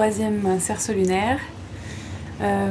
troisième 0.00 0.60
cerceau 0.60 0.92
lunaire. 0.92 1.38
Euh, 2.42 2.70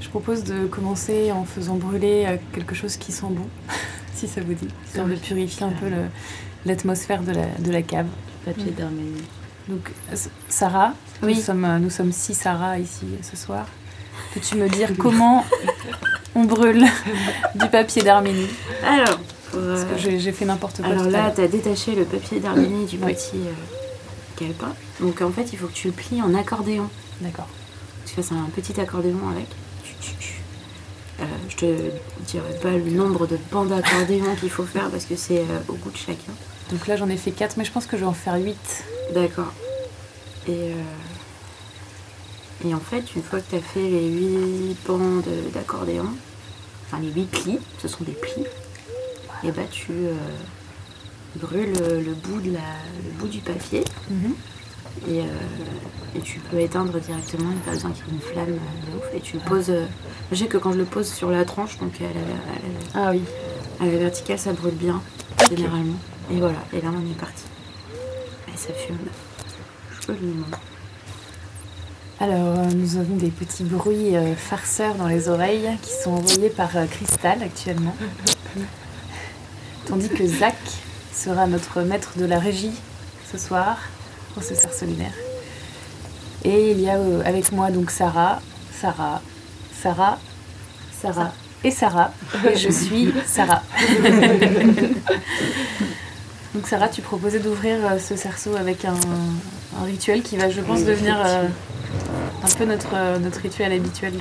je 0.00 0.08
propose 0.08 0.42
de 0.42 0.64
commencer 0.66 1.30
en 1.32 1.44
faisant 1.44 1.74
brûler 1.74 2.24
euh, 2.26 2.36
quelque 2.54 2.74
chose 2.74 2.96
qui 2.96 3.12
sent 3.12 3.26
bon, 3.28 3.46
si 4.14 4.26
ça 4.26 4.40
vous 4.40 4.54
dit, 4.54 4.68
histoire 4.86 5.06
de 5.06 5.16
purifier 5.16 5.66
un 5.66 5.72
peu 5.72 5.86
l'atmosphère 6.64 7.22
de 7.22 7.32
la, 7.32 7.44
de 7.58 7.70
la 7.70 7.82
cave. 7.82 8.06
Papier 8.46 8.70
Mm. 8.70 8.74
d'Arménie. 8.74 9.22
Donc, 9.68 9.90
S- 10.10 10.30
Sarah, 10.48 10.94
Oui. 11.22 11.34
nous, 11.34 11.40
sommes, 11.42 11.64
euh, 11.66 11.78
nous 11.78 11.90
sommes 11.90 12.10
six 12.10 12.32
Sarah 12.32 12.78
ici 12.78 13.04
euh, 13.04 13.16
ce 13.22 13.36
soir. 13.36 13.66
Peux-tu 14.32 14.54
me 14.56 14.66
dire 14.70 14.88
comment 14.98 15.44
on 16.34 16.44
brûle 16.44 16.86
du 17.54 17.66
papier 17.66 18.00
d'Arménie? 18.02 18.48
Alors, 18.82 19.18
pour, 19.50 19.60
Parce 19.60 19.84
que 19.84 20.08
euh, 20.08 20.18
j'ai 20.18 20.32
fait 20.32 20.46
n'importe 20.46 20.80
quoi. 20.80 20.90
alors 20.90 21.04
là, 21.10 21.30
tu 21.34 21.42
as 21.42 21.48
détaché 21.48 21.94
le 21.94 22.04
papier 22.04 22.40
d'Arménie 22.40 22.86
du 22.86 22.96
Oui. 22.96 23.14
Euh. 24.42 25.04
Donc 25.04 25.20
en 25.22 25.30
fait, 25.30 25.52
il 25.52 25.58
faut 25.58 25.66
que 25.66 25.72
tu 25.72 25.88
le 25.88 25.92
plies 25.92 26.22
en 26.22 26.34
accordéon. 26.34 26.88
D'accord. 27.20 27.48
Tu 28.06 28.14
fasses 28.14 28.32
un 28.32 28.48
petit 28.54 28.80
accordéon 28.80 29.28
avec. 29.30 29.46
Euh, 31.20 31.24
je 31.48 31.56
te 31.56 31.76
dirai 32.26 32.54
pas 32.62 32.70
le 32.70 32.90
nombre 32.90 33.26
de 33.26 33.38
bandes 33.52 33.68
d'accordéon 33.68 34.34
qu'il 34.36 34.48
faut 34.48 34.64
faire 34.64 34.88
parce 34.90 35.04
que 35.04 35.16
c'est 35.16 35.40
euh, 35.40 35.60
au 35.68 35.74
goût 35.74 35.90
de 35.90 35.96
chacun. 35.96 36.32
Donc 36.70 36.86
là, 36.86 36.96
j'en 36.96 37.08
ai 37.10 37.16
fait 37.18 37.30
4, 37.30 37.58
mais 37.58 37.64
je 37.64 37.72
pense 37.72 37.86
que 37.86 37.96
je 37.96 38.02
vais 38.02 38.08
en 38.08 38.14
faire 38.14 38.36
8. 38.36 38.56
D'accord. 39.12 39.52
Et, 40.48 40.52
euh, 40.52 40.82
et 42.64 42.74
en 42.74 42.80
fait, 42.80 43.14
une 43.14 43.22
fois 43.22 43.40
que 43.40 43.50
tu 43.50 43.56
as 43.56 43.60
fait 43.60 43.80
les 43.82 44.08
8 44.08 44.76
bandes 44.86 45.24
d'accordéon, 45.52 46.06
enfin 46.86 47.02
les 47.02 47.10
8 47.10 47.24
plis, 47.26 47.58
ce 47.82 47.88
sont 47.88 48.04
des 48.04 48.12
plis, 48.12 48.44
et 49.44 49.50
bah 49.52 49.62
tu 49.70 49.92
brûles 51.36 51.72
le 51.72 52.14
bout, 52.14 52.40
de 52.40 52.52
la, 52.52 52.60
le 53.04 53.10
bout 53.18 53.28
du 53.28 53.38
papier 53.40 53.84
et, 55.08 55.20
euh, 55.20 55.24
et 56.16 56.20
tu 56.20 56.40
peux 56.40 56.58
éteindre 56.60 56.98
directement, 56.98 57.50
il 57.50 57.54
n'y 57.56 57.62
a 57.62 57.64
pas 57.64 57.70
besoin 57.72 57.90
qu'il 57.92 58.04
y 58.06 58.08
ait 58.10 58.12
une 58.14 58.20
flamme 58.20 58.48
euh, 58.58 58.90
de 58.92 58.96
ouf. 58.98 59.04
Et 59.14 59.20
tu 59.20 59.34
le 59.36 59.40
poses. 59.42 59.70
euh, 59.70 59.86
je 60.32 60.36
sais 60.36 60.46
que 60.46 60.56
quand 60.58 60.72
je 60.72 60.78
le 60.78 60.84
pose 60.84 61.06
sur 61.10 61.30
la 61.30 61.44
tranche, 61.44 61.78
donc 61.78 61.92
à 62.00 62.04
la, 62.04 62.08
à 62.08 63.04
la- 63.04 63.08
Ah 63.08 63.10
oui. 63.12 63.22
à 63.80 63.84
la 63.86 63.96
verticale, 63.98 64.38
ça 64.38 64.52
brûle 64.52 64.74
bien, 64.74 65.00
généralement. 65.48 65.96
Et 66.32 66.36
voilà, 66.38 66.58
et 66.72 66.80
là 66.80 66.88
on 66.92 67.10
est 67.10 67.14
parti. 67.14 67.44
Et 68.52 68.56
ça 68.58 68.72
fume 68.74 68.98
joliment. 70.06 70.46
Alors, 72.18 72.58
euh, 72.58 72.64
nous 72.74 72.96
avons 72.98 73.16
des 73.16 73.30
petits 73.30 73.64
bruits 73.64 74.14
euh, 74.16 74.34
farceurs 74.34 74.94
dans 74.96 75.06
les 75.08 75.28
oreilles 75.28 75.70
qui 75.80 75.92
sont 76.02 76.10
envoyés 76.12 76.50
par 76.50 76.70
Cristal 76.90 77.42
actuellement. 77.42 77.94
Tandis 79.86 80.08
que 80.10 80.26
Zach 80.26 80.56
sera 81.12 81.46
notre 81.46 81.82
maître 81.82 82.12
de 82.16 82.24
la 82.24 82.38
régie 82.38 82.72
ce 83.30 83.38
soir 83.38 83.78
pour 84.34 84.42
ce 84.42 84.54
cerceau 84.54 84.86
lunaire. 84.86 85.12
Et 86.44 86.70
il 86.72 86.80
y 86.80 86.88
a 86.88 86.96
euh, 86.96 87.22
avec 87.24 87.52
moi 87.52 87.70
donc 87.70 87.90
Sarah, 87.90 88.40
Sarah, 88.72 89.20
Sarah, 89.82 90.18
Sarah 91.00 91.32
et 91.62 91.70
Sarah. 91.70 92.12
Et 92.50 92.56
je 92.56 92.70
suis 92.70 93.12
Sarah. 93.26 93.62
donc 96.54 96.66
Sarah, 96.66 96.88
tu 96.88 97.02
proposais 97.02 97.40
d'ouvrir 97.40 97.76
euh, 97.84 97.98
ce 97.98 98.16
cerceau 98.16 98.56
avec 98.56 98.86
un, 98.86 98.94
un 99.80 99.84
rituel 99.84 100.22
qui 100.22 100.38
va, 100.38 100.48
je 100.48 100.62
pense, 100.62 100.84
devenir 100.84 101.20
euh, 101.24 101.44
un 102.42 102.48
peu 102.56 102.64
notre, 102.64 103.18
notre 103.18 103.40
rituel 103.40 103.72
habituel 103.72 104.14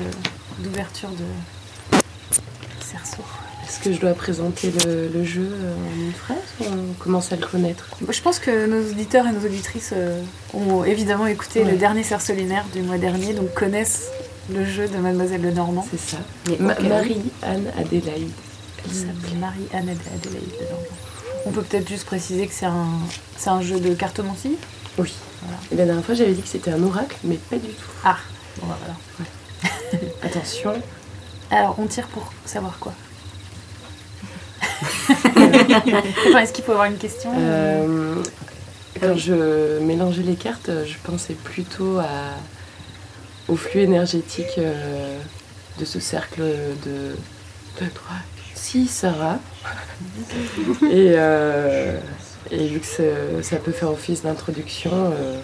d'ouverture 0.60 1.10
de. 1.10 1.24
Est-ce 3.82 3.90
que 3.90 3.96
je 3.96 4.02
dois 4.02 4.14
présenter 4.14 4.72
le, 4.86 5.08
le 5.08 5.24
jeu 5.24 5.48
en 5.48 6.00
une 6.02 6.12
phrase 6.12 6.38
ou 6.60 6.64
on 6.66 6.94
commence 7.02 7.32
à 7.32 7.38
le 7.38 7.46
connaître? 7.48 7.88
Je 8.10 8.22
pense 8.22 8.38
que 8.40 8.66
nos 8.66 8.82
auditeurs 8.92 9.26
et 9.26 9.32
nos 9.32 9.46
auditrices 9.46 9.92
euh, 9.94 10.22
ont 10.54 10.84
évidemment 10.84 11.28
écouté 11.28 11.64
Ouais. 11.64 11.72
le 11.72 11.78
dernier 11.78 12.04
cerceau 12.04 12.34
lunaire 12.34 12.66
du 12.74 12.82
mois 12.82 12.98
dernier, 12.98 13.34
donc 13.34 13.54
connaissent 13.54 14.10
le 14.54 14.66
jeu 14.66 14.88
de 14.90 14.98
Mademoiselle 14.98 15.42
Lenormand. 15.42 15.86
C'est 15.92 16.00
ça. 16.12 16.18
Ma- 16.60 16.78
Marie-Anne 16.80 17.72
Adélaïde. 17.78 18.32
Elle 18.84 18.90
qui 18.92 18.96
s'appelle. 18.98 19.38
Marie-Anne 19.40 19.90
Adélaïde 20.16 20.52
Lenormand. 20.60 20.86
On 21.46 21.52
peut 21.52 21.62
peut-être 21.62 21.88
juste 21.88 22.04
préciser 22.06 22.48
que 22.48 22.54
c'est 22.54 22.66
un, 22.66 22.88
c'est 23.38 23.50
un 23.50 23.62
jeu 23.62 23.80
de 23.80 23.94
cartomancie? 23.94 24.58
Oui. 24.98 25.14
Voilà. 25.42 25.58
Et 25.72 25.76
la 25.78 25.86
dernière 25.86 26.04
fois, 26.04 26.16
j'avais 26.16 26.34
dit 26.34 26.42
que 26.42 26.50
c'était 26.50 26.72
un 26.72 26.84
oracle, 26.84 27.16
mais 27.24 27.36
pas 27.36 27.56
du 27.56 27.70
tout. 27.70 27.88
Ah, 28.04 28.18
bon 28.60 28.68
bah 28.68 28.78
voilà. 28.84 30.12
Attention, 30.24 30.74
Alors, 31.50 31.76
on 31.80 31.86
tire 31.88 32.08
pour 32.08 32.34
savoir 32.46 32.78
quoi 32.80 32.94
Enfin, 36.30 36.40
est-ce 36.40 36.54
qu'il 36.54 36.64
faut 36.64 36.72
avoir 36.72 36.88
une 36.88 36.98
question 36.98 37.32
euh, 37.38 38.16
quand 39.00 39.16
je 39.18 39.80
mélangeais 39.80 40.24
les 40.24 40.36
cartes, 40.36 40.70
je 40.86 40.96
pensais 41.04 41.34
plutôt 41.34 42.00
à, 42.00 42.36
au 43.48 43.56
flux 43.56 43.82
énergétique 43.82 44.58
euh, 44.58 45.18
de 45.80 45.86
ce 45.86 46.00
cercle 46.00 46.42
de 46.42 47.16
2, 47.80 47.88
3, 47.94 48.16
6 48.56 48.88
Sarah. 48.88 49.40
et, 50.84 51.14
euh, 51.16 51.98
et 52.52 52.68
vu 52.68 52.80
que 52.80 53.42
ça- 53.42 53.58
peut 53.58 53.72
faire 53.72 53.92
office 53.92 54.24
d'introduction, 54.24 54.92
euh, 54.94 55.40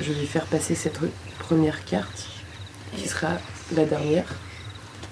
je 0.00 0.12
vais 0.12 0.26
faire 0.26 0.44
passer 0.46 0.74
cette 0.74 0.98
première 1.38 1.84
carte, 1.84 2.26
qui 2.96 3.08
sera 3.08 3.28
la 3.74 3.84
dernière. 3.84 4.26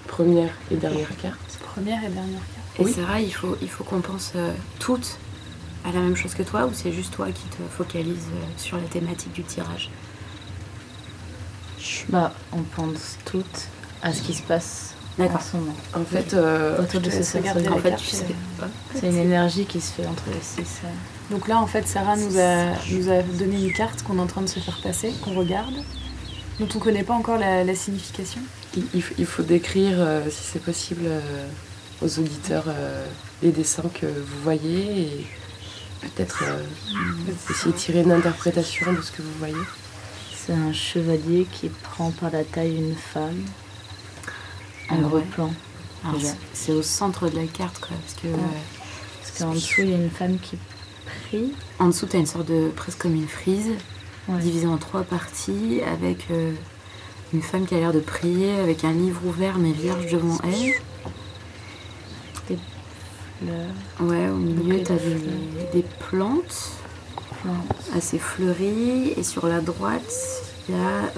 Première 0.07 0.51
et 0.71 0.75
dernière 0.75 1.09
carte. 1.21 1.39
Première 1.75 2.03
et 2.05 2.09
dernière 2.09 2.39
carte. 2.39 2.79
Et 2.79 2.83
Oui. 2.83 2.93
Sarah, 2.93 3.19
il 3.19 3.33
faut, 3.33 3.57
il 3.61 3.69
faut 3.69 3.83
qu'on 3.83 3.99
pense 3.99 4.31
euh, 4.35 4.51
toutes 4.79 5.17
à 5.83 5.91
la 5.91 5.99
même 5.99 6.15
chose 6.15 6.33
que 6.33 6.41
toi 6.43 6.65
ou 6.65 6.71
c'est 6.73 6.93
juste 6.93 7.13
toi 7.13 7.27
qui 7.27 7.43
te 7.49 7.61
focalise 7.77 8.27
euh, 8.33 8.45
sur 8.57 8.77
la 8.77 8.83
thématique 8.83 9.33
du 9.33 9.43
tirage? 9.43 9.89
Bah, 12.09 12.33
on 12.53 12.61
pense 12.61 13.17
toutes 13.25 13.67
à 14.01 14.13
ce 14.13 14.21
qui 14.21 14.33
se 14.33 14.41
passe 14.41 14.95
en 15.19 15.39
ce 15.39 15.57
moment. 15.57 15.75
En 15.93 16.03
fait, 16.03 16.33
euh, 16.33 16.81
Autour 16.81 17.01
de 17.01 17.09
ce. 17.09 17.19
En 17.37 17.77
fait, 17.77 17.91
carte, 17.91 18.01
tu 18.01 18.07
sais 18.07 18.25
pas. 18.59 18.67
C'est 18.93 19.09
une 19.09 19.17
énergie 19.17 19.65
qui 19.65 19.79
se 19.81 19.91
fait 19.91 20.05
entre 20.07 20.23
les 20.33 20.41
six. 20.41 20.81
Donc 21.29 21.47
là, 21.47 21.59
en 21.59 21.67
fait, 21.67 21.87
Sarah 21.87 22.15
nous 22.15 22.37
a, 22.37 22.71
nous 22.91 23.09
a 23.09 23.21
donné 23.21 23.63
une 23.63 23.73
carte 23.73 24.03
qu'on 24.03 24.17
est 24.17 24.21
en 24.21 24.27
train 24.27 24.41
de 24.41 24.47
se 24.47 24.59
faire 24.59 24.79
passer, 24.81 25.13
qu'on 25.23 25.33
regarde, 25.33 25.75
dont 26.59 26.67
on 26.73 26.77
ne 26.77 26.83
connaît 26.83 27.03
pas 27.03 27.13
encore 27.13 27.37
la, 27.37 27.63
la 27.63 27.75
signification. 27.75 28.41
Il, 28.75 29.03
il 29.17 29.25
faut- 29.25 29.43
décrire, 29.43 29.95
euh, 29.99 30.23
si 30.29 30.43
c'est 30.43 30.61
possible, 30.61 31.03
euh, 31.05 31.47
aux 32.01 32.19
auditeurs 32.19 32.65
euh, 32.67 33.05
les 33.41 33.51
dessins 33.51 33.89
que 33.93 34.05
vous 34.05 34.41
voyez 34.43 35.01
et 35.03 35.27
peut-être 36.01 36.43
euh, 36.45 36.63
essayer 37.49 37.71
de 37.71 37.77
tirer 37.77 38.01
une 38.01 38.11
interprétation 38.11 38.91
de 38.93 39.01
ce 39.01 39.11
que 39.11 39.21
vous 39.21 39.33
voyez. 39.39 39.55
C'est 40.35 40.53
un 40.53 40.73
chevalier 40.73 41.47
qui 41.51 41.69
prend 41.69 42.11
par 42.11 42.31
la 42.31 42.43
taille 42.43 42.75
une 42.75 42.95
femme. 42.95 43.43
Un 44.89 44.95
Ah 44.97 45.01
gros 45.01 45.17
ouais. 45.17 45.23
plan. 45.23 45.51
Alors, 46.03 46.19
Déjà. 46.19 46.33
c'est- 46.53 46.71
au 46.71 46.83
centre 46.83 47.29
de 47.29 47.35
la 47.37 47.47
carte, 47.47 47.79
quoi, 47.79 47.97
parce 48.01 48.13
que 48.21 48.27
Ouais. 48.27 48.33
euh, 48.33 49.21
Parce 49.21 49.39
qu'en 49.39 49.53
dessous, 49.55 49.81
il 49.81 49.89
y 49.89 49.93
a 49.93 49.97
une 49.97 50.11
femme 50.11 50.37
qui 50.39 50.57
prie. 51.29 51.51
en 51.79 51.87
dessous, 51.87 52.05
tu 52.05 52.15
as 52.15 52.19
une 52.19 52.25
sorte 52.27 52.47
de 52.47 52.69
presque 52.75 52.99
comme 52.99 53.15
une 53.15 53.27
frise, 53.27 53.71
Ouais. 54.27 54.39
divisée 54.39 54.67
en 54.67 54.77
trois 54.77 55.03
parties, 55.03 55.81
avec 55.91 56.27
euh, 56.31 56.53
une 57.33 57.41
femme 57.41 57.65
qui 57.65 57.75
a 57.75 57.79
l'air 57.79 57.93
de 57.93 57.99
prier, 57.99 58.55
avec 58.59 58.83
un 58.83 58.93
livre 58.93 59.21
ouvert 59.25 59.57
mais 59.57 59.71
vierge 59.71 60.11
devant 60.11 60.37
elle. 60.43 60.73
Le 63.41 64.05
Ouais, 64.05 64.29
au 64.29 64.35
milieu, 64.35 64.81
tu 64.83 64.91
as 64.91 64.95
des, 64.95 64.99
fleurs. 65.01 65.71
des 65.73 65.85
plantes 66.09 66.71
plan. 67.41 67.55
assez 67.95 68.17
fleuries, 68.17 69.13
et 69.17 69.23
sur 69.23 69.47
la 69.47 69.59
droite, 69.59 70.01
il 70.69 70.75
y 70.75 70.77
a 70.77 70.81
euh, 70.81 71.09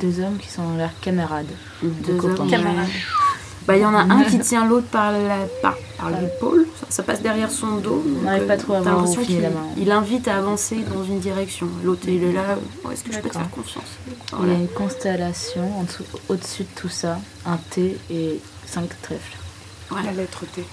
Deux 0.00 0.20
hommes 0.22 0.36
qui 0.38 0.48
sont 0.48 0.76
l'air 0.76 0.90
camarades. 1.00 1.46
deux 1.82 2.22
hommes. 2.24 2.50
Camarades. 2.50 2.88
Bah, 3.68 3.76
il 3.76 3.82
y 3.82 3.84
en 3.84 3.94
a 3.94 3.98
un 4.00 4.24
qui 4.24 4.38
tient 4.50 4.64
l'autre 4.66 4.86
par 4.86 5.12
la- 5.12 5.46
par, 5.60 5.76
par 5.98 6.10
l'épaule, 6.10 6.66
ça, 6.80 6.86
ça 6.88 7.02
passe 7.02 7.20
derrière 7.20 7.50
son 7.50 7.76
dos. 7.76 8.02
On 8.04 8.10
donc, 8.14 8.24
n'arrive 8.24 8.46
pas 8.46 8.54
euh, 8.54 8.56
trop 8.56 8.72
à 8.72 8.80
voir 8.80 9.04
la 9.04 9.50
main. 9.50 9.66
Il 9.76 9.92
invite 9.92 10.26
à 10.26 10.38
avancer 10.38 10.76
dans 10.90 11.04
une 11.04 11.20
direction. 11.20 11.68
L'autre, 11.84 12.08
il 12.08 12.24
est 12.24 12.32
là, 12.32 12.56
oh, 12.84 12.90
est-ce 12.90 13.04
que 13.04 13.12
je 13.12 13.18
peux 13.18 13.28
te 13.28 13.34
faire 13.34 13.50
confiance? 13.50 13.84
Il 14.42 14.48
y 14.48 14.50
a 14.52 14.54
une 14.54 14.68
constellation 14.68 15.70
au-dessus 16.30 16.62
de 16.62 16.80
tout 16.80 16.88
ça, 16.88 17.18
un 17.44 17.58
T 17.70 17.98
et 18.10 18.40
cinq 18.64 18.88
trèfles. 19.02 19.36
Voilà. 19.90 20.12
lettre 20.12 20.44
T. 20.54 20.64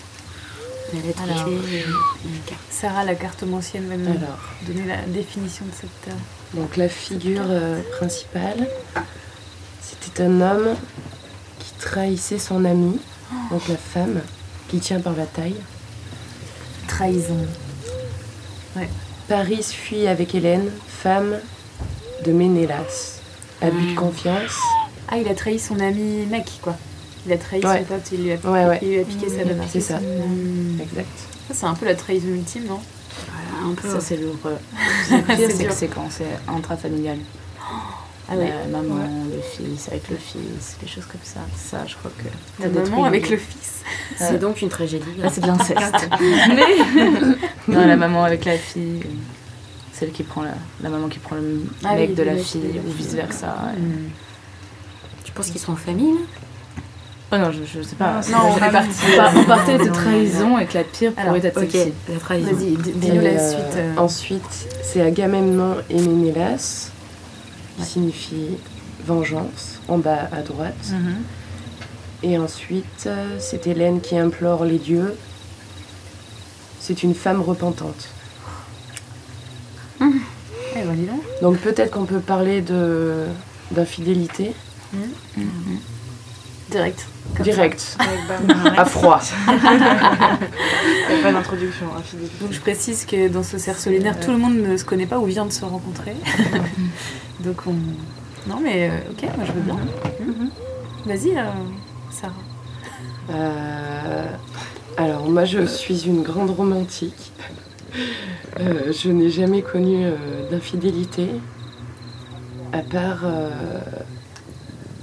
La 0.93 1.01
lettre 1.01 1.21
Alors. 1.23 1.45
T 1.45 1.51
et 1.51 1.83
une 1.83 2.39
carte. 2.45 2.61
Sarah, 2.69 3.03
la 3.03 3.15
carte 3.15 3.43
ancienne, 3.51 3.87
va 3.89 3.97
nous 3.97 4.07
Alors, 4.07 4.39
donner 4.65 4.85
la 4.87 5.01
définition 5.07 5.65
de 5.65 5.71
cette. 5.73 6.13
euh, 6.13 6.57
donc 6.61 6.77
la 6.77 6.87
figure 6.87 7.41
euh, 7.49 7.81
principale, 7.97 8.69
c'était 9.81 10.23
un 10.23 10.39
homme 10.41 10.75
trahissait 11.79 12.39
son 12.39 12.65
ami, 12.65 12.99
donc 13.51 13.67
la 13.67 13.77
femme, 13.77 14.21
qui 14.69 14.79
tient 14.79 14.99
par 14.99 15.13
la 15.15 15.25
taille. 15.25 15.55
trahison. 16.87 17.45
Paris 19.27 19.63
fuit 19.63 20.07
avec 20.07 20.35
Hélène, 20.35 20.69
femme 20.87 21.39
de 22.25 22.31
Ménélas. 22.31 23.21
Abus 23.61 23.91
de 23.91 23.95
confiance. 23.95 24.59
Ah, 25.07 25.17
il 25.17 25.27
a 25.27 25.33
trahi 25.33 25.59
son 25.59 25.79
ami 25.79 26.25
mec, 26.25 26.45
quoi. 26.61 26.75
Il 27.25 27.33
a 27.33 27.37
trahi 27.37 27.65
Ouais. 27.65 27.79
son 27.79 27.83
pote, 27.85 28.11
il 28.11 28.23
lui 28.23 28.31
a, 28.33 28.35
Ouais, 28.35 28.65
ouais, 28.65 28.79
il 28.81 28.89
lui 28.89 28.99
a 28.99 29.03
piqué 29.03 29.29
sa 29.29 29.43
nana. 29.45 29.63
c'est 29.71 29.81
ça. 29.81 29.97
Hmm. 29.97 30.79
exact. 30.81 31.07
Ça, 31.47 31.53
c'est 31.53 31.65
un 31.65 31.73
peu 31.73 31.85
la 31.85 31.95
trahison 31.95 32.27
ultime, 32.27 32.65
non? 32.65 32.79
Voilà, 33.27 33.71
un 33.71 33.73
peu. 33.75 33.89
Ça, 33.89 33.99
c'est 33.99 34.17
lourd. 34.17 34.35
Le 34.43 35.21
pire, 35.21 35.35
C'est 35.37 35.49
c'est 35.57 35.65
que 35.65 35.73
c'est 35.73 35.87
quand 35.87 36.07
c'est 36.11 36.25
intrafamilial. 36.47 37.17
Ah 38.29 38.35
ouais. 38.35 38.51
La 38.71 38.79
maman, 38.79 38.95
Ouais. 38.95 39.35
le 39.35 39.41
fils, 39.41 39.87
avec 39.89 40.09
le 40.09 40.17
fils, 40.17 40.77
des 40.81 40.87
choses 40.87 41.05
comme 41.05 41.21
ça. 41.23 41.41
Ça, 41.55 41.85
je 41.85 41.95
crois 41.95 42.11
que. 42.17 42.63
La 42.63 42.69
t'as 42.69 42.89
maman 42.89 43.05
avec 43.05 43.29
le 43.29 43.37
fils. 43.37 43.81
C'est 44.17 44.39
donc 44.39 44.61
une 44.61 44.69
tragédie. 44.69 45.05
Là, 45.19 45.29
c'est 45.29 45.41
de 45.41 45.47
l'inceste. 45.47 45.79
Mais. 46.49 47.35
non, 47.67 47.85
la 47.87 47.95
maman 47.95 48.23
avec 48.23 48.45
la 48.45 48.57
fille. 48.57 49.01
Celle 49.93 50.11
qui 50.11 50.23
prend 50.23 50.41
la, 50.41 50.55
la 50.81 50.89
maman 50.89 51.07
qui 51.07 51.19
prend 51.19 51.35
le 51.35 51.63
Ah 51.83 51.93
mec 51.95 52.09
oui, 52.09 52.15
de 52.15 52.23
la 52.23 52.35
fille, 52.35 52.61
de 52.61 52.73
la 52.75 52.81
ou 52.81 52.91
vice 52.91 53.13
versa. 53.13 53.55
Tu 55.23 55.31
penses 55.31 55.49
qu'ils 55.51 55.61
sont 55.61 55.71
en 55.73 55.77
famille 55.77 56.15
Oh 57.31 57.37
non, 57.37 57.51
je, 57.51 57.63
je 57.63 57.81
sais 57.81 57.95
pas. 57.95 58.21
Non, 58.31 58.37
on 58.53 58.57
est 58.57 58.59
va- 58.59 58.69
parti. 58.71 58.89
On 59.37 59.43
partait 59.45 59.73
de 59.77 59.83
Non, 59.83 59.85
non, 59.87 59.93
trahison 59.93 60.59
et 60.59 60.65
que 60.65 60.73
la 60.77 60.83
pire 60.83 61.11
pourrait 61.13 61.45
être 61.45 61.59
celle-ci. 61.59 61.93
la 62.09 62.19
trahison. 62.19 62.51
Vas-y, 62.53 62.71
dis-nous 62.93 63.21
la 63.21 63.29
euh, 63.29 63.49
suite. 63.51 63.75
euh. 63.77 63.95
Ensuite, 63.97 64.67
c'est 64.83 65.01
Agamemnon 65.01 65.75
et 65.89 65.99
Ménélas, 66.01 66.91
qui 67.77 67.83
signifie 67.83 68.57
vengeance, 69.05 69.79
en 69.87 69.97
bas 69.97 70.29
à 70.31 70.41
droite. 70.41 70.91
Mhm. 70.91 71.15
Et 72.23 72.37
ensuite, 72.37 73.05
euh, 73.05 73.37
c'est 73.39 73.67
Hélène 73.67 74.01
qui 74.01 74.17
implore 74.17 74.65
les 74.65 74.79
dieux. 74.79 75.15
C'est 76.79 77.03
une 77.03 77.13
femme 77.13 77.41
repentante. 77.41 78.09
Eh 80.77 80.83
ben, 80.83 80.97
donc. 81.41 81.57
Peut-être 81.59 81.91
qu'on 81.91 82.05
peut 82.05 82.19
parler 82.19 82.61
de 82.61 83.25
d'infidélité. 83.71 84.53
Comme 84.91 85.94
direct, 86.69 87.07
bam. 88.27 88.73
à 88.77 88.85
froid. 88.85 89.21
Pas 91.23 91.31
d'introduction, 91.31 91.87
infidélité. 91.97 92.35
Donc 92.41 92.51
je 92.51 92.59
précise 92.59 93.05
que 93.05 93.27
dans 93.27 93.43
ce 93.43 93.57
cercle 93.57 93.81
solinaire, 93.81 94.19
tout 94.19 94.31
le 94.31 94.37
monde 94.37 94.57
ne 94.57 94.77
se 94.77 94.85
connaît 94.85 95.05
pas 95.05 95.19
ou 95.19 95.25
vient 95.25 95.45
de 95.45 95.51
se 95.51 95.65
rencontrer. 95.65 96.15
Donc 97.41 97.61
on... 97.67 97.75
Non 98.49 98.59
mais 98.61 98.89
euh, 98.89 99.11
ok, 99.11 99.23
moi 99.35 99.45
je 99.45 99.51
veux 99.51 99.61
bien. 99.61 99.77
Mhm. 100.19 100.49
Vas-y, 101.05 101.37
euh, 101.37 101.43
Sarah. 102.11 102.33
Euh, 103.31 104.25
alors 104.97 105.27
moi 105.29 105.45
je 105.45 105.65
suis 105.65 106.05
une 106.05 106.21
grande 106.21 106.51
romantique. 106.51 107.31
Euh, 108.59 108.91
je 108.91 109.09
n'ai 109.11 109.29
jamais 109.29 109.61
connu 109.61 110.05
euh, 110.05 110.49
d'infidélité, 110.49 111.29
à 112.71 112.79
part 112.79 113.21
euh, 113.23 113.49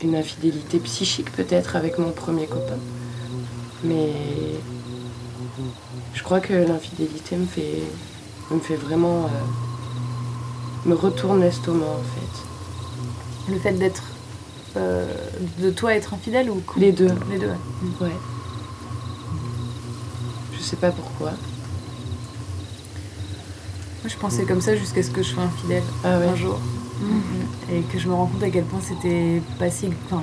une 0.03 0.17
infidélité 0.17 0.79
psychique 0.79 1.31
peut-être 1.33 1.77
avec 1.77 1.99
mon 1.99 2.11
premier 2.11 2.47
copain. 2.47 2.79
Mais 3.85 4.13
je 6.15 6.23
crois 6.23 6.41
que 6.41 6.53
l'infidélité 6.53 7.37
me 7.37 7.47
fait, 7.47 7.83
me 8.51 8.61
fait 8.61 8.77
vraiment... 8.77 9.25
euh, 9.25 10.89
me 10.89 10.95
retourne 10.95 11.41
l'estomac 11.41 11.87
en 11.87 12.03
fait. 12.03 13.53
Le 13.53 13.59
fait 13.59 13.73
d'être... 13.73 14.03
euh, 14.77 15.13
de 15.59 15.71
toi 15.71 15.95
être 15.95 16.15
infidèle 16.15 16.51
ou 16.51 16.61
quoi 16.67 16.81
Les 16.81 16.93
deux. 16.93 17.11
Les 17.31 17.39
deux, 17.39 17.49
ouais. 17.49 18.07
Ouais. 18.09 18.13
Je 20.57 20.63
sais 20.63 20.77
pas 20.77 20.91
pourquoi. 20.91 21.31
Moi 21.31 21.39
je 24.09 24.17
pensais 24.17 24.45
comme 24.45 24.61
ça 24.61 24.77
jusqu'à 24.77 25.03
ce 25.03 25.11
que 25.11 25.23
je 25.23 25.29
sois 25.29 25.45
infidèle 25.45 25.83
Ah 26.05 26.19
ouais. 26.19 26.27
un 26.27 26.37
jour. 26.37 26.59
Et 27.73 27.81
que 27.83 27.99
je 27.99 28.09
me 28.09 28.15
rends 28.15 28.27
compte 28.27 28.43
à 28.43 28.51
quel 28.51 28.65
point 28.65 28.81
c'était 28.83 29.41
pas 29.59 29.71
si... 29.71 29.89
Enfin, 30.07 30.23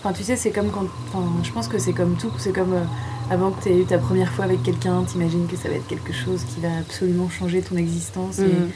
enfin, 0.00 0.12
tu 0.12 0.22
sais, 0.22 0.36
c'est 0.36 0.50
comme 0.50 0.70
quand... 0.70 0.86
Enfin, 1.08 1.24
je 1.42 1.50
pense 1.52 1.68
que 1.68 1.78
c'est 1.78 1.92
comme 1.92 2.14
tout. 2.16 2.30
C'est 2.38 2.52
comme 2.52 2.72
euh, 2.74 2.84
avant 3.30 3.50
que 3.50 3.62
tu 3.62 3.68
aies 3.70 3.78
eu 3.80 3.84
ta 3.84 3.98
première 3.98 4.30
fois 4.32 4.44
avec 4.44 4.62
quelqu'un, 4.62 5.02
t'imagines 5.04 5.46
que 5.46 5.56
ça 5.56 5.68
va 5.68 5.74
être 5.76 5.86
quelque 5.86 6.12
chose 6.12 6.42
qui 6.54 6.60
va 6.60 6.68
absolument 6.80 7.28
changer 7.30 7.62
ton 7.62 7.76
existence. 7.76 8.38
et- 8.38 8.42
Mhm. 8.46 8.70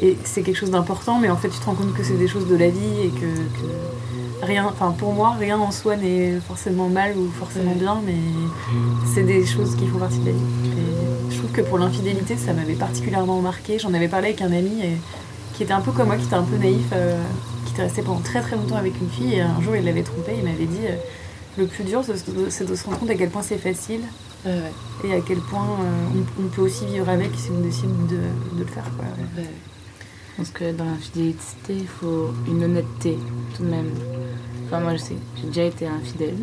Et 0.00 0.16
c'est 0.24 0.42
quelque 0.42 0.56
chose 0.56 0.70
d'important, 0.70 1.20
mais 1.20 1.28
en 1.30 1.36
fait, 1.36 1.48
tu 1.50 1.58
te 1.58 1.64
rends 1.66 1.74
compte 1.74 1.92
que 1.94 2.02
c'est 2.02 2.16
des 2.16 2.26
choses 2.26 2.48
de 2.48 2.56
la 2.56 2.68
vie 2.70 3.00
et 3.04 3.10
que, 3.10 3.20
que 3.20 4.46
rien, 4.46 4.66
enfin 4.66 4.90
pour 4.98 5.12
moi, 5.12 5.36
rien 5.38 5.58
en 5.58 5.70
soi 5.70 5.96
n'est 5.96 6.40
forcément 6.48 6.88
mal 6.88 7.14
ou 7.16 7.28
forcément 7.38 7.74
bien, 7.74 8.00
mais 8.04 8.16
c'est 9.14 9.22
des 9.22 9.44
choses 9.46 9.76
qui 9.76 9.86
font 9.86 9.98
partie 9.98 10.18
de 10.18 10.26
la 10.26 10.32
vie. 10.32 10.38
Et 10.38 11.32
je 11.32 11.38
trouve 11.38 11.52
que 11.52 11.60
pour 11.60 11.78
l'infidélité, 11.78 12.36
ça 12.36 12.52
m'avait 12.54 12.74
particulièrement 12.74 13.40
marqué. 13.42 13.78
J'en 13.78 13.92
avais 13.94 14.08
parlé 14.08 14.28
avec 14.28 14.40
un 14.40 14.50
ami 14.50 14.72
et- 14.82 14.96
qui 15.54 15.62
était 15.64 15.72
un 15.72 15.80
peu 15.80 15.92
comme 15.92 16.06
moi, 16.08 16.16
qui 16.16 16.24
était 16.24 16.34
un 16.34 16.42
peu 16.42 16.56
naïf, 16.56 16.86
euh, 16.92 17.20
qui 17.66 17.72
était 17.72 17.82
resté 17.82 18.02
pendant 18.02 18.20
très 18.20 18.40
très 18.40 18.56
longtemps 18.56 18.76
avec 18.76 18.94
une 19.00 19.08
fille 19.10 19.34
et 19.34 19.40
un 19.40 19.60
jour 19.60 19.76
il 19.76 19.84
l'avait 19.84 20.02
trompé, 20.02 20.32
il 20.38 20.44
m'avait 20.44 20.66
dit 20.66 20.86
euh, 20.86 20.96
le 21.58 21.66
plus 21.66 21.84
dur 21.84 22.02
c'est 22.04 22.66
de- 22.66 22.74
se 22.76 22.84
rendre 22.84 22.98
compte 22.98 23.10
à 23.10 23.14
quel 23.14 23.28
point 23.30 23.42
c'est 23.42 23.58
facile 23.58 24.00
ouais. 24.46 24.72
et 25.04 25.12
à 25.14 25.20
quel 25.20 25.38
point 25.38 25.64
euh, 25.80 26.18
on, 26.40 26.44
on 26.44 26.48
peut 26.48 26.62
aussi 26.62 26.86
vivre 26.86 27.08
avec 27.08 27.30
si 27.36 27.50
on 27.50 27.60
décide 27.60 27.90
de, 28.08 28.16
de 28.56 28.60
le 28.60 28.66
faire. 28.66 28.84
Quoi. 28.96 29.04
Ouais. 29.36 29.48
Je 30.32 30.36
pense 30.38 30.50
que 30.50 30.72
dans 30.72 30.86
l'infidélité, 30.86 31.38
il 31.70 31.86
faut 31.86 32.30
une 32.48 32.64
honnêteté 32.64 33.18
tout 33.54 33.64
de 33.64 33.68
même. 33.68 33.90
Enfin, 34.66 34.80
moi, 34.80 34.92
je 34.92 34.96
sais, 35.02 35.16
j'ai 35.38 35.46
déjà 35.48 35.64
été 35.64 35.86
infidèle. 35.86 36.38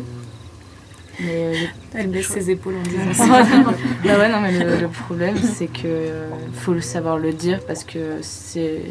Mais 1.22 1.44
euh, 1.44 1.54
Elle 1.94 2.08
baisse 2.08 2.28
ses 2.28 2.50
épaules 2.50 2.74
en 2.76 2.82
disant 2.82 3.26
bah 4.04 4.18
ouais, 4.18 4.28
non, 4.28 4.40
mais 4.40 4.52
le, 4.52 4.80
le 4.80 4.88
problème, 4.88 5.36
c'est 5.36 5.66
que 5.66 5.82
euh, 5.84 6.28
faut 6.52 6.72
le 6.72 6.80
savoir 6.80 7.18
le 7.18 7.32
dire 7.32 7.60
parce 7.66 7.84
que 7.84 8.18
c'est 8.22 8.82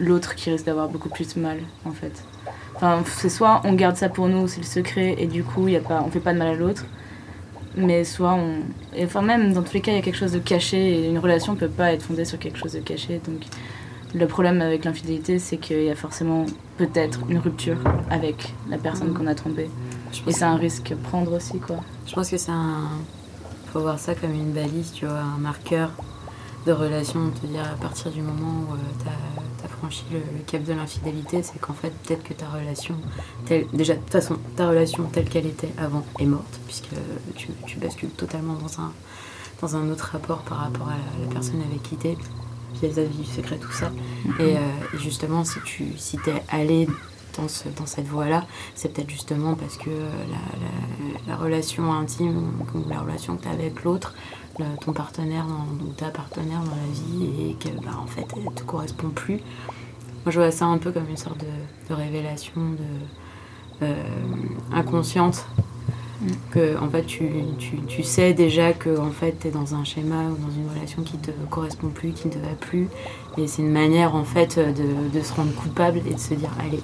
l'autre 0.00 0.34
qui 0.34 0.50
risque 0.50 0.66
d'avoir 0.66 0.88
beaucoup 0.88 1.10
plus 1.10 1.36
mal, 1.36 1.58
en 1.84 1.92
fait. 1.92 2.24
Enfin, 2.74 3.02
c'est 3.06 3.28
soit 3.28 3.60
on 3.64 3.74
garde 3.74 3.96
ça 3.96 4.08
pour 4.08 4.28
nous, 4.28 4.48
c'est 4.48 4.60
le 4.60 4.66
secret, 4.66 5.16
et 5.18 5.26
du 5.26 5.44
coup, 5.44 5.68
y 5.68 5.76
a 5.76 5.80
pas, 5.80 6.02
on 6.04 6.10
fait 6.10 6.20
pas 6.20 6.32
de 6.32 6.38
mal 6.38 6.48
à 6.48 6.54
l'autre. 6.54 6.86
Mais 7.76 8.02
soit 8.04 8.34
on. 8.34 8.60
Et 8.96 9.04
enfin, 9.04 9.22
même 9.22 9.52
dans 9.52 9.62
tous 9.62 9.74
les 9.74 9.80
cas, 9.80 9.92
il 9.92 9.96
y 9.96 9.98
a 9.98 10.02
quelque 10.02 10.16
chose 10.16 10.32
de 10.32 10.38
caché, 10.40 10.76
et 10.76 11.08
une 11.08 11.18
relation 11.18 11.54
peut 11.54 11.68
pas 11.68 11.92
être 11.92 12.02
fondée 12.02 12.24
sur 12.24 12.38
quelque 12.38 12.58
chose 12.58 12.72
de 12.72 12.80
caché. 12.80 13.20
Donc, 13.26 13.42
le 14.12 14.26
problème 14.26 14.60
avec 14.60 14.84
l'infidélité, 14.84 15.38
c'est 15.38 15.58
qu'il 15.58 15.84
y 15.84 15.90
a 15.90 15.94
forcément 15.94 16.46
peut-être 16.78 17.20
une 17.28 17.38
rupture 17.38 17.76
avec 18.10 18.54
la 18.68 18.76
personne 18.76 19.14
qu'on 19.14 19.26
a 19.28 19.34
trompée. 19.34 19.70
Je 20.12 20.28
Et 20.28 20.32
c'est 20.32 20.44
un 20.44 20.56
risque 20.56 20.92
à 20.92 20.96
prendre 20.96 21.32
aussi, 21.36 21.58
quoi. 21.60 21.76
je 22.06 22.14
pense 22.14 22.30
que 22.30 22.36
c'est 22.36 22.50
un. 22.50 22.88
faut 23.72 23.80
voir 23.80 23.98
ça 23.98 24.14
comme 24.14 24.32
une 24.34 24.52
balise, 24.52 24.92
tu 24.92 25.06
vois, 25.06 25.18
un 25.20 25.38
marqueur 25.38 25.90
de 26.66 26.72
relation. 26.72 27.30
Te 27.30 27.46
dire 27.46 27.62
à 27.64 27.76
partir 27.76 28.10
du 28.10 28.22
moment 28.22 28.64
où 28.70 28.76
tu 29.02 29.08
as, 29.08 29.68
franchi 29.68 30.04
le, 30.10 30.18
le 30.18 30.42
cap 30.46 30.62
de 30.64 30.72
l'infidélité, 30.72 31.42
c'est 31.42 31.58
qu'en 31.60 31.72
fait, 31.74 31.90
peut-être 32.02 32.22
que 32.24 32.34
ta 32.34 32.48
relation. 32.48 32.96
telle- 33.46 33.66
déjà, 33.72 33.94
de 33.94 34.00
toute 34.00 34.10
façon, 34.10 34.36
ta 34.56 34.68
relation 34.68 35.04
telle 35.04 35.28
qu'elle 35.28 35.46
était 35.46 35.72
avant 35.78 36.04
est 36.18 36.26
morte, 36.26 36.60
puisque 36.66 36.90
tu, 37.36 37.48
tu 37.66 37.78
bascules 37.78 38.10
totalement 38.10 38.54
dans 38.54 38.80
un, 38.80 38.92
dans 39.62 39.76
un 39.76 39.88
autre 39.90 40.10
rapport 40.12 40.42
par 40.42 40.58
rapport 40.58 40.88
à 40.88 40.96
la, 40.96 41.26
la 41.26 41.32
personne 41.32 41.62
avec 41.62 41.82
qui 41.82 41.96
t'es, 41.96 42.16
vis-à-vis 42.82 43.16
du 43.18 43.24
secret, 43.24 43.58
tout 43.58 43.72
ça. 43.72 43.90
Et, 44.38 44.56
euh, 44.56 44.60
et 44.94 44.98
justement, 44.98 45.44
si 45.44 45.60
tu 45.64 45.96
si 45.98 46.16
es 46.26 46.42
allé 46.48 46.88
dans, 47.36 47.48
ce- 47.48 47.68
dans 47.68 47.86
cette 47.86 48.06
voie-là, 48.06 48.46
c'est 48.74 48.92
peut-être 48.92 49.10
justement 49.10 49.54
parce 49.54 49.76
que 49.76 49.90
euh, 49.90 50.10
la, 50.30 50.36
la- 50.60 51.32
la 51.32 51.36
relation 51.36 51.92
intime 51.92 52.50
ou 52.74 52.88
la 52.88 53.00
relation 53.00 53.36
que 53.36 53.42
tu 53.42 53.48
as 53.48 53.52
avec 53.52 53.84
l'autre, 53.84 54.14
ton 54.84 54.92
partenaire 54.92 55.46
dans- 55.46 55.84
ou 55.84 55.88
ta 55.96 56.10
partenaire 56.10 56.60
dans 56.60 56.70
la 56.76 56.92
vie, 56.92 57.50
et 57.50 57.54
que 57.54 57.68
bah, 57.84 57.92
en 58.02 58.06
fait 58.06 58.26
elle 58.36 58.52
te 58.54 58.62
correspond 58.62 59.08
plus. 59.08 59.36
Moi 60.24 60.32
je 60.32 60.38
vois 60.40 60.50
ça 60.50 60.66
un 60.66 60.78
peu 60.78 60.92
comme 60.92 61.08
une 61.08 61.16
sorte 61.16 61.38
de, 61.40 61.46
de 61.88 61.94
révélation 61.94 62.52
de, 62.72 63.86
euh, 63.86 63.94
inconsciente. 64.72 65.46
Que 66.50 66.76
en 66.78 66.90
fait 66.90 67.04
tu, 67.06 67.30
tu, 67.58 67.78
tu 67.88 68.02
sais 68.02 68.34
déjà 68.34 68.74
que 68.74 68.98
en 68.98 69.10
fait 69.10 69.36
tu 69.40 69.48
es 69.48 69.50
dans 69.50 69.74
un 69.74 69.84
schéma 69.84 70.24
ou 70.24 70.36
dans 70.36 70.52
une 70.54 70.68
relation 70.68 71.02
qui 71.02 71.16
te 71.16 71.30
correspond 71.48 71.88
plus, 71.88 72.10
qui 72.12 72.28
ne 72.28 72.32
te 72.34 72.38
va 72.38 72.52
plus. 72.60 72.88
Et 73.38 73.46
c'est 73.46 73.62
une 73.62 73.72
manière 73.72 74.14
en 74.14 74.24
fait 74.24 74.58
de, 74.58 75.18
de 75.18 75.24
se 75.24 75.32
rendre 75.32 75.54
coupable 75.54 76.02
et 76.06 76.12
de 76.12 76.18
se 76.18 76.34
dire 76.34 76.50
allez, 76.60 76.82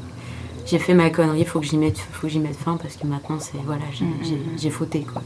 j'ai 0.66 0.78
fait 0.78 0.94
ma 0.94 1.10
connerie, 1.10 1.44
faut 1.44 1.60
que 1.60 1.66
j'y 1.66 1.78
mette, 1.78 1.98
faut 1.98 2.22
que 2.26 2.28
j'y 2.28 2.38
mette 2.40 2.56
fin 2.56 2.76
parce 2.76 2.96
que 2.96 3.06
maintenant 3.06 3.38
c'est 3.40 3.58
voilà, 3.64 3.82
j'ai 3.92 4.04
Mm, 4.04 4.08
mm, 4.08 4.58
j'ai 4.58 4.70
fauté 4.70 5.02
quoi. 5.02 5.22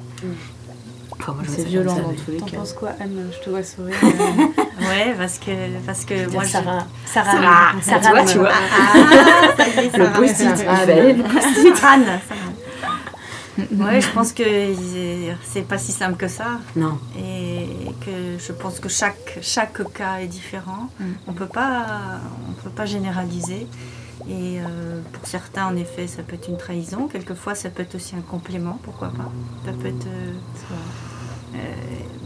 Enfin, 1.12 1.34
C'est 1.46 1.62
ça 1.62 1.68
violent 1.68 1.96
dans 1.96 2.12
tous 2.14 2.30
les 2.30 2.38
T'en 2.38 2.46
cas. 2.46 2.56
penses 2.58 2.72
quoi, 2.72 2.90
Anne 2.98 3.30
Je 3.38 3.44
te 3.44 3.50
vois 3.50 3.62
sourire. 3.62 3.94
euh, 4.02 4.88
Ouais, 4.88 5.14
parce 5.18 5.38
que, 5.38 5.50
parce 5.84 6.04
que 6.06 6.14
moi, 6.24 6.32
moi, 6.32 6.44
je- 6.44 6.48
Sarah, 6.48 6.86
Sarah, 7.04 7.32
Sarah, 7.82 7.82
Sarah, 7.82 8.00
tu 8.00 8.08
vois, 8.10 8.22
me- 8.22 8.28
tu 8.32 8.38
vois. 8.38 8.48
Ah, 8.52 8.94
Le 9.98 10.04
Sarah. 10.04 10.18
post-it, 10.18 10.58
il 10.58 10.66
Ah, 10.66 10.76
Sarah. 10.86 12.52
Ouais, 13.72 14.00
je 14.00 14.08
pense 14.12 14.32
que 14.32 14.42
c'est 15.44 15.62
pas 15.68 15.76
si 15.76 15.92
simple 15.92 16.16
que 16.16 16.28
ça 16.28 16.60
Non, 16.76 16.98
et 17.18 17.66
que 18.00 18.10
je 18.38 18.52
pense 18.52 18.80
que 18.80 18.88
chaque, 18.88 19.38
chaque 19.42 19.82
cas 19.92 20.20
est 20.20 20.26
différent. 20.28 20.88
Mm. 20.98 21.04
On 21.28 21.32
peut 21.34 21.46
pas, 21.46 21.84
on 22.48 22.52
peut 22.62 22.70
pas 22.70 22.86
généraliser. 22.86 23.66
Et 24.28 24.60
euh, 24.60 25.00
pour 25.12 25.26
certains, 25.26 25.66
en 25.66 25.76
effet, 25.76 26.06
ça 26.06 26.22
peut 26.22 26.34
être 26.34 26.48
une 26.48 26.56
trahison. 26.58 27.08
Quelquefois, 27.08 27.54
ça 27.54 27.70
peut 27.70 27.82
être 27.82 27.94
aussi 27.94 28.14
un 28.16 28.20
complément, 28.20 28.78
pourquoi 28.82 29.08
pas. 29.08 29.30
Ça 29.64 29.72
peut 29.72 29.88
être. 29.88 30.06
euh, 30.06 30.32
euh, 31.56 31.58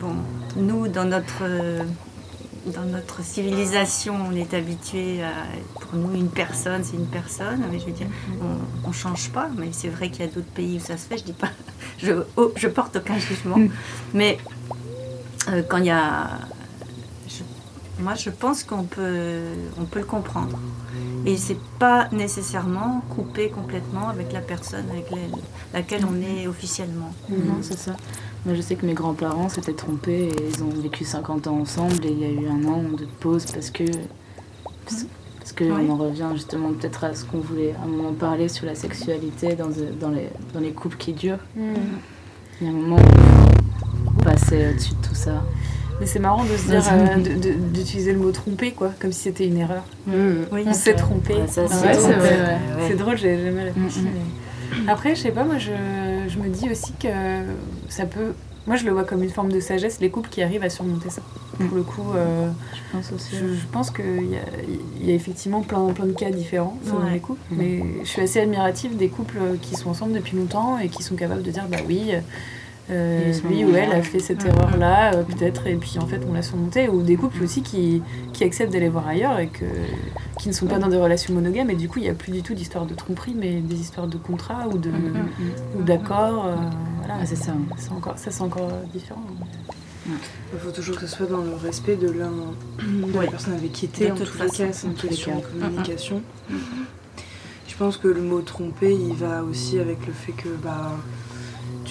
bon, 0.01 0.15
nous, 0.57 0.89
dans 0.89 1.05
notre, 1.05 1.45
dans 2.67 2.85
notre 2.85 3.23
civilisation, 3.23 4.17
on 4.29 4.33
est 4.33 4.53
habitué 4.55 5.23
à. 5.23 5.33
Pour 5.81 5.95
nous, 5.99 6.15
une 6.15 6.31
personne, 6.31 6.83
c'est 6.85 6.97
une 6.97 7.07
personne. 7.07 7.65
Mais 7.71 7.79
je 7.79 7.87
veux 7.87 7.93
dire, 7.93 8.09
on 8.85 8.89
ne 8.89 8.93
change 8.93 9.31
pas. 9.31 9.49
Mais 9.57 9.69
c'est 9.73 9.89
vrai 9.89 10.11
qu'il 10.11 10.25
y 10.25 10.29
a 10.29 10.33
d'autres 10.33 10.53
pays 10.53 10.77
où 10.79 10.81
ça 10.81 10.97
se 10.99 11.07
fait. 11.07 11.19
Je 11.19 11.25
dis 11.25 11.33
pas. 11.33 11.51
Je, 11.99 12.25
oh, 12.37 12.53
je 12.57 12.67
porte 12.69 12.97
aucun 12.97 13.19
jugement. 13.19 13.63
Mais 14.13 14.39
euh, 15.49 15.63
quand 15.69 15.79
il 15.79 15.87
y 15.87 15.91
a. 15.91 16.31
Je 17.29 17.43
moi, 17.99 18.15
je 18.17 18.31
pense 18.31 18.65
qu'on 18.65 18.85
peut, 18.85 19.43
on 19.79 19.85
peut 19.85 20.01
le 20.01 20.05
comprendre. 20.05 20.59
Et 21.27 21.37
c'est 21.37 21.59
pas 21.79 22.09
nécessairement 22.13 23.03
coupé 23.11 23.49
complètement 23.49 24.09
avec 24.09 24.33
la 24.33 24.41
personne 24.41 24.85
avec 24.91 25.11
la- 25.11 25.17
laquelle 25.73 26.05
on 26.05 26.21
est 26.21 26.47
officiellement. 26.47 27.13
Non, 27.31 27.59
c'est 27.63 27.79
ça. 27.79 27.97
Moi, 28.47 28.55
je 28.55 28.61
sais 28.61 28.75
que 28.77 28.85
mes 28.85 28.93
grands-parents 28.95 29.49
s'étaient 29.49 29.73
trompés 29.73 30.29
et 30.29 30.49
ils 30.55 30.63
ont 30.63 30.69
vécu 30.69 31.05
50 31.05 31.47
ans 31.47 31.59
ensemble 31.61 32.05
et 32.05 32.11
il 32.11 32.21
y 32.21 32.25
a 32.25 32.29
eu 32.31 32.47
un 32.47 32.65
an 32.69 32.83
de 32.97 33.07
pause 33.21 33.47
parce 33.47 33.71
que. 33.71 33.85
Parce, 34.85 35.07
parce 35.39 35.53
que 35.53 35.65
on 35.65 35.91
en 35.93 35.97
revient 35.97 36.29
justement 36.35 36.73
peut-être 36.73 37.05
à 37.05 37.15
ce 37.15 37.25
qu'on 37.25 37.39
voulait 37.39 37.75
à 37.81 37.85
un 37.85 37.87
moment 37.87 38.13
parler 38.13 38.49
sur 38.49 38.67
la 38.67 38.75
sexualité 38.75 39.55
dans, 39.55 39.69
dans, 40.01 40.11
les, 40.11 40.29
dans 40.53 40.61
les 40.61 40.73
couples 40.73 40.97
qui 40.99 41.13
durent. 41.15 41.39
Il 42.61 42.67
y 42.67 42.71
a 42.71 42.73
un 42.73 42.77
moment 42.77 42.97
où 42.97 44.11
on 44.19 44.23
passait 44.23 44.71
au-dessus 44.71 44.93
de 44.95 45.09
tout 45.09 45.15
ça. 45.15 45.43
Mais 46.01 46.07
c'est 46.07 46.19
marrant 46.19 46.45
de 46.45 46.57
se 46.57 46.67
dire, 46.67 46.83
euh, 46.93 47.17
d'utiliser 47.73 48.13
le 48.13 48.19
mot 48.19 48.33
tromper, 48.33 48.73
quoi, 48.73 48.91
comme 48.99 49.13
si 49.13 49.21
c'était 49.23 49.47
une 49.47 49.59
erreur. 49.59 49.85
Oui, 50.09 50.65
On 50.67 50.73
s'est 50.73 50.95
trompé. 50.95 51.35
Ouais, 51.35 51.41
c'est 51.49 51.63
ouais, 51.63 52.95
drôle, 52.97 53.17
j'ai 53.17 53.45
jamais 53.45 53.65
réfléchi. 53.65 54.01
Mm, 54.01 54.03
mm. 54.03 54.09
mais- 54.85 54.91
Après, 54.91 55.15
je 55.15 55.21
sais 55.23 55.31
pas, 55.31 55.45
moi 55.45 55.59
je, 55.59 55.71
je 56.29 56.39
me 56.39 56.49
dis 56.49 56.69
aussi 56.71 56.93
que 56.95 57.09
ça 57.89 58.07
peut. 58.07 58.33
Moi 58.67 58.77
je 58.77 58.87
le 58.87 58.93
vois 58.93 59.05
comme 59.05 59.23
une 59.23 59.31
forme 59.31 59.53
de 59.53 59.61
sagesse, 59.61 60.01
les 60.01 60.09
couples 60.11 60.31
qui 60.31 60.43
arrivent 60.43 60.65
à 60.65 60.71
surmonter 60.71 61.11
ça. 61.11 61.21
Pour 61.59 61.77
le 61.77 61.83
coup, 61.83 62.13
euh, 62.17 62.49
Je 62.75 62.97
pense 62.97 63.13
aussi. 63.13 63.37
je, 63.37 63.55
je 63.55 63.67
pense 63.71 63.91
qu'il 63.91 64.05
y 64.31 64.37
a, 64.37 64.41
il 65.01 65.07
y 65.07 65.13
a 65.13 65.15
effectivement 65.15 65.61
plein, 65.61 65.85
plein 65.93 66.07
de 66.07 66.13
cas 66.13 66.31
différents 66.31 66.77
selon 66.85 67.05
Ouais. 67.05 67.13
les 67.13 67.21
couples. 67.21 67.41
Mm. 67.51 67.57
Mais 67.59 67.85
je 68.03 68.09
suis 68.09 68.23
assez 68.23 68.41
admirative 68.41 68.97
des 68.97 69.09
couples 69.09 69.37
qui 69.61 69.75
sont 69.77 69.91
ensemble 69.91 70.15
depuis 70.15 70.37
longtemps 70.37 70.79
et 70.79 70.89
qui 70.89 71.03
sont 71.03 71.15
capables 71.15 71.43
de 71.43 71.51
dire 71.51 71.67
bah 71.71 71.77
oui. 71.87 72.11
euh, 72.15 72.21
Il 72.91 72.95
y 72.95 72.99
a 72.99 73.29
eu 73.31 73.35
ce 73.35 73.47
lui 73.47 73.65
ou 73.65 73.75
elle 73.75 73.93
a 73.93 74.03
fait 74.03 74.19
cette 74.19 74.45
Mm. 74.45 74.49
erreur-là, 74.49 75.15
euh, 75.15 75.23
peut-être, 75.23 75.67
et 75.67 75.75
puis 75.77 75.99
en 75.99 76.07
fait 76.07 76.21
on 76.29 76.35
l'a 76.35 76.43
surmonté. 76.43 76.89
Ou 76.89 77.03
des 77.03 77.17
couples 77.17 77.43
aussi 77.43 77.63
qui, 77.63 78.03
qui 78.35 78.45
acceptent 78.45 78.73
d'aller 78.73 78.91
voir 78.91 79.09
ailleurs 79.09 79.39
et 79.39 79.47
que, 79.49 79.65
qui 80.39 80.49
ne 80.49 80.53
sont 80.53 80.67
pas 80.67 80.79
dans 80.79 80.89
des 80.89 80.99
relations 80.99 81.33
monogames, 81.33 81.71
et 81.71 81.77
du 81.77 81.89
coup 81.89 81.99
il 81.99 82.03
n'y 82.03 82.11
a 82.11 82.15
plus 82.15 82.31
du 82.33 82.43
tout 82.43 82.53
d'histoire 82.55 82.85
de 82.85 82.95
tromperie, 82.95 83.35
mais 83.35 83.61
des 83.61 83.77
histoires 83.81 84.07
de 84.07 84.19
contrat 84.19 84.69
ou 84.69 84.77
de 84.77 84.91
Mm, 84.91 85.29
ou 85.79 85.83
d'accord. 85.83 86.47
euh, 86.47 86.55
voilà. 86.99 87.15
Ah, 87.23 87.27
c'est 87.27 87.37
ça. 87.37 87.53
C'est 87.79 87.91
encore, 87.93 88.19
ça 88.19 88.31
c'est 88.31 88.43
encore 88.43 88.71
différent. 88.93 89.23
Il 90.53 90.59
faut 90.59 90.71
toujours 90.71 90.97
que 90.99 91.07
ce 91.07 91.17
soit 91.17 91.27
dans 91.27 91.41
le 91.43 91.55
respect 91.55 91.97
de 91.97 92.11
l'un 92.11 92.31
de 93.09 93.19
la 93.19 93.27
personne 93.29 93.55
avec 93.55 93.73
qui. 93.73 93.87
De 93.89 94.11
En 94.11 94.15
toute 94.15 94.27
tous 94.27 94.33
les 94.43 94.49
façon. 94.49 94.65
cas, 94.67 94.73
c'est 94.73 94.87
une 94.87 94.93
En 94.93 94.97
tous 94.97 95.03
les 95.05 95.09
question 95.09 95.37
de 95.37 95.41
cas. 95.41 95.47
communication. 95.59 96.23
Je 97.67 97.75
pense 97.77 97.97
que 97.97 98.09
le 98.09 98.21
mot 98.21 98.41
tromper, 98.43 98.93
il 98.95 99.15
va 99.15 99.43
aussi 99.43 99.79
avec 99.79 100.07
le 100.07 100.13
fait 100.13 100.33
que 100.33 100.49
bah, 100.63 100.93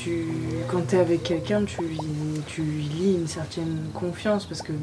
tu, 0.03 0.25
quand 0.69 0.81
tu 0.87 0.95
es 0.95 0.99
avec 0.99 1.23
quelqu'un, 1.23 1.63
tu, 1.65 1.81
lui- 1.81 1.99
tu 2.47 2.61
lis 2.61 3.15
une 3.15 3.27
certaine 3.27 3.79
confiance 3.93 4.45
parce 4.45 4.61
que 4.61 4.73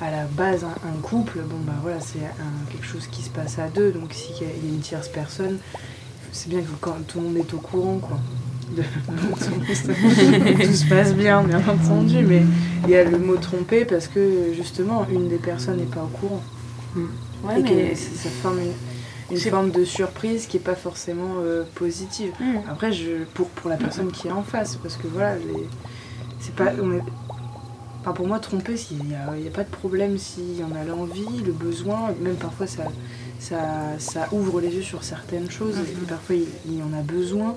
à 0.00 0.10
la 0.10 0.24
base, 0.24 0.62
un, 0.64 0.88
un 0.88 1.00
couple, 1.02 1.38
bon 1.40 1.56
bah 1.66 1.72
voilà, 1.82 2.00
c'est 2.00 2.18
quelque 2.70 2.84
chose 2.86 3.06
qui 3.10 3.22
se 3.22 3.30
passe 3.30 3.58
à 3.58 3.68
deux. 3.68 3.92
Donc 3.92 4.12
s'il 4.12 4.36
y 4.36 4.40
y 4.40 4.44
a 4.44 4.54
une 4.74 4.80
tierce 4.80 5.08
personne, 5.08 5.58
c'est 6.32 6.48
bien 6.48 6.60
que 6.60 6.66
quand 6.80 6.96
tout 7.06 7.18
le 7.20 7.24
monde 7.26 7.36
est 7.38 7.54
au 7.54 7.58
courant, 7.58 7.98
quoi. 7.98 8.18
De- 8.76 8.82
tout 10.66 10.72
se 10.74 10.84
passe 10.88 11.14
bien, 11.14 11.42
bien 11.44 11.62
entendu, 11.68 12.18
mais 12.26 12.42
il 12.84 12.90
y 12.90 12.96
a 12.96 13.04
le 13.04 13.16
mot 13.18 13.36
tromper 13.36 13.84
parce 13.84 14.08
que 14.08 14.52
justement, 14.54 15.06
une 15.10 15.28
des 15.28 15.36
personnes 15.38 15.76
n'est 15.78 15.84
pas 15.84 16.02
au 16.02 16.08
courant. 16.18 16.42
Ouais, 17.44 17.60
et 17.60 17.62
mais. 17.62 17.94
ça 17.94 18.28
forme 18.42 18.58
une, 18.58 18.72
une 19.30 19.38
forme 19.38 19.70
de 19.70 19.84
surprise 19.84 20.46
qui 20.46 20.56
n'est 20.56 20.62
pas 20.62 20.74
forcément 20.74 21.36
euh, 21.40 21.64
positive. 21.74 22.32
Mm. 22.40 22.56
Après, 22.70 22.92
je, 22.92 23.24
pour, 23.34 23.48
pour 23.48 23.70
la 23.70 23.76
personne 23.76 24.10
qui 24.12 24.28
est 24.28 24.32
en 24.32 24.42
face, 24.42 24.76
parce 24.76 24.96
que 24.96 25.06
voilà, 25.08 25.34
c'est 26.40 26.54
pas. 26.54 26.72
On 26.80 26.92
est, 26.92 27.02
enfin, 28.00 28.12
pour 28.12 28.26
moi, 28.26 28.38
tromper, 28.38 28.74
il 28.90 29.04
n'y 29.04 29.14
a, 29.14 29.50
pas 29.50 29.64
de 29.64 29.70
problème 29.70 30.16
s'il 30.18 30.58
y 30.58 30.64
en 30.64 30.74
a 30.74 30.84
l'envie, 30.84 31.42
le 31.44 31.52
besoin, 31.52 32.12
même 32.20 32.36
parfois 32.36 32.66
ça, 32.68 32.84
ça, 33.40 33.58
ça 33.98 34.28
ouvre 34.32 34.60
les 34.60 34.68
yeux 34.76 34.82
sur 34.82 35.02
certaines 35.02 35.50
choses, 35.50 35.76
et 35.78 36.06
parfois 36.06 36.36
il, 36.36 36.46
il 36.66 36.78
y 36.78 36.82
en 36.82 36.92
a 36.96 37.02
besoin, 37.02 37.56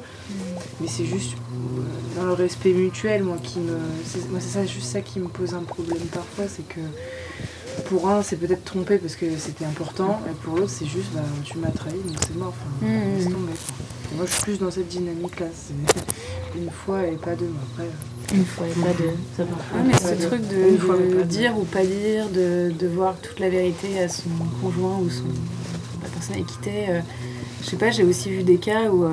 mais 0.81 0.88
c'est 0.88 1.05
juste 1.05 1.33
euh, 1.35 2.19
dans 2.19 2.25
le 2.25 2.33
respect 2.33 2.73
mutuel, 2.73 3.23
moi, 3.23 3.38
qui 3.43 3.59
me. 3.59 3.77
c'est- 4.05 4.27
Moi, 4.29 4.39
c'est 4.39 4.49
ça, 4.59 4.65
juste 4.65 4.88
ça 4.88 5.01
qui 5.01 5.19
me 5.19 5.27
pose 5.27 5.53
un 5.53 5.63
problème 5.63 6.01
parfois, 6.11 6.45
c'est 6.47 6.67
que 6.67 6.79
pour 7.89 8.08
un, 8.10 8.22
c'est 8.22 8.36
peut-être 8.36 8.63
trompé 8.63 8.98
parce 9.00 9.15
que 9.15 9.25
c'était 9.38 9.65
important, 9.65 10.19
et 10.29 10.34
pour 10.43 10.55
l'autre, 10.55 10.69
c'est 10.72 10.86
juste, 10.86 11.12
bah, 11.13 11.22
tu 11.43 11.58
m'as 11.58 11.72
trahi, 11.72 11.96
donc 12.05 12.17
c'est 12.27 12.36
mort. 12.38 12.53
Enfin, 12.55 12.86
Mhm. 12.86 13.15
laisse 13.17 13.25
tomber. 13.25 13.51
Et 14.12 14.15
moi, 14.15 14.25
je 14.27 14.31
suis 14.31 14.41
plus 14.43 14.60
dans 14.60 14.72
cette 14.72 14.88
dynamique-là. 14.88 15.48
C'est 15.53 16.58
une 16.60 16.69
fois 16.69 17.03
et 17.08 17.15
pas 17.15 17.36
deux. 17.36 17.50
mais 17.51 17.84
Après, 17.84 17.84
euh, 17.84 18.38
Une 18.38 18.46
fois 18.46 18.67
et 18.67 18.72
pas 18.74 18.93
deux. 18.93 19.12
Ça 19.36 19.43
va. 19.43 19.84
Mais 19.84 19.93
ce 19.93 20.27
truc 20.27 20.41
fois, 20.81 20.98
de, 20.98 21.24
dire 21.24 21.58
ou 21.58 21.63
pas 21.63 21.84
dire, 21.84 22.29
de, 22.29 22.72
de 22.77 22.88
voir 22.88 23.15
toute 23.22 23.39
la 23.39 23.50
vérité 23.50 24.00
à 24.00 24.08
son 24.08 24.29
conjoint 24.62 24.98
ou 25.00 25.10
son, 25.10 25.25
la 26.03 26.10
personne 26.10 26.36
avec 26.36 26.46
qui 26.48 26.58
t'es, 26.60 26.86
euh, 26.89 27.00
je 27.63 27.69
sais 27.69 27.75
pas, 27.77 27.89
j'ai 27.89 28.03
aussi 28.03 28.29
vu 28.29 28.43
des 28.43 28.58
cas 28.58 28.89
où 28.91 29.03
euh, 29.05 29.10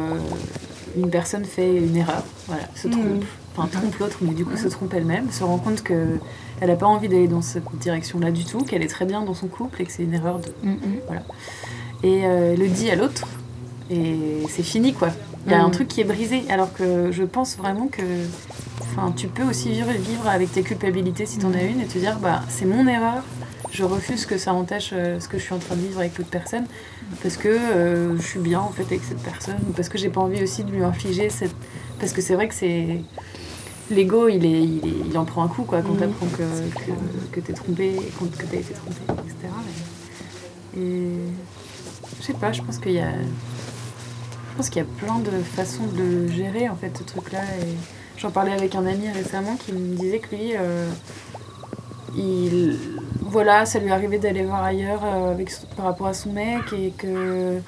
une 0.96 1.08
personne 1.10 1.44
fait 1.44 1.76
une 1.76 1.96
erreur, 1.96 2.22
voilà, 2.46 2.62
se 2.74 2.88
trompe, 2.88 3.04
Mhm. 3.06 3.20
Enfin 3.56 3.68
trompe 3.68 3.96
l'autre, 3.98 4.18
mais 4.22 4.32
du 4.32 4.44
coup 4.44 4.56
se 4.56 4.68
trompe 4.68 4.92
elle-même, 4.94 5.30
se 5.32 5.42
rend 5.44 5.58
compte 5.58 5.82
que 5.82 6.18
elle 6.60 6.68
n'a 6.68 6.76
pas 6.76 6.86
envie 6.86 7.08
d'aller 7.08 7.28
dans 7.28 7.42
cette 7.42 7.64
direction-là 7.80 8.30
du 8.30 8.44
tout, 8.44 8.58
qu'elle 8.60 8.82
est 8.82 8.88
très 8.88 9.04
bien 9.04 9.22
dans 9.22 9.34
son 9.34 9.46
couple 9.46 9.82
et 9.82 9.84
que 9.84 9.92
c'est 9.92 10.02
une 10.04 10.14
erreur 10.14 10.38
de 10.38 10.48
Mm, 10.62 10.70
mm. 10.72 11.20
et 12.04 12.22
euh, 12.24 12.56
le 12.56 12.68
dit 12.68 12.90
à 12.90 12.96
l'autre 12.96 13.26
et 13.90 14.42
c'est 14.48 14.62
fini 14.62 14.92
quoi. 14.92 15.08
Il 15.46 15.52
y 15.52 15.54
a 15.54 15.62
un 15.62 15.66
Mhm. 15.66 15.72
truc 15.72 15.88
qui 15.88 16.00
est 16.00 16.04
brisé 16.04 16.42
alors 16.48 16.72
que 16.72 17.12
je 17.12 17.22
pense 17.22 17.56
vraiment 17.56 17.86
que 17.86 18.02
enfin 18.80 19.12
tu 19.16 19.28
peux 19.28 19.44
aussi 19.44 19.70
vivre, 19.70 19.90
vivre 19.92 20.26
avec 20.28 20.50
tes 20.52 20.62
culpabilités 20.62 21.24
si 21.26 21.38
tu 21.38 21.46
en 21.46 21.54
as 21.54 21.62
une 21.62 21.80
et 21.80 21.86
te 21.86 21.98
dire 21.98 22.18
bah 22.18 22.42
c'est 22.48 22.64
mon 22.66 22.86
erreur. 22.86 23.22
Je 23.72 23.84
refuse 23.84 24.24
que 24.26 24.38
ça 24.38 24.54
entache 24.54 24.90
euh, 24.92 25.20
ce 25.20 25.28
que 25.28 25.38
je 25.38 25.42
suis 25.42 25.52
en 25.52 25.58
train 25.58 25.74
de 25.76 25.80
vivre 25.82 25.98
avec 26.00 26.16
l'autre 26.18 26.30
personne 26.30 26.64
parce 27.22 27.36
que 27.36 27.48
euh, 27.48 28.16
je 28.16 28.22
suis 28.22 28.38
bien 28.40 28.60
en 28.60 28.70
fait 28.70 28.84
avec 28.84 29.02
cette 29.04 29.18
personne 29.22 29.58
parce 29.76 29.88
que 29.88 29.98
j'ai 29.98 30.08
pas 30.08 30.20
envie 30.22 30.42
aussi 30.42 30.64
de 30.64 30.70
lui 30.70 30.82
infliger 30.82 31.28
cette 31.30 31.54
parce 32.00 32.12
que 32.12 32.22
c'est 32.22 32.34
vrai 32.34 32.48
que 32.48 32.54
c'est 32.54 33.02
l'ego 33.90 34.28
il 34.28 34.44
est, 34.44 34.62
il 34.62 34.86
est- 34.86 35.08
il 35.10 35.18
en 35.18 35.24
prend 35.24 35.44
un 35.44 35.48
coup 35.48 35.62
quoi 35.62 35.82
quand 35.82 35.92
Mhm. 35.92 35.98
t'apprends 36.00 36.26
que, 36.26 36.42
que, 36.42 36.92
que 37.32 37.40
t'es 37.40 37.52
trompé 37.52 37.94
que 37.94 38.44
t'as 38.46 38.56
été 38.56 38.74
trompé 38.74 39.00
etc. 39.12 39.34
Et, 40.76 40.80
et 40.80 41.10
je 42.18 42.24
sais 42.24 42.32
pas, 42.34 42.52
je 42.52 42.62
pense 42.62 42.78
qu'il 42.78 42.92
y 42.92 43.00
a. 43.00 43.10
Je 43.12 44.56
pense 44.56 44.70
qu'il 44.70 44.80
y 44.82 44.84
a 44.84 44.88
plein 45.04 45.18
de 45.18 45.30
façons 45.42 45.86
de 45.86 46.26
gérer 46.28 46.68
en 46.68 46.76
fait 46.76 46.96
ce 46.96 47.02
truc-là. 47.02 47.40
Et 47.60 47.74
j'en 48.16 48.30
parlais 48.30 48.52
avec 48.52 48.74
un 48.74 48.86
ami 48.86 49.08
récemment 49.10 49.56
qui 49.56 49.72
me 49.72 49.94
disait 49.96 50.18
que 50.18 50.34
lui, 50.34 50.52
euh, 50.56 50.88
il, 52.16 52.78
voilà, 53.20 53.66
ça 53.66 53.78
lui 53.78 53.90
arrivait 53.90 54.18
d'aller 54.18 54.44
voir 54.44 54.64
ailleurs 54.64 55.02
euh, 55.04 55.32
avec 55.32 55.50
par 55.76 55.84
rapport 55.86 56.06
à 56.06 56.14
son 56.14 56.32
mec 56.32 56.72
et 56.72 56.92
que 56.96 57.58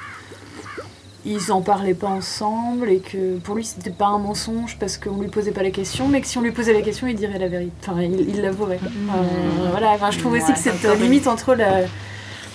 ils 1.28 1.52
en 1.52 1.61
parlaient 1.61 1.94
pas 1.94 2.08
ensemble 2.08 2.88
et 2.90 2.99
que 3.00 3.37
pour 3.38 3.54
lui 3.54 3.64
c'était 3.64 3.90
pas 3.90 4.06
un 4.06 4.18
mensonge 4.18 4.76
parce 4.80 4.97
qu'on 4.97 5.20
lui 5.20 5.28
posait 5.28 5.52
pas 5.52 5.62
la 5.62 5.70
question, 5.70 6.08
mais 6.08 6.20
que 6.20 6.26
si 6.26 6.38
on 6.38 6.42
lui 6.42 6.52
posait 6.52 6.73
la 6.73 6.80
question, 6.82 7.06
il 7.06 7.14
dirait 7.16 7.38
la 7.38 7.49
vérité. 7.49 7.73
Enfin, 7.87 8.00
il 8.02 8.28
il 8.28 8.40
l'avouerait. 8.42 8.80
Euh, 8.82 9.68
voilà, 9.70 9.90
enfin, 9.92 10.11
je 10.11 10.18
trouve 10.18 10.32
aussi 10.35 10.52
que 10.52 10.58
cette 10.58 10.82
limite 11.00 11.26
entre 11.26 11.54
la 11.54 11.82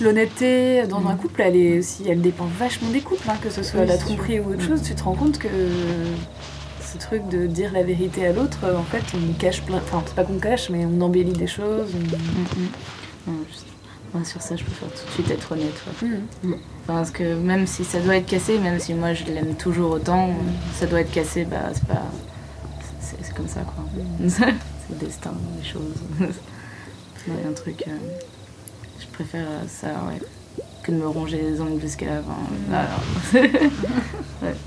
l'honnêteté 0.01 0.83
dans 0.89 1.05
un 1.07 1.15
couple, 1.15 1.41
elle 1.43 1.55
est 1.55 1.77
aussi, 1.79 2.03
elle 2.09 2.19
dépend 2.21 2.45
vachement 2.57 2.89
des 2.89 3.01
couples, 3.01 3.29
hein, 3.29 3.35
que 3.41 3.49
ce 3.49 3.61
soit 3.63 3.81
Oui, 3.81 3.87
la 3.87 3.97
tromperie 3.97 4.39
ou 4.39 4.49
autre 4.51 4.61
chose. 4.61 4.81
Tu 4.81 4.95
te 4.95 5.03
rends 5.03 5.13
compte 5.13 5.37
que 5.37 5.47
ce 6.81 6.97
truc 6.97 7.27
de 7.29 7.45
dire 7.47 7.71
la 7.71 7.83
vérité 7.83 8.25
à 8.25 8.33
l'autre, 8.33 8.57
en 8.75 8.83
fait, 8.83 9.03
on 9.15 9.33
cache 9.33 9.61
plein. 9.61 9.77
Enfin, 9.77 10.01
c'est 10.05 10.15
pas 10.15 10.23
qu'on 10.23 10.39
cache, 10.39 10.69
mais 10.71 10.85
on 10.85 10.99
embellit 11.01 11.31
des 11.33 11.47
choses. 11.47 11.91
on- 11.95 13.31
Mm, 13.31 13.35
sur 14.23 14.41
ça, 14.41 14.55
je 14.55 14.63
préfère 14.63 14.89
tout 14.89 15.05
de 15.07 15.11
suite 15.11 15.31
être 15.31 15.51
honnête. 15.51 15.73
ouais. 16.03 16.09
Enfin, 16.43 16.57
Parce 16.87 17.11
que 17.11 17.35
même 17.35 17.65
si 17.67 17.83
ça 17.83 17.99
doit 17.99 18.17
être 18.17 18.25
cassé, 18.27 18.59
même 18.59 18.79
si 18.79 18.93
moi 18.93 19.13
je 19.13 19.23
l'aime 19.25 19.55
toujours 19.55 19.91
autant, 19.91 20.29
ça 20.79 20.85
doit 20.85 21.01
être 21.01 21.11
cassé, 21.11 21.45
bah 21.45 21.69
c'est 21.73 21.85
pas. 21.87 22.03
C'est 22.99 23.33
comme 23.35 23.47
ça 23.47 23.61
quoi. 23.61 23.83
c'est 24.29 24.45
le 24.89 24.95
destin, 24.99 25.33
les 25.61 25.67
choses. 25.67 26.29
Il 27.27 27.33
y 27.33 27.45
a 27.45 27.49
un 27.49 27.53
truc. 27.53 27.83
euh, 27.87 27.91
je 28.99 29.07
préfère 29.07 29.45
euh, 29.47 29.63
ça, 29.67 29.87
ouais. 30.07 30.19
Que 30.83 30.91
de 30.91 30.97
me 30.97 31.07
ronger 31.07 31.41
les 31.41 31.61
ongles 31.61 31.79
jusqu'à 31.81 32.05
la 32.07 32.21
fin. 32.21 32.81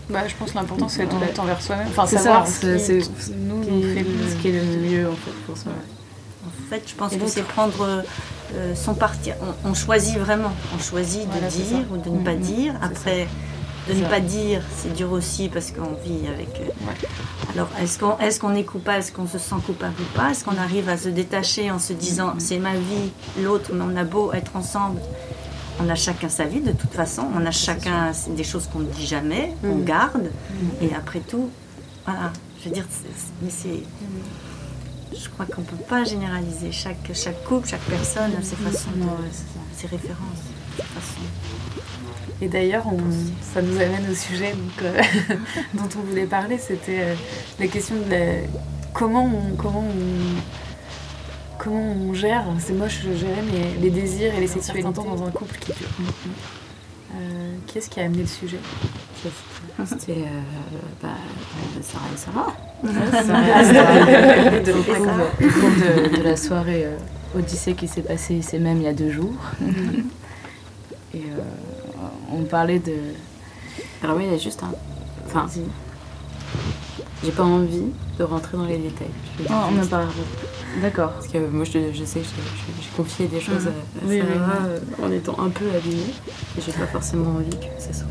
Bah, 0.08 0.26
je 0.26 0.34
pense 0.36 0.52
que 0.52 0.54
l'important 0.56 0.88
c'est 0.88 1.02
d'être 1.02 1.14
honnête 1.16 1.38
envers 1.38 1.60
soi-même. 1.60 1.88
Enfin, 1.88 2.06
C'est 2.06 2.16
savoir 2.16 2.46
ça, 2.46 2.60
ce 2.60 2.78
c'est- 2.78 2.98
qui, 3.00 3.32
nous, 3.36 3.60
qui- 3.60 3.70
nous 3.70 3.82
fait 3.94 4.00
le- 4.02 4.28
ce 4.30 4.34
qui 4.36 4.48
est 4.48 4.52
le 4.52 4.80
mieux 4.80 5.06
en 5.08 5.12
fait 5.12 5.32
pour 5.46 5.56
soi. 5.58 5.72
En 6.46 6.68
fait, 6.70 6.82
je 6.88 6.94
pense 6.94 7.14
que 7.16 7.26
c'est 7.26 7.42
prendre 7.42 7.80
euh, 7.82 8.02
euh, 8.54 8.74
son 8.74 8.94
parti. 8.94 9.30
On, 9.64 9.70
on 9.70 9.74
choisit 9.74 10.16
vraiment. 10.18 10.52
On 10.74 10.78
choisit 10.78 11.26
de 11.26 11.32
Voilà, 11.32 11.48
dire 11.48 11.78
ou 11.90 11.96
de 11.96 12.10
ne 12.10 12.24
pas 12.24 12.34
Mhm. 12.34 12.40
dire. 12.40 12.74
Après, 12.82 13.26
de 13.88 13.94
ne 13.94 14.04
pas 14.08 14.20
dire, 14.20 14.62
c'est 14.76 14.92
dur 14.92 15.12
aussi 15.12 15.48
parce 15.48 15.70
qu'on 15.72 15.94
vit 16.04 16.26
avec. 16.28 16.48
euh, 16.60 16.64
Ouais. 16.86 16.94
Alors, 17.54 17.68
est-ce 17.80 17.98
qu'on 17.98 18.18
est, 18.18 18.38
qu'on 18.38 18.54
est 18.54 18.64
coupable? 18.64 18.98
Est-ce 18.98 19.12
qu'on 19.12 19.26
se 19.26 19.38
sent 19.38 19.54
coupable 19.64 19.94
ou 20.00 20.16
pas? 20.16 20.30
Est-ce 20.30 20.44
qu'on 20.44 20.56
arrive 20.58 20.88
à 20.88 20.96
se 20.98 21.08
détacher 21.08 21.70
en 21.70 21.78
se 21.78 21.92
disant 21.92 22.34
Mhm. 22.34 22.40
c'est 22.40 22.58
ma 22.58 22.74
vie, 22.74 23.10
l'autre, 23.42 23.70
mais 23.72 23.84
on 23.92 23.96
a 23.96 24.04
beau 24.04 24.32
être 24.32 24.54
ensemble 24.56 25.00
on 25.78 25.90
a 25.90 25.94
chacun 25.94 26.30
sa 26.30 26.44
vie 26.46 26.60
de 26.62 26.72
toute 26.72 26.94
façon, 26.94 27.24
on 27.38 27.44
a 27.44 27.50
chacun 27.50 28.10
des 28.34 28.44
choses 28.44 28.66
qu'on 28.66 28.78
ne 28.78 28.86
dit 28.86 29.04
jamais, 29.06 29.52
on 29.62 29.74
Mhm. 29.74 29.84
garde, 29.84 30.30
et 30.80 30.94
après 30.94 31.20
tout, 31.20 31.50
voilà, 32.06 32.32
je 32.58 32.64
veux 32.70 32.74
dire, 32.74 32.86
mais 33.42 33.50
c'est. 33.50 33.82
Je 35.22 35.28
crois 35.30 35.46
qu'on 35.46 35.62
ne 35.62 35.66
peut 35.66 35.76
pas 35.76 36.04
généraliser. 36.04 36.72
Chaque, 36.72 37.10
chaque 37.14 37.42
couple, 37.44 37.68
chaque 37.68 37.80
personne 37.82 38.32
a 38.38 38.42
ses 38.42 38.56
façons, 38.56 38.90
de, 38.94 39.02
ses 39.76 39.86
références. 39.86 40.42
ses 40.76 40.82
façons. 40.82 41.20
Et 42.42 42.48
d'ailleurs, 42.48 42.84
ça 43.40 43.62
nous 43.62 43.76
amène 43.76 44.10
au 44.10 44.14
sujet 44.14 44.52
donc, 44.52 44.82
euh, 44.82 45.00
dont 45.74 45.88
on 45.98 46.00
voulait 46.02 46.26
parler, 46.26 46.58
c'était 46.58 47.00
euh, 47.00 47.14
la 47.58 47.66
question 47.66 47.94
de 47.96 48.10
la- 48.10 48.46
comment 48.92 49.24
on, 49.24 49.56
comment 49.56 49.84
on, 49.88 51.58
comment 51.58 51.92
on 51.92 52.12
gère, 52.12 52.44
c'est 52.58 52.74
moche 52.74 53.02
de 53.04 53.14
gérer, 53.16 53.42
mais 53.52 53.80
les 53.80 53.90
désirs 53.90 54.34
et 54.34 54.40
les 54.40 54.46
sexualités 54.48 54.90
dans 54.92 55.22
un 55.24 55.30
couple 55.30 55.56
qui 55.58 55.72
dure. 55.72 55.88
Euh, 57.16 57.54
qui 57.66 57.78
est-ce 57.78 57.88
qui 57.88 58.00
a 58.00 58.04
amené 58.04 58.22
le 58.22 58.26
sujet? 58.26 58.58
C'était. 59.86 60.12
euh, 60.12 60.40
bah, 61.02 61.08
euh, 61.08 61.82
Sarah 61.82 62.04
et 62.12 62.16
Sarah. 62.16 62.54
de, 64.62 64.72
au 64.78 64.82
cours 64.82 65.70
de, 65.70 66.16
de 66.18 66.22
la 66.22 66.36
soirée 66.36 66.84
euh, 66.84 66.96
Odyssée 67.38 67.74
qui 67.74 67.88
s'est 67.88 68.02
passée 68.02 68.34
ici 68.34 68.58
même 68.58 68.78
il 68.78 68.84
y 68.84 68.88
a 68.88 68.92
deux 68.92 69.10
jours. 69.10 69.32
Et 71.14 71.18
euh, 71.18 71.40
on 72.32 72.42
parlait 72.42 72.78
de. 72.78 72.94
Alors, 74.02 74.16
oui, 74.16 74.24
il 74.26 74.32
y 74.32 74.34
a 74.34 74.38
juste 74.38 74.62
un. 74.62 74.72
Enfin, 75.26 75.46
j'ai 77.24 77.32
pas 77.32 77.44
envie 77.44 77.84
de 78.18 78.24
rentrer 78.24 78.56
dans 78.56 78.66
les 78.66 78.78
détails. 78.78 79.08
Oh, 79.40 79.42
on 79.48 79.70
dire 79.70 79.78
a 79.78 79.80
juste- 79.80 79.90
parlé. 79.90 80.06
D'accord. 80.82 81.10
Parce 81.12 81.28
que 81.28 81.38
moi, 81.38 81.64
je, 81.64 81.92
je 81.92 82.04
sais 82.04 82.20
que 82.20 82.26
j'ai- 82.26 82.96
confié 82.96 83.26
des 83.26 83.40
choses 83.40 83.66
à, 83.66 83.70
à 83.70 83.72
Oui, 84.06 84.20
oui, 84.20 84.34
Sarah 84.38 84.66
euh, 84.66 84.78
en 85.02 85.10
étant 85.12 85.36
un 85.38 85.48
peu 85.50 85.64
abîmée. 85.74 86.12
Et 86.58 86.60
j'ai 86.64 86.72
pas 86.72 86.86
forcément 86.86 87.30
envie 87.36 87.50
que 87.50 87.66
ce 87.78 87.92
soit. 87.98 88.06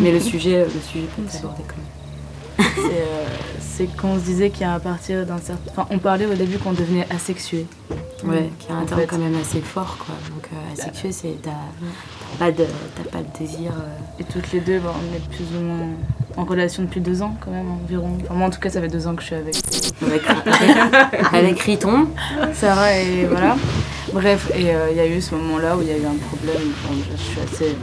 Mais 0.00 0.12
le 0.12 0.20
sujet, 0.20 0.64
le 0.64 0.70
sujet 0.80 1.06
peut 1.16 1.22
être 1.26 1.36
abordé 1.36 1.62
quand 1.66 1.76
même. 1.76 2.68
C'est 3.60 3.84
euh, 3.84 3.86
qu'on 4.00 4.16
se 4.18 4.24
disait 4.24 4.50
qu'à 4.50 4.78
partir 4.80 5.24
d'un 5.26 5.38
certain. 5.38 5.70
Enfin, 5.70 5.86
on 5.90 5.98
parlait 5.98 6.26
au 6.26 6.34
début 6.34 6.58
qu'on 6.58 6.72
devenait 6.72 7.06
asexué. 7.10 7.66
Ouais, 8.24 8.50
qui 8.58 8.72
a 8.72 8.76
un 8.76 8.84
terme 8.84 9.02
quand 9.08 9.18
même 9.18 9.36
assez 9.40 9.60
fort, 9.60 9.96
quoi. 9.98 10.14
Donc, 10.30 10.48
euh, 10.52 10.72
asexué, 10.72 11.12
c'est. 11.12 11.36
Pas, 12.38 12.52
de- 12.52 12.66
t'as 12.96 13.10
pas 13.10 13.18
de 13.24 13.38
désir. 13.38 13.72
euh, 13.72 14.20
Et 14.20 14.24
toutes 14.24 14.52
les 14.52 14.60
deux, 14.60 14.78
bah, 14.78 14.94
on 14.94 15.16
est 15.16 15.20
plus 15.36 15.46
ou 15.56 15.60
moins 15.62 15.86
en 16.36 16.44
relation 16.44 16.82
depuis 16.84 17.00
deux 17.00 17.20
ans 17.22 17.34
quand 17.40 17.50
même 17.50 17.68
environ. 17.70 18.16
Enfin, 18.22 18.34
moi 18.34 18.46
en 18.46 18.50
tout 18.50 18.60
cas, 18.60 18.70
ça 18.70 18.80
fait 18.80 18.88
deux 18.88 19.06
ans 19.08 19.14
que 19.16 19.22
je 19.22 19.26
suis 19.26 19.34
avec 19.34 19.56
avec, 21.32 21.60
Riton. 21.62 22.08
Sarah 22.54 22.92
et 22.98 23.24
voilà. 23.26 23.56
Bref, 24.12 24.50
et 24.54 24.70
euh, 24.74 24.88
il 24.90 24.96
y 24.96 25.00
a 25.00 25.06
eu 25.06 25.20
ce 25.20 25.34
moment-là 25.34 25.76
où 25.76 25.82
il 25.82 25.88
y 25.88 25.92
a 25.92 25.96
eu 25.98 26.04
un 26.06 26.16
problème. 26.16 26.72
Enfin, 26.84 26.94
je, 27.10 27.16
je 27.16 27.22
suis 27.22 27.40
assez, 27.40 27.76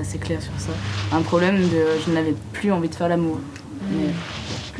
assez 0.00 0.18
claire 0.18 0.40
sur 0.42 0.52
ça. 0.58 0.72
Un 1.16 1.22
problème 1.22 1.56
de. 1.56 1.84
Je 2.06 2.12
n'avais 2.12 2.34
plus 2.52 2.70
envie 2.72 2.88
de 2.88 2.94
faire 2.94 3.08
l'amour. 3.08 3.38
Mais 3.90 4.10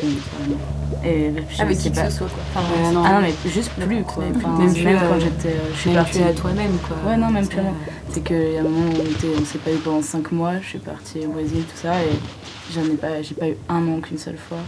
plus. 0.00 1.06
Et 1.08 1.32
je 1.48 1.62
Avec 1.62 1.76
sais 1.76 1.82
qui 1.84 1.90
que 1.90 1.96
pas. 2.00 2.10
ce 2.10 2.18
soit 2.18 2.26
quoi. 2.28 2.38
Enfin, 2.54 2.66
Euh, 2.74 2.92
non, 2.92 3.02
Ah 3.04 3.12
non, 3.14 3.20
mais 3.22 3.50
juste 3.50 3.70
plus 3.72 4.02
quoi. 4.02 4.24
Enfin, 4.36 4.48
Même 4.58 4.66
même 4.66 4.74
plus, 4.74 4.84
quand 4.84 4.90
euh, 5.14 5.20
j'étais. 5.20 5.48
euh, 5.48 5.70
Je 5.74 5.78
suis 5.78 5.90
partie. 5.90 6.22
à 6.22 6.32
toi-même, 6.32 6.72
quoi. 6.86 6.96
Ouais, 7.10 7.16
non, 7.16 7.30
même 7.30 7.46
plus 7.46 7.56
C'est, 7.56 7.62
moi. 7.62 7.72
C'est 8.10 8.20
qu'il 8.24 8.52
y 8.52 8.56
a 8.56 8.60
un 8.60 8.64
moment 8.64 8.90
où 8.90 9.00
on 9.00 9.04
était- 9.04 9.40
on 9.40 9.44
s'est 9.44 9.58
pas 9.58 9.70
eu 9.72 9.76
pendant 9.76 10.02
5 10.02 10.32
mois, 10.32 10.52
je 10.60 10.66
suis 10.66 10.78
partie 10.78 11.24
au 11.26 11.30
Brésil, 11.30 11.62
tout 11.64 11.76
ça, 11.80 11.94
et 12.02 12.18
j'en 12.74 12.82
ai 12.84 12.96
pas, 12.96 13.22
j'ai 13.22 13.34
pas 13.34 13.48
eu 13.48 13.56
un 13.68 13.86
an 13.88 14.00
qu'une 14.00 14.18
seule 14.18 14.36
fois. 14.36 14.58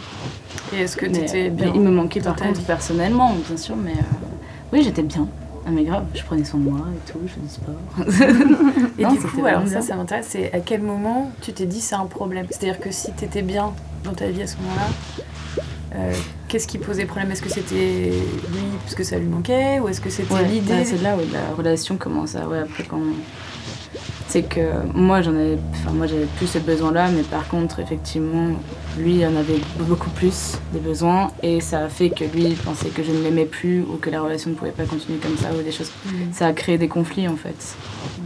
Et 0.73 0.83
est-ce 0.83 0.97
que 0.97 1.07
Mais, 1.07 1.13
tu 1.13 1.21
étais 1.25 1.47
euh, 1.49 1.51
bien 1.51 1.73
il 1.75 1.81
me 1.81 1.91
manquait 1.91 2.21
par 2.21 2.37
contre 2.37 2.61
personnellement, 2.63 3.35
bien 3.47 3.57
sûr, 3.57 3.77
mais 3.77 3.93
euh, 3.93 4.73
oui, 4.73 4.83
j'étais 4.85 5.03
bien. 5.03 5.27
Ah, 5.65 5.71
mais 5.71 5.85
grave, 5.85 6.05
je 6.15 6.23
prenais 6.25 6.45
soin 6.45 6.59
de 6.59 6.69
moi 6.71 6.81
et 6.93 7.13
tout, 7.13 7.19
je 7.25 7.33
faisais 7.35 7.49
sport. 7.49 7.75
Et 8.99 9.03
Non, 9.05 9.13
du 9.13 9.19
coup, 9.21 9.45
alors 9.47 9.67
ça, 9.69 9.81
ça 9.81 9.95
m'intéresse, 9.95 10.27
c'est 10.31 10.53
à 10.53 10.61
quel 10.61 10.83
moment 10.83 11.31
tu 11.41 11.53
t'es 11.53 11.67
dit 11.67 11.81
c'est 11.81 11.95
un 11.95 12.07
problème? 12.07 12.47
C'est-à-dire 12.51 12.81
que 12.81 12.91
si 12.91 13.13
tu 13.17 13.25
étais 13.25 13.43
bien 13.43 13.73
dans 14.05 14.13
ta 14.13 14.27
vie 14.29 14.43
à 14.43 14.47
ce 14.49 14.57
moment-là, 14.57 14.89
euh, 15.95 16.13
qu'est-ce 16.49 16.67
qui 16.67 16.79
posait 16.79 17.05
problème? 17.05 17.31
Est-ce 17.31 17.43
que 17.43 17.51
c'était 17.51 18.11
lui 18.53 18.63
parce 18.83 18.95
que 18.95 19.05
ça 19.05 19.19
lui 19.19 19.27
manquait? 19.27 19.79
Ou 19.79 19.89
est-ce 19.89 20.01
que 20.01 20.11
c'était 20.11 20.33
Ouais, 20.35 20.45
l'idée? 20.49 20.73
bah, 20.79 20.85
c'est 20.85 21.01
là 21.03 21.15
où 21.17 21.21
la 21.33 21.55
relation 21.55 21.97
commence 21.97 22.35
à. 22.35 22.49
Ouais, 22.49 22.59
après 22.61 22.85
quand. 22.85 22.99
C'est 24.33 24.45
que 24.45 24.61
moi, 24.95 25.21
j'en 25.21 25.35
avais. 25.35 25.59
Enfin, 25.75 25.91
moi, 25.93 26.07
j'avais 26.07 26.25
plus 26.39 26.47
ce 26.47 26.57
besoin-là, 26.59 27.11
mais 27.11 27.21
par 27.21 27.47
contre, 27.49 27.81
effectivement, 27.81 28.47
lui, 28.99 29.27
en 29.27 29.37
avait 29.37 29.61
beaucoup 29.81 30.09
plus 30.09 30.55
des 30.73 30.79
besoins, 30.81 31.31
et 31.43 31.61
ça 31.61 31.81
a 31.81 31.89
fait 31.91 32.09
que 32.09 32.25
lui, 32.25 32.55
pensait 32.55 32.89
que 32.89 33.03
je 33.03 33.11
ne 33.13 33.23
l'aimais 33.23 33.45
plus, 33.45 33.83
ou 33.83 33.99
que 34.01 34.09
la 34.09 34.23
relation 34.23 34.49
ne 34.49 34.55
pouvait 34.55 34.71
pas 34.71 34.85
continuer 34.85 35.19
comme 35.19 35.37
ça, 35.37 35.49
ou 35.53 35.61
des 35.63 35.71
choses. 35.71 35.93
Mhm. 36.07 36.33
Ça 36.33 36.47
a 36.47 36.55
créé 36.55 36.79
des 36.79 36.89
conflits, 36.89 37.29
en 37.29 37.37
fait. 37.37 37.77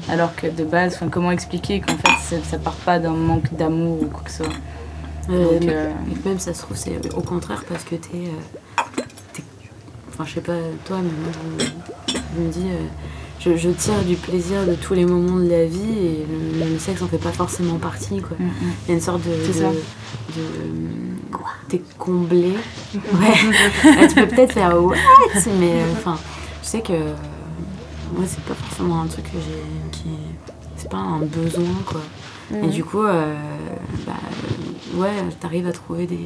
Alors 0.08 0.36
que 0.36 0.46
de 0.46 0.62
base, 0.62 0.94
enfin, 0.94 1.08
comment 1.08 1.32
expliquer 1.32 1.80
qu'en 1.80 1.96
fait, 1.96 2.40
ça 2.44 2.58
part 2.58 2.74
pas 2.74 3.00
d'un 3.00 3.10
manque 3.14 3.52
d'amour 3.52 4.00
ou 4.04 4.06
quoi 4.06 4.22
que 4.26 4.30
ce 4.30 4.44
soit? 4.44 4.52
Euh, 5.30 5.42
Donc, 5.54 5.64
mais- 5.64 5.72
euh, 5.74 5.90
Même 6.24 6.38
ça 6.38 6.54
se 6.54 6.62
trouve, 6.62 6.76
c'est 6.76 7.00
au 7.16 7.20
contraire 7.22 7.64
parce 7.68 7.82
que 7.82 7.96
t'es. 7.96 8.28
euh, 8.28 9.02
Enfin, 10.12 10.24
je 10.24 10.34
sais 10.34 10.40
pas 10.40 10.54
toi, 10.84 10.98
mais 11.02 11.10
moi, 11.10 11.32
je, 11.58 11.64
me- 11.64 12.20
je 12.36 12.40
me 12.40 12.48
dis. 12.52 12.68
Je, 13.46 13.56
je 13.56 13.70
tire 13.70 14.02
du 14.06 14.16
plaisir 14.16 14.66
de 14.66 14.74
tous 14.74 14.94
les 14.94 15.04
moments 15.06 15.36
de 15.38 15.48
la 15.48 15.64
vie 15.66 15.98
et 15.98 16.26
le, 16.58 16.72
le 16.72 16.78
sexe 16.78 17.00
en 17.02 17.06
fait 17.06 17.18
pas 17.18 17.32
forcément 17.32 17.78
partie, 17.78 18.20
quoi. 18.20 18.36
mm, 18.38 18.44
mm. 18.44 18.50
Il 18.84 18.88
y 18.88 18.92
a 18.92 18.94
une 18.94 19.00
sorte 19.00 19.22
de. 19.22 19.30
C'est 19.44 19.58
de, 19.58 19.64
ça. 19.64 19.70
de- 19.70 21.32
Quoi? 21.32 21.46
T'es 21.68 21.82
comblé. 21.98 22.52
Ouais. 22.94 22.98
Tu 24.08 24.14
peux 24.14 24.26
peut-être 24.28 24.52
faire 24.52 24.82
what 24.82 24.96
Mais 25.58 25.72
euh, 25.80 25.92
enfin, 25.92 26.18
je 26.62 26.68
sais 26.68 26.80
que. 26.80 26.92
Moi, 26.92 28.24
c'est 28.26 28.42
pas 28.44 28.54
forcément 28.54 29.02
un 29.02 29.06
truc 29.06 29.24
que 29.24 29.38
j'ai. 29.38 29.98
qui 29.98 30.08
C'est 30.76 30.88
pas 30.90 30.98
un 30.98 31.18
besoin, 31.20 31.64
quoi. 31.84 32.00
Mhm. 32.50 32.64
Et 32.64 32.68
du 32.68 32.84
coup, 32.84 33.02
euh, 33.02 33.34
bah, 34.06 34.12
ouais, 34.94 35.10
t'arrives 35.40 35.66
à 35.66 35.72
trouver 35.72 36.06
des. 36.06 36.20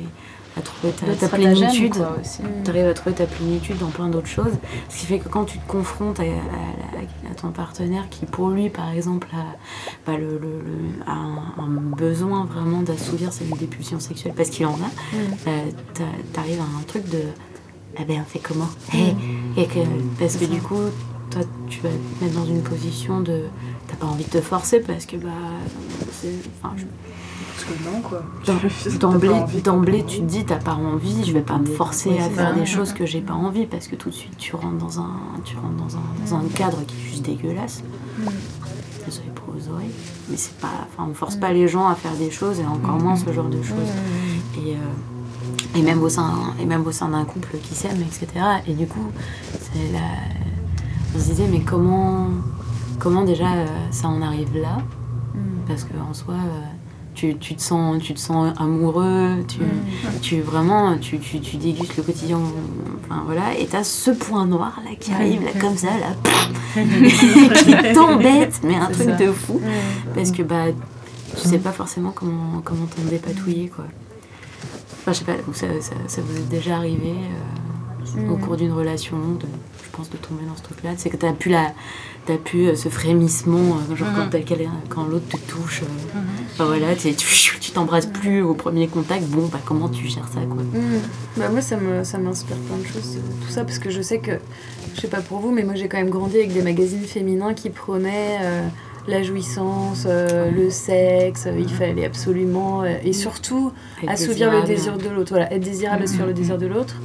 À 0.57 0.63
trouver 0.63 0.93
ta, 0.93 1.29
plénitude. 1.29 1.95
Mhm. 1.97 2.63
T'arrives 2.65 2.87
à 2.87 2.95
trouver 2.95 3.15
ta 3.15 3.27
plénitude 3.27 3.79
dans 3.79 3.89
plein 3.91 4.09
d'autres 4.09 4.27
choses. 4.27 4.53
Ce 4.89 5.01
qui 5.01 5.07
fait 5.07 5.19
que 5.19 5.29
quand 5.29 5.45
tu 5.45 5.59
te 5.59 5.67
confrontes 5.69 6.19
à, 6.21 6.25
à- 6.25 6.27
à- 6.27 7.31
à 7.31 7.35
ton 7.37 7.51
partenaire 7.51 8.09
qui, 8.11 8.27
pour 8.27 8.49
lui, 8.51 8.69
par 8.69 8.91
exemple, 8.91 9.29
a, 9.33 9.57
bah, 10.11 10.19
le, 10.19 10.39
le- 10.39 10.39
le- 10.39 11.03
a 11.07 11.13
un, 11.13 11.37
un 11.59 11.69
besoin 11.97 12.47
vraiment 12.47 12.83
d'assouvir 12.83 13.33
ses 13.33 13.45
des 13.45 13.67
pulsions 13.67 14.01
sexuelles 14.01 14.35
parce 14.37 14.51
qu'il 14.51 14.67
en 14.67 14.71
a, 14.75 14.77
Mhm. 14.77 15.19
euh, 15.49 15.61
t'a- 15.95 16.05
t'arrives 16.33 16.61
à 16.61 16.65
un 16.79 16.83
truc 16.87 17.09
de. 17.09 17.21
Ah 17.99 18.03
ben, 18.07 18.21
on 18.21 18.25
fait 18.29 18.39
comment? 18.41 18.69
Eh, 18.95 19.61
et 19.61 19.67
que, 19.67 19.81
Parce 20.19 20.37
que 20.37 20.45
du 20.47 20.61
coup, 20.61 20.79
toi, 21.31 21.43
tu 21.71 21.81
vas 21.81 21.89
te 21.89 22.25
mettre 22.25 22.37
dans 22.39 22.45
une 22.47 22.61
position 22.63 23.21
de. 23.21 23.45
T'as 23.89 23.97
pas 23.97 24.07
envie 24.07 24.25
de 24.25 24.31
te 24.31 24.41
forcer 24.41 24.81
parce 24.81 25.07
que, 25.07 25.17
bah. 25.17 25.29
c'est- 26.13 26.29
Enfin, 26.63 26.75
je- 26.77 26.85
Parce 27.55 27.65
que 27.65 27.85
non, 27.91 28.01
quoi. 28.01 28.23
D'emblée, 29.65 30.05
tu 30.07 30.19
te 30.19 30.23
dis, 30.25 30.45
t'as 30.45 30.57
pas 30.57 30.75
envie, 30.75 31.25
je 31.25 31.33
vais 31.33 31.41
pas 31.43 31.59
me 31.59 31.67
forcer 31.67 32.19
à 32.19 32.29
faire 32.31 32.49
ça. 32.51 32.55
des 32.55 32.67
choses 32.67 32.93
que 32.93 33.07
j'ai 33.07 33.21
pas 33.21 33.35
envie 33.35 33.67
parce 33.67 33.87
que 33.89 33.97
tout 33.97 34.11
de 34.11 34.15
suite 34.15 34.37
tu 34.39 34.55
rentres 34.57 34.79
dans 34.79 35.01
un, 35.01 35.11
tu 35.45 35.57
rentres 35.57 35.77
dans 35.77 35.97
un, 35.97 36.03
dans 36.27 36.35
un 36.45 36.49
cadre 36.55 36.79
qui 36.87 36.95
est 36.97 37.11
juste 37.11 37.23
dégueulasse. 37.25 37.83
Désolée 39.07 39.29
pour 39.35 39.55
vos 39.55 39.73
oreilles, 39.73 39.91
mais 40.29 40.37
c'est 40.37 40.55
pas, 40.57 40.69
enfin, 40.93 41.09
on 41.11 41.15
force 41.15 41.37
pas 41.37 41.53
les 41.53 41.69
gens 41.69 41.89
à 41.89 41.95
faire 41.95 42.13
des 42.15 42.31
choses 42.31 42.61
et 42.61 42.67
encore 42.67 42.99
moins 43.01 43.17
ce 43.17 43.33
genre 43.33 43.49
de 43.49 43.63
choses. 43.63 43.77
Et, 44.59 44.73
euh, 44.73 45.79
et 45.79 45.83
même 45.83 46.03
au 46.03 46.09
sein, 46.09 46.55
et 46.61 46.65
même 46.67 46.87
au 46.87 46.93
sein 46.93 47.09
d'un 47.09 47.25
couple 47.25 47.57
qui 47.63 47.75
s'aime, 47.75 48.01
etc. 48.03 48.27
Et 48.67 48.75
du 48.75 48.87
coup, 48.87 49.11
c'est 49.53 49.93
la, 49.93 50.01
on 51.15 51.19
se 51.19 51.25
disait, 51.25 51.47
mais 51.51 51.61
comment, 51.61 52.29
comment 52.99 53.23
déjà 53.25 53.53
euh, 53.53 53.67
ça 53.91 54.09
en 54.09 54.23
arrive 54.23 54.57
là 54.57 54.79
Parce 55.67 55.85
que 55.85 55.93
en 56.09 56.15
soi. 56.15 56.35
euh, 56.35 56.61
tu, 57.13 57.37
tu 57.39 57.57
te 57.57 57.61
sens 57.61 58.01
tu 58.01 58.15
te 58.15 58.21
sens 58.21 58.55
amoureux 58.59 59.45
tu, 59.49 59.59
tu 60.23 60.41
vraiment 60.41 60.97
tu, 60.97 61.19
tu, 61.19 61.41
tu 61.41 61.57
dégustes 61.57 61.97
le 61.97 62.05
quotidien 62.05 62.39
enfin 63.05 63.23
voilà. 63.27 63.59
Et 63.59 63.67
t'as 63.67 63.83
ce 63.83 64.13
point 64.13 64.47
noir 64.47 64.81
là 64.85 64.93
qui 64.99 65.13
arrive 65.13 65.43
là 65.45 65.51
comme 65.61 65.77
ça 65.77 65.89
là 65.89 66.15
qui 67.55 67.93
t'embête 67.95 68.61
mais 68.63 68.77
un 68.77 68.87
truc 68.87 69.09
ça. 69.11 69.17
de 69.17 69.33
fou. 69.33 69.61
Parce 70.15 70.31
que 70.31 70.43
bah 70.43 70.67
tu 71.37 71.49
sais 71.49 71.59
pas 71.59 71.73
forcément 71.73 72.13
comment 72.15 72.63
comment 72.65 72.87
t'en 72.87 73.03
dépatouiller 73.11 73.69
quoi. 73.69 73.85
Enfin 75.01 75.13
je 75.13 75.19
sais 75.19 75.25
pas 75.25 75.33
ça, 75.53 75.67
ça, 75.81 75.95
ça 76.07 76.23
vous 76.23 76.37
est 76.39 76.49
déjà 76.49 76.77
arrivé 76.77 77.15
euh, 78.17 78.31
au 78.33 78.37
cours 78.37 78.57
d'une 78.57 78.73
relation 78.73 79.17
de 79.19 79.47
pense 79.91 80.11
de 80.11 80.17
tomber 80.17 80.45
dans 80.47 80.57
ce 80.57 80.63
truc 80.63 80.83
là 80.83 80.91
c'est 80.97 81.11
que 81.11 81.17
t'as 81.17 81.33
pu 81.33 81.49
la 81.49 81.73
t'as 82.27 82.37
pu 82.37 82.67
euh, 82.67 82.75
ce 82.75 82.89
frémissement 82.89 83.79
euh, 83.91 83.97
genre 83.97 84.09
quand, 84.89 85.05
l'autre 85.05 85.29
te 85.29 85.37
touche 85.51 85.83
euh, 85.83 86.19
enfin, 86.55 86.65
voilà 86.65 86.95
tu 86.95 87.15
tu 87.15 87.27
tu 87.71 87.75
t'embrasses 87.75 88.07
plus 88.07 88.43
au 88.43 88.55
premier 88.55 88.89
contact. 88.89 89.25
Bon 89.27 89.47
bah 89.47 89.61
comment 89.65 89.89
tu 89.89 90.09
gères 90.09 90.27
ça 90.27 90.41
quoi? 90.41 90.63
Mhm. 90.63 91.01
Bah, 91.37 91.49
moi, 91.51 91.61
ça 91.61 91.77
m'inspire 91.77 92.57
plein 92.57 92.79
de 92.79 92.87
choses, 92.87 93.19
tout 93.47 93.51
ça, 93.51 93.65
parce 93.65 93.79
que 93.79 93.91
je 93.91 94.03
sais 94.03 94.19
que, 94.19 94.33
je 94.95 95.01
sais 95.01 95.09
pas 95.09 95.21
pour 95.21 95.39
vous, 95.39 95.53
mais 95.53 95.63
moi 95.63 95.75
j'ai 95.77 95.87
quand 95.87 95.99
même 95.99 96.11
grandi 96.11 96.37
avec 96.37 96.53
des 96.53 96.63
magazines 96.63 97.05
féminins 97.05 97.55
qui 97.55 97.71
prônaient 97.71 98.39
euh, 98.43 98.67
la 99.07 99.23
jouissance, 99.23 100.05
euh, 100.07 100.51
le 100.51 100.71
sexe, 100.71 101.47
euh, 101.47 101.59
il 101.59 101.69
fallait 101.69 102.05
absolument, 102.05 102.83
euh, 102.83 102.97
et 103.05 103.13
surtout 103.13 103.73
assouvir 104.09 104.51
le 104.51 104.67
désir 104.67 104.99
de 104.99 105.09
l'autre, 105.09 105.31
voilà, 105.31 105.53
être 105.53 105.63
désirable 105.63 106.09
sur 106.09 106.27
le 106.27 106.33
désir 106.33 106.59
de 106.59 106.67
l'autre. 106.67 106.97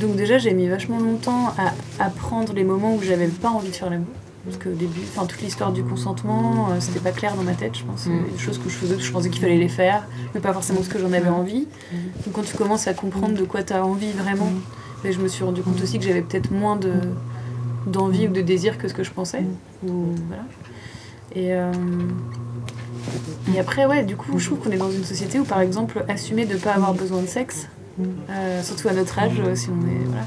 Donc 0.00 0.16
déjà, 0.16 0.38
j'ai 0.38 0.54
mis 0.54 0.66
vachement 0.66 0.98
longtemps 0.98 1.52
à 1.58 1.74
apprendre 2.02 2.52
les 2.54 2.64
moments 2.64 2.94
où 2.94 3.02
j'avais 3.02 3.28
pas 3.28 3.50
envie 3.50 3.68
de 3.68 3.76
faire 3.76 3.90
l'amour. 3.90 4.06
Parce 4.44 4.56
qu'au 4.56 4.70
début, 4.70 5.00
enfin 5.14 5.26
toute 5.26 5.42
l'histoire 5.42 5.70
du 5.70 5.84
consentement, 5.84 6.70
euh, 6.70 6.76
c'était 6.80 7.00
pas 7.00 7.10
clair 7.10 7.34
dans 7.36 7.42
ma 7.42 7.52
tête, 7.52 7.76
je 7.76 7.84
pense. 7.84 8.06
Avait 8.06 8.30
des 8.30 8.38
choses 8.38 8.56
que 8.56 8.70
je 8.70 8.74
faisais, 8.74 8.96
que 8.96 9.02
je 9.02 9.12
pensais 9.12 9.28
qu'il 9.28 9.42
fallait 9.42 9.58
les 9.58 9.68
faire, 9.68 10.06
mais 10.34 10.40
pas 10.40 10.54
forcément 10.54 10.82
ce 10.82 10.88
que 10.88 10.98
j'en 10.98 11.12
avais 11.12 11.28
envie. 11.28 11.66
Donc 12.24 12.32
quand 12.32 12.42
tu 12.42 12.56
commences 12.56 12.88
à 12.88 12.94
comprendre 12.94 13.36
de 13.36 13.44
quoi 13.44 13.62
tu 13.62 13.74
as 13.74 13.84
envie 13.84 14.12
vraiment, 14.12 14.50
Mais 15.04 15.12
je 15.12 15.20
me 15.20 15.28
suis 15.28 15.44
rendu 15.44 15.62
compte 15.62 15.82
aussi 15.82 15.98
que 15.98 16.04
j'avais 16.04 16.22
peut-être 16.22 16.50
moins 16.50 16.76
de 16.76 16.92
d'envie 17.86 18.28
ou 18.28 18.30
de 18.30 18.40
désir 18.40 18.78
que 18.78 18.88
ce 18.88 18.94
que 18.94 19.02
je 19.02 19.10
pensais. 19.10 19.44
Ou, 19.86 20.14
voilà. 20.26 20.44
Et, 21.34 21.54
euh, 21.54 21.72
et 23.54 23.58
après, 23.58 23.86
ouais, 23.86 24.04
du 24.04 24.16
coup, 24.16 24.38
je 24.38 24.46
trouve 24.46 24.58
qu'on 24.58 24.70
est 24.70 24.76
dans 24.76 24.90
une 24.90 25.04
société 25.04 25.38
où, 25.38 25.44
par 25.44 25.60
exemple, 25.60 26.04
assumer 26.08 26.44
de 26.44 26.54
ne 26.54 26.58
pas 26.58 26.72
avoir 26.72 26.92
besoin 26.92 27.22
de 27.22 27.26
sexe, 27.26 27.68
euh, 28.30 28.62
surtout 28.62 28.88
à 28.88 28.92
notre 28.92 29.18
âge, 29.18 29.32
si 29.54 29.68
on 29.70 29.86
est. 29.88 30.04
Voilà, 30.06 30.24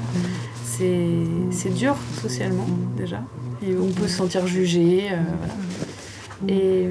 c'est, 0.64 1.68
dur 1.74 1.96
socialement, 2.20 2.66
déjà. 2.96 3.22
On 3.62 3.92
peut 3.92 4.08
se 4.08 4.16
sentir 4.16 4.46
jugé. 4.46 5.04
euh. 5.12 6.48
Et, 6.48 6.88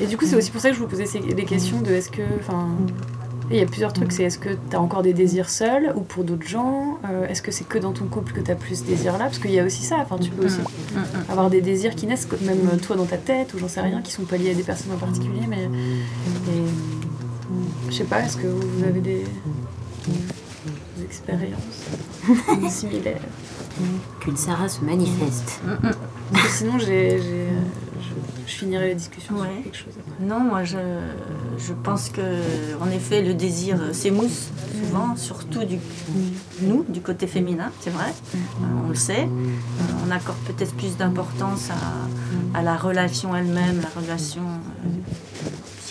et 0.00 0.06
du 0.06 0.16
coup, 0.16 0.24
c'est 0.26 0.36
aussi 0.36 0.50
pour 0.50 0.60
ça 0.60 0.68
que 0.68 0.76
je 0.76 0.80
vous 0.80 0.86
posais 0.86 1.06
ces- 1.06 1.18
des 1.20 1.44
questions 1.44 1.80
de 1.80 1.90
est-ce 1.92 2.10
que. 2.10 2.22
Il 3.50 3.56
y 3.58 3.60
a 3.60 3.66
plusieurs 3.66 3.92
trucs. 3.92 4.12
C'est 4.12 4.22
est-ce 4.22 4.38
que 4.38 4.50
tu 4.70 4.76
as 4.76 4.80
encore 4.80 5.02
des 5.02 5.12
désirs 5.12 5.50
seuls 5.50 5.92
ou 5.96 6.00
pour 6.02 6.22
d'autres 6.24 6.46
gens 6.46 6.98
Euh, 7.10 7.26
Est-ce 7.26 7.42
que 7.42 7.50
c'est 7.50 7.66
que 7.68 7.76
dans 7.76 7.92
ton 7.92 8.06
couple 8.06 8.32
que 8.32 8.40
tu 8.40 8.50
as 8.50 8.54
plus 8.54 8.76
ce 8.76 8.84
désir-là? 8.84 9.24
Parce 9.24 9.38
qu'il 9.40 9.50
y 9.50 9.58
a 9.58 9.64
aussi 9.64 9.82
ça. 9.82 9.96
Enfin, 10.00 10.16
tu 10.18 10.30
peux 10.30 10.46
aussi 10.46 10.60
avoir 11.28 11.50
des 11.50 11.60
désirs 11.60 11.94
qui 11.96 12.06
naissent, 12.06 12.28
même 12.42 12.78
toi 12.80 12.96
dans 12.96 13.04
ta 13.04 13.18
tête 13.18 13.52
ou 13.54 13.58
j'en 13.58 13.68
sais 13.68 13.80
rien, 13.80 14.00
qui 14.00 14.12
sont 14.12 14.22
pas 14.22 14.36
liés 14.36 14.52
à 14.52 14.54
des 14.54 14.62
personnes 14.62 14.92
en 14.92 14.96
particulier. 14.98 15.42
Mais. 15.48 15.64
Et, 15.64 16.62
je 17.90 17.94
sais 17.96 18.04
pas, 18.04 18.20
est-ce 18.20 18.36
que 18.38 18.46
vous 18.46 18.84
avez 18.84 19.00
des, 19.00 19.24
des 20.08 21.04
expériences 21.04 21.60
similaires 22.70 23.20
Qu'une 24.20 24.36
Sarah 24.36 24.68
se 24.68 24.80
manifeste. 24.82 25.60
Parce 26.32 26.44
que 26.46 26.52
sinon, 26.52 26.78
j'ai, 26.78 27.18
j'ai, 27.20 27.48
je, 28.00 28.46
je 28.46 28.52
finirai 28.52 28.88
la 28.88 28.94
discussion 28.94 29.34
Ouais. 29.36 29.48
sur 29.54 29.62
quelque 29.64 29.76
chose 29.76 29.94
après. 29.98 30.24
Non, 30.26 30.40
moi 30.40 30.62
je, 30.62 30.76
je 31.58 31.72
pense 31.72 32.10
que 32.10 32.20
en 32.80 32.90
effet 32.90 33.22
le 33.22 33.32
désir 33.34 33.78
euh, 33.80 33.92
s'émousse 33.94 34.50
souvent, 34.78 35.16
surtout 35.16 35.64
du 35.64 35.78
nous, 36.60 36.84
du 36.88 37.00
côté 37.00 37.26
féminin, 37.26 37.70
c'est 37.80 37.90
vrai, 37.90 38.12
Euh, 38.34 38.38
on 38.84 38.88
le 38.90 38.94
sait. 38.94 39.22
Euh, 39.24 40.06
on 40.06 40.10
accorde 40.10 40.38
peut-être 40.46 40.74
plus 40.74 40.96
d'importance 40.98 41.70
à, 41.70 42.58
à 42.58 42.62
la 42.62 42.76
relation 42.76 43.34
elle-même, 43.34 43.80
la 43.80 44.00
relation 44.00 44.42
euh, 44.42 44.88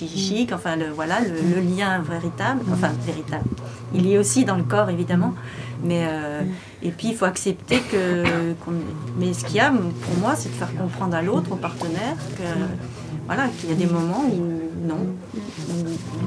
psychique, 0.05 0.51
enfin 0.53 0.75
le, 0.75 0.85
voilà, 0.89 1.19
le, 1.21 1.55
le 1.55 1.61
lien 1.61 1.99
véritable, 2.01 2.61
enfin 2.71 2.89
véritable. 3.05 3.45
Il 3.93 4.05
y 4.05 4.13
est 4.13 4.17
aussi 4.17 4.45
dans 4.45 4.55
le 4.55 4.63
corps 4.63 4.89
évidemment, 4.89 5.33
mais 5.83 6.05
euh, 6.07 6.41
et 6.81 6.91
puis 6.91 7.09
il 7.09 7.15
faut 7.15 7.25
accepter 7.25 7.79
que, 7.91 8.23
mais 9.17 9.33
ce 9.33 9.45
qu'il 9.45 9.57
y 9.57 9.59
a 9.59 9.69
pour 9.71 10.17
moi, 10.19 10.33
c'est 10.35 10.49
de 10.49 10.55
faire 10.55 10.73
comprendre 10.75 11.15
à 11.15 11.21
l'autre, 11.21 11.51
au 11.51 11.55
partenaire, 11.55 12.15
que 12.37 12.43
voilà, 13.27 13.47
qu'il 13.59 13.69
y 13.69 13.73
a 13.73 13.75
des 13.75 13.85
moments 13.85 14.23
où 14.25 14.87
non, 14.87 14.97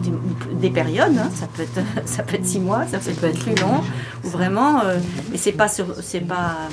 des, 0.02 0.12
des 0.60 0.70
périodes, 0.70 1.16
hein, 1.18 1.30
ça 1.34 1.46
peut 1.46 1.62
être 1.62 1.80
ça 2.06 2.22
peut 2.22 2.36
être 2.36 2.46
six 2.46 2.60
mois, 2.60 2.86
ça 2.86 2.98
peut 2.98 3.26
être 3.26 3.38
plus 3.40 3.54
long, 3.56 3.80
ou 4.24 4.28
vraiment, 4.28 4.80
euh, 4.84 4.98
mais 5.32 5.38
c'est 5.38 5.52
pas 5.52 5.68
sur- 5.68 5.96
c'est 6.02 6.20
pas 6.20 6.68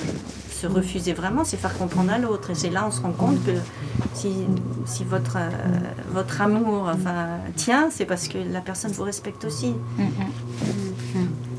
se 0.61 0.67
refuser 0.67 1.13
vraiment, 1.13 1.43
c'est 1.43 1.57
faire 1.57 1.75
comprendre 1.77 2.11
à 2.11 2.17
l'autre. 2.17 2.51
Et 2.51 2.55
c'est 2.55 2.69
là 2.69 2.85
on 2.87 2.91
se 2.91 3.01
rend 3.01 3.11
compte 3.11 3.43
que 3.43 3.51
si, 4.13 4.29
si 4.85 5.03
votre, 5.03 5.37
euh, 5.37 5.49
votre 6.13 6.41
amour 6.41 6.89
enfin, 6.93 7.39
tient, 7.55 7.89
c'est 7.89 8.05
parce 8.05 8.27
que 8.27 8.37
la 8.37 8.61
personne 8.61 8.91
vous 8.91 9.03
respecte 9.03 9.43
aussi. 9.45 9.73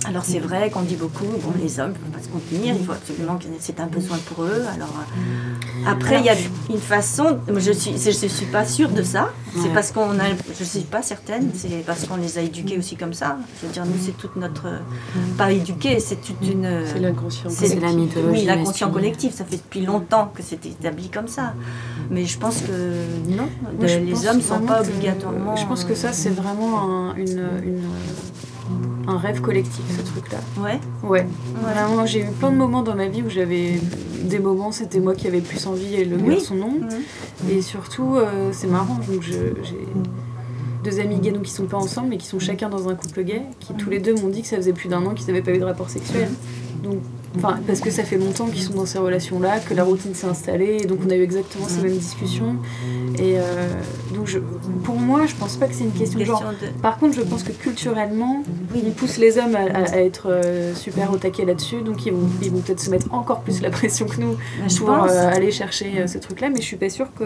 Alors 0.04 0.24
c'est 0.24 0.40
vrai 0.40 0.70
qu'on 0.70 0.82
dit 0.82 0.96
beaucoup, 0.96 1.26
bon 1.42 1.52
les 1.60 1.78
hommes 1.78 1.92
ne 1.92 1.94
peuvent 1.94 2.10
pas 2.10 2.22
se 2.22 2.28
contenir, 2.28 2.74
il 2.74 2.84
faut 2.84 2.92
absolument 2.92 3.36
que 3.36 3.44
c'est 3.60 3.78
un 3.80 3.86
besoin 3.86 4.18
pour 4.18 4.44
eux. 4.44 4.64
Alors 4.74 4.94
euh, 4.98 5.71
après 5.86 6.18
il 6.20 6.26
y 6.26 6.28
a 6.30 6.34
une 6.70 6.78
façon, 6.78 7.38
je 7.56 7.72
suis 7.72 7.92
je, 7.98 8.10
suis 8.10 8.46
pas 8.46 8.64
sûre 8.64 8.90
de 8.90 9.02
ça. 9.02 9.30
C'est 9.54 9.60
Ouais. 9.62 9.74
parce 9.74 9.92
qu'on 9.92 10.18
a, 10.18 10.24
je 10.58 10.64
suis 10.64 10.80
pas 10.80 11.02
certaine, 11.02 11.50
c'est 11.54 11.84
parce 11.84 12.06
qu'on 12.06 12.16
les 12.16 12.38
a 12.38 12.40
éduqués 12.40 12.78
aussi 12.78 12.96
comme 12.96 13.12
ça. 13.12 13.36
Je 13.60 13.66
veux 13.66 13.72
dire 13.72 13.84
nous 13.84 14.00
c'est 14.00 14.16
toute 14.16 14.36
notre, 14.36 14.66
pas 15.36 15.52
éduqués, 15.52 16.00
c'est 16.00 16.16
toute 16.22 16.40
une. 16.50 16.68
C'est 16.86 17.00
l'inconscient. 17.00 17.50
C'est 17.50 17.78
la 17.80 17.92
mythologie 17.92 18.40
Oui, 18.40 18.44
l'inconscient 18.46 18.90
collectif, 18.90 19.34
ça 19.34 19.44
fait 19.44 19.56
depuis 19.56 19.84
longtemps 19.84 20.32
que 20.34 20.42
c'est 20.42 20.64
établi 20.64 21.08
comme 21.10 21.28
ça. 21.28 21.54
Mais 22.10 22.24
je 22.24 22.38
pense 22.38 22.62
que 22.62 22.72
non, 23.28 23.48
Moi, 23.78 23.86
les 23.86 24.26
hommes 24.26 24.38
ne 24.38 24.42
sont 24.42 24.60
pas 24.60 24.80
obligatoirement. 24.80 25.56
Je 25.56 25.66
pense 25.66 25.84
que 25.84 25.94
ça, 25.94 26.12
c'est 26.12 26.30
vraiment 26.30 26.80
un, 27.10 27.14
une, 27.16 27.42
une, 27.62 27.82
un 29.06 29.18
rêve 29.18 29.40
collectif, 29.40 29.84
ce 29.88 30.02
truc-là. 30.12 30.38
Ouais. 30.62 30.78
Ouais. 31.02 31.26
Vraiment, 31.60 31.94
moi, 31.94 32.06
j'ai 32.06 32.20
eu 32.20 32.30
plein 32.30 32.50
de 32.50 32.56
moments 32.56 32.82
dans 32.82 32.94
ma 32.94 33.08
vie 33.08 33.22
où 33.22 33.30
j'avais 33.30 33.80
des 34.24 34.38
moments, 34.38 34.72
c'était 34.72 35.00
moi 35.00 35.14
qui 35.14 35.26
avais 35.26 35.40
plus 35.40 35.66
envie 35.66 35.94
et 35.94 36.04
le 36.04 36.16
Oui. 36.16 36.38
non. 36.54 36.70
Mhm. 36.70 37.50
Et 37.50 37.62
surtout, 37.62 38.16
euh, 38.16 38.50
c'est 38.52 38.68
marrant, 38.68 38.98
donc 39.08 39.22
j'ai 39.22 39.54
deux 40.84 41.00
amis 41.00 41.18
gays 41.18 41.32
donc, 41.32 41.42
qui 41.42 41.52
sont 41.52 41.66
pas 41.66 41.76
ensemble, 41.76 42.08
mais 42.10 42.16
qui 42.18 42.26
sont 42.26 42.38
chacun 42.38 42.68
dans 42.68 42.88
un 42.88 42.94
couple 42.94 43.22
gay, 43.22 43.42
qui 43.60 43.74
tous 43.74 43.90
les 43.90 43.98
deux 43.98 44.14
m'ont 44.14 44.28
dit 44.28 44.42
que 44.42 44.48
ça 44.48 44.56
faisait 44.56 44.72
plus 44.72 44.88
d'un 44.88 45.04
an 45.06 45.14
qu'ils 45.14 45.26
n'avaient 45.26 45.42
pas 45.42 45.52
eu 45.52 45.58
de 45.58 45.64
rapport 45.64 45.90
sexuel. 45.90 46.28
Donc, 46.82 46.98
enfin, 47.36 47.58
parce 47.66 47.80
que 47.80 47.90
ça 47.90 48.04
fait 48.04 48.18
longtemps 48.18 48.46
qu'ils 48.46 48.62
sont 48.62 48.74
dans 48.74 48.86
ces 48.86 48.98
relations-là, 48.98 49.58
que 49.60 49.74
la 49.74 49.84
routine 49.84 50.14
s'est 50.14 50.26
installée, 50.26 50.78
et 50.82 50.86
donc 50.86 51.00
on 51.06 51.10
a 51.10 51.14
eu 51.16 51.22
exactement 51.22 51.66
ces 51.68 51.80
mêmes 51.82 51.96
discussions. 51.96 52.56
Et 53.18 53.38
euh, 53.38 53.42
donc, 54.14 54.26
je, 54.26 54.38
pour 54.84 54.96
moi, 54.96 55.26
je 55.26 55.34
pense 55.34 55.56
pas 55.56 55.66
que 55.66 55.74
c'est 55.74 55.84
une 55.84 55.92
question 55.92 56.18
de 56.18 56.24
genre. 56.24 56.42
De- 56.60 56.80
Par 56.80 56.98
contre, 56.98 57.14
je 57.16 57.20
pense 57.22 57.42
que 57.42 57.52
culturellement, 57.52 58.42
ils 58.74 58.92
poussent 58.92 59.18
les 59.18 59.36
hommes 59.38 59.54
à, 59.54 59.60
à- 59.60 59.92
à 59.92 59.96
être 59.98 60.28
euh, 60.30 60.74
super 60.74 61.12
au 61.12 61.16
taquet 61.18 61.44
là-dessus, 61.44 61.82
donc 61.82 62.06
ils 62.06 62.12
vont, 62.12 62.28
ils 62.42 62.50
vont 62.50 62.60
peut-être 62.60 62.80
se 62.80 62.90
mettre 62.90 63.12
encore 63.12 63.40
plus 63.42 63.60
la 63.60 63.70
pression 63.70 64.06
que 64.06 64.20
nous 64.20 64.36
je 64.68 64.78
pour 64.78 64.88
euh, 64.90 65.28
aller 65.30 65.50
chercher 65.50 66.06
ce 66.06 66.18
truc-là, 66.18 66.48
mais 66.50 66.56
je 66.60 66.66
suis 66.66 66.76
pas 66.76 66.88
sûre 66.88 67.08
que 67.18 67.24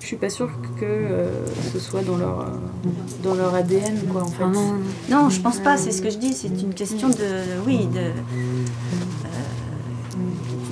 je 0.00 0.06
suis 0.06 0.16
pas 0.16 0.30
sûre 0.30 0.48
que 0.78 0.86
ce 1.72 1.78
soit 1.78 2.02
dans 2.02 2.16
leur 2.16 2.46
dans 3.24 3.34
leur 3.34 3.54
ADN 3.54 3.96
quoi 4.12 4.22
en 4.22 4.26
fait. 4.26 4.44
Ah 4.44 4.46
non, 4.48 4.72
non. 5.08 5.22
Non, 5.24 5.30
je 5.30 5.40
pense 5.40 5.58
pas, 5.58 5.76
c'est 5.76 5.90
ce 5.90 6.02
que 6.02 6.10
je 6.10 6.18
dis, 6.18 6.34
c'est 6.34 6.48
une 6.48 6.74
question 6.74 7.08
de. 7.08 7.14
Oui, 7.66 7.86
de. 7.92 8.12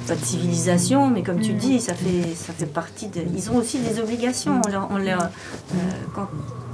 Pas 0.07 0.15
de 0.15 0.25
civilisation, 0.25 1.11
mais 1.11 1.23
comme 1.23 1.41
tu 1.41 1.53
dis, 1.53 1.81
ça 1.81 1.95
fait, 1.95 2.35
ça 2.35 2.53
fait 2.53 2.67
partie 2.67 3.09
de. 3.09 3.21
Ils 3.35 3.51
ont 3.51 3.57
aussi 3.57 3.79
des 3.79 4.01
obligations. 4.01 4.61
On 4.91 4.99
leur, 4.99 5.23
euh, 5.23 5.77
quand, 6.15 6.29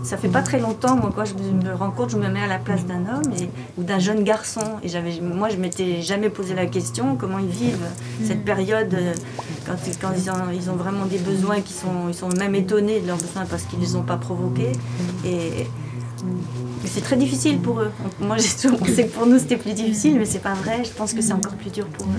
ça 0.04 0.16
fait 0.16 0.28
pas 0.28 0.42
très 0.42 0.58
longtemps, 0.58 0.96
moi, 0.96 1.10
quand 1.14 1.24
je 1.24 1.34
me 1.34 1.74
rends 1.74 1.90
compte, 1.90 2.10
je 2.10 2.16
me 2.16 2.28
mets 2.28 2.42
à 2.42 2.46
la 2.46 2.58
place 2.58 2.84
d'un 2.84 3.00
homme 3.00 3.32
et, 3.38 3.48
ou 3.78 3.84
d'un 3.84 3.98
jeune 3.98 4.24
garçon. 4.24 4.62
Et 4.82 4.88
j'avais, 4.88 5.20
moi, 5.20 5.48
je 5.48 5.56
m'étais 5.56 6.02
jamais 6.02 6.28
posé 6.28 6.54
la 6.54 6.66
question 6.66 7.16
comment 7.16 7.38
ils 7.38 7.46
vivent 7.48 7.86
cette 8.24 8.44
période 8.44 8.92
euh, 8.94 9.12
quand, 9.66 9.76
quand 10.00 10.12
ils, 10.16 10.30
ont, 10.30 10.50
ils 10.52 10.70
ont 10.70 10.76
vraiment 10.76 11.06
des 11.06 11.18
besoins 11.18 11.60
qui 11.60 11.72
sont, 11.72 12.08
ils 12.08 12.14
sont 12.14 12.28
même 12.28 12.54
étonnés 12.54 13.00
de 13.00 13.06
leurs 13.06 13.18
besoins 13.18 13.46
parce 13.46 13.64
qu'ils 13.64 13.80
les 13.80 13.96
ont 13.96 14.02
pas 14.02 14.16
provoqués. 14.16 14.72
Et, 15.24 15.66
mais 16.82 16.88
c'est 16.92 17.00
très 17.00 17.16
difficile 17.16 17.58
pour 17.60 17.80
eux. 17.80 17.90
Moi, 18.20 18.36
j'ai 18.38 18.48
toujours 18.60 18.78
pensé 18.78 19.06
que 19.06 19.12
pour 19.12 19.26
nous, 19.26 19.38
c'était 19.38 19.56
plus 19.56 19.72
difficile, 19.72 20.16
mais 20.18 20.24
c'est 20.24 20.40
pas 20.40 20.54
vrai. 20.54 20.82
Je 20.84 20.90
pense 20.90 21.12
que 21.12 21.22
c'est 21.22 21.32
encore 21.32 21.52
plus 21.52 21.70
dur 21.70 21.86
pour 21.86 22.06
eux. 22.06 22.10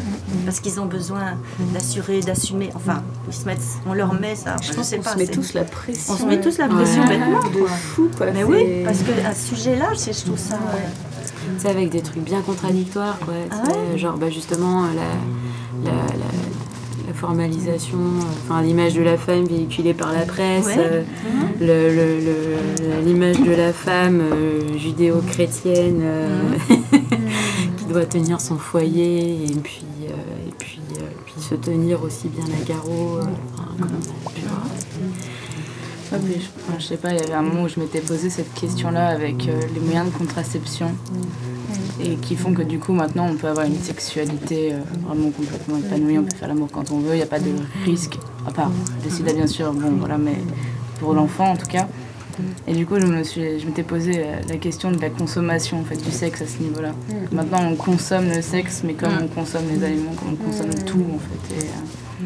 Parce 0.45 0.60
qu'ils 0.60 0.80
ont 0.80 0.86
besoin 0.86 1.38
d'assurer, 1.73 2.19
d'assumer. 2.21 2.69
Enfin, 2.76 3.04
ils 3.28 3.34
se 3.34 3.45
mettent, 3.45 3.62
on 3.86 3.93
leur 3.93 4.13
met 4.19 4.36
ça. 4.36 4.56
Je 4.62 4.69
Je 4.69 4.73
pense 4.73 4.88
sais 4.88 4.97
pas. 4.97 5.12
se 5.13 5.17
met 5.17 5.28
tous 5.28 5.54
la 5.54 5.63
pression. 5.63 6.13
on 6.13 6.17
se 6.17 6.26
met 6.26 6.39
tous 6.41 6.58
la 6.58 6.67
pression 6.67 7.02
Ouais. 7.04 7.10
bêtement. 7.17 7.39
de 7.43 7.65
fou 7.67 8.10
quoi. 8.17 8.28
Mais 8.34 8.43
oui, 8.43 8.84
parce 8.86 8.99
que 8.99 9.12
à 9.28 9.34
ce 9.34 9.56
sujet-là, 9.56 9.89
c'est- 9.95 10.13
je 10.17 10.26
trouve 10.26 10.38
ça. 10.39 10.58
C'est 11.58 11.69
avec 11.69 11.89
des 11.89 12.02
trucs 12.02 12.23
bien 12.23 12.41
contradictoires, 12.41 13.19
quoi. 13.19 13.34
Ah 13.52 13.56
Tu 13.65 13.71
sais, 13.71 13.97
Genre, 13.97 14.17
bah, 14.17 14.30
justement, 14.30 14.84
la, 14.84 15.91
la, 15.91 15.91
la, 15.91 16.26
la 17.07 17.13
formalisation, 17.13 17.97
enfin, 18.45 18.61
l'image 18.61 18.93
de 18.93 19.01
la 19.01 19.17
femme 19.17 19.45
véhiculée 19.45 19.93
par 19.93 20.11
la 20.13 20.21
presse, 20.21 20.65
Ouais. 20.67 20.75
euh, 20.77 21.03
le- 21.59 23.05
l'image 23.05 23.39
de 23.41 23.51
la 23.51 23.73
femme 23.73 24.21
euh, 24.21 24.77
judéo-chrétienne 24.77 25.99
euh, 26.01 26.27
qui 27.77 27.85
doit 27.85 28.05
tenir 28.05 28.39
son 28.39 28.57
foyer 28.57 29.45
et 29.45 29.55
puis, 29.61 29.83
et 30.07 30.51
puis, 30.57 30.79
puis 31.25 31.33
se 31.41 31.55
tenir 31.55 32.01
aussi 32.03 32.29
bien 32.29 32.45
à. 32.45 32.63
Ouais, 36.11 36.19
puis 36.23 36.33
je, 36.41 36.45
enfin, 36.67 36.77
je 36.79 36.85
sais 36.85 36.97
pas, 36.97 37.09
il 37.11 37.17
y 37.19 37.23
avait 37.23 37.33
un 37.33 37.41
moment 37.41 37.63
où 37.63 37.67
je 37.67 37.79
m'étais 37.79 37.99
posé 38.01 38.29
cette 38.29 38.53
question-là 38.53 39.07
avec 39.07 39.45
les 39.45 39.79
moyens 39.79 40.11
de 40.11 40.17
contraception 40.17 40.91
et 42.01 42.15
qui 42.15 42.36
font 42.36 42.53
que 42.53 42.62
du 42.62 42.79
coup 42.79 42.93
maintenant 42.93 43.27
on 43.29 43.36
peut 43.36 43.47
avoir 43.47 43.65
une 43.65 43.79
sexualité 43.79 44.73
euh, 44.73 44.77
vraiment 45.07 45.29
complètement 45.31 45.77
épanouie, 45.77 46.19
on 46.19 46.23
peut 46.23 46.36
faire 46.36 46.47
l'amour 46.47 46.69
quand 46.71 46.91
on 46.91 46.99
veut, 46.99 47.13
il 47.13 47.17
n'y 47.17 47.21
a 47.23 47.27
pas 47.27 47.39
de 47.39 47.51
risque, 47.86 48.17
à 48.47 48.51
part 48.51 48.71
le 49.03 49.09
sida 49.09 49.33
bien 49.33 49.47
sûr, 49.47 49.73
bon 49.73 49.91
voilà, 49.99 50.17
mais 50.17 50.38
pour 50.99 51.13
l'enfant 51.13 51.51
en 51.51 51.57
tout 51.57 51.67
cas. 51.67 51.88
Et 52.67 52.73
du 52.73 52.86
coup 52.88 52.99
je 52.99 53.05
me 53.05 53.23
suis, 53.23 53.59
je 53.59 53.65
m'étais 53.67 53.83
posé 53.83 54.13
euh, 54.17 54.36
la 54.49 54.57
question 54.57 54.91
de 54.91 54.99
la 54.99 55.09
consommation 55.09 55.79
en 55.79 55.83
fait 55.83 55.97
du 55.97 56.12
sexe 56.12 56.41
à 56.41 56.47
ce 56.47 56.57
niveau-là. 56.59 56.93
Maintenant 57.31 57.63
on 57.63 57.75
consomme 57.75 58.29
le 58.29 58.41
sexe, 58.41 58.81
mais 58.83 58.93
comme 58.93 59.13
on 59.21 59.27
consomme 59.27 59.65
les 59.71 59.83
aliments, 59.83 60.13
comme 60.13 60.33
on 60.33 60.51
consomme 60.51 60.73
tout 60.86 61.05
en 61.13 61.19
fait, 61.19 61.55
et, 61.55 61.65
euh, 61.65 61.71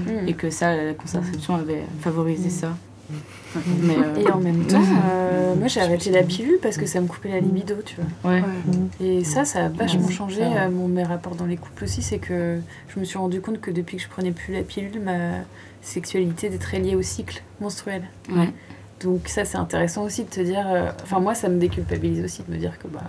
Mm. 0.05 0.27
et 0.27 0.33
que 0.33 0.49
ça, 0.49 0.75
la 0.75 0.93
contraception 0.93 1.55
avait 1.55 1.83
favorisé 2.01 2.49
ça. 2.49 2.77
Mais, 3.81 3.95
euh, 3.97 4.15
Et 4.17 4.29
en 4.31 4.39
même 4.39 4.65
temps, 4.65 4.81
euh, 5.09 5.55
moi 5.55 5.67
j'ai 5.67 5.79
arrêté 5.81 6.11
la 6.11 6.23
pilule 6.23 6.59
parce 6.61 6.77
que 6.77 6.85
ça 6.85 6.99
me 7.01 7.07
coupait 7.07 7.29
la 7.29 7.39
libido, 7.39 7.75
tu 7.85 7.95
vois. 8.21 8.31
ouais. 8.31 8.43
Et 8.99 9.23
ça, 9.23 9.45
ça 9.45 9.65
a 9.65 9.69
vachement 9.69 10.09
changé 10.09 10.41
ouais. 10.41 10.53
euh, 10.57 10.69
mon, 10.69 10.87
mes 10.87 11.03
rapports 11.03 11.35
dans 11.35 11.45
les 11.45 11.57
couples 11.57 11.83
aussi. 11.85 12.01
C'est 12.01 12.19
que 12.19 12.59
je 12.93 12.99
me 12.99 13.05
suis 13.05 13.17
rendu 13.17 13.39
compte 13.41 13.61
que 13.61 13.71
depuis 13.71 13.97
que 13.97 14.03
je 14.03 14.09
prenais 14.09 14.31
plus 14.31 14.53
la 14.53 14.61
pilule, 14.63 14.99
ma 15.01 15.31
sexualité 15.81 16.47
était 16.47 16.57
très 16.57 16.79
liée 16.79 16.95
au 16.95 17.01
cycle 17.01 17.41
menstruel. 17.61 18.03
Ouais. 18.29 18.49
Donc 19.01 19.27
ça, 19.27 19.45
c'est 19.45 19.57
intéressant 19.57 20.03
aussi 20.03 20.23
de 20.23 20.29
te 20.29 20.41
dire... 20.41 20.65
euh, 20.67 20.89
Enfin, 21.03 21.19
moi, 21.19 21.33
ça 21.35 21.49
me 21.49 21.59
déculpabilise 21.59 22.23
aussi 22.23 22.41
de 22.47 22.51
me 22.53 22.57
dire 22.59 22.77
que 22.79 22.87
bah, 22.87 23.03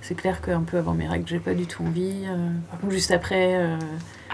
c'est 0.00 0.14
clair 0.16 0.40
qu'un 0.40 0.62
peu 0.62 0.78
avant 0.78 0.94
mes 0.94 1.06
règles, 1.06 1.28
j'ai 1.28 1.38
pas 1.38 1.54
du 1.54 1.66
tout 1.66 1.84
envie. 1.84 2.24
euh, 2.26 2.48
par 2.70 2.80
contre, 2.80 2.92
juste 2.92 3.10
après, 3.12 3.54
euh, 3.56 3.76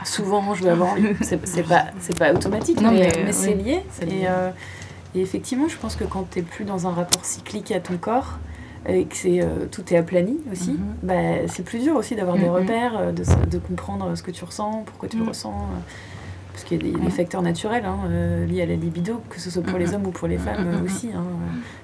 souvent, 0.05 0.55
je 0.55 0.63
vais 0.65 0.71
avoir 0.71 0.93
envie. 0.93 1.09
C'est 1.21 1.37
pas, 1.67 1.87
c'est 2.01 2.17
pas 2.17 2.33
automatique, 2.33 2.81
Non, 2.81 2.93
mais, 2.93 3.09
mais, 3.17 3.23
mais 3.27 3.33
c'est 3.33 3.55
lié. 3.55 3.81
lié. 4.07 4.23
Et, 4.23 4.27
et 5.15 5.21
effectivement, 5.21 5.69
je 5.69 5.77
pense 5.77 5.97
que 5.97 6.05
quand 6.05 6.25
t'es 6.31 6.43
plus 6.43 6.65
dans 6.65 6.87
un 6.87 6.93
rapport 6.93 7.25
cyclique 7.25 7.71
à 7.73 7.81
ton 7.81 7.97
corps, 7.97 8.39
et 8.89 9.05
que 9.05 9.17
c'est, 9.17 9.43
euh, 9.43 9.67
tout 9.71 9.83
est 9.93 9.97
aplani 9.97 10.39
aussi, 10.53 10.79
bah, 11.03 11.15
c'est 11.49 11.65
plus 11.65 11.81
dur 11.81 11.97
aussi 11.97 12.15
d'avoir 12.15 12.37
des 12.39 12.45
Mhm. 12.47 12.51
repères, 12.55 12.93
euh, 12.99 13.13
de, 13.13 13.25
de 13.51 13.59
comprendre 13.59 14.15
ce 14.15 14.23
que 14.23 14.31
tu 14.31 14.45
ressens, 14.45 14.85
pourquoi 14.87 15.09
tu 15.09 15.17
le 15.17 15.23
Mhm. 15.25 15.29
ressens. 15.31 15.51
euh, 15.53 15.79
parce 16.53 16.65
qu'il 16.71 16.85
y 16.89 16.93
a 16.97 16.99
des, 16.99 17.11
facteurs 17.11 17.41
naturels 17.43 17.85
hein, 17.85 17.99
euh, 18.09 18.45
liés 18.45 18.63
à 18.63 18.67
la 18.67 18.75
libido, 18.75 19.21
que 19.31 19.39
ce 19.39 19.49
soit 19.49 19.63
pour 19.63 19.79
les 19.79 19.87
Mhm. 19.89 19.95
hommes 19.95 20.07
ou 20.09 20.11
pour 20.11 20.27
les 20.27 20.39
femmes 20.39 20.67
euh, 20.67 20.85
aussi. 20.85 21.09
hein. 21.15 21.23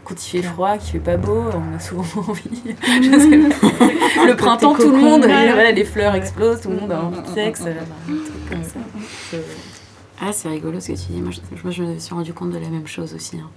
Quand 0.03 0.15
il 0.27 0.29
fait 0.31 0.43
froid, 0.43 0.77
qu'il 0.79 0.91
fait 0.93 0.99
pas 0.99 1.17
beau, 1.17 1.45
on 1.55 1.77
a 1.77 1.79
souvent 1.79 2.03
envie. 2.29 2.43
je 2.65 3.19
sais 3.21 3.39
pas. 3.39 4.27
Le 4.27 4.35
printemps, 4.35 4.75
tout 4.75 4.91
le 4.91 4.97
monde, 4.99 5.25
voilà, 5.27 5.71
les 5.71 5.85
fleurs 5.85 6.17
explosent, 6.17 6.61
tout 6.63 6.71
le 6.71 6.77
monde 6.81 6.91
a 6.91 7.03
envie 7.05 7.21
de 7.23 7.27
sexe. 7.29 7.63
euh, 7.67 7.71
un 7.71 8.25
truc 8.25 8.49
comme 8.51 8.65
ça. 8.65 8.81
C'est- 9.31 9.45
Ah, 10.21 10.33
c'est 10.33 10.49
rigolo 10.49 10.81
ce 10.81 10.89
que 10.93 10.93
tu 10.99 11.13
dis. 11.13 11.21
Moi, 11.21 11.31
je, 11.33 11.41
moi, 11.63 11.71
je 11.71 11.83
me 11.83 11.99
suis 11.99 12.15
rendu 12.15 12.33
compte 12.33 12.51
de 12.51 12.59
la 12.59 12.69
même 12.69 12.87
chose 12.87 13.15
aussi. 13.15 13.39
hein. 13.39 13.51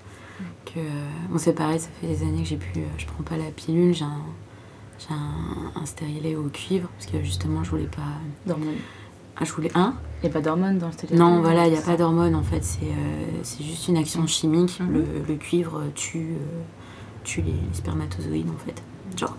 Que, 0.65 0.79
euh, 0.79 0.83
bon, 1.29 1.37
c'est 1.37 1.53
pareil, 1.53 1.79
ça 1.79 1.89
fait 2.01 2.07
des 2.07 2.21
années 2.23 2.43
que 2.43 2.47
j'ai 2.49 2.57
pu. 2.57 2.79
euh, 2.79 2.83
je 2.97 3.05
prends 3.05 3.23
pas 3.23 3.37
la 3.37 3.49
pilule, 3.51 3.93
j'ai 3.93 4.03
un, 4.05 4.21
j'ai 4.99 5.13
un, 5.13 5.79
un 5.81 5.85
stérilet 5.85 6.35
au 6.35 6.43
cuivre, 6.49 6.89
parce 6.97 7.09
que 7.11 7.23
justement, 7.23 7.63
je 7.63 7.69
voulais 7.71 7.87
pas. 7.87 8.01
D'hormones. 8.45 8.75
Ah, 9.39 9.45
je 9.45 9.51
voulais 9.53 9.71
un 9.75 9.93
Il 10.23 10.25
n'y 10.25 10.31
a 10.31 10.33
pas 10.33 10.41
d'hormones 10.41 10.77
dans 10.79 10.87
le 10.87 10.93
stérilet? 10.93 11.17
Non, 11.17 11.41
voilà, 11.41 11.67
il 11.67 11.71
n'y 11.71 11.77
a 11.77 11.81
pas 11.81 11.95
d'hormones 11.95 12.33
en 12.35 12.41
fait, 12.43 12.63
c'est 12.63 12.81
euh, 12.85 13.39
c'est 13.43 13.63
juste 13.63 13.87
une 13.87 13.97
action 13.97 14.25
chimique. 14.27 14.79
Mhm. 14.79 14.93
le, 14.93 15.05
le 15.27 15.35
cuivre 15.35 15.83
tue, 15.95 16.31
euh, 16.31 16.61
tue 17.23 17.41
les, 17.43 17.51
les 17.51 17.73
spermatozoïdes 17.73 18.49
en 18.49 18.57
fait. 18.65 18.81
Genre. 19.15 19.35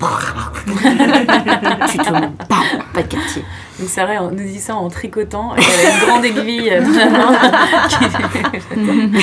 le 0.67 2.13
monde. 2.21 2.33
Bam 2.49 2.83
pas 2.95 3.03
de 3.03 3.09
quartier. 3.09 3.45
Donc 3.79 3.89
Sarah 3.89 4.23
on 4.23 4.31
nous 4.31 4.45
dit 4.47 4.59
ça 4.59 4.75
en 4.75 4.89
tricotant, 4.89 5.55
et 5.57 5.61
elle 5.61 5.87
a 5.87 5.95
une 5.95 6.07
grande 6.07 6.25
aiguille 6.25 6.71
euh, 6.71 6.83
dans 6.83 6.91
la 6.91 7.11
main. 7.11 7.33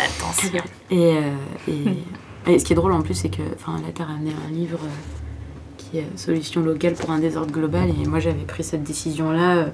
Attention. 0.00 0.62
Et, 0.90 1.16
euh, 1.16 1.20
et, 1.68 2.52
et 2.52 2.58
ce 2.58 2.64
qui 2.64 2.72
est 2.72 2.76
drôle 2.76 2.92
en 2.92 3.02
plus, 3.02 3.14
c'est 3.14 3.28
que 3.28 3.42
là, 3.42 3.78
tu 3.94 4.02
as 4.02 4.04
ramené 4.04 4.32
un 4.48 4.50
livre 4.52 4.78
euh, 4.82 4.88
qui 5.76 5.98
est 5.98 6.06
Solution 6.16 6.62
locale 6.62 6.94
pour 6.94 7.10
un 7.10 7.18
désordre 7.18 7.52
global. 7.52 7.88
Et 7.90 8.06
moi, 8.08 8.18
j'avais 8.18 8.44
pris 8.44 8.64
cette 8.64 8.82
décision-là. 8.82 9.66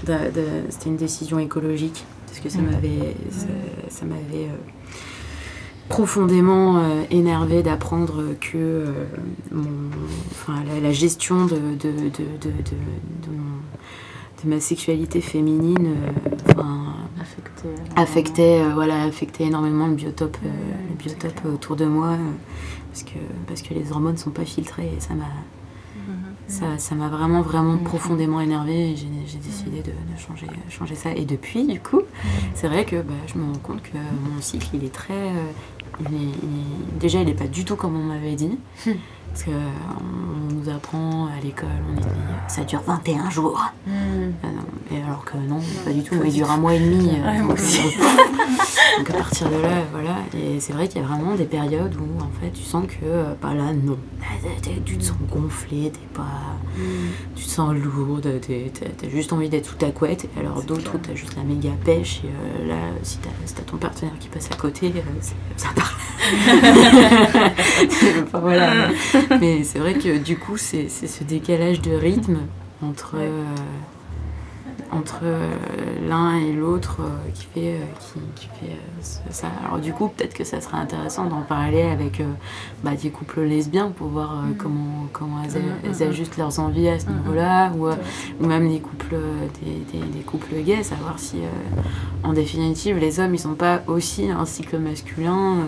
C'était 0.00 0.86
une 0.88 0.96
décision 0.96 1.38
écologique. 1.38 2.04
Parce 2.26 2.40
que 2.40 2.48
ça 2.48 2.58
Mhm. 2.58 2.70
m'avait 2.70 3.14
ça, 3.30 3.46
ça 3.88 4.04
m'avait 4.06 4.48
profondément 5.88 6.78
euh, 6.78 7.02
énervé 7.10 7.62
d'apprendre 7.62 8.22
que 8.40 8.56
euh, 8.56 8.92
mon, 9.52 9.90
enfin, 10.30 10.54
la, 10.66 10.80
la 10.80 10.92
gestion 10.92 11.46
de, 11.46 11.56
de, 11.56 11.90
de, 11.90 12.24
de, 12.40 13.30
mon- 13.30 13.60
ma 14.46 14.60
sexualité 14.60 15.22
féminine 15.22 15.86
euh, 15.88 16.30
enfin, 16.50 16.94
affectait, 17.96 18.62
voilà, 18.74 19.04
affectait 19.04 19.44
énormément 19.44 19.86
le 19.86 19.94
biotope, 19.94 20.36
le 20.42 20.94
biotope 21.02 21.40
autour 21.46 21.76
de 21.76 21.86
moi, 21.86 22.16
parce, 22.90 23.04
que, 23.04 23.18
parce 23.46 23.62
que 23.62 23.72
les 23.72 23.90
hormones 23.90 24.18
sont 24.18 24.30
pas 24.32 24.44
filtrées 24.44 24.92
et 24.96 25.00
ça 25.00 25.14
m'a 25.14 25.24
ça, 26.46 26.66
ça 26.76 26.94
m'a 26.94 27.08
vraiment 27.08 27.40
vraiment 27.40 27.72
Mhm. 27.72 27.84
profondément 27.84 28.38
énervée 28.38 28.90
et 28.90 28.96
j'ai 28.96 29.06
j'ai 29.26 29.38
décidé 29.38 29.78
de, 29.78 29.92
de 29.92 30.18
changer, 30.18 30.46
changer 30.68 30.94
ça. 30.94 31.10
Et 31.12 31.24
depuis, 31.24 31.66
du 31.66 31.80
coup, 31.80 32.02
c'est 32.54 32.68
vrai 32.68 32.84
que 32.84 32.96
bah, 32.96 33.14
je 33.26 33.38
me 33.38 33.44
rends 33.46 33.58
compte 33.62 33.82
que 33.82 33.96
mon 33.96 34.42
cycle, 34.42 34.68
il 34.74 34.84
est 34.84 34.92
très... 34.92 35.30
déjà, 37.00 37.20
il 37.20 37.26
n'est 37.26 37.34
pas 37.34 37.46
du 37.46 37.64
tout 37.64 37.76
comme 37.76 37.96
on 37.96 38.02
m'avait 38.04 38.34
dit. 38.34 38.58
Parce 39.34 39.46
qu'on 39.46 40.54
nous 40.54 40.68
apprend 40.70 41.26
à 41.26 41.40
l'école, 41.42 41.66
on 41.90 42.00
dit 42.00 42.06
ça 42.46 42.62
dure 42.62 42.82
21 42.86 43.30
jours. 43.30 43.60
Hmm. 43.84 44.30
Non, 44.44 44.50
et 44.96 45.02
alors 45.02 45.24
que 45.24 45.36
non, 45.36 45.58
pas 45.84 45.90
du 45.90 46.04
tout. 46.04 46.14
Il 46.24 46.32
dure 46.32 46.48
un 46.52 46.56
mois 46.58 46.74
et 46.74 46.78
demi. 46.78 47.10
euh, 47.18 47.32
Ouais, 47.32 47.40
donc, 47.40 47.58
euh, 47.58 49.10
à 49.10 49.12
partir 49.12 49.48
de 49.50 49.56
là, 49.56 49.82
voilà. 49.92 50.16
Et 50.38 50.60
c'est 50.60 50.72
vrai 50.72 50.86
qu'il 50.86 51.00
y 51.02 51.04
a 51.04 51.08
vraiment 51.08 51.34
des 51.34 51.46
périodes 51.46 51.96
où 51.96 52.22
en 52.22 52.30
fait 52.40 52.50
tu 52.52 52.62
sens 52.62 52.86
que 52.86 52.92
euh, 53.04 53.34
bah 53.42 53.54
là 53.54 53.72
non, 53.72 53.96
tu 54.86 54.96
te 54.98 55.02
sens 55.04 55.16
gonflé, 55.32 55.90
t'es 55.92 55.98
pas, 56.14 56.22
tu 57.34 57.42
te 57.44 57.48
sens 57.50 57.74
lourde, 57.74 58.28
t'as 58.40 59.08
juste 59.08 59.32
envie 59.32 59.48
d'être 59.48 59.66
sous 59.66 59.74
ta 59.74 59.90
couette. 59.90 60.26
Et 60.36 60.40
alors 60.40 60.62
d'autres 60.62 60.92
où 60.94 60.98
t'as 60.98 61.16
juste 61.16 61.34
la 61.36 61.42
méga 61.42 61.70
pêche. 61.84 62.20
Et 62.24 62.28
euh, 62.28 62.68
là, 62.68 62.76
si 63.02 63.18
t'as 63.18 63.30
si 63.46 63.54
ton 63.64 63.78
partenaire 63.78 64.12
qui 64.20 64.28
passe 64.28 64.48
à 64.52 64.54
côté, 64.56 64.92
euh, 64.94 65.00
c'est- 65.20 65.34
ça 65.56 65.70
parle. 65.74 65.90
Enfin, 68.26 68.38
voilà. 68.40 68.88
Mais 69.14 69.23
c'est 69.64 69.78
vrai 69.78 69.94
que 69.94 70.18
du 70.18 70.36
coup, 70.38 70.56
c'est 70.56 70.88
ce 70.88 71.24
décalage 71.24 71.80
de 71.80 71.92
rythme 71.92 72.38
entre, 72.82 73.16
euh, 73.16 73.42
entre 74.92 75.20
euh, 75.22 75.54
l'un 76.08 76.36
et 76.38 76.52
l'autre 76.52 76.98
euh, 77.00 77.30
qui 77.34 77.46
fait, 77.54 77.76
qui, 78.00 78.20
qui 78.34 78.46
fait 78.46 78.76
ça. 79.30 79.48
Alors 79.64 79.78
du 79.78 79.92
coup, 79.92 80.08
peut-être 80.08 80.34
que 80.34 80.44
ça 80.44 80.60
serait 80.60 80.76
intéressant 80.76 81.24
d'en 81.26 81.42
parler 81.42 81.82
avec 81.82 82.20
bah, 82.82 82.92
des 83.00 83.10
couples 83.10 83.42
lesbiens 83.42 83.90
pour 83.96 84.08
voir 84.08 84.32
euh, 84.32 84.52
comment, 84.58 85.06
comment 85.12 85.42
elles, 85.44 85.62
elles 85.84 85.90
mhm. 86.06 86.10
ajustent 86.10 86.36
leurs 86.36 86.58
envies 86.60 86.88
à 86.88 86.98
ce 86.98 87.08
niveau-là, 87.08 87.72
ou, 87.76 87.88
ou 87.88 88.46
même 88.46 88.68
des 88.68 88.80
couples, 88.80 89.16
des, 89.62 89.98
des- 89.98 90.06
des 90.06 90.20
couples 90.24 90.54
gays, 90.62 90.82
savoir 90.82 91.18
si, 91.18 91.38
en 92.22 92.32
définitive, 92.32 92.98
les 92.98 93.20
hommes, 93.20 93.34
ils 93.34 93.46
n'ont 93.46 93.54
pas 93.54 93.82
aussi 93.86 94.30
un 94.30 94.44
cycle 94.44 94.78
masculin. 94.78 95.66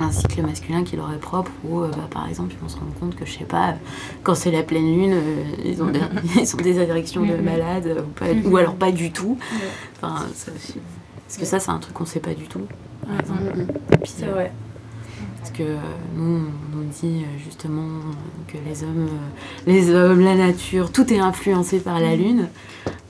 Un 0.00 0.10
cycle 0.10 0.42
masculin 0.42 0.82
qui 0.84 0.96
leur 0.96 1.12
est 1.12 1.18
propre 1.18 1.50
ou 1.64 1.80
euh, 1.80 1.88
bah, 1.88 2.08
par 2.10 2.28
exemple 2.28 2.52
ils 2.54 2.58
vont 2.60 2.68
se 2.68 2.76
rendre 2.76 2.92
compte 2.98 3.14
que 3.16 3.24
je 3.24 3.38
sais 3.38 3.44
pas 3.44 3.74
quand 4.22 4.34
c'est 4.34 4.50
la 4.50 4.62
pleine 4.62 4.84
lune 4.86 5.12
euh, 5.14 5.44
ils, 5.64 5.82
ont 5.82 5.86
des, 5.90 6.00
ils 6.40 6.54
ont 6.54 6.58
des 6.62 6.78
érections 6.78 7.22
de 7.24 7.34
Mhm. 7.34 7.42
malades 7.44 7.86
euh, 7.86 8.00
ou, 8.02 8.08
pas- 8.18 8.32
Mhm. 8.34 8.52
ou 8.52 8.56
alors 8.56 8.74
pas 8.74 8.90
du 8.92 9.12
tout 9.12 9.38
enfin, 9.96 10.26
ça- 10.34 10.50
parce 11.26 11.38
que 11.38 11.44
ça 11.44 11.58
c'est 11.60 11.70
un 11.70 11.78
truc 11.78 11.94
qu'on 11.94 12.04
sait 12.06 12.20
pas 12.20 12.34
du 12.34 12.44
tout 12.44 12.62
par 13.06 13.20
exemple 13.20 13.42
Mhm. 13.56 13.66
Et 13.92 13.96
puis, 13.98 14.12
C'est 14.16 14.26
vrai. 14.26 14.52
Parce 15.44 15.58
que 15.58 15.62
nous 16.16 16.40
on 16.72 16.76
nous 16.76 16.84
dit 17.02 17.22
euh, 17.22 17.38
justement 17.44 17.86
que 18.48 18.56
les 18.66 18.82
hommes 18.82 19.08
euh, 19.10 19.70
les 19.70 19.90
hommes 19.94 20.24
la 20.24 20.34
nature 20.36 20.90
tout 20.90 21.12
est 21.12 21.18
influencé 21.18 21.80
par 21.80 22.00
la 22.00 22.16
lune 22.16 22.48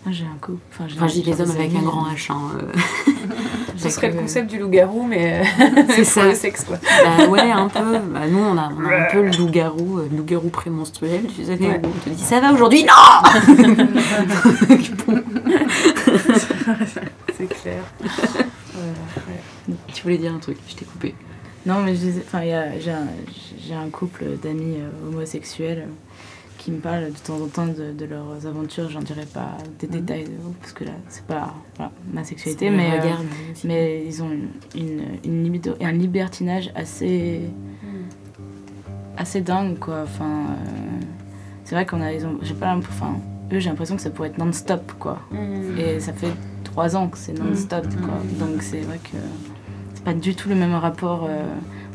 Moi 0.04 0.12
j'ai 0.12 0.24
un 0.24 0.36
couple. 0.40 0.58
Enfin, 0.72 0.86
j'ai 0.88 0.96
enfin 0.96 1.06
je 1.06 1.12
dis 1.12 1.22
j'ai 1.24 1.30
les 1.30 1.40
hommes 1.40 1.52
avec 1.52 1.72
un 1.76 1.82
grand 1.82 2.06
H 2.12 2.32
hein, 2.32 2.40
euh. 2.60 3.12
Ce 3.76 3.88
serait 3.88 4.10
le 4.10 4.18
concept 4.18 4.50
du 4.50 4.58
loup-garou, 4.58 5.04
mais 5.06 5.44
C'est 5.90 6.04
ça. 6.14 6.24
le 6.26 6.34
sexe, 6.34 6.64
quoi. 6.64 6.76
Bah 7.04 7.26
ouais, 7.28 7.50
un 7.50 7.68
peu. 7.68 7.98
Bah, 7.98 8.20
nous, 8.30 8.38
on 8.38 8.56
a, 8.56 8.68
on 8.76 8.84
a 8.88 8.96
un 8.96 9.10
peu 9.12 9.22
le 9.22 9.30
loup-garou, 9.36 9.98
euh, 9.98 10.08
le 10.10 10.16
loup-garou 10.18 10.48
prémenstruel, 10.48 11.26
tu 11.26 11.44
sais, 11.44 11.52
Ouais. 11.58 11.80
où 11.84 11.88
on 11.88 12.04
te 12.04 12.08
dit 12.10 12.22
ça 12.22 12.40
va 12.40 12.52
aujourd'hui? 12.52 12.84
Non 12.84 13.28
C'est 17.36 17.46
clair. 17.46 17.82
Tu 19.92 20.02
voulais 20.02 20.18
dire 20.18 20.32
un 20.34 20.38
truc, 20.38 20.58
je 20.68 20.74
t'ai 20.76 20.84
coupé. 20.84 21.14
Non, 21.66 21.82
mais 21.82 21.94
j'ai 21.96 23.74
un, 23.74 23.88
couple 23.90 24.24
d'amis 24.42 24.76
euh, 24.78 25.08
homosexuels 25.08 25.84
euh, 25.86 25.90
qui 26.58 26.70
me 26.70 26.78
parlent 26.78 27.06
de 27.10 27.18
temps 27.18 27.40
en 27.40 27.46
temps 27.46 27.66
de, 27.66 27.92
de 27.92 28.04
leurs 28.04 28.46
aventures. 28.46 28.90
J'en 28.90 29.00
dirais 29.00 29.26
pas 29.32 29.56
des 29.80 29.86
détails, 29.86 30.24
de- 30.24 30.30
parce 30.60 30.72
que 30.72 30.84
là, 30.84 30.92
c'est 31.08 31.24
pas 31.24 31.54
voilà, 31.76 31.90
ma 32.12 32.22
sexualité, 32.24 32.68
mais, 32.70 32.90
euh, 32.90 33.00
regard, 33.00 33.20
mais 33.64 34.04
ils 34.06 34.22
ont 34.22 34.30
une, 34.30 34.48
une, 34.74 35.02
une 35.24 35.42
libido 35.44 35.72
et 35.80 35.86
un 35.86 35.92
libertinage 35.92 36.70
assez, 36.74 37.40
assez 39.16 39.40
dingue, 39.40 39.78
quoi. 39.78 40.02
Enfin, 40.04 40.24
euh, 40.50 41.00
c'est 41.64 41.74
vrai 41.74 41.86
qu'on 41.86 42.00
a, 42.02 42.12
ils 42.12 42.26
ont, 42.26 42.38
j'ai 42.42 42.54
pas, 42.54 42.76
enfin, 42.76 43.16
eux, 43.52 43.58
j'ai 43.58 43.70
l'impression 43.70 43.96
que 43.96 44.02
ça 44.02 44.10
pourrait 44.10 44.28
être 44.28 44.38
non-stop, 44.38 44.92
quoi. 44.98 45.18
Et 45.78 46.00
ça 46.00 46.12
fait 46.12 46.32
trois 46.62 46.94
ans 46.96 47.08
que 47.08 47.16
c'est 47.18 47.32
non-stop, 47.32 47.86
quoi. 48.02 48.14
Donc 48.46 48.62
c'est 48.62 48.80
vrai 48.80 48.98
que 49.02 49.16
pas 50.04 50.14
du 50.14 50.34
tout 50.34 50.48
le 50.48 50.54
même 50.54 50.74
rapport. 50.74 51.24
euh, 51.28 51.42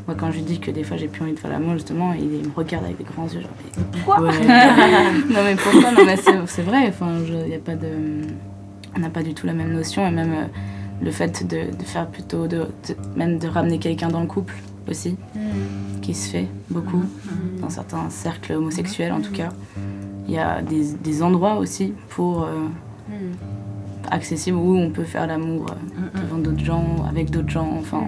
moi, 0.07 0.15
quand 0.19 0.31
je 0.31 0.37
lui 0.37 0.43
dis 0.43 0.59
que 0.59 0.71
des 0.71 0.83
fois 0.83 0.97
j'ai 0.97 1.07
plus 1.07 1.21
envie 1.21 1.33
de 1.33 1.39
faire 1.39 1.51
l'amour, 1.51 1.73
justement, 1.73 2.13
il, 2.13 2.23
il 2.41 2.47
me 2.49 2.53
regarde 2.55 2.85
avec 2.85 2.97
des 2.97 3.03
grands 3.03 3.27
yeux, 3.27 3.41
genre, 3.41 3.49
mais 3.77 4.01
quoi 4.03 4.19
Ouais. 4.21 4.31
Non, 5.29 5.39
mais 5.43 5.55
pourquoi 5.55 5.91
Non, 5.91 6.03
mais 6.05 6.15
c'est 6.47 6.61
vrai, 6.63 6.87
enfin, 6.89 7.11
y 7.47 7.53
a 7.53 7.59
pas 7.59 7.75
de. 7.75 7.87
On 8.95 8.99
n'a 8.99 9.09
pas 9.09 9.21
du 9.21 9.33
tout 9.35 9.45
la 9.45 9.53
même 9.53 9.71
notion, 9.71 10.07
et 10.07 10.11
même 10.11 10.31
euh, 10.31 10.45
le 11.03 11.11
fait 11.11 11.45
de, 11.47 11.71
de 11.77 11.83
faire 11.83 12.07
plutôt. 12.07 12.47
De, 12.47 12.57
de- 12.87 12.95
même 13.15 13.37
de 13.37 13.47
ramener 13.47 13.77
quelqu'un 13.77 14.07
dans 14.07 14.21
le 14.21 14.25
couple 14.27 14.55
aussi, 14.89 15.15
qui 16.01 16.15
se 16.15 16.29
fait 16.29 16.47
beaucoup, 16.71 17.03
dans 17.61 17.69
certains 17.69 18.09
cercles 18.09 18.53
homosexuels 18.53 19.11
en 19.11 19.21
tout 19.21 19.31
cas. 19.31 19.49
Il 20.27 20.33
y 20.33 20.39
a 20.39 20.61
des, 20.63 20.93
des 20.93 21.21
endroits 21.23 21.57
aussi 21.57 21.93
pour. 22.09 22.43
euh, 22.43 22.47
accessibles 24.09 24.57
où 24.57 24.75
on 24.77 24.89
peut 24.89 25.03
faire 25.03 25.27
l'amour 25.27 25.67
euh, 25.71 26.21
devant 26.21 26.37
d'autres 26.37 26.63
gens, 26.63 27.05
avec 27.07 27.29
d'autres 27.29 27.49
gens, 27.49 27.75
enfin. 27.77 28.05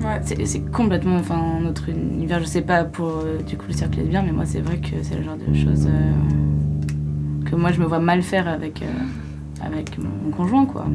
Ouais. 0.00 0.20
C'est 0.44 0.70
complètement 0.70 1.16
enfin, 1.16 1.58
notre 1.62 1.88
univers. 1.88 2.40
Je 2.40 2.44
sais 2.44 2.62
pas 2.62 2.84
pour 2.84 3.08
euh, 3.08 3.38
du 3.42 3.56
coup 3.56 3.66
le 3.68 3.72
cercle 3.72 3.98
lesbien, 3.98 4.22
mais 4.22 4.32
moi 4.32 4.44
c'est 4.44 4.60
vrai 4.60 4.78
que 4.78 5.02
c'est 5.02 5.16
le 5.16 5.24
genre 5.24 5.36
de 5.36 5.54
choses 5.54 5.88
euh, 5.88 7.44
que 7.48 7.56
moi 7.56 7.72
je 7.72 7.80
me 7.80 7.86
vois 7.86 7.98
mal 7.98 8.22
faire 8.22 8.46
avec, 8.46 8.82
euh, 8.82 9.64
avec 9.64 9.98
mon, 9.98 10.30
conjoint 10.30 10.66
quoi. 10.66 10.86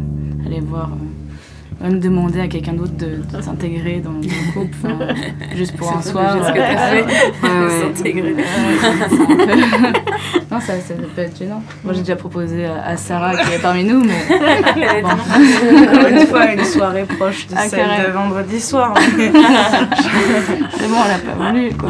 Aller 0.45 0.59
voir 0.59 0.91
même 1.81 1.99
demander 1.99 2.39
à 2.41 2.47
quelqu'un 2.47 2.73
d'autre 2.73 2.95
de, 2.97 3.21
de 3.35 3.41
s'intégrer 3.41 4.01
dans 4.03 4.11
le 4.11 4.19
enfin, 4.57 5.07
juste 5.55 5.75
pour 5.75 5.91
un 5.91 6.01
C'est 6.01 6.11
soir. 6.11 6.35
ce 6.45 6.51
que 6.51 6.57
t'as 6.57 6.77
fait. 6.77 7.01
Ouais, 7.43 7.49
ouais. 7.49 7.93
S'intégrer. 7.95 8.33
Ouais, 8.33 8.43
c'est 9.09 9.17
peu- 9.17 9.99
non, 10.51 10.59
ça, 10.59 10.79
ça 10.79 10.93
peut 11.15 11.21
être 11.21 11.37
gênant. 11.37 11.63
Moi, 11.83 11.93
j'ai 11.93 12.01
déjà 12.01 12.15
proposé 12.15 12.65
à, 12.65 12.83
à 12.85 12.97
Sarah 12.97 13.35
qui 13.35 13.53
est 13.53 13.61
parmi 13.61 13.83
nous, 13.83 14.03
mais 14.03 15.01
bon. 15.01 15.09
Encore 15.09 16.07
une 16.09 16.27
fois, 16.27 16.53
une 16.53 16.63
soirée 16.65 17.05
proche 17.05 17.47
de 17.47 17.53
Ah, 17.57 17.67
celle 17.67 17.87
de 18.07 18.11
vendredi 18.11 18.59
soir. 18.61 18.93
c'est 19.17 19.31
bon, 19.31 20.97
elle 21.05 21.15
a 21.15 21.19
pas 21.35 21.51
voulu, 21.51 21.69
quoi. 21.73 21.89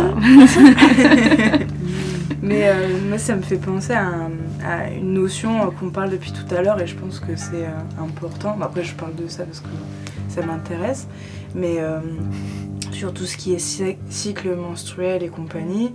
Mais 2.43 2.63
euh, 2.65 2.73
moi, 3.07 3.17
ça 3.17 3.35
me 3.35 3.41
fait 3.41 3.57
penser 3.57 3.93
à, 3.93 4.01
un- 4.05 4.31
à 4.65 4.89
une 4.91 5.13
notion 5.13 5.61
euh, 5.67 5.71
qu'on 5.71 5.89
parle 5.89 6.09
depuis 6.11 6.31
tout 6.31 6.53
à 6.55 6.61
l'heure 6.61 6.79
et 6.81 6.87
je 6.87 6.95
pense 6.95 7.19
que 7.19 7.35
c'est 7.35 7.65
euh, 7.65 8.01
important. 8.03 8.57
Après, 8.61 8.83
je 8.83 8.93
parle 8.95 9.15
de 9.15 9.27
ça 9.27 9.43
parce 9.45 9.59
que 9.61 9.67
ça 10.29 10.41
m'intéresse. 10.45 11.07
Mais 11.55 11.77
euh, 11.79 11.99
sur 12.91 13.13
tout 13.13 13.25
ce 13.25 13.35
qui 13.37 13.53
est 13.53 13.59
cy- 13.59 13.97
cycle 14.09 14.55
menstruel 14.55 15.23
et 15.23 15.27
compagnie, 15.29 15.93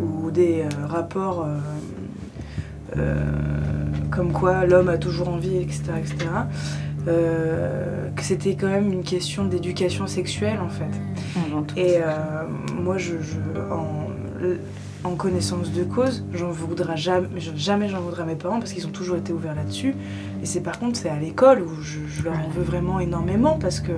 ou 0.00 0.30
des 0.30 0.62
euh, 0.62 0.86
rapports 0.86 1.46
euh, 2.96 3.14
comme 4.10 4.32
quoi 4.32 4.64
l'homme 4.66 4.88
a 4.88 4.98
toujours 4.98 5.28
envie, 5.28 5.56
etc. 5.56 5.82
etc. 5.98 6.16
que 8.16 8.22
c'était 8.22 8.54
quand 8.54 8.68
même 8.68 8.90
une 8.92 9.02
question 9.02 9.44
d'éducation 9.44 10.06
sexuelle 10.06 10.58
en 10.60 10.68
fait. 10.70 10.90
Et 11.76 11.98
moi, 12.80 12.96
je, 12.96 13.14
je- 13.20 13.60
en, 13.72 14.08
en 15.04 15.16
connaissance 15.16 15.70
de 15.70 15.84
cause, 15.84 16.24
j'en 16.32 16.50
voudrais 16.50 16.96
jamais, 16.96 17.28
jamais 17.38 17.88
j'en 17.88 18.00
voudrais 18.00 18.22
à 18.22 18.26
mes 18.26 18.36
parents 18.36 18.58
parce 18.58 18.72
qu'ils 18.72 18.86
ont 18.86 18.90
toujours 18.90 19.16
été 19.16 19.32
ouverts 19.32 19.54
là-dessus. 19.54 19.94
Et 20.42 20.46
c'est 20.46 20.60
par 20.60 20.78
contre, 20.78 20.98
c'est 20.98 21.10
à 21.10 21.18
l'école 21.18 21.62
où 21.62 21.82
je, 21.82 22.00
je 22.08 22.22
leur 22.22 22.34
en 22.34 22.48
veux 22.48 22.62
vraiment 22.62 23.00
énormément 23.00 23.58
parce 23.58 23.80
que 23.80 23.92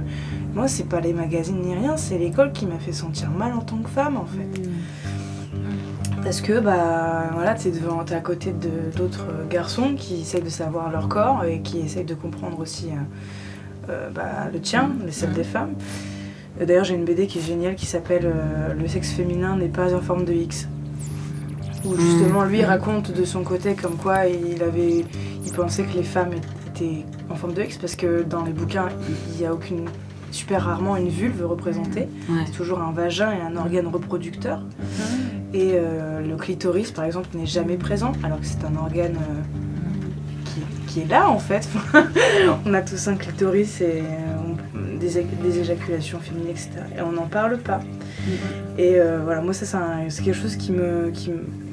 moi, 0.55 0.69
c'est 0.69 0.89
pas 0.89 1.01
les 1.01 1.13
magazines 1.13 1.61
ni 1.61 1.75
rien, 1.75 1.97
c'est 1.97 2.19
l'école 2.19 2.53
qui 2.53 2.67
m'a 2.67 2.79
fait 2.79 2.93
sentir 2.93 3.31
mal 3.31 3.53
en 3.53 3.61
tant 3.61 3.79
que 3.79 3.89
femme 3.89 4.17
en 4.17 4.27
fait. 4.27 4.63
Parce 6.23 6.41
que 6.41 6.59
bah 6.59 7.31
voilà, 7.35 7.55
t'es 7.55 7.71
devant, 7.71 8.03
t'es 8.03 8.15
à 8.15 8.21
côté 8.21 8.53
d'autres 8.97 9.27
garçons 9.49 9.95
qui 9.97 10.23
essayent 10.23 10.43
de 10.43 10.49
savoir 10.49 10.91
leur 10.91 11.09
corps 11.09 11.45
et 11.45 11.61
qui 11.61 11.79
essayent 11.79 12.05
de 12.05 12.15
comprendre 12.15 12.59
aussi 12.59 12.89
euh, 12.89 13.91
euh, 13.91 14.11
bah, 14.11 14.49
le 14.53 14.61
tien, 14.61 14.91
les 15.05 15.13
celles 15.13 15.33
des 15.35 15.45
femmes. 15.45 15.75
D'ailleurs, 16.59 16.85
j'ai 16.85 16.95
une 16.95 17.05
BD 17.05 17.29
qui 17.29 17.39
est 17.39 17.43
géniale 17.43 17.77
qui 17.77 17.87
s'appelle 17.87 18.25
euh, 18.25 18.75
Le 18.75 18.89
sexe 18.89 19.13
féminin 19.13 19.57
n'est 19.57 19.69
pas 19.69 19.95
en 19.95 20.01
forme 20.01 20.25
de 20.25 20.33
X. 20.33 20.67
Où 21.87 21.97
justement 21.99 22.45
lui 22.45 22.65
raconte 22.65 23.13
de 23.13 23.25
son 23.25 23.43
côté 23.43 23.75
comme 23.75 23.97
quoi 23.97 24.27
il 24.27 24.63
avait, 24.63 25.05
il 25.45 25.53
pensait 25.53 25.85
que 25.85 25.97
les 25.97 26.03
femmes 26.03 26.31
étaient 26.69 27.05
en 27.31 27.35
forme 27.37 27.55
de 27.55 27.63
X 27.63 27.79
parce 27.79 27.97
que 27.97 28.23
dans 28.23 28.45
les 28.45 28.53
bouquins 28.53 28.89
il 29.33 29.41
n'y 29.41 29.47
a 29.47 29.55
aucune, 29.55 29.85
super 30.31 30.65
rarement 30.65 30.97
une 30.97 31.09
vulve 31.09 31.45
représentée. 31.47 32.09
Ouais. 32.29 32.43
C'est 32.47 32.53
toujours 32.53 32.81
un 32.81 32.93
vagin 32.93 33.33
et 33.33 33.41
un 33.41 33.57
organe 33.57 33.87
reproducteur. 33.87 34.63
Et 35.55 35.73
euh, 35.75 36.21
le 36.21 36.37
clitoris, 36.37 36.91
par 36.91 37.05
exemple, 37.05 37.29
n'est 37.35 37.47
jamais 37.47 37.77
présent, 37.77 38.13
alors 38.23 38.41
que 38.41 38.47
c'est 38.47 38.65
un 38.65 38.77
organe 38.77 39.17
euh, 39.17 40.45
qui, 40.45 40.61
qui 40.93 41.01
est 41.01 41.09
là, 41.09 41.31
en 41.31 41.39
fait. 41.39 41.69
on 42.67 42.75
a 42.75 42.83
tous 42.83 43.09
un 43.09 43.15
clitoris 43.15 43.81
et 43.81 44.03
euh, 44.03 44.37
on- 44.45 44.57
des, 44.99 45.59
éjaculations 45.59 46.19
féminines, 46.19 46.51
etc. 46.51 46.71
Et 46.99 47.03
on 47.03 47.13
n'en 47.13 47.27
parle 47.27 47.59
pas. 47.59 47.81
Et 48.79 48.99
euh, 48.99 49.21
voilà, 49.25 49.41
moi, 49.41 49.53
ça, 49.53 49.81
c'est 50.09 50.23
quelque 50.23 50.37
chose 50.37 50.57
qui 50.57 50.73
me, 50.73 51.11
qui 51.13 51.31
me 51.31 51.39
je 51.39 51.66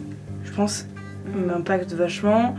pense, 0.56 0.86
m'impacte 1.36 1.94
vachement. 1.94 2.56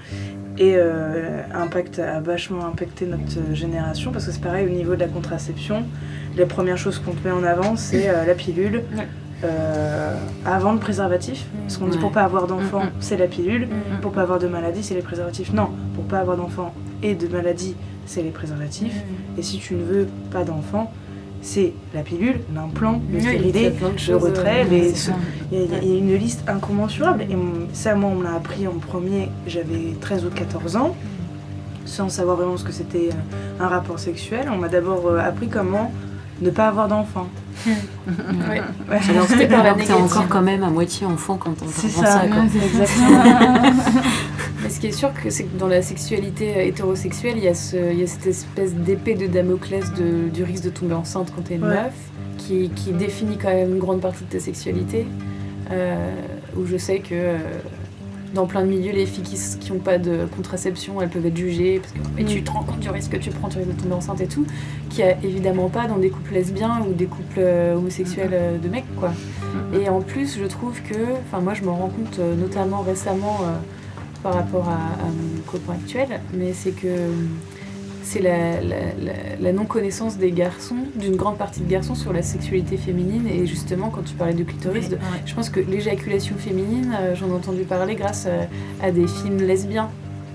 Et 0.57 0.75
euh, 0.77 1.43
impact, 1.53 1.99
a 1.99 2.21
vachement 2.21 2.65
impacté 2.65 3.07
notre 3.07 3.55
génération, 3.55 4.13
parce 4.13 4.27
que 4.27 4.31
c'est 4.33 4.41
pareil 4.41 4.67
au 4.67 4.71
niveau 4.71 4.95
de 4.95 5.01
la 5.01 5.09
contraception. 5.09 5.83
Les 6.37 6.47
premières 6.47 6.79
choses 6.79 7.01
qu'on 7.01 7.11
te 7.13 7.27
met 7.27 7.33
en 7.35 7.43
avant, 7.43 7.75
c'est 7.77 8.09
euh, 8.09 8.25
la 8.25 8.35
pilule. 8.35 8.83
Ouais. 8.97 9.07
euh, 9.43 10.15
avant 10.47 10.73
le 10.73 10.79
préservatif. 10.79 11.45
Parce 11.63 11.77
qu'on 11.77 11.89
dit 11.89 11.99
pour 11.99 12.13
pas 12.13 12.23
avoir 12.23 12.47
d'enfant, 12.47 12.85
Mm, 12.85 12.91
c'est 13.01 13.17
la 13.17 13.27
pilule. 13.27 13.67
Mm. 13.67 14.01
Pour 14.01 14.13
pas 14.13 14.23
avoir 14.23 14.39
de 14.39 14.47
maladie, 14.47 14.83
c'est 14.85 14.95
les 14.95 15.03
préservatifs. 15.03 15.53
Non, 15.53 15.71
pour 15.97 16.05
pas 16.05 16.21
avoir 16.21 16.37
d'enfant 16.37 16.73
et 17.03 17.15
de 17.17 17.27
maladie, 17.29 17.75
c'est 18.07 18.23
les 18.23 18.31
préservatifs. 18.31 18.95
Et 19.37 19.43
si 19.43 19.59
tu 19.59 19.75
ne 19.75 19.83
veux 19.83 20.09
pas 20.31 20.45
d'enfant, 20.45 20.93
c'est 21.47 21.75
la 21.95 22.01
pilule, 22.01 22.41
l'implant, 22.55 23.03
le 23.13 23.21
stérilet, 23.21 23.75
le 24.09 24.17
retrait, 24.17 24.65
les- 24.65 24.95
il 25.53 25.59
y, 25.61 25.75
a, 25.75 25.83
y 25.83 25.93
a 25.95 25.99
une 25.99 26.15
liste 26.17 26.43
incommensurable. 26.49 27.23
Et 27.31 27.37
ça, 27.75 27.95
moi, 27.95 28.11
on 28.13 28.17
me 28.17 28.25
l'a 28.25 28.33
appris 28.35 28.67
en 28.67 28.73
premier, 28.79 29.29
j'avais 29.47 29.95
13 30.01 30.25
ou 30.25 30.31
14 30.31 30.77
ans, 30.77 30.97
sans 31.85 32.09
savoir 32.09 32.39
vraiment 32.39 32.57
ce 32.57 32.65
que 32.65 32.73
c'était 32.73 33.11
euh, 33.13 33.63
un 33.63 33.69
rapport 33.69 33.99
sexuel. 33.99 34.49
On 34.51 34.57
m'a 34.57 34.69
d'abord 34.69 35.07
euh, 35.07 35.19
appris 35.19 35.49
comment 35.49 35.93
ne 36.41 36.49
pas 36.51 36.67
avoir 36.69 36.89
d'enfant. 36.89 37.29
Ouais. 38.07 38.61
Ouais. 38.91 39.01
Alors, 39.11 39.27
C'était 39.27 39.47
négative. 39.49 39.95
encore 39.97 40.29
quand 40.29 40.43
même 40.43 40.63
à 40.65 40.69
moitié 40.71 41.07
enfant 41.07 41.37
quand 41.39 41.55
on 41.63 41.67
C'est 41.73 41.89
ça, 41.89 42.05
ça. 42.07 42.27
quoi. 42.27 42.43
exactement. 42.45 43.23
Mais 44.65 44.71
ce 44.71 44.81
qui 44.81 44.87
est 44.87 44.93
sûr, 44.93 45.11
c'est 45.29 45.45
que 45.45 45.59
dans 45.59 45.69
la 45.69 45.83
sexualité 45.83 46.55
euh, 46.57 46.63
hétérosexuelle, 46.65 47.35
il 47.37 47.45
y, 47.45 47.49
a 47.49 47.55
ce- 47.55 47.93
il 47.93 48.01
y 48.01 48.03
a 48.03 48.07
cette 48.07 48.27
espèce 48.27 48.73
d'épée 48.75 49.15
de 49.15 49.27
Damoclès 49.27 49.93
de- 49.93 50.31
du 50.31 50.43
risque 50.43 50.65
de 50.65 50.71
tomber 50.71 50.95
enceinte 50.95 51.31
quand 51.37 51.43
t'es 51.43 51.57
une 51.57 51.65
Ouais. 51.65 51.75
meuf, 51.75 51.93
qui, 52.39 52.71
qui 52.71 52.93
définit 52.93 53.37
quand 53.37 53.49
même 53.51 53.73
une 53.75 53.79
grande 53.79 54.01
partie 54.01 54.25
de 54.25 54.31
ta 54.31 54.41
sexualité. 54.41 55.07
euh, 55.71 55.97
où 56.59 56.67
je 56.67 56.77
sais 56.77 56.99
que 56.99 57.15
euh, 57.15 57.39
dans 58.35 58.45
plein 58.47 58.61
de 58.63 58.67
milieux, 58.69 58.93
les 58.93 59.07
filles 59.07 59.23
qui 59.25 59.73
n'ont 59.73 59.79
pas 59.79 59.97
de 59.97 60.27
contraception, 60.37 61.01
elles 61.01 61.09
peuvent 61.09 61.25
être 61.25 61.37
jugées. 61.39 61.79
Parce 61.81 61.93
que 61.95 61.99
mais 62.17 62.25
tu 62.25 62.43
te 62.43 62.51
rends 62.51 62.65
compte 62.65 62.81
du 62.81 62.91
risque 62.91 63.13
que 63.13 63.17
tu 63.17 63.31
prends, 63.31 63.49
tu 63.49 63.57
risques 63.59 63.75
de 63.75 63.81
tomber 63.83 63.95
enceinte 63.95 64.21
et 64.21 64.27
tout. 64.27 64.45
Qu'il 64.91 65.07
n'y 65.07 65.11
a 65.11 65.17
évidemment 65.23 65.71
pas 65.71 65.87
dans 65.87 65.97
des 65.97 66.11
couples 66.11 66.35
lesbiens 66.35 66.83
ou 66.87 66.93
des 66.93 67.07
couples 67.07 67.39
euh, 67.39 67.77
homosexuels 67.77 68.29
euh, 68.35 68.59
de 68.59 68.69
mecs, 68.69 68.85
quoi. 68.97 69.13
Et 69.73 69.89
en 69.89 70.03
plus, 70.03 70.39
je 70.39 70.45
trouve 70.45 70.83
que, 70.83 70.95
enfin 71.27 71.41
moi 71.43 71.55
je 71.55 71.63
m'en 71.63 71.77
rends 71.77 71.89
compte 71.89 72.19
euh, 72.19 72.35
notamment 72.37 72.81
récemment 72.83 73.39
par 74.25 74.35
rapport 74.35 74.67
à, 74.69 74.73
à 74.73 75.07
mon 75.07 75.41
copain 75.47 75.75
actuel, 75.75 76.09
mais 76.33 76.53
c'est 76.55 76.71
que 76.73 76.87
euh, 76.89 77.09
c'est 78.03 78.21
la, 78.21 78.61
la- 78.61 78.95
la- 79.07 79.37
la 79.41 79.53
non-connaissance 79.53 80.17
des 80.19 80.31
garçons, 80.33 80.77
d'une 80.97 81.15
grande 81.17 81.37
partie 81.39 81.61
de 81.61 81.69
garçons 81.71 81.95
sur 81.95 82.13
la 82.13 82.23
sexualité 82.23 82.77
féminine. 82.79 83.27
Et 83.29 83.47
justement, 83.47 83.91
quand 83.91 84.03
tu 84.03 84.15
parlais 84.15 84.33
de 84.35 84.43
clitoris, 84.45 84.89
de- 84.89 84.99
je 85.27 85.35
pense 85.35 85.51
que 85.51 85.61
l'éjaculation 85.61 86.37
féminine, 86.37 86.95
euh, 86.99 87.15
j'en 87.15 87.29
ai 87.29 87.33
entendu 87.33 87.63
parler 87.65 87.95
grâce 87.97 88.27
à, 88.27 88.85
à 88.87 88.91
des 88.91 89.07
films 89.07 89.39
lesbiens, 89.39 89.91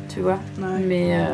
tu 0.07 0.19
vois. 0.21 0.39
Ouais. 0.59 0.79
Mais 0.87 1.07
euh, 1.15 1.25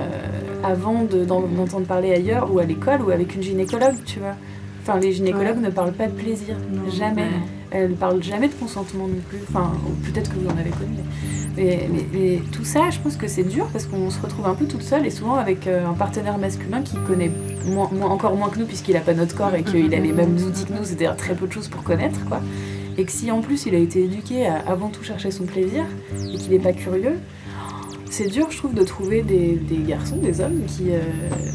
avant 0.63 1.03
de- 1.03 1.25
d'en 1.25 1.41
d'entendre 1.41 1.85
parler 1.85 2.11
ailleurs, 2.13 2.53
ou 2.53 2.59
à 2.59 2.63
l'école, 2.65 3.01
ou 3.01 3.11
avec 3.11 3.35
une 3.35 3.43
gynécologue, 3.43 3.95
tu 4.05 4.19
vois. 4.19 4.35
Enfin, 4.81 4.97
les 4.99 5.11
gynécologues 5.11 5.61
ne 5.61 5.69
parlent 5.69 5.93
pas 5.93 6.07
de 6.07 6.13
plaisir, 6.13 6.55
Non. 6.71 6.89
jamais. 6.91 7.27
Elles 7.75 7.89
ne 7.91 7.95
parlent 7.95 8.23
jamais 8.23 8.47
de 8.47 8.53
consentement 8.53 9.07
non 9.07 9.19
plus. 9.29 9.39
Enfin, 9.49 9.73
peut-être 10.05 10.31
que 10.33 10.39
vous 10.39 10.47
en 10.47 10.57
avez 10.57 10.69
connu. 10.69 10.95
Mais, 11.57 11.87
mais- 11.91 12.05
mais 12.13 12.41
tout 12.51 12.63
ça, 12.63 12.89
je 12.89 12.99
pense 12.99 13.15
que 13.17 13.27
c'est 13.27 13.43
dur 13.43 13.67
parce 13.71 13.85
qu'on 13.85 14.09
se 14.09 14.19
retrouve 14.21 14.45
un 14.45 14.55
peu 14.55 14.65
toute 14.65 14.81
seule 14.81 15.05
et 15.05 15.09
souvent 15.09 15.35
avec 15.35 15.67
euh, 15.67 15.85
un 15.85 15.93
partenaire 15.93 16.37
masculin 16.37 16.81
qui 16.81 16.95
connaît 17.07 17.31
moins, 17.65 17.89
moins- 17.91 18.09
encore 18.09 18.35
moins 18.35 18.49
que 18.49 18.59
nous 18.59 18.65
puisqu'il 18.65 18.93
n'a 18.93 19.01
pas 19.01 19.13
notre 19.13 19.35
corps 19.35 19.53
et 19.55 19.63
qu'il 19.63 19.93
a 19.93 19.99
les 19.99 20.11
mêmes 20.13 20.35
outils 20.35 20.65
que 20.65 20.71
nous, 20.73 20.83
c'est-à-dire 20.83 21.15
très 21.17 21.33
peu 21.35 21.47
de 21.47 21.51
choses 21.51 21.67
pour 21.67 21.83
connaître, 21.83 22.23
quoi. 22.27 22.39
Et 22.97 23.03
que 23.03 23.11
si 23.11 23.29
en 23.29 23.41
plus 23.41 23.65
il 23.65 23.75
a 23.75 23.77
été 23.77 24.03
éduqué 24.05 24.45
à 24.47 24.55
avant 24.67 24.87
tout 24.87 25.03
chercher 25.03 25.29
son 25.31 25.43
plaisir 25.45 25.83
et 26.33 26.37
qu'il 26.37 26.51
n'est 26.51 26.59
pas 26.59 26.71
curieux, 26.73 27.15
c'est 28.15 28.29
dur, 28.29 28.47
je 28.49 28.57
trouve, 28.57 28.73
de 28.73 28.83
trouver 28.83 29.23
des, 29.23 29.55
des 29.55 29.83
garçons, 29.85 30.15
des 30.15 30.39
hommes 30.39 30.61
qui, 30.67 30.85
euh, 30.91 30.99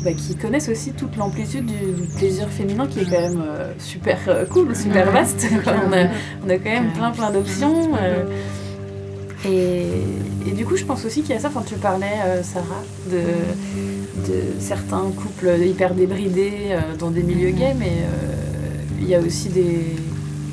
bah, 0.05 0.13
qui 0.13 0.37
connaissent 0.37 0.69
aussi 0.69 0.91
toute 0.93 1.17
l'amplitude 1.17 1.65
du, 1.65 2.03
du 2.03 2.07
plaisir 2.19 2.49
féminin 2.49 2.87
qui 2.87 3.01
est 3.01 3.05
quand 3.05 3.13
même 3.13 3.43
euh, 3.43 3.73
super 3.79 4.19
euh, 4.29 4.45
cool, 4.45 4.77
super 4.77 5.11
vaste. 5.11 5.47
On, 5.67 5.93
a, 5.95 6.05
on 6.45 6.51
a 6.51 6.59
quand 6.59 6.71
même 6.71 6.93
plein 6.93 7.13
plein 7.13 7.31
d'options. 7.31 7.93
et, 9.47 9.87
et 10.47 10.51
du 10.53 10.67
coup, 10.67 10.77
je 10.77 10.85
pense 10.85 11.07
aussi 11.07 11.23
qu'il 11.23 11.35
y 11.35 11.39
a 11.39 11.41
ça, 11.41 11.51
quand 11.53 11.63
tu 11.63 11.77
parlais, 11.77 12.19
Sarah, 12.43 12.85
de, 13.11 14.31
de 14.31 14.39
certains 14.59 15.11
couples 15.17 15.51
hyper 15.65 15.95
débridés 15.95 16.77
dans 16.99 17.11
des 17.11 17.23
milieux 17.23 17.53
gays, 17.53 17.75
mais 17.79 17.93
il 19.01 19.09
y 19.09 19.15
a 19.15 19.21
aussi 19.21 19.49
des... 19.49 19.97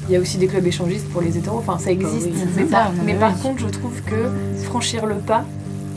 Il 0.10 0.14
y 0.14 0.16
a 0.16 0.22
aussi 0.22 0.38
des 0.38 0.48
clubs 0.48 0.66
échangistes 0.66 1.10
pour 1.10 1.20
les 1.20 1.38
hétéros, 1.38 1.58
enfin 1.58 1.78
ça 1.78 1.92
existe. 1.92 2.30
oui, 2.32 2.48
mais 2.56 2.64
par, 2.64 2.88
ça, 2.88 2.94
mais 3.06 3.14
par 3.14 3.38
contre, 3.42 3.60
je 3.60 3.68
trouve 3.68 4.02
que 4.04 4.30
franchir 4.64 5.06
le 5.06 5.16
pas 5.16 5.44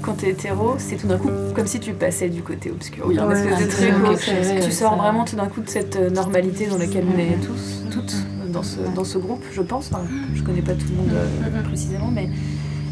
quand 0.03 0.15
t'es 0.15 0.31
hétéro, 0.31 0.75
c'est 0.79 0.97
tout 0.97 1.07
d'un 1.07 1.19
coup 1.19 1.29
comme 1.55 1.67
si 1.67 1.81
tu 1.81 1.93
passais 1.93 2.29
du 2.29 2.43
côté 2.43 2.71
obscur. 2.71 3.07
Vrai, 3.07 3.19
où 3.19 4.17
c'est 4.17 4.43
vrai, 4.43 4.61
tu 4.61 4.73
sors 4.73 4.97
vraiment 4.97 5.25
tout 5.25 5.37
d'un 5.37 5.47
coup 5.47 5.61
de 5.61 5.69
cette 5.69 5.97
euh, 5.97 6.11
normalité 6.11 6.67
dans 6.67 6.79
laquelle 6.79 7.05
on 7.15 7.19
est 7.19 7.41
tous, 7.47 7.83
toutes 7.91 8.17
dans 8.51 8.63
ce, 8.63 8.81
dans 8.95 9.05
ce 9.05 9.19
groupe, 9.19 9.45
je 9.53 9.63
pense. 9.63 9.91
Enfin, 9.93 10.05
je 10.35 10.43
connais 10.43 10.63
pas 10.63 10.75
tout 10.75 10.87
le 10.91 10.97
monde 10.97 11.13
euh, 11.13 11.63
précisément, 11.63 12.11
mais. 12.13 12.29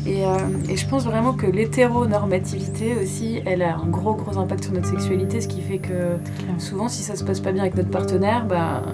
Et, 0.07 0.25
euh, 0.25 0.37
et 0.71 0.77
je 0.77 0.89
pense 0.89 1.05
vraiment 1.05 1.35
que 1.35 1.47
l'hétéronormativité 1.47 2.97
aussi, 3.03 3.43
elle 3.45 3.63
a 3.63 3.77
un 3.77 3.87
gros 3.87 4.15
gros 4.15 4.39
impact 4.39 4.65
sur 4.65 4.73
notre 4.73 4.89
sexualité, 4.89 5.41
ce 5.41 5.49
qui 5.49 5.61
fait 5.61 5.79
que 5.79 6.17
souvent 6.59 6.89
si 6.89 7.03
ça 7.03 7.15
se 7.15 7.25
passe 7.25 7.41
pas 7.41 7.53
bien 7.53 7.63
avec 7.63 7.75
notre 7.75 7.91
partenaire, 7.91 8.47
bah, 8.47 8.85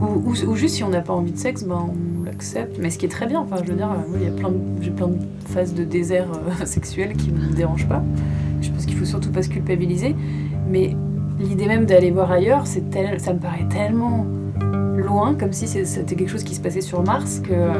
ou, 0.00 0.30
ou- 0.30 0.50
ou 0.50 0.54
juste 0.56 0.76
si 0.76 0.84
on 0.84 0.88
n'a 0.88 1.00
pas 1.00 1.12
envie 1.12 1.32
de 1.32 1.38
sexe, 1.38 1.64
ben 1.64 1.88
on 1.90 2.24
l'accepte. 2.24 2.78
Mais 2.80 2.90
ce 2.90 2.98
qui 2.98 3.06
est 3.06 3.10
très 3.10 3.26
bien, 3.26 3.40
enfin 3.40 3.56
je 3.64 3.70
veux 3.70 3.76
dire, 3.76 3.90
euh, 3.90 4.08
moi, 4.08 4.18
il 4.20 4.24
y 4.24 4.28
a 4.28 4.32
plein 4.32 4.50
j'ai 4.80 4.90
plein 4.90 5.08
de 5.08 5.18
phases 5.46 5.74
de 5.74 5.84
désert 5.84 6.26
euh, 6.32 6.50
sexuel 6.64 7.14
qui 7.16 7.30
me 7.30 7.52
dérangent 7.54 7.88
pas. 7.88 8.02
Je 8.62 8.70
pense 8.70 8.86
qu'il 8.86 8.96
faut 8.96 9.04
surtout 9.04 9.30
pas 9.30 9.42
se 9.42 9.48
culpabiliser. 9.50 10.14
Mais 10.70 10.96
l'idée 11.38 11.66
même 11.66 11.84
d'aller 11.84 12.10
voir 12.10 12.30
ailleurs, 12.32 12.66
c'est 12.66 12.90
tel- 12.90 13.20
ça 13.20 13.32
me 13.34 13.38
paraît 13.38 13.66
tellement 13.68 14.24
loin, 14.96 15.34
comme 15.34 15.52
si 15.52 15.66
c'était 15.66 16.14
quelque 16.14 16.30
chose 16.30 16.44
qui 16.44 16.54
se 16.54 16.60
passait 16.60 16.80
sur 16.80 17.02
Mars, 17.02 17.40
que 17.40 17.52
euh, 17.52 17.72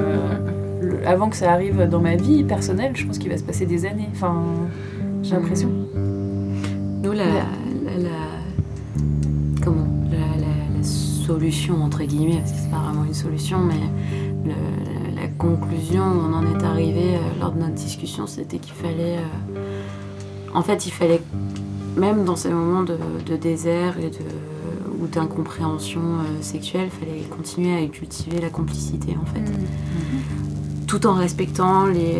le- 0.82 1.06
avant 1.08 1.30
que 1.30 1.36
ça 1.36 1.50
arrive 1.52 1.88
dans 1.88 2.00
ma 2.00 2.16
vie 2.16 2.44
personnelle, 2.44 2.92
je 2.94 3.06
pense 3.06 3.18
qu'il 3.18 3.30
va 3.30 3.38
se 3.38 3.42
passer 3.44 3.64
des 3.64 3.86
années. 3.86 4.08
Enfin, 4.12 4.42
j'ai 5.22 5.34
l'impression. 5.34 5.70
Nous, 7.02 7.12
la, 7.12 7.24
la- 7.24 7.32
solution, 11.26 11.82
entre 11.82 12.02
guillemets, 12.04 12.38
parce 12.38 12.52
que 12.52 12.58
c'est 12.62 12.70
pas 12.70 12.78
vraiment 12.78 13.04
une 13.04 13.14
solution, 13.14 13.58
mais 13.60 13.80
le- 14.44 15.16
la 15.20 15.28
conclusion 15.28 16.02
où 16.02 16.20
on 16.30 16.34
en 16.34 16.42
est 16.58 16.64
arrivé 16.64 17.14
euh, 17.16 17.40
lors 17.40 17.52
de 17.52 17.60
notre 17.60 17.74
discussion, 17.74 18.26
c'était 18.26 18.58
qu'il 18.58 18.74
fallait. 18.74 19.18
euh, 19.18 19.80
en 20.54 20.62
fait, 20.62 20.86
il 20.86 20.92
fallait, 20.92 21.22
même 21.96 22.24
dans 22.24 22.36
ces 22.36 22.50
moments 22.50 22.82
de, 22.84 22.96
de 23.26 23.36
désert 23.36 23.98
et 23.98 24.10
de, 24.10 24.24
ou 25.02 25.06
d'incompréhension 25.06 26.00
euh, 26.00 26.42
sexuelle, 26.42 26.88
il 26.92 26.98
fallait 27.06 27.20
continuer 27.36 27.82
à 27.82 27.86
cultiver 27.88 28.40
la 28.40 28.50
complicité, 28.50 29.16
en 29.20 29.26
fait. 29.26 29.50
Tout 30.86 31.06
en 31.06 31.14
respectant 31.14 31.86
les, 31.86 32.18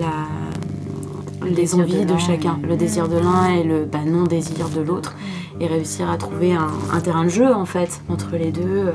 la, 0.00 1.46
les 1.50 1.66
de 1.66 1.74
envies 1.74 2.06
de, 2.06 2.16
chacun, 2.16 2.58
le 2.66 2.76
désir 2.76 3.08
de 3.08 3.18
l'un 3.18 3.46
et 3.52 3.64
le 3.64 3.84
bah, 3.84 3.98
non-désir 4.06 4.68
de 4.74 4.80
l'autre, 4.80 5.14
et 5.60 5.66
réussir 5.66 6.10
à 6.10 6.16
trouver 6.16 6.52
un, 6.52 6.68
un 6.92 7.00
terrain 7.00 7.24
de 7.24 7.30
jeu 7.30 7.52
en 7.52 7.64
fait 7.64 8.00
entre 8.08 8.36
les 8.36 8.52
deux 8.52 8.62
euh, 8.66 8.92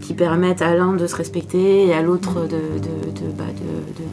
qui 0.00 0.14
permettent 0.14 0.62
à 0.62 0.74
l'un 0.74 0.92
de 0.92 1.06
se 1.06 1.16
respecter 1.16 1.86
et 1.86 1.94
à 1.94 2.02
l'autre 2.02 2.46
de, 2.46 2.60
bah, 3.36 3.44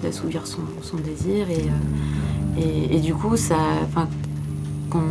d'assouvir 0.01 0.47
son, 0.47 0.61
son 0.81 0.97
désir. 0.97 1.49
Et, 1.49 1.67
euh, 1.67 2.61
et, 2.61 2.95
et 2.95 2.99
du 2.99 3.13
coup, 3.13 3.35
ça, 3.35 3.57
quand 4.89 5.03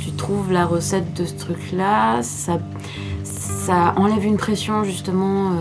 tu 0.00 0.12
trouves 0.12 0.52
la 0.52 0.66
recette 0.66 1.14
de 1.14 1.24
ce 1.24 1.34
truc-là, 1.34 2.22
ça, 2.22 2.58
ça 3.24 3.94
enlève 3.96 4.24
une 4.24 4.36
pression 4.36 4.84
justement, 4.84 5.50
euh, 5.50 5.54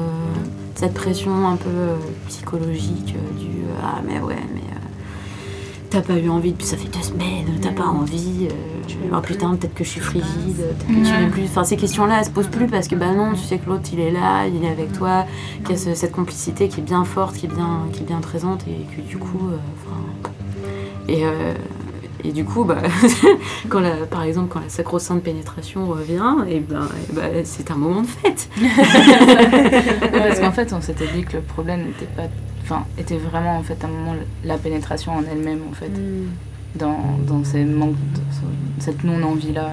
cette 0.76 0.94
pression 0.94 1.48
un 1.48 1.56
peu 1.56 1.96
psychologique 2.28 3.16
du 3.40 3.48
ah 3.84 4.02
mais 4.06 4.20
ouais 4.20 4.36
t'as 5.90 6.02
pas 6.02 6.18
eu 6.18 6.30
envie 6.30 6.52
depuis 6.52 6.66
ça 6.68 6.78
fait 6.78 6.88
deux 6.90 7.02
semaines, 7.04 7.46
t'as 7.62 7.72
pas 7.72 7.86
envie, 7.86 8.48
euh, 8.50 9.16
oh 9.16 9.22
putain 9.22 9.56
peut-être 9.56 9.74
que 9.74 9.84
je 9.84 9.90
suis 9.90 10.02
frigide, 10.02 10.26
peut-être 10.58 10.88
que 10.88 11.06
tu 11.06 11.12
m'aimes 11.12 11.32
plus. 11.32 11.44
Enfin 11.46 11.64
ces 11.64 11.78
questions-là 11.78 12.20
elles 12.20 12.26
se 12.26 12.30
posent 12.32 12.48
plus 12.50 12.68
parce 12.68 12.88
que 12.88 12.96
bah 12.96 13.14
non 13.14 13.32
tu 13.34 13.40
sais 13.44 13.58
que 13.58 13.70
l'autre 13.70 13.90
il 13.94 14.00
est 14.00 14.12
là, 14.12 14.46
il 14.48 14.64
est 14.64 14.70
avec 14.70 14.92
toi, 14.94 15.26
qu'il 15.66 15.72
y 15.72 15.74
a 15.74 15.78
ce- 15.82 15.96
cette 15.96 16.12
complicité 16.12 16.68
qui 16.68 16.80
est 16.82 16.84
bien 16.84 17.04
forte, 17.06 17.36
qui 17.38 17.46
est 17.46 17.50
bien, 17.54 17.82
qui 17.94 18.02
est 18.04 18.06
bien 18.06 18.20
présente 18.20 18.66
et 18.68 18.86
que 18.96 19.02
du 19.02 19.18
coup, 19.18 19.50
euh, 19.52 19.58
et 21.08 21.26
euh, 21.26 21.54
et 22.24 22.32
du 22.32 22.44
coup, 22.44 22.64
bah, 22.64 22.80
quand 23.70 23.80
la, 23.80 23.92
par 24.10 24.24
exemple, 24.24 24.48
quand 24.52 24.60
la 24.60 24.70
sacro-sainte 24.70 25.22
pénétration 25.22 25.86
revient, 25.86 26.36
et 26.50 26.60
ben, 26.60 26.88
eh 27.10 27.14
ben, 27.14 27.46
c'est 27.46 27.70
un 27.70 27.76
moment 27.76 28.02
de 28.02 28.08
fête. 28.08 28.50
Parce 30.12 30.40
qu'en 30.40 30.52
fait, 30.52 30.74
on 30.74 30.82
s'était 30.82 31.08
dit 31.16 31.24
que 31.24 31.38
le 31.38 31.44
problème 31.44 31.86
n'était 31.86 32.08
pas. 32.08 32.24
Enfin, 32.70 32.86
était 32.98 33.18
vraiment 33.18 33.58
en 33.58 33.64
fait 33.64 33.82
à 33.82 33.88
un 33.88 33.90
moment 33.90 34.14
la 34.44 34.58
pénétration 34.58 35.14
en 35.16 35.24
elle-même 35.24 35.62
en 35.70 35.74
fait, 35.74 35.90
dans, 36.76 36.98
dans 37.26 37.44
ces 37.46 37.64
manques, 37.64 37.96
de- 38.14 38.82
cette 38.84 39.04
non-envie-là. 39.06 39.72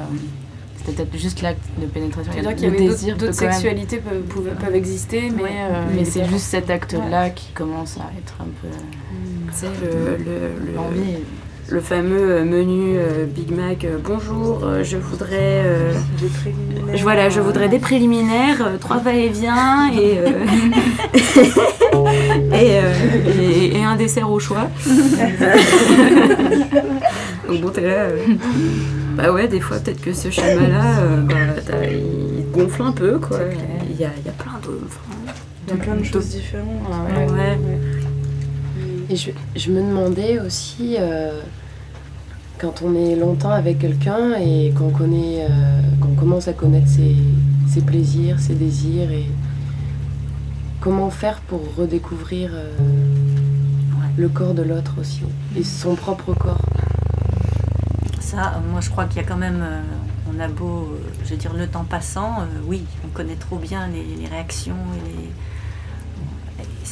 C'était 0.77 1.03
peut-être 1.05 1.19
juste 1.21 1.43
l'acte 1.43 1.61
de 1.81 1.87
pénétration. 1.87 2.31
Il 2.33 2.37
y 2.37 2.41
a 2.41 2.43
C'est-à-dire 2.45 2.71
qu'il 2.71 2.81
y 2.83 2.89
avait 3.11 3.15
d'autres 3.19 3.33
sexualités 3.35 3.97
peuvent, 3.99 4.21
peuvent, 4.23 4.55
peuvent 4.55 4.75
exister, 4.77 5.31
mais, 5.35 5.43
Ouais. 5.43 5.51
euh, 5.71 5.85
mais 5.95 6.05
c'est 6.05 6.25
juste 6.27 6.45
cet 6.47 6.71
acte-là 6.71 7.31
qui 7.31 7.51
commence 7.53 7.97
à 7.97 8.11
être 8.19 8.35
un 8.41 8.45
peu 8.63 8.69
C'est 9.53 9.67
le, 9.67 10.17
le, 10.19 10.25
le- 10.67 10.75
l'envie. 10.77 10.99
le 11.13 11.19
fameux 11.81 12.31
euh, 12.31 12.45
menu 12.45 12.97
euh, 12.97 13.25
Big 13.27 13.51
Mac. 13.51 13.85
euh, 13.85 13.99
bonjour, 14.03 14.61
euh, 14.65 14.85
je 14.85 14.97
voudrais, 14.97 15.62
euh, 15.65 15.93
Des 16.21 16.27
préliminaires. 16.29 16.97
je, 16.97 17.03
voilà, 17.03 17.29
je 17.31 17.41
voudrais 17.41 17.69
des 17.69 17.79
préliminaires, 17.79 18.67
euh, 18.67 18.77
trois 18.79 18.99
va-et-vient 18.99 19.91
et, 19.93 20.19
euh, 20.19 20.45
et, 22.53 22.79
euh, 22.79 22.93
et, 23.41 23.77
et 23.79 23.85
un 23.85 23.97
dessert 23.97 24.31
au 24.31 24.39
choix. 24.39 24.69
Donc 27.49 27.61
bon, 27.61 27.71
t'es 27.71 27.83
là. 27.83 28.05
euh, 28.05 28.17
bah 29.17 29.33
ouais, 29.33 29.49
des 29.49 29.61
fois, 29.61 29.79
peut-être 29.79 30.01
que 30.03 30.12
ce 30.12 30.31
schéma-là, 30.31 30.99
euh, 31.01 31.21
bah, 31.23 31.35
il 31.91 32.51
gonfle 32.53 32.83
un 32.83 32.93
peu, 32.93 33.19
quoi. 33.19 33.39
Il 33.91 33.97
y 34.01 34.05
a, 34.05 34.11
il 34.19 34.27
y 34.27 34.29
a 34.29 34.33
plein 34.33 34.59
de. 34.62 34.81
enfin, 34.85 35.01
Il 35.69 35.75
y 35.77 35.81
a 35.81 35.83
plein 35.83 35.95
de 35.97 36.05
choses 36.05 36.29
différentes. 36.29 36.67
Ah 36.91 37.05
ouais. 37.21 37.33
ouais. 37.33 37.59
Et 39.11 39.17
je, 39.17 39.31
je 39.55 39.71
me 39.71 39.83
demandais 39.83 40.39
aussi, 40.41 40.97
euh, 40.99 41.41
quand 42.59 42.83
on 42.83 42.95
est 42.95 43.17
longtemps 43.17 43.51
avec 43.51 43.79
quelqu'un 43.79 44.35
et 44.41 44.73
qu'on 44.77 44.91
connaît, 44.91 45.45
euh, 45.45 45.81
qu'on 46.01 46.15
commence 46.15 46.49
à 46.49 46.53
connaître 46.53 46.89
ses, 46.89 47.17
ses 47.69 47.83
plaisirs, 47.83 48.41
ses 48.41 48.55
désirs, 48.55 49.11
et 49.11 49.27
comment 50.81 51.11
faire 51.11 51.41
pour 51.41 51.61
redécouvrir 51.77 52.51
euh, 52.55 52.73
le 54.17 54.29
corps 54.29 54.55
de 54.55 54.63
l'autre 54.63 54.95
aussi, 54.99 55.23
et 55.57 55.65
son 55.65 55.97
propre 55.97 56.33
corps. 56.33 56.63
Ça, 58.21 58.63
moi 58.71 58.81
je 58.81 58.89
crois 58.89 59.05
qu'il 59.05 59.21
y 59.21 59.25
a 59.25 59.29
quand 59.29 59.37
même, 59.37 59.63
on 60.35 60.41
a 60.41 60.49
beau, 60.49 60.97
je 61.25 61.31
veux 61.31 61.37
dire, 61.37 61.53
le 61.53 61.67
temps 61.67 61.85
passant, 61.85 62.39
oui, 62.67 62.85
on 63.05 63.09
connaît 63.09 63.37
trop 63.37 63.57
bien 63.57 63.89
les, 63.89 64.03
les 64.03 64.29
réactions 64.29 64.77
et 64.97 65.09
les. 65.09 65.31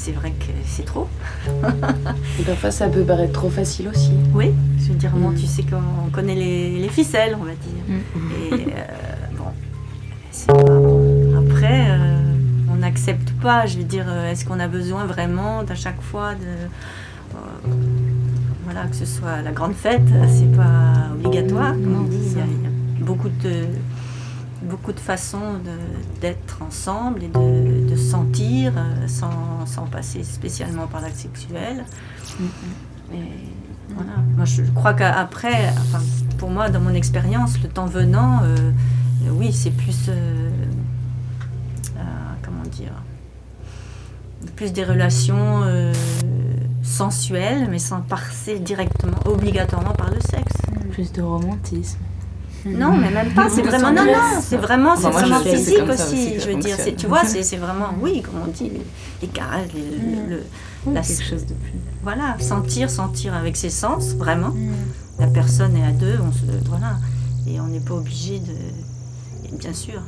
C'est 0.04 0.10
vrai 0.12 0.30
que 0.32 0.46
c'est 0.66 0.84
trop. 0.84 1.06
Et 2.40 2.42
parfois, 2.42 2.72
ça 2.72 2.88
peut 2.88 3.02
paraître 3.04 3.32
trop 3.32 3.48
facile 3.50 3.86
aussi. 3.88 4.10
Oui, 4.34 4.50
je 4.80 4.88
veux 4.88 4.94
dire, 4.94 5.14
moi, 5.14 5.30
Mm. 5.30 5.36
tu 5.36 5.46
sais 5.46 5.62
qu'on 5.62 6.10
connaît 6.10 6.34
les, 6.34 6.80
les 6.80 6.88
ficelles, 6.88 7.36
on 7.40 7.44
va 7.44 7.52
dire. 7.52 7.84
Et 8.50 8.64
euh, 8.72 9.36
bon, 9.38 9.44
c'est 10.32 10.48
pas 10.48 10.54
bon. 10.54 11.46
Après, 11.48 11.86
euh, 11.88 12.18
on 12.72 12.76
n'accepte 12.78 13.30
pas, 13.40 13.66
je 13.66 13.78
veux 13.78 13.84
dire, 13.84 14.06
euh, 14.08 14.30
est-ce 14.32 14.44
qu'on 14.44 14.58
a 14.58 14.66
besoin 14.66 15.04
vraiment 15.04 15.62
d'à 15.62 15.76
chaque 15.76 16.00
fois 16.02 16.34
de. 16.34 16.46
euh, 17.36 17.74
voilà, 18.64 18.86
que 18.88 18.96
ce 18.96 19.06
soit 19.06 19.40
la 19.42 19.52
grande 19.52 19.74
fête, 19.74 20.02
c'est 20.28 20.50
pas 20.56 21.10
obligatoire. 21.14 21.72
comme 21.74 22.00
on 22.00 22.08
dit. 22.08 22.16
Il 22.32 22.38
y, 22.38 22.40
a, 22.40 22.44
il 22.44 22.62
y 23.00 23.02
a 23.02 23.04
beaucoup 23.06 23.28
de 23.28 23.66
beaucoup 24.68 24.92
de 24.92 25.00
façons 25.00 25.54
de- 25.64 26.20
d'être 26.20 26.62
ensemble 26.62 27.22
et 27.24 27.28
de, 27.28 27.88
de 27.90 27.96
sentir 27.96 28.72
euh, 28.76 29.08
sans, 29.08 29.66
sans 29.66 29.86
passer 29.86 30.22
spécialement 30.24 30.86
par 30.86 31.00
l'acte 31.00 31.16
sexuel. 31.16 31.84
Et 33.12 33.16
voilà. 33.94 34.12
Moi, 34.36 34.44
je 34.44 34.62
crois 34.74 34.94
qu'après, 34.94 35.68
enfin, 35.78 36.00
pour 36.38 36.50
moi, 36.50 36.70
dans 36.70 36.80
mon 36.80 36.94
expérience, 36.94 37.60
le 37.62 37.68
temps 37.68 37.86
venant, 37.86 38.40
euh, 38.42 38.56
euh, 38.56 39.30
oui, 39.32 39.52
c'est 39.52 39.70
plus. 39.72 40.06
euh, 40.08 40.50
euh, 41.96 42.00
comment 42.42 42.62
dire 42.64 42.92
Plus 44.56 44.72
des 44.72 44.84
relations 44.84 45.62
sensuelles, 46.82 47.68
mais 47.70 47.78
sans 47.78 48.00
passer 48.00 48.58
directement, 48.58 49.16
obligatoirement 49.24 49.94
par 49.94 50.10
le 50.10 50.20
sexe. 50.20 50.54
Plus 50.92 51.12
de 51.12 51.22
romantisme. 51.22 51.98
Non, 52.66 52.96
mais 52.96 53.10
même 53.10 53.32
pas. 53.34 53.48
C'est 53.50 53.62
vraiment 53.62 53.90
non, 53.92 54.04
non. 54.04 54.40
C'est 54.40 54.56
vraiment, 54.56 54.96
c'est 54.96 55.10
vraiment 55.10 55.40
physique 55.40 55.82
aussi. 55.88 56.38
je 56.38 56.48
veux 56.50 56.56
dire, 56.56 56.76
tu 56.96 57.06
vois, 57.06 57.24
c'est 57.24 57.42
c'est 57.42 57.56
vraiment, 57.56 57.88
oui, 58.00 58.22
comme 58.22 58.34
on 58.46 58.50
dit, 58.50 58.70
les, 59.20 59.28
caresses, 59.28 59.68
le- 59.74 60.42
la- 60.92 61.00
quelque 61.00 61.22
chose 61.24 61.46
de 61.46 61.54
plus. 61.54 61.72
voilà, 62.02 62.36
sentir, 62.38 62.88
sentir 62.90 63.34
avec 63.34 63.56
ses 63.56 63.70
sens, 63.70 64.14
vraiment. 64.14 64.54
La 65.18 65.26
personne 65.26 65.76
est 65.76 65.84
à 65.86 65.90
deux, 65.92 66.18
on 66.26 66.32
se, 66.32 66.44
voilà, 66.68 66.96
et 67.46 67.60
on 67.60 67.66
n'est 67.66 67.80
pas 67.80 67.94
obligé 67.94 68.38
de, 68.38 68.52
et 69.48 69.56
bien 69.58 69.72
sûr. 69.74 70.00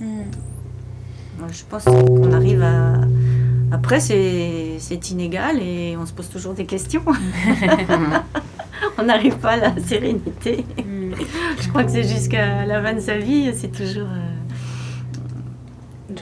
Moi, 0.00 1.48
je 1.50 1.62
pense 1.68 1.84
qu'on 1.84 2.32
arrive 2.32 2.62
à. 2.62 2.94
Après, 3.72 4.00
c'est 4.00 4.76
c'est 4.78 5.10
inégal 5.10 5.60
et 5.60 5.96
on 6.00 6.06
se 6.06 6.12
pose 6.12 6.28
toujours 6.28 6.54
des 6.54 6.66
questions. 6.66 7.02
on 8.98 9.04
n'arrive 9.04 9.36
pas 9.36 9.52
à 9.52 9.56
la 9.56 9.80
sérénité. 9.80 10.64
Je 11.60 11.68
crois 11.68 11.84
que 11.84 11.90
c'est 11.90 12.04
jusqu'à 12.04 12.64
la 12.66 12.82
fin 12.82 12.94
de 12.94 13.00
sa 13.00 13.18
vie, 13.18 13.52
c'est 13.54 13.72
toujours, 13.72 14.08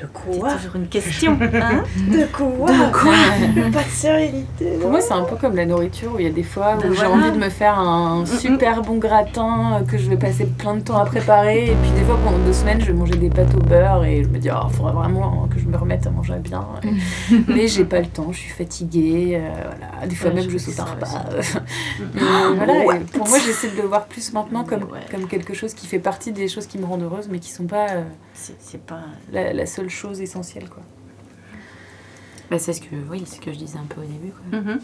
euh, 0.02 0.06
De 0.06 0.08
c'est 0.34 0.38
quoi 0.38 0.52
toujours 0.54 0.76
une 0.76 0.88
question. 0.88 1.38
hein. 1.54 1.82
De 2.10 2.24
quoi 2.32 2.66
Pas 3.72 3.82
de 3.82 3.88
sérénité. 3.90 4.78
Pour 4.80 4.90
moi, 4.90 5.00
c'est 5.00 5.12
un 5.12 5.24
peu 5.24 5.36
comme 5.36 5.56
la 5.56 5.66
nourriture 5.66 6.14
où 6.14 6.18
il 6.18 6.24
y 6.26 6.28
a 6.28 6.32
des 6.32 6.42
fois 6.42 6.76
où 6.76 6.82
Ben 6.82 6.92
j'ai 6.92 7.04
voilà. 7.06 7.14
envie 7.28 7.32
de 7.32 7.44
me 7.44 7.48
faire 7.50 7.78
un 7.78 8.24
super 8.26 8.82
bon 8.82 8.96
gratin 8.98 9.80
euh, 9.80 9.84
que 9.84 9.98
je 9.98 10.08
vais 10.08 10.16
passer 10.16 10.46
plein 10.46 10.74
de 10.76 10.80
temps 10.80 10.98
à 10.98 11.04
préparer. 11.04 11.70
Et 11.70 11.74
puis 11.82 11.90
des 11.92 12.02
fois, 12.04 12.18
pendant 12.24 12.38
deux 12.38 12.52
semaines, 12.52 12.80
je 12.80 12.86
vais 12.86 12.92
manger 12.92 13.16
des 13.16 13.30
pâtes 13.30 13.54
au 13.54 13.60
beurre 13.60 14.04
et 14.04 14.22
je 14.24 14.28
me 14.28 14.38
dis, 14.38 14.48
oh, 14.52 14.66
il 14.70 14.74
faudrait 14.76 14.92
vraiment 14.92 15.46
que 15.52 15.58
je 15.58 15.66
me 15.66 15.76
remette 15.76 16.06
à 16.06 16.10
manger 16.10 16.34
bien. 16.40 16.66
Mais 17.48 17.68
j'ai 17.68 17.84
pas 17.84 18.00
le 18.00 18.06
temps, 18.06 18.28
je 18.32 18.38
suis 18.38 18.50
fatiguée. 18.52 19.32
euh, 19.40 19.48
voilà. 19.52 20.06
Des 20.06 20.14
fois 20.14 20.30
Ouais, 20.30 20.36
même, 20.36 20.44
je 20.50 20.50
je 20.50 20.58
saute 20.58 20.80
un 20.80 20.84
repas. 20.84 21.24
Voilà, 22.56 22.96
et 22.96 23.00
pour 23.00 23.28
moi, 23.28 23.38
j'essaie 23.44 23.68
de 23.70 23.80
le 23.82 23.88
voir 23.88 24.06
plus 24.06 24.32
maintenant 24.32 24.64
comme, 24.64 24.82
Ouais. 24.84 25.00
comme 25.10 25.26
quelque 25.26 25.54
chose 25.54 25.74
qui 25.74 25.86
fait 25.86 25.98
partie 25.98 26.32
des 26.32 26.48
choses 26.48 26.66
qui 26.66 26.78
me 26.78 26.84
rendent 26.84 27.02
heureuse, 27.02 27.28
mais 27.30 27.38
qui 27.38 27.50
sont 27.50 27.64
pas 27.64 27.86
euh, 27.90 28.02
C'est 28.34 28.60
c'est 28.60 28.82
pas. 28.84 29.02
la, 29.32 29.52
la 29.52 29.66
seule 29.66 29.88
chose 29.88 30.20
essentielle. 30.20 30.68
Quoi. 30.68 30.82
Bah, 32.50 32.58
c'est 32.58 32.72
ce 32.74 32.80
que, 32.82 32.94
oui, 33.10 33.22
c'est 33.26 33.36
ce 33.36 33.40
que 33.40 33.52
je 33.52 33.58
disais 33.58 33.78
un 33.78 33.84
peu 33.86 34.00
au 34.00 34.04
début. 34.04 34.32
Quoi. 34.50 34.60
Mhm. 34.60 34.80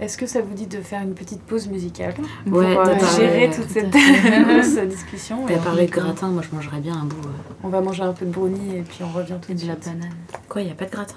Est-ce 0.00 0.18
que 0.18 0.26
ça 0.26 0.40
vous 0.42 0.52
dit 0.54 0.66
de 0.66 0.80
faire 0.80 1.00
une 1.02 1.14
petite 1.14 1.42
pause 1.42 1.68
musicale 1.68 2.14
Ouais, 2.46 2.74
pour 2.74 2.82
euh, 2.88 2.98
gérer 3.16 3.48
tout 3.50 3.62
toute 3.62 3.70
à 3.70 3.74
cette 3.74 3.90
grosse 4.48 4.76
discussion 4.88 5.44
T'as 5.46 5.54
et 5.54 5.58
parlé 5.58 5.86
de 5.86 5.92
gratin, 5.92 6.28
moi 6.28 6.42
je 6.42 6.54
mangerais 6.54 6.80
bien 6.80 6.94
un 6.96 7.04
bout. 7.04 7.24
euh. 7.28 7.54
On 7.62 7.68
va 7.68 7.80
manger 7.80 8.02
un 8.02 8.12
peu 8.12 8.26
de 8.26 8.30
brownie 8.32 8.78
et 8.78 8.82
puis 8.82 9.04
on 9.04 9.10
revient 9.12 9.36
tout 9.40 9.52
Et 9.52 9.54
de 9.54 9.62
de 9.62 9.66
la 9.68 9.74
suite. 9.74 9.84
banane. 9.86 10.10
Quoi, 10.48 10.62
y 10.62 10.70
a 10.70 10.74
pas 10.74 10.86
de 10.86 10.90
gratin? 10.90 11.16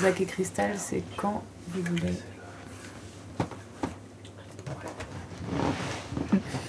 Zach 0.00 0.20
et 0.20 0.24
Cristal, 0.24 0.72
c'est 0.78 1.02
quand 1.16 1.42
vous 1.68 1.82
voulez. 1.82 2.14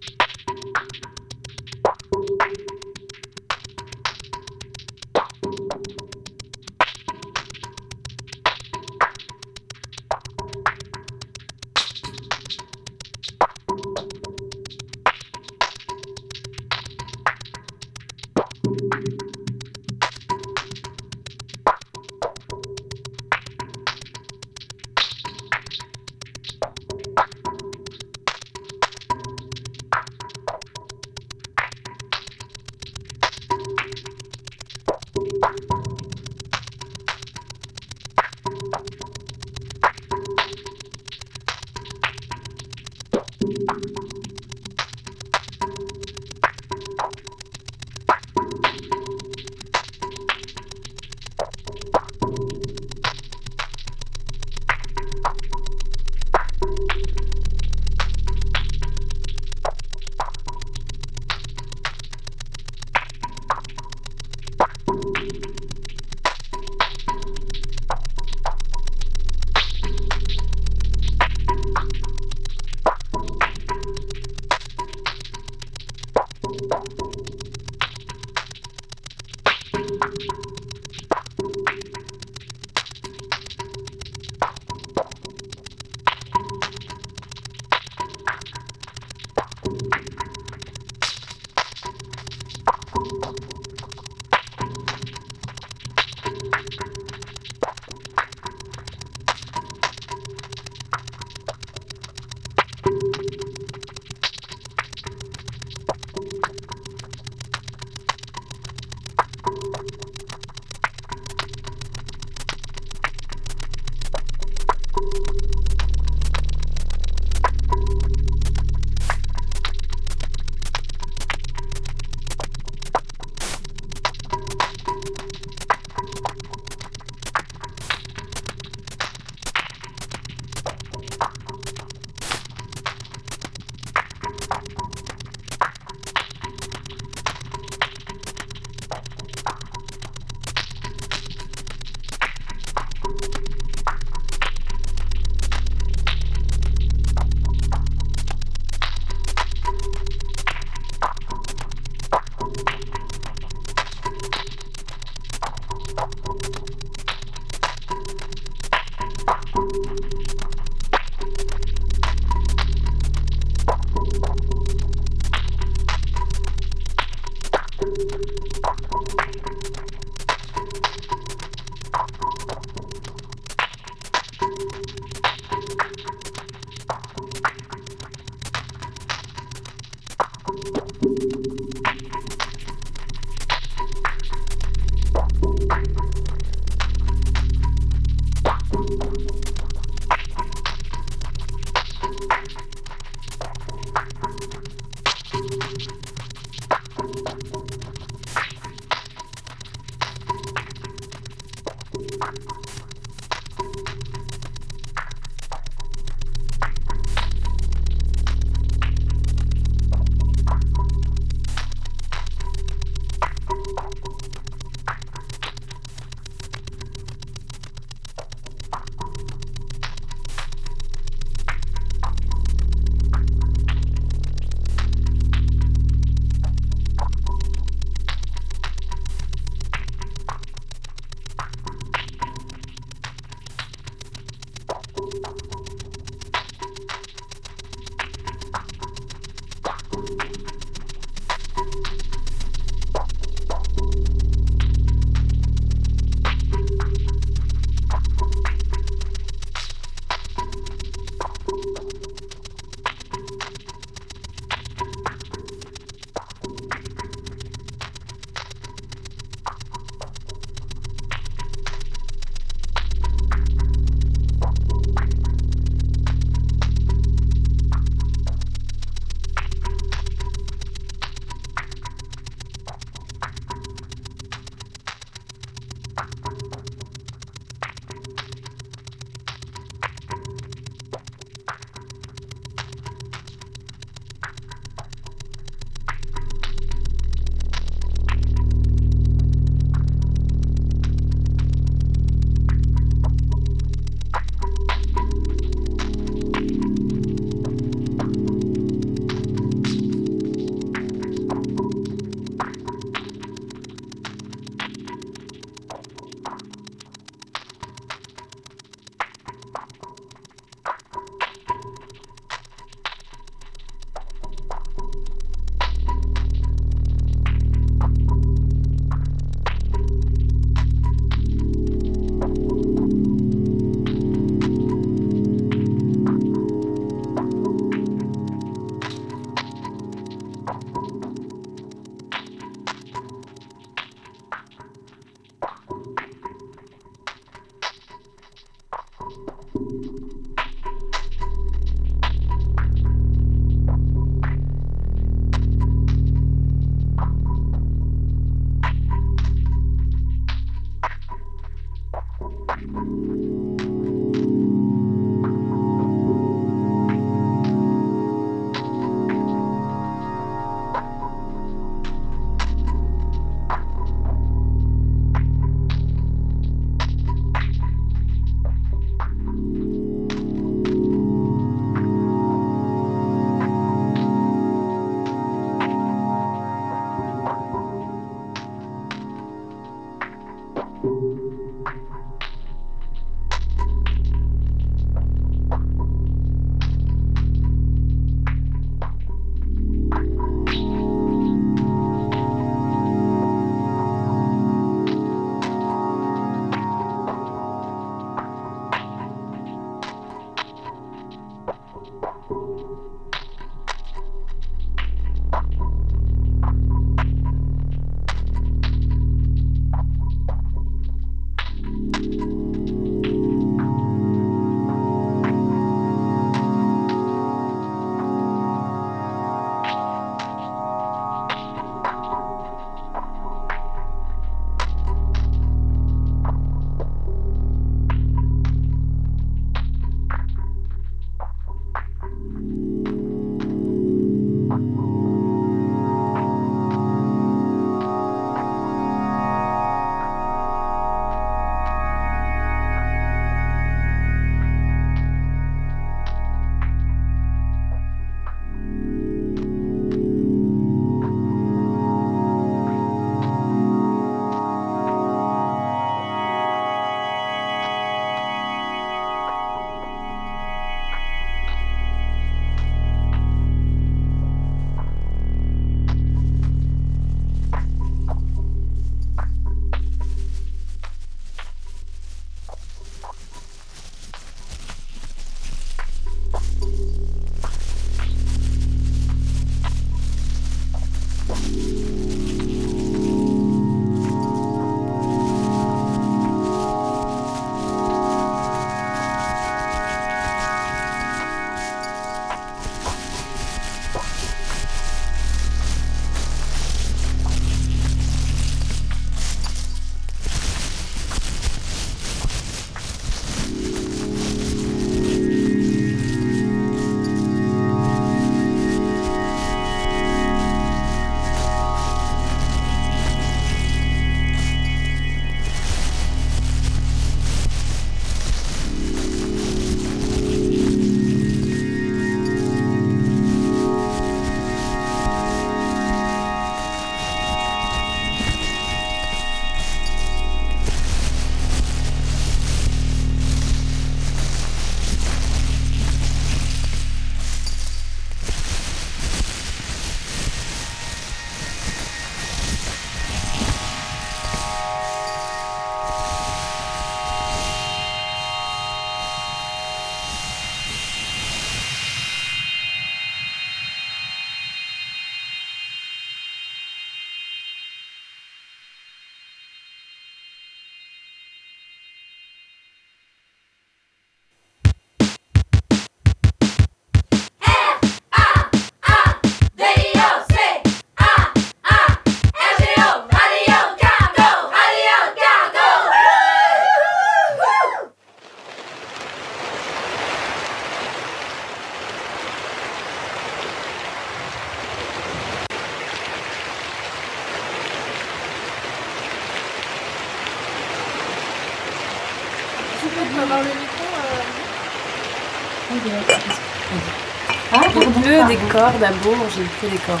cordes 598.52 598.82
à 598.82 598.90
Bourges, 599.02 599.36
il 599.38 599.44
pleut 599.46 599.68
des 599.70 599.78
cordes. 599.78 600.00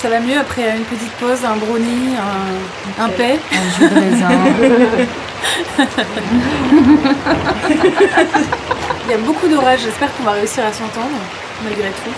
Ça 0.00 0.08
va 0.08 0.20
mieux 0.20 0.38
après 0.38 0.76
une 0.76 0.84
petite 0.84 1.12
pause, 1.12 1.44
un 1.44 1.56
brownie, 1.56 2.14
un, 2.16 3.04
un 3.04 3.08
paix. 3.08 3.38
Un 3.52 3.68
jus 3.78 3.88
de 3.88 3.94
raisin. 3.94 4.28
Il 9.06 9.10
y 9.10 9.14
a 9.14 9.18
beaucoup 9.18 9.48
d'orage, 9.48 9.80
j'espère 9.80 10.14
qu'on 10.16 10.24
va 10.24 10.32
réussir 10.32 10.64
à 10.64 10.72
s'entendre, 10.72 11.16
malgré 11.64 11.88
tout. 11.90 12.12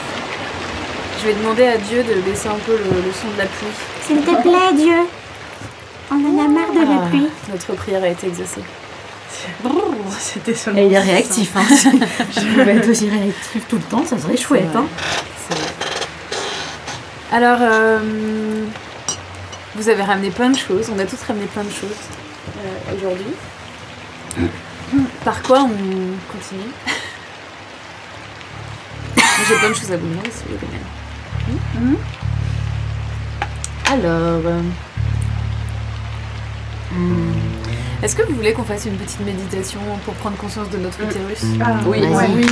Je 1.21 1.27
vais 1.29 1.35
demander 1.35 1.67
à 1.67 1.77
Dieu 1.77 2.03
de 2.03 2.15
baisser 2.21 2.49
un 2.49 2.59
peu 2.67 2.73
le, 2.73 3.03
le 3.07 3.13
son 3.13 3.29
de 3.35 3.39
la 3.39 3.45
pluie. 3.47 3.69
S'il 4.07 4.21
te 4.23 4.43
plaît, 4.43 4.73
Dieu. 4.75 4.97
On 6.11 6.17
en 6.17 6.45
a 6.45 6.49
marre 6.49 6.73
de 6.73 6.81
la 6.81 7.03
Ah, 7.05 7.09
pluie. 7.09 7.29
Notre 7.51 7.73
prière 7.75 8.03
a 8.03 8.09
été 8.09 8.27
exaucée. 8.27 8.63
C'était 10.33 10.55
seulement. 10.55 10.81
Et 10.81 10.87
il 10.87 10.93
est 10.93 10.99
réactif. 10.99 11.57
Hein. 11.57 11.65
Je 11.69 12.41
pouvais 12.41 12.77
être 12.77 12.89
aussi 12.89 13.09
réactif 13.09 13.67
tout 13.69 13.77
le 13.77 13.83
temps, 13.83 14.05
ça 14.07 14.19
serait 14.19 14.37
chouette. 14.37 14.75
Hein. 14.77 14.87
Alors, 17.33 17.59
euh, 17.61 17.99
vous 19.75 19.89
avez 19.89 20.03
ramené 20.03 20.31
plein 20.31 20.51
de 20.51 20.57
choses, 20.57 20.91
on 20.95 20.99
a 20.99 21.05
tous 21.05 21.21
ramené 21.23 21.47
plein 21.47 21.65
de 21.65 21.71
choses 21.71 21.91
euh, 22.59 22.97
aujourd'hui. 22.97 23.35
Par 25.25 25.43
quoi 25.43 25.61
on 25.61 26.33
continue? 26.33 26.71
J'ai 29.49 29.55
plein 29.57 29.71
de 29.71 29.75
choses 29.75 29.93
à 29.93 29.97
vous 29.97 30.07
demander 30.07 30.31
si 30.31 30.45
vous 30.49 30.57
voulez 30.57 30.69
bien. 30.71 30.81
Alors, 33.93 34.43
euh, 34.45 34.61
est-ce 38.03 38.17
que 38.17 38.23
vous 38.23 38.35
voulez 38.35 38.53
qu'on 38.53 38.65
fasse 38.65 38.87
une 38.87 38.97
petite 38.97 39.21
méditation 39.25 39.81
pour 40.05 40.15
prendre 40.15 40.37
conscience 40.37 40.69
de 40.71 40.79
notre 40.79 41.01
utérus 41.03 41.43
Ah, 41.63 41.75
Oui. 41.87 42.01
ouais. 42.01 42.09
Vas-y. 42.09 42.45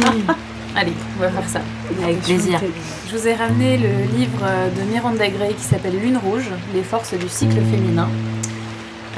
Allez, 0.76 0.92
on 1.18 1.22
va 1.22 1.30
faire 1.30 1.48
ça. 1.48 1.60
Avec 2.02 2.20
plaisir. 2.20 2.60
Je 3.10 3.16
vous 3.16 3.26
ai 3.26 3.34
ramené 3.34 3.78
le 3.78 3.88
livre 4.16 4.38
de 4.76 4.82
Miranda 4.92 5.26
Gray 5.28 5.54
qui 5.54 5.64
s'appelle 5.64 5.98
Lune 5.98 6.18
rouge, 6.18 6.50
les 6.74 6.82
forces 6.82 7.14
du 7.14 7.28
cycle 7.28 7.56
féminin, 7.70 8.08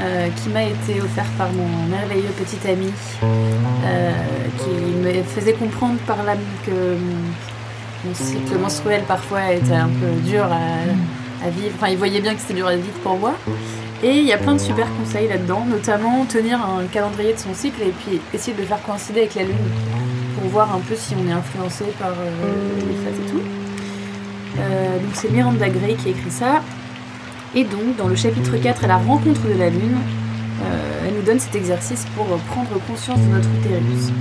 euh, 0.00 0.28
qui 0.36 0.48
m'a 0.50 0.62
été 0.62 1.00
offert 1.02 1.26
par 1.36 1.48
mon 1.52 1.66
merveilleux 1.90 2.32
petit 2.38 2.66
ami, 2.70 2.90
euh, 3.22 4.12
qui 4.58 4.70
me 4.96 5.22
faisait 5.24 5.52
comprendre 5.54 5.98
par 6.06 6.22
là 6.22 6.34
que 6.64 6.70
mon- 6.70 8.08
mon 8.08 8.14
cycle 8.14 8.56
menstruel 8.58 9.02
parfois 9.02 9.52
était 9.52 9.74
un 9.74 9.88
peu 9.88 10.20
dur 10.24 10.44
à, 10.44 11.44
à 11.46 11.50
vivre. 11.50 11.72
Enfin, 11.76 11.88
il 11.88 11.98
voyait 11.98 12.20
bien 12.20 12.34
que 12.34 12.40
c'était 12.40 12.54
dur 12.54 12.68
à 12.68 12.76
vivre 12.76 12.98
pour 13.02 13.18
moi. 13.18 13.34
Et 14.02 14.16
il 14.16 14.24
y 14.24 14.32
a 14.32 14.38
plein 14.38 14.54
de 14.54 14.60
super 14.60 14.86
conseils 14.96 15.28
là-dedans, 15.28 15.66
notamment 15.66 16.24
tenir 16.24 16.58
un 16.64 16.84
calendrier 16.86 17.34
de 17.34 17.38
son 17.38 17.52
cycle 17.52 17.82
et 17.82 17.92
puis 17.92 18.18
essayer 18.32 18.54
de 18.54 18.62
le 18.62 18.66
faire 18.66 18.82
coïncider 18.82 19.20
avec 19.20 19.34
la 19.34 19.42
lune 19.42 19.56
pour 20.34 20.48
voir 20.48 20.74
un 20.74 20.80
peu 20.80 20.94
si 20.96 21.14
on 21.14 21.28
est 21.28 21.32
influencé 21.32 21.84
par 21.98 22.12
euh, 22.12 22.30
les 22.78 22.94
phases 22.94 23.18
et 23.18 23.30
tout. 23.30 23.42
Euh, 24.58 24.98
donc 24.98 25.10
c'est 25.12 25.30
Miranda 25.30 25.68
Gray 25.68 25.96
qui 25.96 26.10
écrit 26.10 26.30
ça. 26.30 26.62
Et 27.54 27.64
donc 27.64 27.96
dans 27.98 28.08
le 28.08 28.16
chapitre 28.16 28.56
4 28.56 28.84
à 28.84 28.86
la 28.86 28.96
rencontre 28.96 29.42
de 29.46 29.58
la 29.58 29.68
lune, 29.68 29.98
euh, 30.62 31.06
elle 31.06 31.14
nous 31.14 31.22
donne 31.22 31.38
cet 31.38 31.54
exercice 31.54 32.06
pour 32.16 32.24
prendre 32.24 32.80
conscience 32.86 33.20
de 33.20 33.34
notre 33.34 33.48
utérus. 33.50 34.12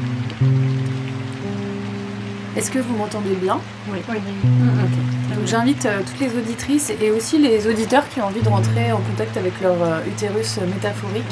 Est-ce 2.58 2.70
que 2.70 2.80
vous 2.80 2.98
m'entendez 2.98 3.36
bien? 3.36 3.60
Oui. 3.90 4.00
Ok. 4.10 5.18
J'invite 5.46 5.86
euh, 5.86 6.02
toutes 6.06 6.20
les 6.20 6.38
auditrices 6.38 6.92
et 7.02 7.12
aussi 7.12 7.38
les 7.38 7.68
auditeurs 7.68 8.08
qui 8.10 8.22
ont 8.22 8.26
envie 8.26 8.42
de 8.42 8.50
rentrer 8.50 8.92
en 8.92 9.00
contact 9.00 9.38
avec 9.38 9.60
leur 9.62 9.82
euh, 9.82 10.00
utérus 10.08 10.60
métaphorique 10.74 11.24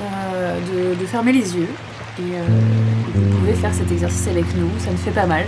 euh, 0.00 0.94
de, 0.94 1.06
fermer 1.06 1.32
les 1.32 1.56
yeux. 1.56 1.68
Et 2.18 2.32
vous 3.14 3.38
pouvez 3.38 3.54
faire 3.54 3.72
cet 3.72 3.90
exercice 3.90 4.28
avec 4.28 4.44
nous, 4.56 4.68
ça 4.78 4.90
me 4.90 4.96
fait 4.96 5.10
pas 5.10 5.26
mal. 5.26 5.44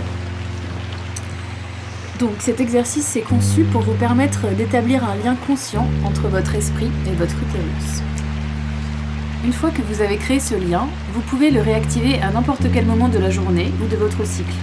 Donc 2.19 2.31
cet 2.39 2.59
exercice 2.59 3.15
est 3.15 3.21
conçu 3.21 3.63
pour 3.63 3.81
vous 3.81 3.93
permettre 3.93 4.47
d'établir 4.55 5.03
un 5.03 5.15
lien 5.23 5.35
conscient 5.45 5.87
entre 6.03 6.27
votre 6.29 6.55
esprit 6.55 6.89
et 7.07 7.15
votre 7.15 7.35
utérus. 7.35 8.01
Une 9.45 9.53
fois 9.53 9.69
que 9.69 9.81
vous 9.81 10.01
avez 10.01 10.17
créé 10.17 10.39
ce 10.39 10.55
lien, 10.55 10.87
vous 11.13 11.21
pouvez 11.21 11.51
le 11.51 11.61
réactiver 11.61 12.19
à 12.21 12.31
n'importe 12.31 12.65
quel 12.73 12.85
moment 12.85 13.09
de 13.09 13.19
la 13.19 13.29
journée 13.29 13.71
ou 13.83 13.87
de 13.87 13.97
votre 13.97 14.25
cycle. 14.25 14.55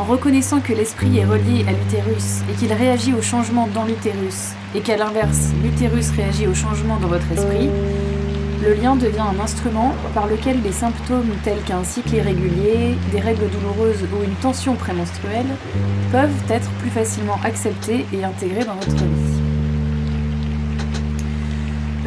En 0.00 0.04
reconnaissant 0.04 0.60
que 0.60 0.72
l'esprit 0.72 1.18
est 1.18 1.26
relié 1.26 1.62
à 1.68 1.72
l'utérus 1.72 2.40
et 2.50 2.54
qu'il 2.54 2.72
réagit 2.72 3.12
au 3.12 3.20
changement 3.20 3.68
dans 3.74 3.84
l'utérus, 3.84 4.54
et 4.74 4.80
qu'à 4.80 4.96
l'inverse, 4.96 5.50
l'utérus 5.62 6.08
réagit 6.12 6.46
au 6.46 6.54
changement 6.54 6.96
dans 6.96 7.08
votre 7.08 7.30
esprit, 7.30 7.68
le 8.64 8.72
lien 8.72 8.96
devient 8.96 9.26
un 9.36 9.38
instrument 9.38 9.92
par 10.14 10.26
lequel 10.26 10.62
des 10.62 10.72
symptômes 10.72 11.28
tels 11.44 11.60
qu'un 11.64 11.84
cycle 11.84 12.14
irrégulier, 12.14 12.96
des 13.12 13.20
règles 13.20 13.50
douloureuses 13.50 14.02
ou 14.04 14.24
une 14.24 14.34
tension 14.36 14.74
prémenstruelle 14.74 15.54
peuvent 16.10 16.30
être 16.48 16.70
plus 16.80 16.90
facilement 16.90 17.38
acceptés 17.44 18.06
et 18.14 18.24
intégrés 18.24 18.64
dans 18.64 18.76
votre 18.76 19.04
vie. 19.04 19.40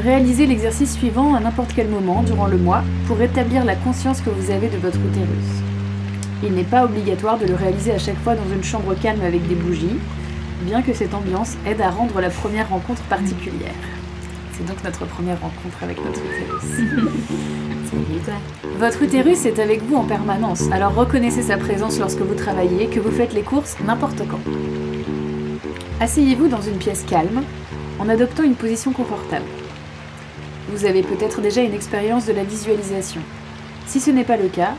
Réalisez 0.02 0.48
l'exercice 0.48 0.94
suivant 0.94 1.36
à 1.36 1.40
n'importe 1.40 1.74
quel 1.76 1.90
moment 1.90 2.24
durant 2.24 2.48
le 2.48 2.58
mois 2.58 2.82
pour 3.06 3.18
rétablir 3.18 3.64
la 3.64 3.76
conscience 3.76 4.20
que 4.20 4.32
vous 4.32 4.50
avez 4.50 4.70
de 4.70 4.78
votre 4.78 4.98
utérus. 4.98 5.73
Il 6.46 6.54
n'est 6.54 6.64
pas 6.64 6.84
obligatoire 6.84 7.38
de 7.38 7.46
le 7.46 7.56
réaliser 7.56 7.94
à 7.94 7.98
chaque 7.98 8.22
fois 8.22 8.36
dans 8.36 8.54
une 8.54 8.64
chambre 8.64 8.94
calme 8.96 9.22
avec 9.22 9.48
des 9.48 9.56
bougies, 9.56 9.98
bien 10.64 10.82
que 10.82 10.94
cette 10.94 11.14
ambiance 11.14 11.56
aide 11.66 11.80
à 11.80 11.90
rendre 11.90 12.20
la 12.20 12.30
première 12.30 12.68
rencontre 12.68 13.02
particulière. 13.04 13.72
C'est 14.52 14.66
donc 14.66 14.84
notre 14.84 15.06
première 15.06 15.40
rencontre 15.40 15.82
avec 15.82 16.04
notre 16.04 16.20
utérus. 16.20 16.64
Votre 18.80 19.04
utérus 19.04 19.46
est 19.46 19.60
avec 19.60 19.84
vous 19.84 19.96
en 19.96 20.04
permanence, 20.04 20.64
alors 20.72 20.96
reconnaissez 20.96 21.44
sa 21.44 21.58
présence 21.58 22.00
lorsque 22.00 22.22
vous 22.22 22.34
travaillez, 22.34 22.88
que 22.88 23.00
vous 23.00 23.12
faites 23.12 23.34
les 23.34 23.44
courses, 23.44 23.78
n'importe 23.86 24.28
quand. 24.28 24.40
Asseyez-vous 26.00 26.48
dans 26.48 26.62
une 26.62 26.78
pièce 26.78 27.06
calme, 27.08 27.44
en 28.00 28.10
adoptant 28.10 28.44
une 28.44 28.56
position 28.56 28.92
confortable. 28.92 29.46
Vous 30.70 30.86
avez 30.86 31.04
peut-être 31.04 31.40
déjà 31.40 31.62
une 31.62 31.74
expérience 31.74 32.26
de 32.26 32.34
la 32.34 32.44
visualisation. 32.44 33.22
Si 33.86 34.00
ce 34.00 34.12
n'est 34.12 34.24
pas 34.24 34.38
le 34.38 34.48
cas, 34.48 34.74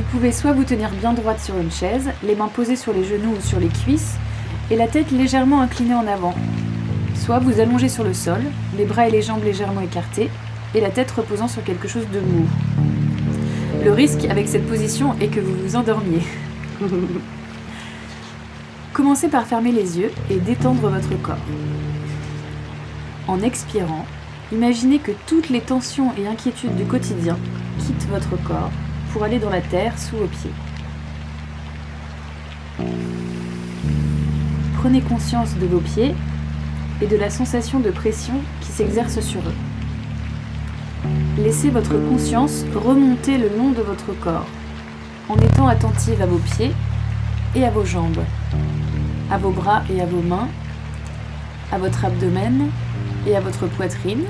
vous 0.00 0.06
pouvez 0.12 0.32
soit 0.32 0.52
vous 0.52 0.64
tenir 0.64 0.88
bien 0.92 1.12
droite 1.12 1.40
sur 1.40 1.58
une 1.58 1.70
chaise, 1.70 2.10
les 2.22 2.34
mains 2.34 2.48
posées 2.48 2.76
sur 2.76 2.94
les 2.94 3.04
genoux 3.04 3.34
ou 3.36 3.40
sur 3.42 3.60
les 3.60 3.68
cuisses, 3.68 4.14
et 4.70 4.76
la 4.76 4.88
tête 4.88 5.10
légèrement 5.10 5.60
inclinée 5.60 5.94
en 5.94 6.06
avant. 6.06 6.34
Soit 7.14 7.38
vous 7.38 7.60
allonger 7.60 7.90
sur 7.90 8.02
le 8.02 8.14
sol, 8.14 8.40
les 8.78 8.86
bras 8.86 9.08
et 9.08 9.10
les 9.10 9.20
jambes 9.20 9.44
légèrement 9.44 9.82
écartés, 9.82 10.30
et 10.74 10.80
la 10.80 10.88
tête 10.88 11.10
reposant 11.10 11.48
sur 11.48 11.62
quelque 11.64 11.86
chose 11.86 12.06
de 12.10 12.20
mou. 12.20 12.46
Le 13.84 13.92
risque 13.92 14.24
avec 14.24 14.48
cette 14.48 14.66
position 14.66 15.14
est 15.20 15.28
que 15.28 15.40
vous 15.40 15.54
vous 15.54 15.76
endormiez. 15.76 16.22
Commencez 18.94 19.28
par 19.28 19.46
fermer 19.46 19.72
les 19.72 19.98
yeux 19.98 20.12
et 20.30 20.36
détendre 20.36 20.88
votre 20.88 21.20
corps. 21.20 21.36
En 23.28 23.42
expirant, 23.42 24.06
imaginez 24.50 24.98
que 24.98 25.12
toutes 25.26 25.50
les 25.50 25.60
tensions 25.60 26.12
et 26.16 26.26
inquiétudes 26.26 26.76
du 26.76 26.84
quotidien 26.84 27.36
quittent 27.78 28.08
votre 28.08 28.42
corps 28.42 28.70
pour 29.12 29.22
aller 29.24 29.38
dans 29.38 29.50
la 29.50 29.60
terre 29.60 29.98
sous 29.98 30.16
vos 30.16 30.26
pieds. 30.26 30.52
Prenez 34.78 35.02
conscience 35.02 35.56
de 35.56 35.66
vos 35.66 35.80
pieds 35.80 36.14
et 37.02 37.06
de 37.06 37.16
la 37.16 37.30
sensation 37.30 37.80
de 37.80 37.90
pression 37.90 38.34
qui 38.60 38.68
s'exerce 38.68 39.20
sur 39.20 39.40
eux. 39.40 39.54
Laissez 41.38 41.70
votre 41.70 41.96
conscience 42.08 42.64
remonter 42.74 43.38
le 43.38 43.48
long 43.56 43.70
de 43.70 43.82
votre 43.82 44.12
corps, 44.20 44.46
en 45.28 45.36
étant 45.36 45.68
attentive 45.68 46.20
à 46.22 46.26
vos 46.26 46.38
pieds 46.38 46.72
et 47.54 47.64
à 47.64 47.70
vos 47.70 47.84
jambes, 47.84 48.22
à 49.30 49.38
vos 49.38 49.50
bras 49.50 49.82
et 49.90 50.00
à 50.00 50.06
vos 50.06 50.22
mains, 50.22 50.48
à 51.72 51.78
votre 51.78 52.04
abdomen 52.04 52.68
et 53.26 53.36
à 53.36 53.40
votre 53.40 53.66
poitrine, 53.66 54.24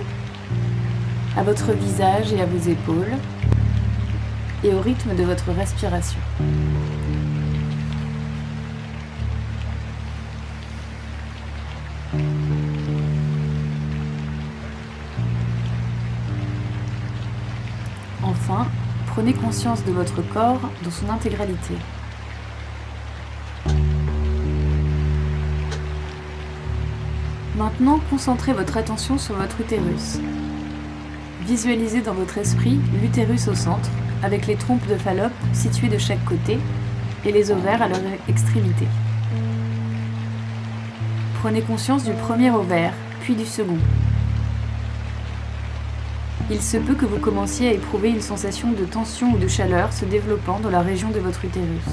à 1.37 1.43
votre 1.43 1.72
visage 1.72 2.33
et 2.33 2.41
à 2.41 2.47
vos 2.47 2.68
épaules, 2.68 3.14
et 4.65 4.75
au 4.75 4.81
rythme 4.81 5.15
de 5.15 5.23
votre 5.23 5.51
respiration. 5.53 6.21
Enfin, 18.23 18.67
prenez 19.07 19.33
conscience 19.33 19.85
de 19.85 19.93
votre 19.93 20.23
corps 20.23 20.61
dans 20.83 20.91
son 20.91 21.09
intégralité. 21.09 21.75
Maintenant, 27.57 28.01
concentrez 28.09 28.53
votre 28.53 28.77
attention 28.77 29.19
sur 29.19 29.35
votre 29.35 29.61
utérus. 29.61 30.19
Visualisez 31.51 32.01
dans 32.01 32.15
votre 32.15 32.39
esprit 32.39 32.79
l'utérus 33.03 33.49
au 33.49 33.57
centre, 33.57 33.91
avec 34.23 34.47
les 34.47 34.55
trompes 34.55 34.87
de 34.87 34.95
Fallope 34.95 35.33
situées 35.53 35.89
de 35.89 35.99
chaque 35.99 36.25
côté 36.25 36.61
et 37.25 37.33
les 37.33 37.51
ovaires 37.51 37.83
à 37.83 37.89
leur 37.89 37.99
extrémité. 38.29 38.87
Prenez 41.41 41.61
conscience 41.63 42.05
du 42.05 42.13
premier 42.13 42.53
ovaire, 42.53 42.93
puis 43.23 43.35
du 43.35 43.45
second. 43.45 43.79
il 46.53 46.63
se 46.63 46.77
peut 46.77 46.95
que 46.95 47.05
vous 47.05 47.19
commenciez 47.19 47.71
à 47.71 47.73
éprouver 47.73 48.11
une 48.11 48.21
sensation 48.21 48.71
de 48.71 48.85
tension 48.85 49.33
ou 49.33 49.37
de 49.37 49.49
chaleur 49.49 49.93
se 49.93 50.05
développant 50.05 50.61
dans 50.61 50.71
la 50.71 50.83
région 50.83 51.11
de 51.11 51.19
votre 51.19 51.45
utérus. 51.45 51.91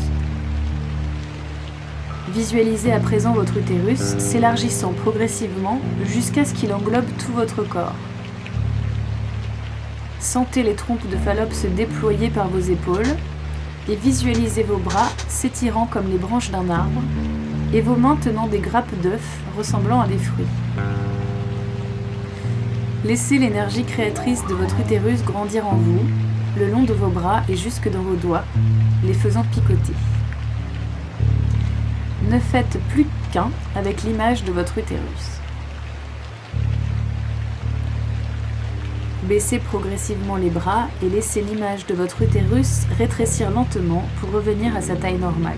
Visualisez 2.30 2.93
à 2.93 2.99
présent 2.99 3.34
votre 3.34 3.58
utérus 3.58 4.20
s'élargissant 4.20 4.93
progressivement 4.93 5.82
jusqu'à 6.05 6.45
ce 6.45 6.53
qu'il 6.53 6.72
englobe 6.74 7.08
tout 7.18 7.34
votre 7.34 7.64
corps. 7.64 7.95
Sentez 10.20 10.63
les 10.63 10.74
trompes 10.74 11.07
de 11.09 11.15
Fallope 11.18 11.53
se 11.53 11.68
déployer 11.68 12.30
par 12.30 12.47
vos 12.47 12.59
épaules 12.59 13.15
et 13.88 13.95
visualisez 13.95 14.63
vos 14.63 14.78
bras 14.78 15.09
s'étirant 15.28 15.86
comme 15.86 16.09
les 16.09 16.18
branches 16.18 16.49
d'un 16.49 16.70
arbre 16.70 17.01
et 17.74 17.82
vos 17.82 17.95
mains 17.95 18.18
tenant 18.22 18.47
des 18.47 18.59
grappes 18.59 18.93
d'œufs 19.01 19.22
ressemblant 19.55 20.01
à 20.01 20.07
des 20.07 20.18
fruits. 20.18 20.45
Laissez 23.05 23.38
l'énergie 23.38 23.84
créatrice 23.84 24.45
de 24.47 24.53
votre 24.55 24.80
utérus 24.80 25.24
grandir 25.24 25.68
en 25.68 25.76
vous, 25.76 26.01
le 26.57 26.70
long 26.70 26.84
de 26.84 26.93
vos 26.93 27.09
bras 27.09 27.43
et 27.47 27.55
jusque 27.55 27.89
dans 27.89 28.01
vos 28.01 28.15
doigts, 28.15 28.43
les 29.03 29.13
faisant 29.13 29.43
picoter. 29.43 29.93
Ne 32.30 32.39
faites 32.39 32.80
plus 32.89 33.05
qu'un 33.32 33.51
avec 33.76 34.03
l'image 34.03 34.43
de 34.43 34.51
votre 34.51 34.78
utérus. 34.78 35.36
Baissez 39.28 39.59
progressivement 39.59 40.38
les 40.38 40.49
bras 40.49 40.88
et 41.03 41.09
laissez 41.09 41.41
l'image 41.41 41.86
de 41.86 41.93
votre 41.93 42.21
utérus 42.21 42.86
rétrécir 42.97 43.51
lentement 43.51 44.07
pour 44.21 44.32
revenir 44.32 44.73
à 44.73 44.82
sa 44.82 44.95
taille 44.95 45.17
normale. 45.17 45.57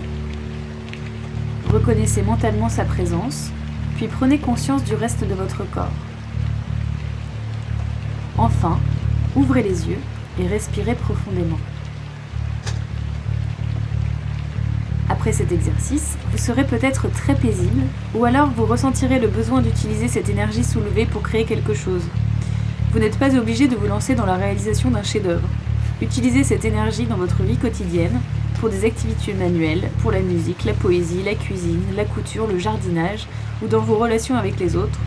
Reconnaissez 1.72 2.22
mentalement 2.22 2.68
sa 2.68 2.84
présence, 2.84 3.52
puis 3.94 4.08
prenez 4.08 4.38
conscience 4.38 4.82
du 4.82 4.96
reste 4.96 5.24
de 5.24 5.34
votre 5.34 5.62
corps. 5.70 5.92
Enfin, 8.38 8.80
ouvrez 9.36 9.62
les 9.62 9.88
yeux 9.88 10.00
et 10.40 10.48
respirez 10.48 10.96
profondément. 10.96 11.58
Après 15.08 15.32
cet 15.32 15.52
exercice, 15.52 16.16
vous 16.32 16.38
serez 16.38 16.64
peut-être 16.64 17.08
très 17.12 17.36
paisible, 17.36 17.82
ou 18.16 18.24
alors 18.24 18.50
vous 18.50 18.66
ressentirez 18.66 19.20
le 19.20 19.28
besoin 19.28 19.62
d'utiliser 19.62 20.08
cette 20.08 20.28
énergie 20.28 20.64
soulevée 20.64 21.06
pour 21.06 21.22
créer 21.22 21.44
quelque 21.44 21.74
chose. 21.74 22.02
Vous 22.92 22.98
n'êtes 22.98 23.18
pas 23.18 23.34
obligé 23.36 23.68
de 23.68 23.76
vous 23.76 23.86
lancer 23.86 24.14
dans 24.14 24.26
la 24.26 24.34
réalisation 24.36 24.90
d'un 24.90 25.02
chef-d'œuvre. 25.02 25.46
Utilisez 26.02 26.42
cette 26.44 26.64
énergie 26.64 27.06
dans 27.06 27.16
votre 27.16 27.42
vie 27.42 27.56
quotidienne, 27.56 28.20
pour 28.58 28.68
des 28.68 28.84
activités 28.84 29.32
manuelles, 29.32 29.88
pour 30.02 30.10
la 30.12 30.20
musique, 30.20 30.64
la 30.64 30.74
poésie, 30.74 31.22
la 31.24 31.34
cuisine, 31.34 31.80
la 31.96 32.04
couture, 32.04 32.46
le 32.46 32.58
jardinage, 32.58 33.26
ou 33.62 33.68
dans 33.68 33.80
vos 33.80 33.96
relations 33.96 34.36
avec 34.36 34.58
les 34.58 34.76
autres, 34.76 34.98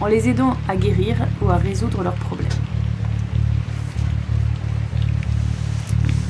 en 0.00 0.06
les 0.06 0.28
aidant 0.28 0.56
à 0.68 0.76
guérir 0.76 1.16
ou 1.42 1.50
à 1.50 1.56
résoudre 1.56 2.02
leurs 2.02 2.14
problèmes. 2.14 2.48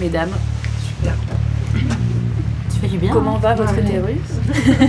Mesdames, 0.00 0.30
Tu 2.72 2.78
fais 2.80 2.88
du 2.88 2.98
bien. 2.98 3.12
comment 3.12 3.36
va 3.38 3.54
votre 3.54 3.74
Ouais. 3.74 3.82
utérus 3.82 4.16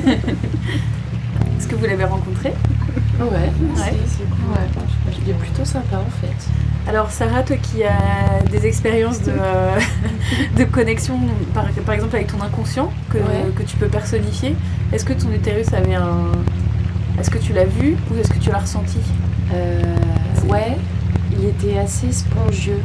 Est-ce 1.58 1.68
que 1.68 1.76
vous 1.76 1.86
l'avez 1.86 2.06
rencontré? 2.06 2.54
Ouais, 3.20 3.28
Ouais. 3.28 3.52
c'est 3.76 3.94
c'est 4.10 4.30
cool. 4.30 4.54
Ouais. 4.54 4.83
Il 5.26 5.32
est 5.32 5.36
plutôt 5.36 5.64
sympa 5.66 5.98
en 5.98 6.10
fait. 6.22 6.90
Alors 6.90 7.10
Sarah, 7.12 7.44
toi 7.44 7.56
qui 7.58 7.84
as 7.84 8.44
des 8.52 8.66
expériences 8.66 9.22
de, 9.22 9.32
euh, 9.32 9.80
de 10.58 10.64
connexion, 10.66 11.18
par, 11.54 11.66
par 11.86 11.96
exemple 11.96 12.16
avec 12.16 12.28
ton 12.28 12.42
inconscient, 12.42 12.92
que, 13.10 13.18
Ouais. 13.20 13.52
que 13.56 13.64
tu 13.64 13.78
peux 13.78 13.88
personnifier, 13.88 14.56
est-ce 14.92 15.06
que 15.06 15.14
ton 15.14 15.32
utérus 15.32 15.72
avait 15.74 15.96
un... 15.96 16.32
Est-ce 17.20 17.30
que 17.30 17.38
tu 17.38 17.54
l'as 17.54 17.66
vu 17.66 17.96
ou 18.12 18.18
est-ce 18.20 18.30
que 18.30 18.40
tu 18.40 18.50
l'as 18.50 18.58
ressenti? 18.60 18.98
Euh, 19.54 19.82
ouais, 20.50 20.78
il 21.32 21.46
était 21.46 21.78
assez 21.78 22.12
spongieux. 22.12 22.82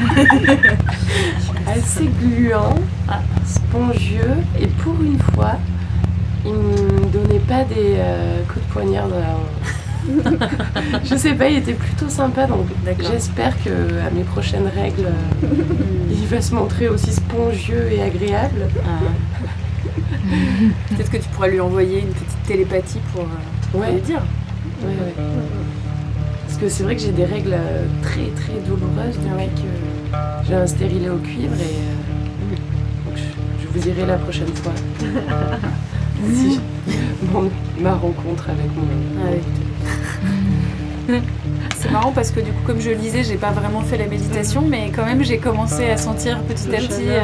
assez 1.66 2.08
gluant, 2.20 2.74
spongieux, 3.44 4.36
et 4.58 4.66
pour 4.66 4.94
une 5.02 5.18
fois, 5.34 5.56
il 6.44 6.52
me 6.52 7.06
donnait 7.12 7.40
pas 7.40 7.64
des 7.64 7.96
euh, 7.98 8.42
coups 8.48 8.64
de 8.66 8.72
poignard 8.72 9.08
dans 9.08 9.18
la 9.18 9.36
Je 11.04 11.14
sais 11.16 11.34
pas, 11.34 11.48
il 11.48 11.58
était 11.58 11.74
plutôt 11.74 12.08
sympa, 12.08 12.46
donc 12.46 12.66
j'espère 13.00 13.54
que 13.62 13.70
à 14.06 14.10
mes 14.10 14.22
prochaines 14.24 14.66
règles, 14.74 15.06
euh, 15.06 15.46
il 16.10 16.26
va 16.26 16.40
se 16.40 16.54
montrer 16.54 16.88
aussi 16.88 17.12
spongieux 17.12 17.88
et 17.92 18.02
agréable. 18.02 18.66
Peut-être 20.90 21.10
que 21.10 21.16
tu 21.16 21.28
pourras 21.30 21.48
lui 21.48 21.60
envoyer 21.60 22.00
une 22.00 22.08
petite 22.08 22.42
télépathie 22.46 23.00
pour, 23.12 23.22
euh, 23.22 23.26
pour 23.72 23.80
Ouais. 23.80 23.92
lui 23.92 24.00
dire. 24.00 24.22
Ouais, 24.82 24.88
ouais. 24.88 25.14
Parce 26.46 26.58
que 26.58 26.68
c'est 26.68 26.82
vrai 26.84 26.96
que 26.96 27.02
j'ai 27.02 27.12
des 27.12 27.24
règles 27.24 27.52
euh, 27.54 27.84
très 28.02 28.26
très 28.36 28.58
douloureuses 28.66 29.16
depuis 29.16 29.46
que 29.62 30.16
j'ai 30.48 30.54
un 30.54 30.66
stérilet 30.66 31.08
au 31.08 31.18
cuivre 31.18 31.54
et 31.54 31.76
euh, 31.76 33.06
donc 33.06 33.16
je, 33.16 33.62
je 33.62 33.68
vous 33.72 33.78
dirai 33.78 34.06
la 34.06 34.16
prochaine 34.16 34.48
fois. 34.54 34.72
si 36.34 36.60
ma 37.80 37.94
rencontre 37.94 38.50
avec 38.50 38.66
mon. 38.76 39.30
C'est 41.76 41.90
marrant 41.90 42.12
parce 42.12 42.30
que 42.30 42.40
du 42.40 42.50
coup, 42.52 42.62
comme 42.66 42.80
je 42.80 42.90
lisais, 42.90 43.24
j'ai 43.24 43.36
pas 43.36 43.50
vraiment 43.52 43.80
fait 43.80 43.96
la 43.96 44.06
méditation, 44.06 44.62
mais 44.68 44.90
quand 44.94 45.04
même, 45.04 45.24
j'ai 45.24 45.38
commencé 45.38 45.90
à 45.90 45.96
sentir 45.96 46.40
petit 46.42 46.68
à 46.74 46.78
petit 46.78 47.08
euh, 47.08 47.20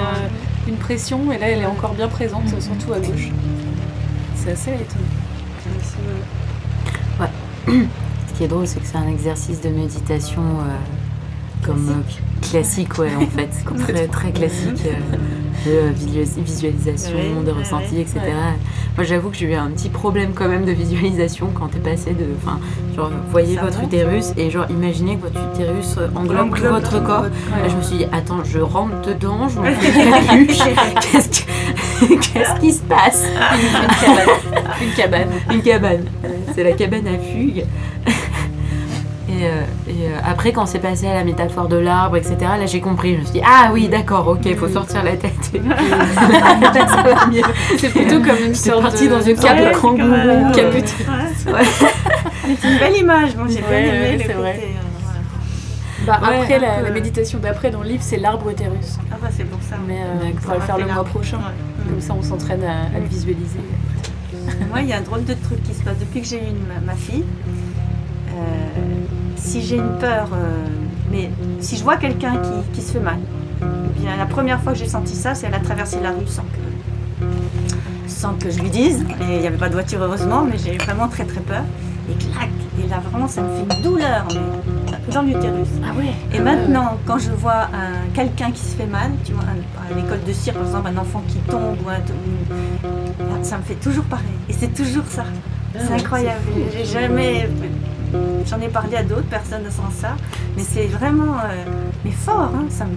une 0.67 0.77
pression, 0.77 1.31
et 1.31 1.39
là, 1.39 1.49
elle 1.51 1.61
est 1.61 1.67
encore 1.67 1.93
bien 1.95 2.09
présente, 2.09 2.49
surtout 2.61 2.93
à 2.95 2.99
gauche. 2.99 3.29
C'est 4.35 4.53
assez 4.53 4.71
étonnant. 4.71 5.05
C'est- 5.83 7.77
Ce 8.29 8.39
qui 8.39 8.45
est 8.45 8.49
drôle, 8.49 8.67
c'est 8.67 8.81
que 8.81 8.87
c'est 8.87 8.97
un 8.99 9.09
exercice 9.09 9.61
de 9.61 9.69
méditation 9.69 10.43
euh, 10.43 11.67
comme 11.67 11.89
euh, 11.89 12.47
classique, 12.51 12.99
ouais, 12.99 13.15
en 13.17 13.27
fait, 13.27 13.51
très, 13.79 14.07
très 14.09 14.31
classique, 14.33 14.83
euh, 14.87 15.17
de 15.65 15.71
euh, 15.71 15.91
visualis- 15.95 16.43
visualisation, 16.43 17.43
de 17.45 17.51
ressenti, 17.51 18.01
etc. 18.01 18.21
Moi, 18.97 19.05
j'avoue 19.05 19.29
que 19.31 19.37
j'ai 19.37 19.47
eu 19.47 19.55
un 19.55 19.69
petit 19.71 19.89
problème 19.91 20.31
quand 20.35 20.49
même 20.49 20.65
de 20.65 20.73
visualisation 20.73 21.51
quand 21.55 21.69
t'es 21.69 21.79
passé 21.79 22.13
de, 22.13 22.25
enfin, 22.43 22.59
genre, 22.97 23.11
voyez 23.31 23.55
Ça 23.57 23.63
votre 23.63 23.81
monte. 23.81 23.93
utérus 23.93 24.27
et 24.37 24.51
genre, 24.51 24.67
imaginez 24.71 25.17
que 25.17 25.23
votre 25.23 25.41
utérus 25.55 25.97
euh, 25.99 26.09
englobe 26.15 26.57
votre 26.59 27.03
corps. 27.03 27.23
votre- 27.23 27.35
Là, 27.63 27.69
je 27.69 27.77
me 27.77 27.83
suis 27.83 27.97
dit, 27.99 28.07
attends, 28.13 28.43
je 28.45 28.59
rentre 28.59 29.03
dedans, 29.03 29.49
je 29.49 29.59
m'en 29.61 29.67
une. 30.37 30.47
Qu'est-ce 30.47 31.29
que- 31.45 31.47
qu'est-ce 32.33 32.61
qui 32.61 32.73
se 32.73 32.83
passe? 32.83 33.25
Une 34.83 34.93
cabane. 34.95 35.29
une 35.53 35.63
cabane. 35.63 36.05
C'est 36.55 36.65
la 36.65 36.73
cabane 36.73 37.07
à 37.07 37.19
fugue. 37.19 37.65
Et, 39.39 39.45
euh, 39.45 39.51
et, 39.89 39.93
euh, 40.07 40.19
après, 40.25 40.53
quand 40.53 40.65
c'est 40.67 40.79
passé 40.79 41.07
à 41.09 41.15
la 41.15 41.25
métaphore 41.25 41.69
de 41.69 41.77
l'arbre, 41.77 42.17
etc., 42.17 42.37
là 42.59 42.65
j'ai 42.67 42.81
compris. 42.81 43.15
Je 43.15 43.19
me 43.21 43.25
suis 43.25 43.33
dit, 43.35 43.43
ah 43.45 43.71
oui, 43.73 43.89
d'accord, 43.89 44.27
ok, 44.29 44.41
il 44.47 44.57
faut 44.57 44.69
sortir 44.69 45.03
la 45.05 45.17
tête. 45.17 45.51
Va. 45.63 45.77
C'est 47.79 47.91
plutôt 47.91 48.21
comme 48.21 48.39
une 48.47 48.55
sorte 48.55 48.83
parti 48.83 49.09
de... 49.09 49.15
dans 49.15 49.21
une 49.21 49.37
cape 49.37 49.59
Ouais, 49.59 49.71
de 49.73 49.77
kangourou. 49.79 50.15
un- 50.15 50.53
caput. 50.53 50.79
Ouais. 50.79 51.65
C'est 52.61 52.69
une 52.73 52.79
belle 52.79 52.97
image, 52.97 53.37
moi 53.37 53.47
j'ai 53.49 53.61
bien 53.61 53.79
aimé 53.79 54.25
c'est 54.25 54.33
vrai. 54.35 54.61
euh, 54.63 56.07
Bah, 56.07 56.19
voilà. 56.21 56.41
Après, 56.43 56.59
la, 56.61 56.75
peu. 56.77 56.85
la 56.85 56.91
méditation 56.91 57.39
d'après 57.41 57.71
dans 57.71 57.83
le 57.83 57.89
livre, 57.89 58.03
c'est 58.05 58.19
l'arbre 58.19 58.49
utérus. 58.51 58.99
Ah 59.13 59.17
bah 59.21 59.29
c'est 59.37 59.45
pour 59.45 59.61
ça. 59.63 59.77
Mais 59.87 59.99
euh, 59.99 60.31
on 60.33 60.37
pourra 60.37 60.55
le 60.55 60.61
faire 60.61 60.79
le 60.79 60.87
mois 60.87 61.05
prochain. 61.05 61.39
Ouais. 61.39 61.89
Comme 61.91 62.01
ça, 62.01 62.15
on 62.17 62.23
s'entraîne 62.23 62.63
à, 62.63 62.97
à 62.97 63.01
le 63.01 63.07
visualiser. 63.07 63.59
Moi, 64.71 64.81
il 64.83 64.89
y 64.89 64.93
a 64.93 64.99
un 64.99 65.01
drôle 65.01 65.25
de 65.25 65.35
truc 65.35 65.61
qui 65.65 65.75
se 65.75 65.83
passe 65.83 65.99
depuis 65.99 66.21
que 66.21 66.27
j'ai 66.29 66.37
eu 66.39 66.55
ma, 66.69 66.81
ma 66.93 66.97
fille. 66.97 67.25
Euh, 68.31 68.37
si 69.37 69.63
j'ai 69.63 69.77
une 69.77 69.99
peur, 69.99 70.29
euh, 70.33 70.67
mais 71.11 71.31
si 71.61 71.77
je 71.77 71.83
vois 71.85 71.97
quelqu'un 71.97 72.33
qui, 72.39 72.73
qui 72.81 72.83
se 72.87 72.93
fait 72.93 73.01
mal, 73.01 73.19
eh 73.63 74.01
bien, 74.01 74.17
la 74.17 74.27
première 74.27 74.61
fois 74.61 74.73
que 74.73 74.79
j'ai 74.79 74.89
senti 74.89 75.15
ça, 75.15 75.35
c'est 75.35 75.47
elle 75.47 75.55
a 75.55 75.61
traversé 75.61 75.99
la 76.03 76.11
rue 76.11 76.27
sans 76.27 76.43
que, 76.43 77.27
sans 78.09 78.35
que 78.35 78.51
je 78.51 78.61
lui 78.61 78.71
dise. 78.71 79.05
Et 79.21 79.35
il 79.37 79.41
n'y 79.41 79.47
avait 79.47 79.57
pas 79.57 79.69
de 79.69 79.75
voiture 79.75 80.03
heureusement, 80.03 80.45
mais 80.45 80.57
j'ai 80.59 80.77
vraiment 80.79 81.09
très 81.09 81.25
très 81.25 81.41
peur. 81.41 81.63
Et 82.11 82.15
clac 82.15 82.49
Et 82.85 82.89
là 82.89 83.01
vraiment, 83.11 83.27
ça 83.29 83.43
me 83.43 83.49
fait 83.49 83.75
une 83.77 83.83
douleur 83.83 84.27
mais, 84.33 85.13
dans 85.13 85.23
l'utérus. 85.23 85.69
Ah 85.85 85.97
ouais 85.99 86.13
Et 86.33 86.41
maintenant, 86.41 86.97
quand 87.05 87.19
je 87.19 87.31
vois 87.31 87.65
un- 87.73 88.09
quelqu'un 88.15 88.51
qui 88.53 88.61
se 88.61 88.77
fait 88.77 88.87
mal, 88.87 89.11
tu 89.25 89.33
vois, 89.33 89.43
un- 89.45 89.93
à 89.93 89.97
l'école 90.01 90.23
de 90.27 90.33
cire, 90.33 90.55
par 90.55 90.63
exemple, 90.65 90.89
un 90.95 90.99
enfant 90.99 91.23
qui 91.29 91.39
tombe, 91.51 91.77
ou 91.85 91.89
un- 91.91 93.43
ça 93.43 93.59
me 93.59 93.63
fait 93.63 93.75
toujours 93.75 94.05
pareil. 94.05 94.25
Et 94.49 94.53
c'est 94.53 94.73
toujours 94.75 95.05
ça. 95.09 95.25
C'est 95.79 95.93
incroyable. 95.93 96.41
J'ai 96.73 96.85
jamais. 96.85 97.49
J'en 98.49 98.61
ai 98.61 98.69
parlé 98.69 98.97
à 98.97 99.03
d'autres 99.03 99.29
personnes 99.29 99.65
sans 99.71 99.91
ça, 99.91 100.17
mais 100.57 100.63
c'est 100.63 100.87
vraiment. 100.87 101.35
euh, 101.45 101.65
mais 102.05 102.13
fort, 102.13 102.51
hein, 102.55 102.65
ça, 102.71 102.85
me, 102.85 102.95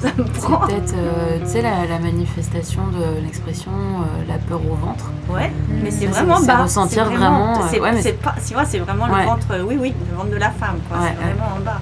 ça 0.00 0.08
me 0.18 0.24
C'est 0.34 0.40
prend. 0.40 0.66
peut-être, 0.66 0.94
euh, 0.96 1.38
tu 1.40 1.46
sais, 1.50 1.62
la, 1.62 1.86
la 1.86 1.98
manifestation 1.98 2.82
de 2.88 3.20
l'expression 3.24 3.70
euh, 3.72 4.28
la 4.28 4.36
peur 4.38 4.60
au 4.70 4.74
ventre. 4.74 5.10
Ouais, 5.30 5.50
mais 5.82 5.90
c'est 5.90 6.06
vraiment 6.06 6.36
c'est 6.36 6.46
bas. 6.48 6.62
ressentir 6.64 7.06
C'est 7.08 7.16
vraiment, 7.16 7.56
euh, 7.56 7.66
C'est 7.70 7.80
ouais, 7.80 8.02
c'est 8.02 8.20
pas, 8.20 8.34
tu 8.46 8.52
vois, 8.54 8.64
c'est 8.66 8.78
vraiment 8.80 9.06
Ouais. 9.06 9.22
le 9.22 9.26
ventre, 9.26 9.46
oui, 9.66 9.76
oui, 9.80 9.94
le 10.10 10.16
ventre 10.16 10.30
de 10.30 10.36
la 10.36 10.50
femme, 10.50 10.76
quoi. 10.88 10.98
Ouais, 10.98 11.14
c'est 11.16 11.24
vraiment 11.24 11.56
en 11.56 11.60
bas. 11.60 11.80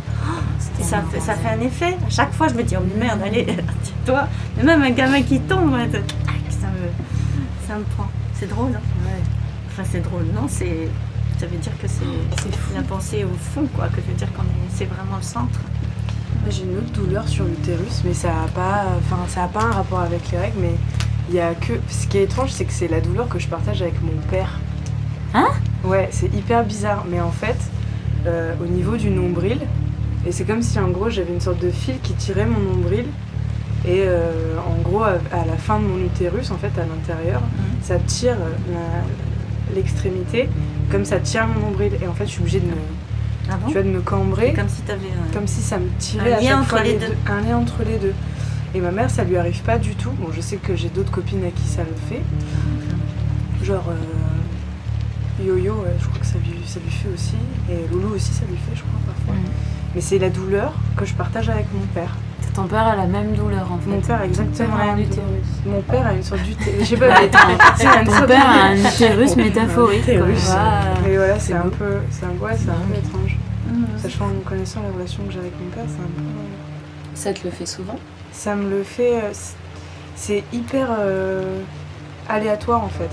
Et 0.78 0.82
ça, 0.82 1.02
fait, 1.10 1.20
ça 1.20 1.34
fait 1.34 1.48
un 1.48 1.60
effet. 1.60 1.96
À 2.06 2.10
chaque 2.10 2.32
fois, 2.32 2.48
je 2.48 2.54
me 2.54 2.62
dis, 2.62 2.76
oh 2.76 2.82
merde, 2.98 3.20
allez, 3.24 3.44
tiens-toi. 3.82 4.28
Mais 4.56 4.62
même 4.62 4.82
un 4.82 4.90
gamin 4.90 5.22
qui 5.22 5.40
tombe, 5.40 5.72
tac, 5.90 6.02
ça 6.50 6.66
me, 6.68 7.66
ça 7.66 7.74
me 7.74 7.82
prend. 7.96 8.06
C'est 8.34 8.48
drôle, 8.48 8.70
hein 8.74 9.10
Enfin, 9.72 9.82
c'est 9.90 10.00
drôle, 10.02 10.24
non 10.34 10.46
C'est 10.48 10.88
ça 11.40 11.46
veut 11.46 11.56
dire 11.56 11.72
que 11.80 11.88
c'est 11.88 12.74
la 12.74 12.82
pensée 12.82 13.24
au 13.24 13.34
fond, 13.34 13.66
quoi. 13.74 13.86
Que 13.88 13.96
je 13.96 14.10
veux 14.10 14.18
dire 14.18 14.30
qu'on 14.34 14.42
est, 14.42 14.68
c'est 14.74 14.84
vraiment 14.84 15.16
le 15.16 15.22
centre. 15.22 15.58
J'ai 16.50 16.64
une 16.64 16.76
autre 16.76 16.92
douleur 16.92 17.26
sur 17.26 17.44
l'utérus, 17.46 18.02
mais 18.04 18.12
ça 18.12 18.28
n'a 18.28 18.48
pas, 18.54 18.84
enfin, 18.98 19.16
ça 19.26 19.44
a 19.44 19.48
pas 19.48 19.62
un 19.62 19.70
rapport 19.70 20.00
avec 20.00 20.30
les 20.30 20.38
règles, 20.38 20.58
mais 20.60 20.74
il 21.30 21.36
y 21.36 21.40
a 21.40 21.54
que. 21.54 21.72
Ce 21.88 22.06
qui 22.08 22.18
est 22.18 22.24
étrange, 22.24 22.50
c'est 22.50 22.66
que 22.66 22.72
c'est 22.74 22.88
la 22.88 23.00
douleur 23.00 23.26
que 23.26 23.38
je 23.38 23.48
partage 23.48 23.80
avec 23.80 24.02
mon 24.02 24.20
père. 24.30 24.60
Hein? 25.32 25.48
Ouais, 25.82 26.10
c'est 26.12 26.32
hyper 26.34 26.62
bizarre, 26.62 27.06
mais 27.10 27.22
en 27.22 27.30
fait, 27.30 27.56
euh, 28.26 28.52
au 28.62 28.66
niveau 28.66 28.98
du 28.98 29.08
nombril, 29.08 29.60
et 30.26 30.32
c'est 30.32 30.44
comme 30.44 30.60
si 30.60 30.78
en 30.78 30.88
gros 30.88 31.08
j'avais 31.08 31.32
une 31.32 31.40
sorte 31.40 31.60
de 31.62 31.70
fil 31.70 31.98
qui 32.02 32.12
tirait 32.12 32.44
mon 32.44 32.60
nombril, 32.60 33.06
et 33.86 34.04
euh, 34.06 34.58
en 34.58 34.82
gros 34.82 35.04
à, 35.04 35.14
à 35.32 35.46
la 35.46 35.56
fin 35.56 35.78
de 35.78 35.84
mon 35.84 36.04
utérus, 36.04 36.50
en 36.50 36.58
fait, 36.58 36.78
à 36.78 36.84
l'intérieur, 36.84 37.40
ça 37.82 37.98
tire 37.98 38.36
euh, 38.36 39.00
l'extrémité, 39.74 40.50
comme 40.90 41.04
ça 41.04 41.18
tire 41.20 41.46
mon 41.46 41.60
nombril, 41.60 41.92
et 42.02 42.06
en 42.06 42.14
fait, 42.14 42.26
je 42.26 42.30
suis 42.32 42.40
obligée 42.40 42.60
de 42.60 42.66
me, 42.66 42.72
Ah 43.50 43.56
bon 43.56 43.66
tu 43.68 43.72
vois, 43.74 43.82
de 43.82 43.88
me 43.88 44.00
cambrer. 44.00 44.52
Comme 44.54 44.68
si 44.68 44.82
tu 44.82 44.90
avais 44.90 45.06
un... 45.06 45.32
Comme 45.32 45.46
si 45.46 45.60
ça 45.62 45.78
me 45.78 45.88
tirait 45.98 46.32
Un 46.32 46.36
à 46.36 46.40
lien 46.40 46.48
chaque 46.48 46.58
entre 46.58 46.68
fois 46.68 46.82
les 46.82 46.92
les 46.92 46.98
deux. 46.98 47.06
deux. 47.06 47.32
Un 47.32 47.40
lien 47.42 47.56
entre 47.58 47.82
les 47.84 47.98
deux. 47.98 48.14
Et 48.74 48.80
ma 48.80 48.90
mère, 48.90 49.10
ça 49.10 49.24
lui 49.24 49.36
arrive 49.36 49.62
pas 49.62 49.78
du 49.78 49.94
tout. 49.96 50.10
Bon, 50.18 50.28
je 50.32 50.40
sais 50.40 50.56
que 50.56 50.76
j'ai 50.76 50.88
d'autres 50.88 51.10
copines 51.10 51.44
à 51.44 51.50
qui 51.50 51.64
ça 51.66 51.82
le 51.82 51.94
fait. 52.08 52.22
Genre 53.64 53.84
euh, 53.88 55.44
Yo-Yo, 55.44 55.74
ouais, 55.74 55.96
je 56.00 56.06
crois 56.06 56.20
que 56.20 56.26
ça 56.26 56.38
lui, 56.38 56.54
ça 56.66 56.78
lui 56.80 56.90
fait 56.90 57.08
aussi. 57.12 57.34
Et 57.70 57.92
Loulou 57.92 58.14
aussi, 58.14 58.32
ça 58.32 58.42
lui 58.48 58.56
fait, 58.56 58.76
je 58.76 58.82
crois, 58.82 59.00
parfois. 59.06 59.34
Mm. 59.34 59.52
Mais 59.94 60.00
c'est 60.00 60.18
la 60.18 60.30
douleur 60.30 60.72
que 60.96 61.04
je 61.04 61.14
partage 61.14 61.48
avec 61.48 61.66
mon 61.74 61.84
père. 61.94 62.16
Ton 62.54 62.64
père 62.64 62.86
a 62.86 62.96
la 62.96 63.06
même 63.06 63.32
douleur 63.34 63.70
en 63.72 63.78
fait. 63.78 63.90
Mon 63.90 64.00
père 64.00 64.20
a 64.20 64.24
exactement 64.26 64.76
la 64.76 64.82
un 64.92 64.96
même 64.96 65.06
douleur. 65.06 65.24
Mon 65.66 65.80
père 65.82 66.06
a 66.06 66.12
une 66.12 66.22
sorte 66.22 66.42
d'utérus. 66.42 66.80
Je 66.80 66.84
sais 66.84 66.96
pas, 66.96 67.06
mais 67.20 67.28
Ton 68.04 68.26
père 68.26 68.46
a 68.48 68.64
un 68.70 68.76
utérus 68.76 69.36
métaphorique. 69.36 70.04
Mais 70.08 71.16
voilà, 71.16 71.38
c'est 71.38 71.54
un 71.54 71.68
peu, 71.68 71.98
c'est 72.10 72.24
un, 72.26 72.44
ouais, 72.44 72.56
c'est 72.56 72.70
un 72.70 72.74
peu 72.74 72.98
étrange. 72.98 73.36
Mhm. 73.70 73.86
Sachant, 73.98 74.26
connaissant 74.44 74.80
la 74.82 74.92
relation 74.92 75.22
que 75.24 75.32
j'ai 75.32 75.38
avec 75.38 75.52
mon 75.60 75.70
père, 75.70 75.84
c'est 75.86 76.00
un 76.02 76.10
peu. 76.16 76.22
euh, 76.22 77.14
Ça 77.14 77.32
te 77.32 77.44
le 77.44 77.50
fait 77.50 77.66
souvent? 77.66 77.96
Ça 78.32 78.56
me 78.56 78.68
le 78.68 78.82
fait. 78.82 79.16
euh, 79.22 79.30
C'est 80.16 80.42
hyper 80.52 80.88
euh, 80.98 81.60
aléatoire 82.28 82.82
en 82.82 82.88
fait. 82.88 83.08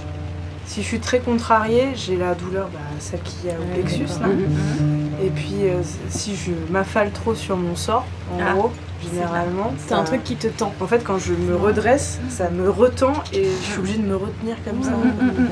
Si 0.65 0.81
je 0.81 0.87
suis 0.87 0.99
très 0.99 1.19
contrariée, 1.19 1.89
j'ai 1.95 2.17
la 2.17 2.33
douleur, 2.35 2.67
bah, 2.73 2.79
celle 2.99 3.21
qui 3.21 3.49
a 3.49 3.53
au 3.53 3.73
plexus 3.73 4.19
là. 4.19 4.27
Mhm. 4.27 5.09
Et 5.23 5.29
puis 5.29 5.55
euh, 5.63 5.81
si 6.09 6.35
je 6.35 6.51
m'affale 6.73 7.11
trop 7.11 7.35
sur 7.35 7.55
mon 7.55 7.75
sort, 7.75 8.05
en 8.33 8.39
Ah, 8.45 8.53
gros, 8.53 8.71
généralement. 9.03 9.73
C'est 9.87 9.93
un 9.93 10.03
truc 10.03 10.23
qui 10.23 10.35
te 10.35 10.47
tend. 10.47 10.73
En 10.81 10.87
fait, 10.87 11.03
quand 11.03 11.17
je 11.17 11.33
me 11.33 11.55
redresse, 11.55 12.19
ça 12.29 12.49
me 12.49 12.69
retend 12.69 13.13
et 13.33 13.43
je 13.45 13.65
suis 13.65 13.79
obligée 13.79 13.97
de 13.97 14.07
me 14.07 14.15
retenir 14.15 14.55
comme 14.65 14.83
ça, 14.83 14.91
Mhm. 14.91 15.47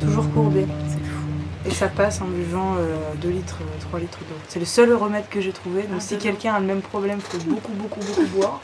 toujours 0.00 0.30
courbée. 0.32 0.66
Et 1.66 1.70
ça 1.70 1.88
passe 1.88 2.22
en 2.22 2.26
buvant 2.26 2.76
2 3.20 3.28
litres, 3.28 3.58
3 3.80 4.00
litres 4.00 4.20
d'eau. 4.20 4.36
C'est 4.48 4.58
le 4.60 4.64
seul 4.64 4.92
remède 4.94 5.24
que 5.28 5.40
j'ai 5.40 5.52
trouvé. 5.52 5.82
Donc 5.82 5.96
Ah, 5.96 6.00
si 6.00 6.16
quelqu'un 6.16 6.54
a 6.54 6.60
le 6.60 6.66
même 6.66 6.80
problème, 6.80 7.18
il 7.18 7.38
faut 7.38 7.44
beaucoup, 7.50 7.72
beaucoup, 7.72 8.00
beaucoup 8.00 8.26
boire. 8.36 8.60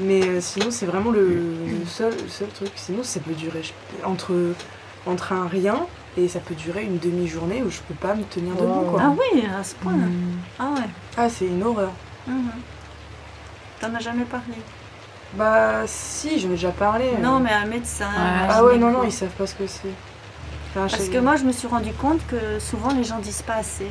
Mais 0.00 0.22
euh, 0.24 0.40
sinon, 0.40 0.66
c'est 0.70 0.86
vraiment 0.86 1.10
le, 1.12 1.26
le 1.28 1.86
seul, 1.86 2.12
le 2.12 2.28
seul 2.28 2.48
truc. 2.48 2.70
Sinon, 2.74 3.02
ça 3.04 3.20
peut 3.20 3.34
durer 3.34 3.62
entre, 4.04 4.32
entre 5.06 5.32
un 5.32 5.46
rien 5.46 5.76
et 6.16 6.26
ça 6.26 6.40
peut 6.40 6.54
durer 6.56 6.82
une 6.84 6.98
demi-journée 6.98 7.62
où 7.64 7.70
je 7.70 7.78
peux 7.86 7.94
pas 7.94 8.14
me 8.16 8.24
tenir 8.24 8.54
debout. 8.56 8.90
Quoi. 8.90 9.00
Ah 9.00 9.12
oui, 9.12 9.44
à 9.56 9.62
ce 9.62 9.76
point. 9.76 9.92
Mm. 9.92 10.10
Ah 10.58 10.70
ouais. 10.74 10.88
Ah, 11.16 11.28
c'est 11.28 11.46
une 11.46 11.62
horreur. 11.62 11.92
Mhm. 12.26 12.50
T'en 13.80 13.94
as 13.94 14.00
jamais 14.00 14.24
parlé? 14.24 14.54
Bah, 15.34 15.82
si, 15.86 16.38
j'en 16.40 16.48
ai 16.48 16.52
déjà 16.52 16.70
parlé. 16.70 17.04
euh. 17.16 17.22
Non, 17.22 17.38
mais 17.40 17.52
un 17.52 17.66
médecin. 17.66 18.06
Ouais. 18.06 18.46
Ah 18.48 18.64
ouais, 18.64 18.78
non, 18.78 18.90
non, 18.90 19.04
ils 19.04 19.12
savent 19.12 19.28
pas 19.30 19.46
ce 19.46 19.54
que 19.54 19.66
c'est. 19.66 19.88
Enfin, 20.70 20.86
Parce 20.90 21.06
je- 21.06 21.10
que 21.10 21.18
moi, 21.18 21.36
je 21.36 21.44
me 21.44 21.52
suis 21.52 21.68
rendu 21.68 21.92
compte 21.92 22.20
que 22.26 22.58
souvent 22.58 22.92
les 22.92 23.04
gens 23.04 23.18
disent 23.18 23.42
pas 23.42 23.56
assez. 23.56 23.86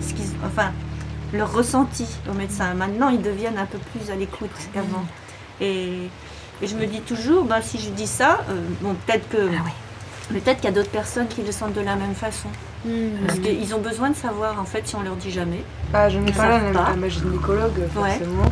Ce 0.00 0.12
qu'ils- 0.14 0.30
enfin, 0.46 0.72
leur 1.32 1.52
ressenti 1.52 2.06
au 2.30 2.34
médecin. 2.34 2.74
Maintenant, 2.74 3.08
ils 3.08 3.20
deviennent 3.22 3.58
un 3.58 3.66
peu 3.66 3.78
plus 3.78 4.10
à 4.10 4.14
l'écoute 4.14 4.50
qu'avant. 4.72 5.04
Et, 5.60 6.08
et 6.62 6.66
je 6.66 6.76
me 6.76 6.86
dis 6.86 7.00
toujours, 7.00 7.44
bah, 7.44 7.60
si 7.62 7.78
je 7.78 7.90
dis 7.90 8.06
ça, 8.06 8.40
euh, 8.50 8.60
bon, 8.80 8.94
peut-être 9.06 9.28
que. 9.28 9.48
Peut-être 10.30 10.56
qu'il 10.56 10.64
y 10.64 10.68
a 10.68 10.72
d'autres 10.72 10.90
personnes 10.90 11.28
qui 11.28 11.42
le 11.42 11.52
sentent 11.52 11.74
de 11.74 11.82
la 11.82 11.96
même 11.96 12.14
façon. 12.14 12.48
Parce 13.26 13.38
qu'ils 13.40 13.74
ont 13.74 13.80
besoin 13.80 14.10
de 14.10 14.16
savoir, 14.16 14.58
en 14.60 14.64
fait, 14.64 14.86
si 14.88 14.96
on 14.96 15.02
leur 15.02 15.16
dit 15.16 15.30
jamais. 15.30 15.62
Ah, 15.92 16.08
j'en 16.08 16.20
ai 16.22 16.28
Ils 16.28 16.32
parlé 16.34 16.52
savent 16.60 16.76
à, 16.76 16.80
pas. 16.84 16.90
à 16.92 16.96
ma 16.96 17.08
gynécologue, 17.08 17.78
Ouais. 17.78 17.88
forcément. 18.10 18.44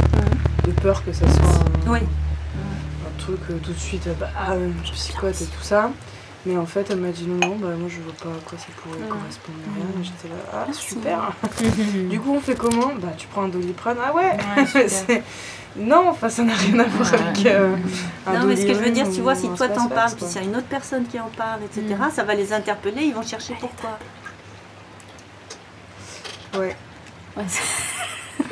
De 0.67 0.71
peur 0.73 1.05
que 1.05 1.13
ça 1.13 1.27
soit 1.29 1.95
un, 1.95 3.19
truc 3.19 3.41
euh, 3.51 3.59
tout 3.63 3.73
de 3.73 3.79
suite, 3.79 4.07
euh, 4.07 4.15
bah, 4.19 4.29
ah, 4.37 4.55
psychote 4.93 5.41
et 5.41 5.45
tout 5.47 5.63
ça. 5.63 5.91
Mais 6.45 6.57
en 6.57 6.67
fait, 6.67 6.89
elle 6.91 6.97
m'a 6.99 7.11
dit 7.11 7.27
non, 7.27 7.37
non, 7.47 7.57
bah, 7.57 7.69
moi 7.79 7.89
je 7.89 8.01
vois 8.01 8.13
pas 8.15 8.37
à 8.37 8.41
quoi 8.49 8.59
ça 8.59 8.67
pourrait 8.83 8.99
Mm. 8.99 9.09
correspondre. 9.09 9.59
Rien. 9.77 9.85
Et 10.01 10.05
J'étais 10.05 10.29
là, 10.29 10.35
ah 10.53 10.73
super. 10.73 11.33
du 12.11 12.19
coup, 12.21 12.35
on 12.35 12.41
fait 12.41 12.57
comment? 12.57 12.93
Bah, 13.01 13.13
tu 13.17 13.27
prends 13.29 13.43
un 13.45 13.49
doliprane. 13.49 13.97
Ah 14.05 14.13
ouais, 14.13 15.23
Non, 15.77 16.11
enfin, 16.11 16.29
ça 16.29 16.43
n'a 16.43 16.55
rien 16.55 16.79
à 16.81 16.85
voir 16.85 17.15
avec. 17.15 17.47
euh, 17.47 17.77
un 18.27 18.33
Non, 18.41 18.45
mais 18.47 18.57
ce 18.57 18.67
que 18.67 18.75
je 18.75 18.81
veux 18.81 18.91
dire, 18.91 19.09
tu 19.11 19.21
vois, 19.21 19.35
si 19.35 19.49
toi 19.51 19.69
t'en 19.69 19.89
parles, 19.89 20.13
puis 20.17 20.27
s'il 20.27 20.43
y 20.43 20.45
a 20.45 20.49
une 20.49 20.57
autre 20.57 20.67
personne 20.69 21.07
qui 21.07 21.19
en 21.19 21.29
parle, 21.37 21.61
etc., 21.65 21.87
ça 22.13 22.25
va 22.25 22.35
les 22.35 22.53
interpeller, 22.53 23.05
ils 23.05 23.15
vont 23.15 23.23
chercher 23.23 23.55
pourquoi. 23.59 23.99
Ouais. 26.59 26.77
Ouais, 27.37 27.45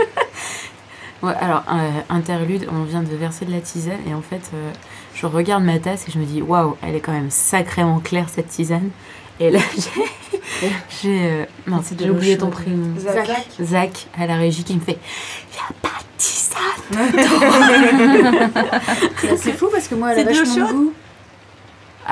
Ouais, 1.23 1.35
alors, 1.39 1.65
euh, 1.71 2.01
interlude, 2.09 2.67
on 2.73 2.85
vient 2.85 3.03
de 3.03 3.15
verser 3.15 3.45
de 3.45 3.51
la 3.51 3.61
tisane 3.61 3.99
et 4.09 4.15
en 4.15 4.23
fait, 4.23 4.41
euh, 4.55 4.71
je 5.15 5.27
regarde 5.27 5.63
ma 5.63 5.79
tasse 5.79 6.09
et 6.09 6.11
je 6.11 6.19
me 6.19 6.25
dis, 6.25 6.41
waouh, 6.41 6.77
elle 6.83 6.95
est 6.95 7.01
quand 7.01 7.13
même 7.13 7.31
sacrément 7.31 8.01
claire 8.01 8.29
cette 8.31 8.49
tisane. 8.49 8.91
Et 9.39 9.51
là, 9.51 9.61
j'ai. 9.77 10.69
j'ai 11.03 11.31
euh, 11.31 11.45
non, 11.67 11.81
C'est 11.83 12.01
j'ai 12.01 12.11
oublié 12.11 12.39
ton 12.39 12.49
prénom. 12.49 12.99
Zach. 12.99 13.29
Zach, 13.61 14.09
à 14.19 14.27
la 14.27 14.37
régie, 14.37 14.65
qui 14.65 14.75
me 14.75 14.81
fait 14.81 14.99
Il 15.53 15.59
a 15.59 15.73
pas 15.83 15.99
de 15.99 16.05
tisane 16.17 16.61
C'est 19.37 19.53
fou 19.53 19.69
parce 19.71 19.89
que 19.89 19.95
moi, 19.95 20.13
elle 20.15 20.29
a 20.29 20.33
vachement 20.33 20.71
goût. 20.71 20.93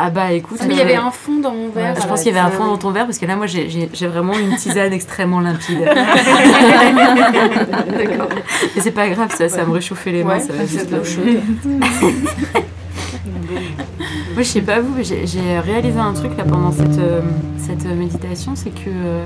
Ah 0.00 0.10
bah 0.10 0.32
écoute. 0.32 0.58
Mais 0.66 0.74
il 0.74 0.78
y 0.78 0.80
avait 0.80 0.96
euh, 0.96 1.02
un 1.02 1.10
fond 1.10 1.40
dans 1.40 1.52
mon 1.52 1.68
verre. 1.70 1.94
je 1.96 2.06
pense 2.06 2.18
la 2.20 2.24
qu'il 2.24 2.32
y 2.32 2.36
avait 2.38 2.46
un 2.46 2.50
fond 2.50 2.66
dans 2.66 2.78
ton 2.78 2.90
verre 2.92 3.06
parce 3.06 3.18
que 3.18 3.26
là, 3.26 3.34
moi, 3.36 3.46
j'ai- 3.46 3.88
vraiment 4.06 4.38
une 4.38 4.54
tisane 4.56 4.92
extrêmement 4.92 5.40
limpide. 5.40 5.80
D'accord. 5.84 8.28
Mais 8.76 8.80
c'est 8.82 8.92
pas 8.92 9.08
grave, 9.08 9.34
ça, 9.36 9.48
ça 9.48 9.64
me 9.64 9.72
réchauffait 9.72 10.12
les 10.12 10.24
mains. 10.24 10.38
Ça 10.38 10.52
va 10.52 10.64
juste 10.66 10.90
l'eau 10.90 11.04
chaude. 11.04 11.40
Moi, 12.54 14.38
je 14.38 14.42
sais 14.44 14.62
pas 14.62 14.80
vous, 14.80 14.94
mais 14.96 15.04
j'ai- 15.04 15.58
réalisé 15.58 15.98
un 15.98 16.12
truc 16.12 16.36
là 16.36 16.44
pendant 16.44 16.70
cette, 16.70 16.98
euh, 16.98 17.20
cette 17.58 17.84
euh, 17.86 17.94
méditation, 17.94 18.52
c'est 18.54 18.70
que 18.70 18.88
euh, 18.88 19.24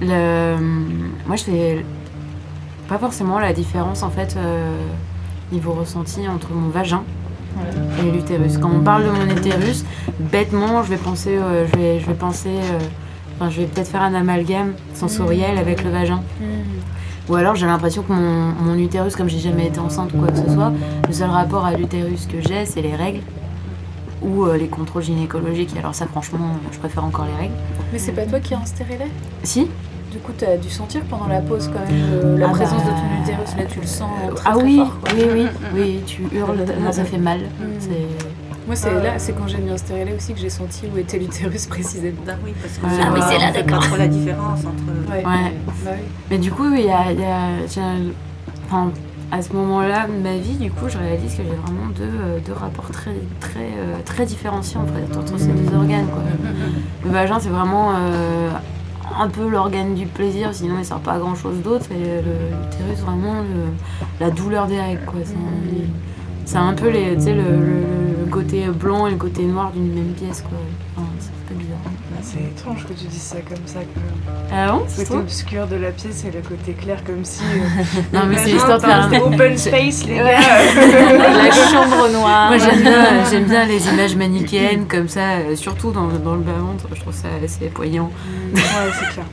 le, 0.00 0.56
moi, 1.26 1.36
je 1.36 1.44
fais 1.44 1.84
pas 2.88 2.98
forcément 2.98 3.38
la 3.38 3.52
différence 3.52 4.02
en 4.02 4.10
fait 4.10 4.34
euh, 4.38 4.70
niveau 5.52 5.72
ressenti 5.72 6.26
entre 6.28 6.52
mon 6.52 6.68
vagin 6.70 7.02
et 8.00 8.10
l'utérus. 8.10 8.58
Quand 8.58 8.70
on 8.74 8.80
parle 8.80 9.04
de 9.04 9.10
mon 9.10 9.26
utérus, 9.34 9.84
bêtement, 10.18 10.82
je 10.82 10.90
vais 10.90 10.96
penser, 10.96 11.36
euh, 11.36 11.66
je 11.66 11.78
vais, 11.78 12.00
je 12.00 12.06
vais 12.06 12.14
penser, 12.14 12.48
euh, 12.48 12.78
enfin, 13.36 13.50
je 13.50 13.60
vais 13.60 13.66
peut-être 13.66 13.88
faire 13.88 14.02
un 14.02 14.14
amalgame 14.14 14.72
sensoriel 14.94 15.58
avec 15.58 15.84
le 15.84 15.90
vagin. 15.90 16.22
Ou 17.28 17.34
alors 17.34 17.56
j'ai 17.56 17.66
l'impression 17.66 18.02
que 18.02 18.12
mon, 18.12 18.52
mon 18.62 18.78
utérus, 18.78 19.16
comme 19.16 19.28
j'ai 19.28 19.40
jamais 19.40 19.66
été 19.66 19.80
enceinte 19.80 20.12
ou 20.14 20.18
quoi 20.18 20.28
que 20.28 20.38
ce 20.38 20.52
soit, 20.52 20.72
le 21.06 21.12
seul 21.12 21.30
rapport 21.30 21.64
à 21.64 21.72
l'utérus 21.72 22.26
que 22.26 22.40
j'ai, 22.40 22.64
c'est 22.66 22.82
les 22.82 22.94
règles 22.94 23.20
ou 24.22 24.44
euh, 24.44 24.56
les 24.56 24.68
contrôles 24.68 25.02
gynécologiques. 25.02 25.74
Alors 25.78 25.94
ça, 25.94 26.06
franchement, 26.06 26.56
je 26.72 26.78
préfère 26.78 27.04
encore 27.04 27.26
les 27.26 27.34
règles. 27.34 27.54
Mais 27.92 27.98
c'est 27.98 28.12
pas 28.12 28.26
toi 28.26 28.40
qui 28.40 28.54
as 28.54 28.58
un 28.58 28.64
stérilet 28.64 29.08
Si 29.42 29.68
Du 30.16 30.22
coup, 30.22 30.32
t'as 30.34 30.56
dû 30.56 30.70
sentir 30.70 31.02
pendant 31.10 31.26
la 31.26 31.40
pause 31.42 31.68
quand 31.70 31.92
même 31.92 32.38
la 32.38 32.46
Ah 32.48 32.52
présence 32.52 32.82
bah, 32.82 32.90
de 32.90 32.90
ton 32.90 33.22
utérus. 33.22 33.56
Là, 33.58 33.64
tu 33.68 33.80
le 33.80 33.86
sens 33.86 34.08
très, 34.34 34.48
Ah 34.48 34.54
très 34.54 34.64
oui, 34.64 34.76
fort, 34.78 34.98
quoi. 35.00 35.10
oui, 35.14 35.24
oui, 35.34 35.46
oui, 35.74 36.00
tu 36.06 36.22
hurles, 36.34 36.64
ça 36.90 37.04
fait 37.04 37.18
mal. 37.18 37.40
Mm. 37.60 37.64
Moi, 38.66 38.74
c'est 38.76 38.94
là, 38.94 39.18
c'est 39.18 39.32
quand 39.34 39.46
j'ai 39.46 39.58
mis 39.58 39.70
un 39.70 39.76
stérilet 39.76 40.14
aussi 40.16 40.32
que 40.32 40.40
j'ai 40.40 40.48
senti 40.48 40.84
où 40.92 40.96
était 40.96 41.18
l'utérus 41.18 41.66
précisément. 41.74 42.16
Bah 42.26 42.32
oui, 42.42 42.54
parce 42.62 42.78
que 42.78 43.00
Ah 43.00 43.10
oui, 43.12 43.20
c'est 43.28 43.38
là, 43.38 43.52
d'accord. 43.52 43.80
pas 43.80 43.86
trop 43.88 43.96
la 43.98 44.08
différence 44.08 44.60
entre. 44.60 45.10
Ouais. 45.12 45.18
Ouais. 45.18 45.52
Bah 45.84 45.90
oui. 45.92 46.04
Mais 46.30 46.38
du 46.38 46.50
coup, 46.50 46.64
il 46.72 46.86
y 46.86 46.90
a, 46.90 47.12
y 47.12 47.22
enfin, 48.66 48.90
à 49.30 49.42
ce 49.42 49.52
moment-là 49.52 50.06
de 50.06 50.22
ma 50.22 50.38
vie, 50.38 50.54
du 50.54 50.70
coup, 50.70 50.88
je 50.88 50.96
réalise 50.96 51.32
que 51.34 51.42
j'ai 51.42 51.48
vraiment 51.50 51.88
deux, 51.94 52.04
euh, 52.04 52.38
deux 52.44 52.54
rapports 52.54 52.90
très, 52.90 53.12
très, 53.40 53.60
euh, 53.78 53.96
très 54.06 54.24
différenciés 54.24 54.78
en 54.78 54.86
fait, 54.86 55.14
entre 55.18 55.38
ces 55.38 55.48
deux 55.48 55.76
organes. 55.76 56.06
Quoi. 56.06 56.22
Le 57.04 57.10
vagin, 57.10 57.38
c'est 57.38 57.48
vraiment 57.50 57.90
euh, 57.96 58.50
un 59.18 59.28
peu 59.28 59.48
l'organe 59.48 59.94
du 59.94 60.06
plaisir, 60.06 60.50
sinon 60.54 60.74
il 60.78 60.84
sert 60.84 60.98
pas 61.00 61.12
à 61.12 61.18
grand 61.18 61.34
chose 61.34 61.56
d'autre. 61.62 61.86
Et 61.92 61.96
l'utérus, 62.22 62.98
vraiment 63.04 63.34
la 64.20 64.30
douleur 64.30 64.66
des 64.66 64.80
règles. 64.80 65.04
Quoi. 65.06 65.20
C'est, 66.44 66.58
un, 66.58 66.72
peu 66.74 66.88
les, 66.88 67.16
le, 67.16 67.34
le- 67.34 68.24
le 68.24 68.30
côté 68.30 68.66
blanc 68.68 69.06
et 69.06 69.10
le 69.10 69.16
côté 69.16 69.44
noir 69.44 69.72
d'une 69.72 69.92
même 69.92 70.12
pièce. 70.14 70.42
Quoi. 70.42 71.02
C'est-. 72.22 72.36
Bah, 72.38 72.42
c'est 72.54 72.60
étrange 72.60 72.84
que 72.86 72.92
tu 72.92 73.04
dises 73.06 73.22
ça 73.22 73.36
comme 73.48 73.66
ça. 73.66 73.80
quand 73.80 74.00
même. 74.00 74.36
Ah 74.52 74.72
bon 74.72 74.84
Le 74.98 75.04
côté 75.04 75.16
obscur 75.18 75.66
de 75.66 75.76
la 75.76 75.90
pièce 75.90 76.24
et 76.24 76.30
le 76.30 76.40
côté 76.40 76.72
clair, 76.72 77.02
comme 77.04 77.24
si. 77.24 77.42
euh, 77.42 77.82
Non, 78.12 78.26
mais 78.28 78.36
c'est 78.38 78.50
histoire 78.52 78.78
de 78.78 78.84
faire 78.86 79.02
un- 79.12 79.20
open 79.20 79.56
space, 79.58 80.04
les 80.06 80.16
gars. 80.16 80.24
La 81.36 81.50
chambre 81.70 82.08
noire. 82.12 82.48
Moi 82.50 82.58
j'aime 82.58 82.80
bien, 82.82 83.24
j'aime 83.30 83.44
bien 83.44 83.64
les 83.66 83.86
images 83.88 84.16
manichéennes 84.16 84.86
comme 84.86 85.08
ça, 85.08 85.34
euh, 85.38 85.56
surtout 85.56 85.90
dans, 85.90 86.06
dans 86.08 86.34
le 86.34 86.40
bas-ventre, 86.42 86.86
je 86.94 87.00
trouve 87.00 87.14
ça 87.14 87.28
assez 87.44 87.66
poignant. 87.66 88.10
ouais, 88.54 88.60
c'est 88.98 89.12
clair. 89.12 89.26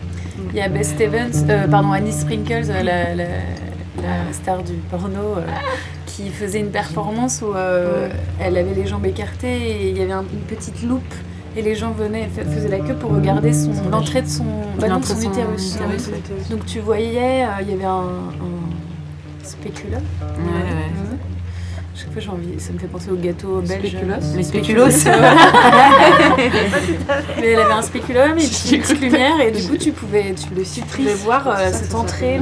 Il 0.52 0.58
y 0.58 0.62
a 0.62 0.70
Bess 0.70 0.90
Stevens, 0.90 1.46
euh, 1.50 1.68
pardon, 1.68 1.92
Annie 1.92 2.12
Sprinkles, 2.14 2.66
euh, 2.70 2.84
la, 2.84 3.16
la- 3.16 3.24
la 4.02 4.34
star 4.34 4.62
du 4.64 4.74
porno, 4.74 5.38
euh, 5.38 5.42
qui 6.06 6.30
faisait 6.30 6.60
une 6.60 6.70
performance 6.72 7.42
où 7.42 7.56
euh, 7.56 8.10
elle 8.40 8.58
avait 8.58 8.74
les 8.76 8.86
jambes 8.86 9.06
écartées 9.06 9.58
et 9.58 9.90
il 9.90 9.98
y 9.98 10.02
avait 10.02 10.12
un- 10.12 10.22
une 10.34 10.42
petite 10.58 10.84
loupe 10.84 11.14
et 11.56 11.62
les 11.62 11.76
gens 11.76 11.92
venaient, 11.92 12.28
fa- 12.36 12.44
faisaient 12.46 12.68
la 12.70 12.80
queue 12.80 12.96
pour 12.96 13.12
regarder 13.12 13.54
son- 13.54 13.72
l'entrée 13.92 14.22
de 14.22 14.28
son, 14.28 14.46
bah 14.80 14.88
non, 14.88 15.00
de 15.00 15.06
son 15.06 15.20
utérus. 15.22 15.78
Donc 16.50 16.66
tu 16.66 16.80
voyais, 16.80 17.44
euh, 17.44 17.62
il 17.62 17.70
y 17.70 17.74
avait 17.74 17.84
un, 17.86 17.92
un 18.00 19.44
spéculum. 19.44 20.02
Ouais, 20.22 20.28
ouais. 20.38 21.18
Chaque 21.96 22.12
fois 22.12 22.22
j'ai 22.22 22.30
envie, 22.30 22.60
ça 22.60 22.74
me 22.74 22.80
fait 22.80 22.88
penser 22.88 23.12
au 23.12 23.16
gâteau 23.16 23.62
belge. 23.62 23.88
Spéculoos 23.90 24.16
Les 24.36 24.44
spéculoos. 24.44 24.86
Mais 27.40 27.48
elle 27.52 27.60
avait 27.60 27.74
un 27.74 27.82
spéculum 27.82 28.32
et 28.38 28.48
puis 28.48 28.76
une 28.76 28.82
petite 28.82 29.02
lumière 29.02 29.40
et 29.42 29.52
du 29.52 29.62
coup 29.68 29.78
tu 29.78 29.92
pouvais, 29.92 30.34
tu 30.34 30.46
Le 30.50 30.50
pouvais 30.50 30.66
citrice. 30.66 31.16
voir 31.24 31.48
euh, 31.48 31.70
cette 31.72 31.94
entrée. 31.94 32.40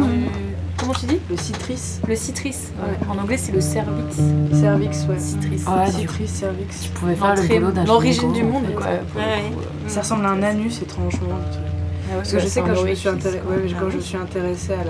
Comment 0.81 0.93
tu 0.93 1.05
dis 1.05 1.19
Le 1.29 1.37
citrice. 1.37 2.01
Le 2.07 2.15
citrice. 2.15 2.71
En 3.09 3.17
anglais 3.17 3.37
c'est 3.37 3.51
le 3.51 3.61
cervix. 3.61 4.17
Cervix, 4.53 5.05
ouais. 5.07 5.19
Citrice. 5.19 5.65
Ouais, 5.67 5.85
coup, 5.85 5.91
Citrice, 5.99 6.31
cervix. 6.31 6.81
tu 6.83 6.89
pouvais 6.89 7.15
faire 7.15 7.35
le 7.35 7.41
boulot 7.69 7.83
L'origine 7.85 8.33
du 8.33 8.43
monde 8.43 8.65
quoi. 8.75 8.87
Ça 9.87 10.01
ressemble 10.01 10.25
à 10.25 10.29
un 10.31 10.43
anus 10.43 10.81
étrangement. 10.81 11.27
le 11.29 11.51
truc. 11.53 11.63
Ah 12.13 12.15
ouais, 12.15 12.17
Parce 12.17 12.31
que 12.33 12.39
je 12.39 12.47
sais 12.47 12.61
quand 12.61 12.75
je 12.75 12.85
me 12.85 12.93
suis, 12.95 13.07
intéressée- 13.07 13.37
ouais, 13.37 13.73
quand 13.79 13.89
je 13.89 13.95
me 13.95 14.01
suis 14.01 14.17
intéressée 14.17 14.73
à, 14.73 14.83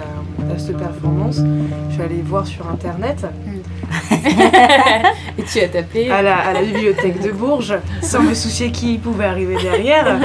la, 0.48 0.56
à 0.56 0.58
cette 0.58 0.78
performance, 0.78 1.40
je 1.90 1.94
suis 1.94 2.02
allée 2.02 2.22
voir 2.24 2.48
sur 2.48 2.68
internet 2.68 3.26
Et 5.38 5.44
tu 5.44 5.60
as 5.60 5.68
tapé. 5.68 6.10
à 6.12 6.22
la, 6.22 6.38
à 6.38 6.54
la 6.54 6.62
bibliothèque 6.62 7.22
de 7.22 7.32
Bourges 7.32 7.76
sans 8.02 8.22
me 8.22 8.34
soucier 8.34 8.72
qui 8.72 8.98
pouvait 8.98 9.26
arriver 9.26 9.56
derrière. 9.62 10.20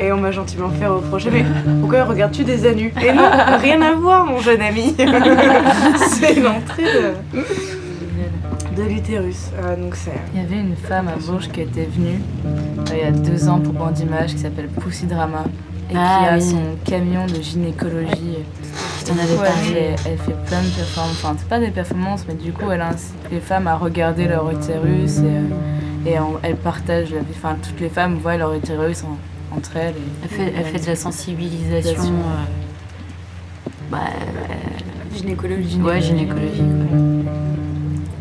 Et, 0.00 0.04
et 0.06 0.12
on 0.12 0.16
m'a 0.18 0.30
gentiment 0.30 0.70
fait 0.70 0.86
reprocher 0.86 1.30
Mais 1.30 1.44
pourquoi 1.80 2.04
regardes-tu 2.04 2.44
des 2.44 2.66
anus? 2.66 2.92
Et 3.02 3.12
non, 3.12 3.28
rien 3.60 3.80
à 3.82 3.92
voir, 3.92 4.24
mon 4.26 4.38
jeune 4.40 4.62
ami. 4.62 4.94
c'est 6.08 6.34
l'entrée 6.40 6.84
de, 6.84 7.40
de 8.82 8.88
l'utérus. 8.88 9.50
Donc 9.78 9.94
c'est. 9.94 10.12
Il 10.34 10.40
y 10.42 10.44
avait 10.44 10.60
une 10.60 10.76
femme 10.76 11.08
à 11.08 11.16
Bourges 11.16 11.48
qui 11.48 11.60
était 11.60 11.88
venue 11.96 12.20
euh, 12.46 12.80
il 12.92 12.98
y 12.98 13.02
a 13.02 13.10
deux 13.10 13.48
ans 13.48 13.58
pour 13.60 13.72
Bandimage 13.72 14.32
qui 14.34 14.38
s'appelle 14.38 14.68
Pussy 14.68 15.06
Drama 15.06 15.44
et 15.90 15.94
Ah 15.96 16.20
qui 16.20 16.28
a 16.28 16.34
oui. 16.36 16.42
son 16.42 16.62
camion 16.84 17.26
de 17.26 17.40
gynécologie. 17.40 18.38
Je 19.00 19.04
t'en 19.06 19.12
avais 19.18 19.32
Ouais, 19.36 19.48
parlé. 19.48 19.70
elle, 19.76 19.94
elle 20.12 20.18
fait 20.18 20.36
plein 20.46 20.62
de 20.62 20.68
performances, 20.68 21.12
enfin 21.22 21.36
c'est 21.38 21.48
pas 21.48 21.60
des 21.60 21.70
performances, 21.70 22.24
mais 22.26 22.34
du 22.34 22.52
coup 22.52 22.70
elle 22.70 22.80
incite 22.80 23.14
les 23.30 23.40
femmes 23.40 23.66
à 23.66 23.76
regarder 23.76 24.26
leur 24.26 24.50
utérus 24.50 25.18
et, 25.18 25.22
euh, 25.24 26.06
et 26.06 26.18
en- 26.18 26.34
elle 26.42 26.56
partage 26.56 27.10
la 27.10 27.20
vie, 27.20 27.26
enfin 27.36 27.56
toutes 27.62 27.80
les 27.80 27.90
femmes 27.90 28.14
voient 28.16 28.36
leur 28.38 28.54
utérus 28.54 29.04
en- 29.04 29.18
entre 29.56 29.76
elles. 29.76 29.94
et- 29.94 30.24
Elle 30.24 30.28
fait, 30.30 30.52
elle 30.56 30.64
fait 30.64 30.80
de 30.80 30.86
la 30.86 30.96
sensibilisation. 30.96 32.02
Euh, 32.02 33.68
bah, 33.90 33.98
euh, 34.08 35.14
Gynécologie. 35.16 35.80
ouais, 35.82 36.00
gynécologique. 36.00 36.60
ouais. 36.62 37.24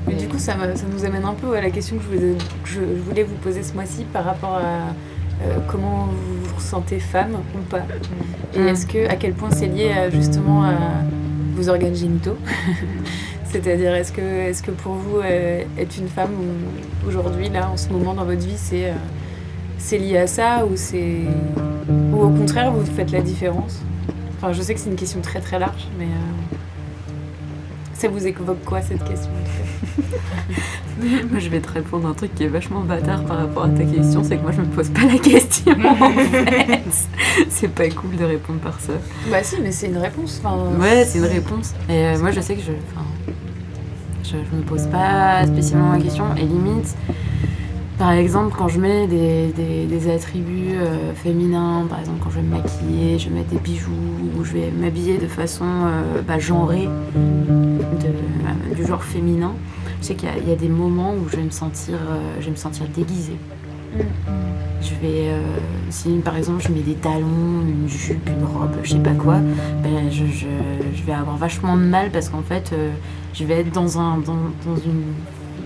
Mais 0.07 0.13
du 0.15 0.27
coup, 0.27 0.37
ça, 0.37 0.53
nous 0.93 1.05
amène 1.05 1.23
un 1.23 1.33
peu 1.33 1.55
à 1.55 1.61
la 1.61 1.69
question 1.69 1.95
que 1.95 2.03
je, 2.03 2.17
vous 2.17 2.23
ai- 2.23 2.37
que 2.37 2.69
je, 2.69 2.73
je 2.81 3.01
voulais 3.09 3.23
vous 3.23 3.35
poser 3.35 3.63
ce 3.63 3.73
mois-ci 3.73 4.03
par 4.11 4.25
rapport 4.25 4.55
à 4.57 4.93
euh, 5.41 5.57
comment 5.67 6.05
vous 6.07 6.43
vous 6.49 6.55
ressentez 6.55 6.99
femme 6.99 7.37
ou 7.55 7.61
pas. 7.69 7.81
Et 8.55 8.59
Mm. 8.59 8.67
est-ce 8.67 8.85
que, 8.85 9.09
à 9.09 9.15
quel 9.15 9.33
point 9.33 9.49
c'est 9.51 9.67
lié 9.67 9.91
à, 9.91 10.09
justement 10.09 10.63
à 10.63 10.73
vos 11.55 11.69
organes 11.69 11.95
génitaux 11.95 12.37
C'est-à-dire, 13.45 13.93
est-ce 13.93 14.11
que, 14.11 14.21
est 14.21 14.61
que 14.65 14.71
pour 14.71 14.93
vous, 14.93 15.17
euh, 15.19 15.63
être 15.77 15.97
une 15.97 16.07
femme 16.07 16.31
ou- 16.31 17.07
aujourd'hui, 17.07 17.49
là, 17.49 17.69
en 17.69 17.77
ce 17.77 17.89
moment 17.89 18.13
dans 18.13 18.25
votre 18.25 18.41
vie, 18.45 18.57
c'est 18.57 18.89
euh, 18.89 18.93
c'est 19.77 19.97
lié 19.97 20.17
à 20.17 20.27
ça 20.27 20.65
ou, 20.65 20.71
c'est 20.75 21.19
ou 22.13 22.21
au 22.21 22.29
contraire, 22.29 22.71
vous 22.71 22.85
faites 22.85 23.11
la 23.11 23.21
différence 23.21 23.81
Enfin, 24.37 24.53
je 24.53 24.61
sais 24.61 24.73
que 24.73 24.79
c'est 24.79 24.89
une 24.89 24.95
question 24.95 25.19
très 25.21 25.39
très 25.39 25.57
large, 25.59 25.87
mais 25.99 26.05
euh, 26.05 26.55
ça 27.93 28.07
vous 28.07 28.25
évoque 28.27 28.63
quoi 28.65 28.81
cette 28.81 29.03
question? 29.03 29.29
Moi, 31.31 31.39
je 31.39 31.49
vais 31.49 31.59
te 31.59 31.71
répondre 31.71 32.07
un 32.07 32.13
truc 32.13 32.33
qui 32.35 32.43
est 32.43 32.47
vachement 32.47 32.81
bâtard 32.81 33.23
par 33.25 33.37
rapport 33.37 33.63
à 33.65 33.69
ta 33.69 33.83
question, 33.83 34.23
c'est 34.23 34.37
que 34.37 34.43
moi, 34.43 34.51
je 34.51 34.61
me 34.61 34.67
pose 34.67 34.89
pas 34.89 35.01
la 35.05 35.17
question, 35.17 35.73
en 35.73 36.09
fait. 36.11 36.81
C'est 37.49 37.67
pas 37.67 37.89
cool 37.89 38.15
de 38.15 38.23
répondre 38.23 38.59
par 38.59 38.79
ça. 38.79 38.93
Bah 39.29 39.43
si, 39.43 39.55
mais 39.61 39.71
c'est 39.71 39.87
une 39.87 39.97
réponse. 39.97 40.39
Enfin, 40.43 40.55
Ouais, 40.79 41.03
c'est 41.05 41.17
une 41.17 41.25
réponse. 41.25 41.73
Et 41.89 41.93
euh, 41.93 42.19
moi, 42.19 42.31
je 42.31 42.39
sais 42.41 42.55
que 42.55 42.61
je, 42.61 42.71
enfin, 42.71 43.05
je, 44.23 44.29
je 44.49 44.55
me 44.55 44.61
pose 44.61 44.87
pas 44.87 45.45
spécialement 45.47 45.93
la 45.93 45.99
question. 45.99 46.25
Et 46.37 46.41
limite, 46.45 46.95
par 47.97 48.11
exemple, 48.11 48.55
quand 48.57 48.67
je 48.67 48.79
mets 48.79 49.07
des, 49.07 49.47
des- 49.55 49.85
des 49.85 50.11
attributs 50.13 50.75
euh, 50.75 51.13
féminins, 51.15 51.85
par 51.89 51.99
exemple, 51.99 52.19
quand 52.23 52.29
je 52.29 52.35
vais 52.37 52.41
me 52.43 52.51
maquiller, 52.55 53.17
je 53.19 53.29
vais 53.29 53.35
mettre 53.35 53.49
des 53.49 53.59
bijoux, 53.59 53.91
ou 54.37 54.43
je 54.43 54.53
vais 54.53 54.71
m'habiller 54.71 55.17
de 55.17 55.27
façon 55.27 55.65
euh, 55.65 56.21
bah, 56.25 56.39
genrée, 56.39 56.87
de- 57.93 58.07
euh, 58.07 58.75
du 58.75 58.85
genre 58.85 59.03
féminin, 59.03 59.53
je 60.01 60.07
sais 60.07 60.15
qu'il 60.15 60.29
y, 60.29 60.31
a- 60.31 60.37
il 60.37 60.49
y 60.49 60.51
a 60.51 60.55
des 60.55 60.69
moments 60.69 61.13
où 61.13 61.27
je 61.29 61.37
vais 61.37 61.43
me 61.43 61.49
sentir, 61.49 61.95
euh, 61.95 62.19
je 62.39 62.45
vais 62.45 62.51
me 62.51 62.55
sentir 62.55 62.85
déguisée. 62.95 63.37
Je 64.81 64.89
vais, 65.01 65.29
euh, 65.29 65.39
si 65.89 66.09
par 66.25 66.35
exemple 66.35 66.61
je 66.67 66.71
mets 66.73 66.81
des 66.81 66.95
talons, 66.95 67.61
une 67.67 67.87
jupe, 67.87 68.27
une 68.27 68.43
robe, 68.43 68.71
je 68.83 68.91
sais 68.93 68.99
pas 68.99 69.11
quoi, 69.13 69.37
ben, 69.83 70.09
je, 70.11 70.25
je, 70.25 70.47
je 70.95 71.03
vais 71.03 71.13
avoir 71.13 71.37
vachement 71.37 71.77
de 71.77 71.83
mal 71.83 72.09
parce 72.11 72.27
qu'en 72.29 72.41
fait 72.41 72.71
euh, 72.73 72.89
je 73.33 73.45
vais 73.45 73.61
être 73.61 73.71
dans, 73.71 73.99
un, 73.99 74.17
dans, 74.17 74.33
dans 74.65 74.75
une 74.83 75.03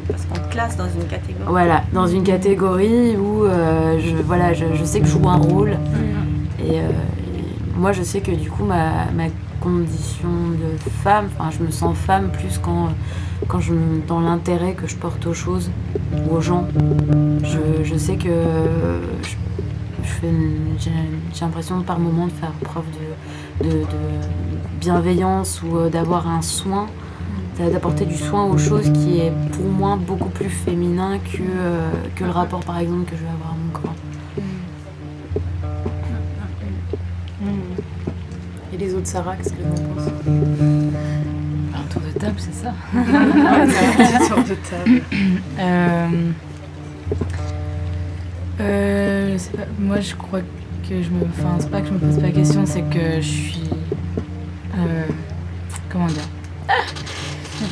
Parce 0.07 0.25
qu'on 0.25 0.35
te 0.35 0.51
classe 0.51 0.77
dans 0.77 0.85
une 0.89 1.07
catégorie. 1.07 1.45
voilà 1.47 1.83
dans 1.93 2.05
une 2.07 2.23
catégorie 2.23 3.15
où 3.15 3.45
euh, 3.45 3.97
je 3.99 4.15
voilà 4.17 4.53
je, 4.53 4.65
je 4.75 4.83
sais 4.83 4.99
que 4.99 5.07
je 5.07 5.13
joue 5.13 5.27
un 5.27 5.37
rôle 5.37 5.77
et, 6.63 6.79
euh, 6.79 6.89
et 6.89 7.79
moi 7.79 7.93
je 7.93 8.03
sais 8.03 8.19
que 8.21 8.31
du 8.31 8.49
coup 8.51 8.65
ma, 8.65 9.05
ma 9.15 9.23
condition 9.61 10.29
de 10.51 10.77
femme 11.03 11.29
enfin 11.37 11.49
je 11.51 11.63
me 11.63 11.71
sens 11.71 11.95
femme 11.97 12.29
plus 12.31 12.57
quand 12.57 12.89
quand 13.47 13.59
je 13.59 13.73
dans 14.07 14.19
l'intérêt 14.19 14.73
que 14.73 14.87
je 14.87 14.95
porte 14.95 15.25
aux 15.27 15.33
choses 15.33 15.69
ou 16.13 16.35
aux 16.35 16.41
gens 16.41 16.67
je, 17.43 17.83
je 17.83 17.95
sais 17.97 18.15
que 18.15 18.29
je, 19.23 19.35
je 20.03 20.27
j'ai 20.79 20.91
j'ai 21.33 21.41
l'impression 21.45 21.81
par 21.81 21.99
moment 21.99 22.27
de 22.27 22.31
faire 22.31 22.51
preuve 22.63 22.85
de, 23.63 23.69
de, 23.69 23.83
bienveillance 24.79 25.61
ou 25.63 25.77
euh, 25.77 25.89
d'avoir 25.89 26.27
un 26.27 26.41
soin 26.41 26.87
d'a- 27.57 27.69
d'apporter 27.69 28.05
du 28.05 28.15
soin 28.15 28.45
aux 28.45 28.57
choses 28.57 28.91
qui 28.93 29.19
est 29.19 29.33
pour 29.53 29.65
moi 29.65 29.97
beaucoup 29.97 30.29
plus 30.29 30.49
féminin 30.49 31.17
que, 31.19 31.41
euh, 31.41 31.91
que 32.15 32.23
le 32.23 32.29
rapport 32.31 32.61
par 32.61 32.77
exemple 32.79 33.05
que 33.09 33.17
je 33.17 33.23
vais 33.23 33.29
avoir 33.37 33.51
à 33.51 33.57
mon 33.63 33.71
corps. 33.71 33.96
Et 38.77 38.81
les 38.81 38.93
autres 38.93 39.07
Sarah, 39.07 39.35
qu'est-ce 39.35 39.53
qu'elles 39.53 39.65
en 39.65 39.95
pensent 39.95 40.07
Un 41.75 41.83
tour 41.91 42.01
de 42.01 42.19
table, 42.19 42.35
c'est 42.37 42.53
ça 42.53 42.73
Petite 42.93 44.27
sorte 44.27 44.49
de 44.49 44.55
table. 44.55 45.01
Euh, 45.59 46.07
euh, 48.61 49.33
je 49.33 49.37
sais 49.37 49.51
pas, 49.51 49.63
moi 49.79 49.99
je 49.99 50.15
crois 50.15 50.41
que 50.87 51.01
je 51.01 51.09
me. 51.09 51.23
Enfin, 51.25 51.57
c'est 51.59 51.69
pas 51.71 51.81
que 51.81 51.87
je 51.87 51.93
me 51.93 51.99
pose 51.99 52.15
pas 52.15 52.21
la 52.21 52.31
question, 52.31 52.65
c'est 52.65 52.81
que 52.83 53.15
je 53.17 53.27
suis. 53.27 53.69
euh, 54.77 55.05
comment 55.89 56.07
dire? 56.07 56.23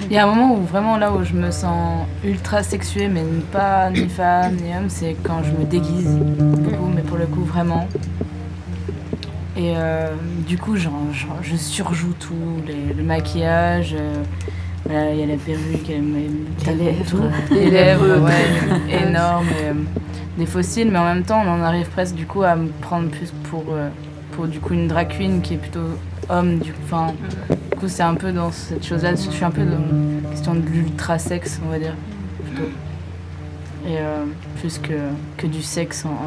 Il 0.09 0.13
y 0.13 0.17
a 0.17 0.23
un 0.27 0.33
moment 0.33 0.55
où 0.55 0.63
vraiment 0.63 0.97
là 0.97 1.11
où 1.11 1.23
je 1.23 1.33
me 1.33 1.51
sens 1.51 2.05
ultra 2.23 2.63
sexuée, 2.63 3.07
mais 3.07 3.23
pas 3.51 3.89
ni 3.91 4.07
femme 4.09 4.55
ni 4.55 4.75
homme, 4.75 4.89
c'est 4.89 5.15
quand 5.23 5.43
je 5.43 5.51
me 5.51 5.65
déguise 5.65 6.07
beaucoup, 6.07 6.87
mais 6.93 7.01
pour 7.01 7.17
le 7.17 7.25
coup 7.27 7.43
vraiment. 7.43 7.87
Et 9.57 9.73
euh, 9.77 10.07
du 10.47 10.57
coup, 10.57 10.75
genre, 10.75 10.93
genre, 11.13 11.37
je 11.41 11.55
surjoue 11.55 12.13
tout, 12.19 12.33
les- 12.67 12.93
le 12.93 13.03
maquillage. 13.03 13.95
euh, 13.97 14.13
voilà, 14.85 15.11
il 15.13 15.19
y 15.19 15.23
a 15.23 15.25
la 15.27 15.37
perruque, 15.37 15.89
me- 15.89 16.67
Les 16.67 16.75
lèvres. 16.75 17.31
les 17.51 17.69
lèvres, 17.71 18.19
ouais, 18.25 19.07
énormes, 19.07 19.47
et, 19.47 19.69
euh, 19.69 19.73
des 20.37 20.45
fossiles, 20.45 20.91
mais 20.91 20.99
en 20.99 21.05
même 21.05 21.23
temps, 21.23 21.41
on 21.45 21.49
en 21.49 21.61
arrive 21.63 21.87
presque 21.89 22.15
du 22.15 22.25
coup 22.25 22.43
à 22.43 22.55
me 22.55 22.67
prendre 22.81 23.09
plus 23.09 23.31
pour, 23.49 23.63
pour 24.33 24.47
du 24.47 24.59
coup 24.59 24.73
une 24.73 24.87
drag 24.89 25.07
queen 25.17 25.41
qui 25.41 25.53
est 25.53 25.57
plutôt 25.57 25.87
homme. 26.29 26.59
Du, 26.59 26.71
du 26.71 27.77
coup, 27.79 27.87
c'est 27.87 28.03
un 28.03 28.15
peu 28.15 28.31
dans 28.33 28.51
cette 28.51 28.85
chose-là. 28.85 29.11
Je 29.15 29.31
suis 29.31 29.45
un 29.45 29.51
peu 29.51 29.63
dans 29.63 29.71
la 30.23 30.29
question 30.31 30.53
de 30.53 30.59
l'ultra 30.67 31.17
sexe, 31.17 31.59
on 31.65 31.69
va 31.69 31.79
dire. 31.79 31.95
Plutôt. 32.45 32.69
Et 33.87 33.97
euh, 33.99 34.25
plus 34.59 34.77
que, 34.79 34.93
que 35.37 35.47
du 35.47 35.61
sexe 35.63 36.05
en 36.05 36.17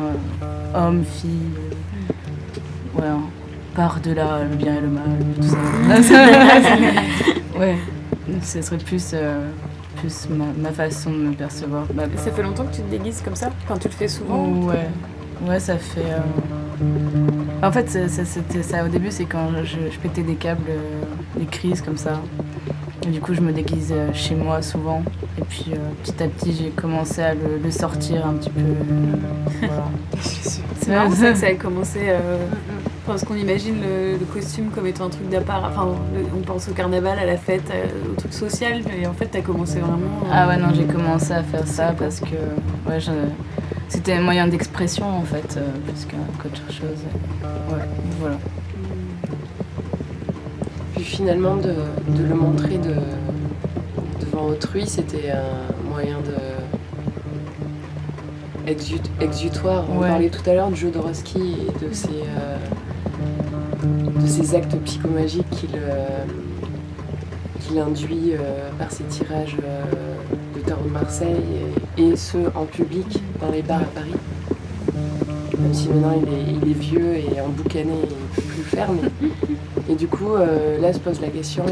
euh, 0.43 0.89
homme, 0.89 1.05
fille. 1.05 1.31
Ouais, 2.99 3.07
hein, 3.07 3.21
par-delà 3.75 4.41
le 4.51 4.57
bien 4.57 4.77
et 4.77 4.81
le 4.81 4.89
mal, 4.89 5.05
tout 5.37 5.43
ça. 5.49 5.59
ouais, 7.59 7.77
ce 8.43 8.63
serait 8.63 8.79
plus. 8.79 9.11
euh, 9.15 9.49
plus 9.97 10.29
ma, 10.31 10.45
ma 10.57 10.71
façon 10.71 11.11
de 11.11 11.17
me 11.17 11.33
percevoir. 11.33 11.85
Bah, 11.93 12.05
Ça 12.17 12.31
fait 12.31 12.43
longtemps 12.45 12.65
que 12.67 12.77
tu 12.77 12.83
te 12.83 12.89
déguises 12.91 13.21
comme 13.21 13.35
ça 13.35 13.51
Enfin, 13.65 13.77
tu 13.81 13.89
le 13.89 13.95
fais 13.95 14.07
souvent 14.07 14.45
Ouais. 14.47 14.87
Ouais, 15.45 15.59
ça 15.59 15.77
fait. 15.77 16.03
euh, 16.05 17.67
En 17.67 17.73
fait, 17.73 17.91
ça, 17.91 18.07
ça- 18.07 18.25
c'était 18.25 18.63
ça 18.63 18.85
au 18.85 18.89
début, 18.89 19.11
c'est 19.11 19.25
quand 19.25 19.49
je, 19.65 19.77
je 19.93 19.99
pétais 19.99 20.23
des 20.23 20.35
câbles, 20.37 20.63
euh, 20.71 21.39
des 21.41 21.47
crises 21.47 21.83
comme 21.83 21.97
ça. 21.97 22.21
Et 23.07 23.11
du 23.11 23.21
coup, 23.21 23.35
je 23.35 23.41
me 23.41 23.51
déguise 23.53 23.93
chez 24.13 24.37
moi 24.37 24.63
souvent. 24.63 25.03
Et 25.39 25.43
puis, 25.43 25.67
euh, 25.73 25.77
petit 26.05 26.23
à 26.23 26.29
petit, 26.29 26.53
j'ai 26.57 26.71
commencé 26.71 27.21
à 27.23 27.35
le, 27.35 27.59
le 27.63 27.71
sortir 27.73 28.25
un 28.25 28.35
petit 28.35 28.51
peu. 28.51 28.61
euh, 28.61 29.67
voilà. 29.67 29.85
C'est 30.21 30.89
marrant 30.95 31.11
ça 31.11 31.33
que 31.33 31.39
ça 31.39 31.47
a 31.49 31.55
commencé. 31.55 31.99
euh, 32.05 32.39
parce 33.09 33.25
qu'on 33.25 33.35
imagine 33.35 33.81
le, 33.81 34.13
le 34.19 34.25
costume 34.27 34.71
comme 34.71 34.87
étant 34.87 35.07
un 35.07 35.09
truc 35.09 35.29
d'appart. 35.29 35.65
Enfin, 35.69 35.89
le- 36.15 36.27
on 36.39 36.43
pense 36.43 36.69
au 36.69 36.73
carnaval, 36.73 37.19
à 37.19 37.27
la 37.27 37.37
fête, 37.37 37.71
euh, 37.75 37.87
au 38.13 38.15
truc 38.15 38.33
social, 38.33 38.83
mais 38.87 39.07
en 39.07 39.13
fait, 39.15 39.27
t'as 39.27 39.41
commencé 39.41 39.81
vraiment. 39.81 39.97
euh, 40.25 40.31
Ah 40.33 40.47
ouais, 40.47 40.57
non, 40.59 40.69
j'ai 40.75 40.85
commencé 40.85 41.33
à 41.33 41.43
faire 41.43 41.67
ça 41.67 41.95
parce 41.99 42.21
que 42.21 42.37
ouais, 42.89 43.01
je- 43.01 43.11
c'était 43.89 44.13
un 44.13 44.21
moyen 44.21 44.47
d'expression 44.47 45.07
en 45.09 45.23
fait, 45.23 45.57
euh, 45.57 45.63
plus 45.87 46.05
qu'un- 46.05 46.19
qu'autre 46.43 46.63
chose. 46.71 47.03
Ouais, 47.73 47.83
voilà. 48.21 48.37
Puis 50.95 51.05
finalement, 51.05 51.57
de, 51.57 51.73
de 52.17 52.23
le 52.29 52.35
montrer 52.35 52.79
de, 52.79 52.95
devant 54.25 54.47
autrui, 54.47 54.87
c'était 54.87 55.31
un 55.31 55.91
moyen 55.91 56.19
de. 56.19 56.35
exu- 58.73 59.01
exutoire. 59.21 59.85
On 59.91 59.99
Ouais. 60.01 60.09
parlait 60.09 60.29
tout 60.29 60.49
à 60.51 60.55
l'heure 60.55 60.71
de 60.71 60.75
Jodorowsky 60.77 61.57
et 61.69 61.85
de 61.87 61.93
ses, 61.95 62.09
euh, 62.09 62.57
ses 64.29 64.55
actes 64.55 64.77
psychomagiques 64.85 65.51
qu'il 65.51 65.71
euh, 65.77 66.25
induit 67.83 68.35
euh, 68.35 68.69
par 68.79 68.93
ses 68.93 69.05
tirages 69.05 69.57
euh, 69.65 69.85
de 70.55 70.61
tarot 70.61 70.85
de 70.85 70.91
Marseille 70.91 71.41
et, 71.97 72.03
et 72.03 72.15
ceux 72.17 72.53
en 72.55 72.67
public 72.67 73.23
dans 73.41 73.51
les 73.51 73.63
bars 73.63 73.81
à 73.81 73.85
Paris. 73.85 74.13
Même 75.59 75.73
si 75.75 75.89
maintenant 75.89 76.13
il 76.23 76.29
est, 76.33 76.45
il 76.63 76.71
est 76.71 76.75
vieux 76.75 77.17
et 77.17 77.41
emboucané 77.41 77.93
et 77.93 77.97
il 77.97 78.03
ne 78.03 78.07
peut 78.07 78.43
plus 78.43 78.59
le 78.59 78.65
faire, 78.65 78.91
mais 78.93 79.09
et 79.93 79.97
du 79.97 80.07
coup, 80.07 80.37
là 80.81 80.93
se 80.93 80.99
pose 80.99 81.21
la 81.21 81.29
question, 81.29 81.65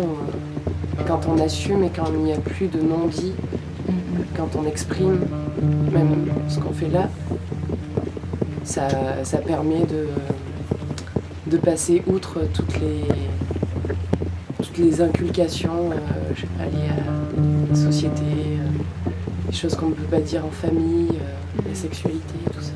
quand 1.07 1.29
on 1.29 1.39
assume 1.41 1.85
et 1.85 1.91
quand 1.95 2.07
il 2.13 2.21
n'y 2.21 2.33
a 2.33 2.39
plus 2.39 2.69
de 2.69 2.81
non-dit, 2.81 3.35
quand 4.35 4.57
on 4.59 4.65
exprime 4.67 5.21
même 5.93 6.27
ce 6.49 6.59
qu'on 6.59 6.73
fait 6.73 6.89
là, 6.89 7.11
ça, 8.65 8.89
ça 9.23 9.37
permet 9.39 9.81
de, 9.81 10.09
de 11.47 11.57
passer 11.59 12.03
outre 12.07 12.41
toutes 12.53 12.79
les, 12.81 13.05
toutes 14.63 14.79
les 14.79 15.01
inculcations 15.01 15.91
euh, 15.93 15.97
je 16.35 16.41
sais 16.43 16.47
pas, 16.59 16.65
liées 16.65 16.89
à 16.91 17.71
la 17.71 17.75
société, 17.77 18.23
euh, 18.25 19.09
les 19.49 19.55
choses 19.57 19.75
qu'on 19.77 19.89
ne 19.89 19.95
peut 19.95 20.03
pas 20.05 20.21
dire 20.21 20.45
en 20.45 20.51
famille, 20.51 21.11
euh, 21.13 21.63
la 21.69 21.75
sexualité, 21.75 22.35
tout 22.53 22.61
ça. 22.61 22.73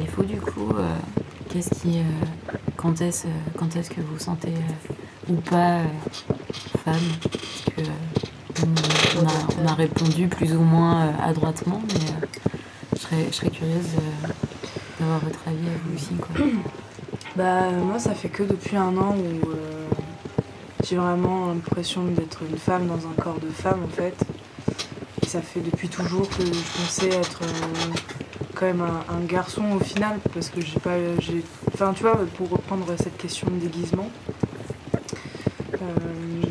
Et 0.00 0.06
vous, 0.14 0.24
du 0.24 0.40
coup, 0.40 0.70
euh, 0.76 0.86
qu'est-ce 1.48 1.70
qui. 1.80 1.98
euh, 1.98 2.56
quand 2.76 3.00
est-ce 3.00 3.26
euh, 3.26 3.30
quand 3.56 3.74
est-ce 3.76 3.90
que 3.90 4.00
vous 4.00 4.18
sentez 4.18 4.48
euh, 4.52 5.32
ou 5.32 5.36
pas 5.36 5.78
euh, 5.78 5.84
femme? 6.84 6.94
Que, 7.74 7.80
euh, 7.82 8.64
on, 9.20 9.26
a, 9.26 9.62
on 9.62 9.66
a 9.68 9.74
répondu 9.74 10.28
plus 10.28 10.52
ou 10.54 10.60
moins 10.60 11.06
euh, 11.06 11.10
adroitement, 11.22 11.80
mais 11.88 11.94
euh, 11.94 12.26
je, 12.94 13.00
serais, 13.00 13.26
je 13.30 13.34
serais 13.34 13.50
curieuse 13.50 13.94
euh, 13.96 14.28
d'avoir 14.98 15.20
votre 15.20 15.40
avis 15.46 15.66
à 15.66 15.78
vous 15.84 15.94
aussi. 15.94 16.14
Quoi. 16.14 16.46
Bah 17.36 17.70
moi 17.70 17.98
ça 17.98 18.14
fait 18.14 18.28
que 18.28 18.42
depuis 18.42 18.76
un 18.76 18.96
an 18.96 19.14
où 19.14 19.50
euh, 19.50 19.86
j'ai 20.88 20.96
vraiment 20.96 21.48
l'impression 21.48 22.04
d'être 22.04 22.40
une 22.48 22.56
femme 22.56 22.86
dans 22.86 23.06
un 23.06 23.12
corps 23.22 23.38
de 23.40 23.50
femme 23.50 23.84
en 23.84 23.88
fait. 23.88 24.16
Et 25.22 25.26
ça 25.26 25.42
fait 25.42 25.60
depuis 25.60 25.88
toujours 25.88 26.28
que 26.30 26.42
je 26.42 26.82
pensais 26.82 27.08
être 27.08 27.42
euh, 27.42 27.94
quand 28.54 28.66
même 28.66 28.80
un, 28.80 29.24
garçon 29.26 29.62
au 29.72 29.80
final 29.80 30.18
parce 30.32 30.48
que 30.48 30.60
j'ai 30.62 30.80
pas 30.80 30.96
j'ai 31.18 31.44
enfin 31.74 31.92
tu 31.92 32.02
vois 32.02 32.18
pour 32.36 32.48
reprendre 32.48 32.86
cette 32.96 33.18
question 33.18 33.46
de 33.50 33.56
déguisement 33.56 34.10
euh, 35.74 36.42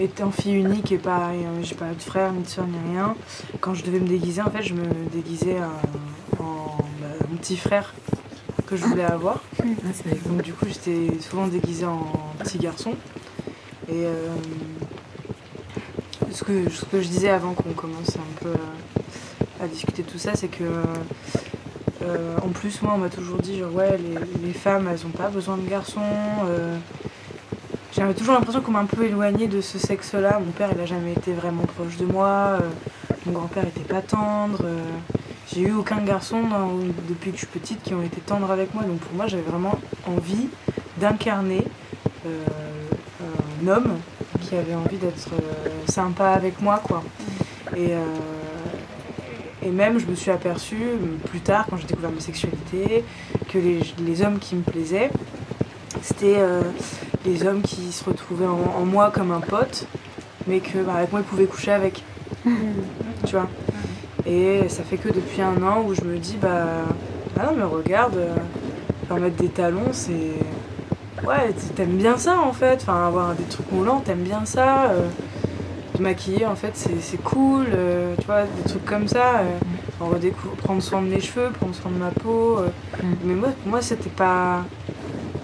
étant 0.00 0.30
fille 0.32 0.54
unique 0.54 0.90
et 0.90 0.98
pas 0.98 1.28
euh, 1.28 1.62
j'ai 1.62 1.76
pas 1.76 1.92
de 1.92 2.02
frère 2.02 2.32
ni 2.32 2.42
de 2.42 2.48
soeur 2.48 2.66
ni 2.66 2.76
rien 2.90 3.14
quand 3.60 3.74
je 3.74 3.84
devais 3.84 4.00
me 4.00 4.08
déguiser 4.08 4.42
en 4.42 4.50
fait 4.50 4.62
je 4.62 4.74
me 4.74 4.84
déguisais 5.12 5.56
mon 5.56 5.97
petit 7.40 7.56
frère 7.56 7.94
que 8.66 8.76
je 8.76 8.84
voulais 8.84 9.04
avoir 9.04 9.42
donc 10.26 10.42
du 10.42 10.52
coup 10.52 10.66
j'étais 10.66 11.20
souvent 11.20 11.46
déguisée 11.46 11.86
en 11.86 12.12
petit 12.38 12.58
garçon. 12.58 12.92
Et 13.88 14.04
euh, 14.04 14.34
ce, 16.30 16.44
que, 16.44 16.64
je 16.68 17.08
disais 17.08 17.30
avant 17.30 17.54
qu'on 17.54 17.72
commence 17.72 18.16
un 18.16 18.42
peu 18.42 18.52
à, 19.60 19.66
discuter 19.66 20.02
de 20.02 20.08
tout 20.08 20.18
ça, 20.18 20.32
c'est 20.34 20.48
que 20.48 20.64
euh, 22.02 22.36
en 22.44 22.48
plus 22.50 22.82
moi 22.82 22.92
on 22.94 22.98
m'a 22.98 23.08
toujours 23.08 23.38
dit 23.38 23.58
genre 23.58 23.74
ouais 23.74 23.98
les, 24.42 24.52
femmes 24.52 24.88
elles 24.92 25.06
ont 25.06 25.16
pas 25.16 25.28
besoin 25.28 25.56
de 25.56 25.68
garçons. 25.68 26.00
euh. 26.46 26.76
J'avais 27.92 28.14
toujours 28.14 28.34
l'impression 28.34 28.60
qu'on 28.60 28.72
m'a 28.72 28.80
un 28.80 28.84
peu 28.84 29.06
éloignée 29.06 29.48
de 29.48 29.60
ce 29.60 29.78
sexe-là. 29.78 30.38
Mon 30.44 30.52
père 30.52 30.70
il 30.74 30.80
a 30.80 30.86
jamais 30.86 31.12
été 31.12 31.32
vraiment 31.32 31.64
proche 31.64 31.96
de 31.96 32.04
moi. 32.04 32.58
mon 33.26 33.32
grand-père 33.32 33.66
était 33.66 33.80
pas 33.80 34.02
tendre. 34.02 34.62
J'ai 35.54 35.62
eu 35.62 35.72
aucun 35.72 35.98
garçon 36.02 36.42
dans- 36.42 36.72
depuis 37.08 37.30
que 37.30 37.36
je 37.38 37.46
suis 37.46 37.58
petite 37.58 37.82
qui 37.82 37.94
ont 37.94 38.02
été 38.02 38.20
tendres 38.20 38.50
avec 38.50 38.74
moi. 38.74 38.82
Donc 38.84 38.98
pour 38.98 39.14
moi, 39.14 39.26
j'avais 39.26 39.42
vraiment 39.42 39.78
envie 40.06 40.48
d'incarner 40.98 41.64
euh, 42.26 42.44
un 43.64 43.68
homme 43.68 43.98
qui 44.42 44.54
avait 44.56 44.74
envie 44.74 44.96
d'être 44.98 45.30
euh, 45.32 45.68
sympa 45.88 46.28
avec 46.30 46.60
moi, 46.60 46.80
quoi. 46.82 47.02
Et, 47.76 47.92
euh, 47.92 48.04
et 49.62 49.70
même, 49.70 49.98
je 49.98 50.06
me 50.06 50.14
suis 50.14 50.30
aperçue 50.30 50.82
plus 51.30 51.40
tard, 51.40 51.66
quand 51.68 51.76
j'ai 51.76 51.86
découvert 51.86 52.10
ma 52.10 52.20
sexualité, 52.20 53.04
que 53.48 53.58
les, 53.58 53.80
les 54.04 54.22
hommes 54.22 54.38
qui 54.38 54.54
me 54.54 54.62
plaisaient, 54.62 55.10
c'était 56.02 56.36
les 57.24 57.44
hommes 57.46 57.62
qui 57.62 57.90
se 57.92 58.04
retrouvaient 58.04 58.46
en, 58.46 58.80
en 58.80 58.84
moi 58.84 59.10
comme 59.10 59.32
un 59.32 59.40
pote, 59.40 59.86
mais 60.46 60.60
que 60.60 60.78
bah, 60.78 60.94
avec 60.98 61.10
moi, 61.12 61.20
ils 61.20 61.26
pouvaient 61.26 61.46
coucher 61.46 61.72
avec. 61.72 62.02
Tu 63.26 63.32
vois? 63.32 63.48
Et 64.28 64.68
ça 64.68 64.82
fait 64.82 64.96
que 64.98 65.08
depuis 65.08 65.40
un 65.42 65.62
an 65.62 65.82
où 65.86 65.94
je 65.94 66.02
me 66.02 66.18
dis, 66.18 66.36
bah, 66.40 66.66
ah 67.38 67.46
non, 67.46 67.52
mais 67.56 67.64
regarde, 67.64 68.16
euh, 68.16 68.34
faire 69.06 69.16
mettre 69.18 69.36
des 69.36 69.48
talons, 69.48 69.92
c'est. 69.92 70.32
Ouais, 71.26 71.52
t'aimes 71.74 71.96
bien 71.96 72.16
ça 72.16 72.38
en 72.38 72.52
fait. 72.52 72.78
Enfin, 72.82 73.06
avoir 73.06 73.34
des 73.34 73.44
trucs 73.44 73.70
moulants, 73.72 74.00
t'aimes 74.00 74.22
bien 74.22 74.44
ça. 74.44 74.90
euh, 74.90 75.08
te 75.96 76.02
maquiller, 76.02 76.46
en 76.46 76.54
fait, 76.54 76.72
c'est 76.76 77.22
cool. 77.22 77.66
euh, 77.74 78.14
tu 78.20 78.26
vois, 78.26 78.42
des 78.42 78.68
trucs 78.70 78.84
comme 78.84 79.08
ça. 79.08 79.40
euh, 79.40 79.58
redécou- 80.00 80.54
prendre 80.62 80.80
soin 80.82 81.02
de 81.02 81.08
mes 81.08 81.20
cheveux, 81.20 81.50
prendre 81.50 81.74
soin 81.74 81.90
de 81.90 81.96
ma 81.96 82.10
peau. 82.10 82.58
euh. 82.58 82.68
Mm. 83.02 83.06
Mais 83.24 83.34
moi, 83.34 83.48
pour 83.62 83.70
moi, 83.70 83.82
c'était 83.82 84.10
pas. 84.10 84.64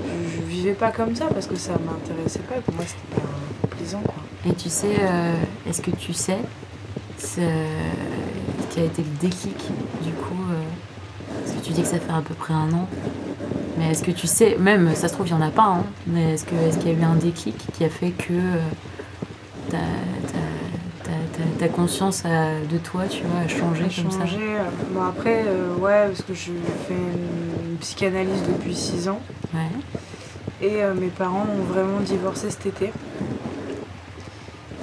Je, 0.05 0.37
je 0.39 0.43
vivais 0.47 0.75
pas 0.75 0.91
comme 0.93 1.15
ça 1.17 1.25
parce 1.27 1.47
que 1.47 1.57
ça 1.57 1.73
m'intéressait 1.73 2.39
pas. 2.41 2.57
et 2.57 2.61
Pour 2.61 2.75
moi, 2.75 2.85
c'était 2.87 3.21
pas 3.21 3.67
plaisant, 3.77 4.01
quoi. 4.05 4.15
Et 4.49 4.55
tu 4.55 4.69
sais, 4.69 4.97
euh, 5.01 5.35
est-ce 5.69 5.81
que 5.81 5.91
tu 5.91 6.13
sais 6.13 6.39
ce 7.19 7.41
qui 8.71 8.81
a 8.81 8.85
été 8.85 9.03
le 9.03 9.19
déclic 9.21 9.57
du 10.03 10.11
coup 10.13 10.43
euh, 10.51 10.61
Parce 11.43 11.57
que 11.59 11.65
tu 11.65 11.73
dis 11.73 11.83
que 11.83 11.89
ça 11.89 11.99
fait 11.99 12.13
à 12.13 12.21
peu 12.23 12.35
près 12.35 12.55
un 12.55 12.73
an. 12.73 12.89
Mais 13.79 13.91
est-ce 13.91 14.03
que 14.05 14.13
tu 14.13 14.27
sais, 14.29 14.57
même 14.59 14.95
ça 14.95 15.09
se 15.09 15.15
trouve, 15.15 15.27
il 15.29 15.35
n'y 15.35 15.43
en 15.43 15.47
a 15.47 15.51
pas, 15.51 15.65
hein, 15.65 15.85
mais 16.07 16.35
est-ce 16.35 16.45
qu'il 16.45 16.59
est 16.59 16.79
qu'il 16.79 16.93
y 16.93 16.95
a 16.95 16.99
eu 16.99 17.03
un 17.03 17.17
déclic 17.17 17.57
qui 17.73 17.85
a 17.85 17.89
fait 17.89 18.11
que 18.11 18.33
euh, 18.33 18.59
ta, 19.71 19.79
ta- 19.79 21.03
ta- 21.03 21.11
ta- 21.11 21.59
ta 21.59 21.69
conscience 21.69 22.25
a- 22.25 22.61
de 22.71 22.79
toi, 22.79 23.03
tu 23.11 23.25
vois, 23.25 23.41
a 23.41 23.49
changé 23.49 23.87
J'ai 23.91 24.03
comme 24.03 24.13
ça? 24.13 24.21
Changé. 24.21 24.39
euh, 24.43 24.63
Bon, 24.93 25.03
après, 25.03 25.43
euh, 25.47 25.75
ouais, 25.77 26.07
parce 26.07 26.23
que 26.23 26.35
je 26.35 26.53
fais 26.87 26.95
une, 26.95 27.71
une 27.73 27.77
psychanalyse 27.79 28.43
depuis 28.49 28.75
6 28.77 29.09
ans. 29.09 29.21
Ouais. 29.53 29.61
Et 30.63 30.83
euh, 30.85 30.95
mes 30.95 31.09
parents 31.09 31.45
ont 31.61 31.65
vraiment 31.65 31.99
divorcé 32.01 32.51
cet 32.51 32.67
été. 32.67 32.93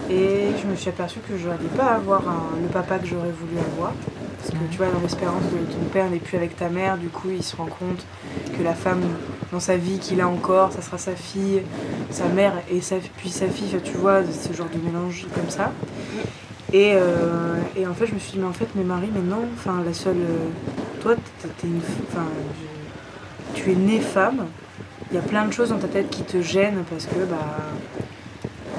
Et 0.10 0.48
je 0.62 0.68
me 0.68 0.76
suis 0.76 0.90
aperçue 0.90 1.20
que 1.20 1.38
je 1.38 1.48
n'allais 1.48 1.70
pas 1.78 1.94
avoir 1.94 2.24
le 2.62 2.68
papa 2.68 3.00
que 3.00 3.08
j'aurais 3.08 3.32
voulu 3.32 3.58
avoir. 3.74 3.94
Parce 4.40 4.52
que 4.52 4.58
tu 4.72 4.78
vois, 4.78 4.88
dans 4.88 5.00
l'espérance 5.00 5.44
de 5.44 5.72
ton 5.72 5.86
père 5.94 6.10
n'est 6.10 6.18
plus 6.18 6.36
avec 6.36 6.56
ta 6.58 6.68
mère, 6.70 6.98
du 6.98 7.10
coup, 7.10 7.30
il 7.30 7.44
se 7.44 7.56
rend 7.56 7.68
compte 7.68 8.06
que 8.58 8.64
la 8.64 8.74
femme 8.74 9.02
dans 9.52 9.60
sa 9.60 9.78
vie 9.78 10.00
qu'il 10.00 10.20
a 10.20 10.28
encore, 10.28 10.72
ça 10.72 10.82
sera 10.82 10.98
sa 10.98 11.12
fille, 11.16 11.62
sa 12.10 12.26
mère 12.28 12.54
et 12.72 12.80
puis 13.18 13.30
sa 13.30 13.48
fille, 13.48 13.76
tu 13.84 13.94
vois, 13.98 14.22
ce 14.24 14.52
genre 14.54 14.68
de 14.74 14.80
mélange 14.84 15.28
comme 15.36 15.50
ça. 15.50 15.72
Et, 16.74 16.94
euh, 16.96 17.56
et 17.76 17.86
en 17.86 17.94
fait, 17.94 18.08
je 18.08 18.14
me 18.14 18.20
suis 18.20 18.32
dit, 18.34 18.40
mais 18.40 18.48
en 18.48 18.54
fait, 18.54 18.68
mais 18.76 18.84
Marie, 18.84 19.10
mais 19.14 19.22
non, 19.22 19.44
enfin, 19.54 19.84
la 19.86 19.94
seule. 19.94 20.16
euh, 20.18 20.48
toi, 21.02 21.16
t'es- 21.16 21.68
une. 21.68 21.82
Enfin, 22.10 22.26
tu 23.54 23.72
es 23.72 23.76
née 23.76 24.00
femme. 24.00 24.46
Il 25.12 25.16
y 25.16 25.18
a 25.20 25.22
plein 25.22 25.46
de 25.46 25.52
choses 25.52 25.70
dans 25.70 25.78
ta 25.78 25.88
tête 25.90 26.10
qui 26.10 26.24
te 26.24 26.42
gênent 26.42 26.84
parce 26.90 27.06
que, 27.06 27.26
bah. 27.26 27.38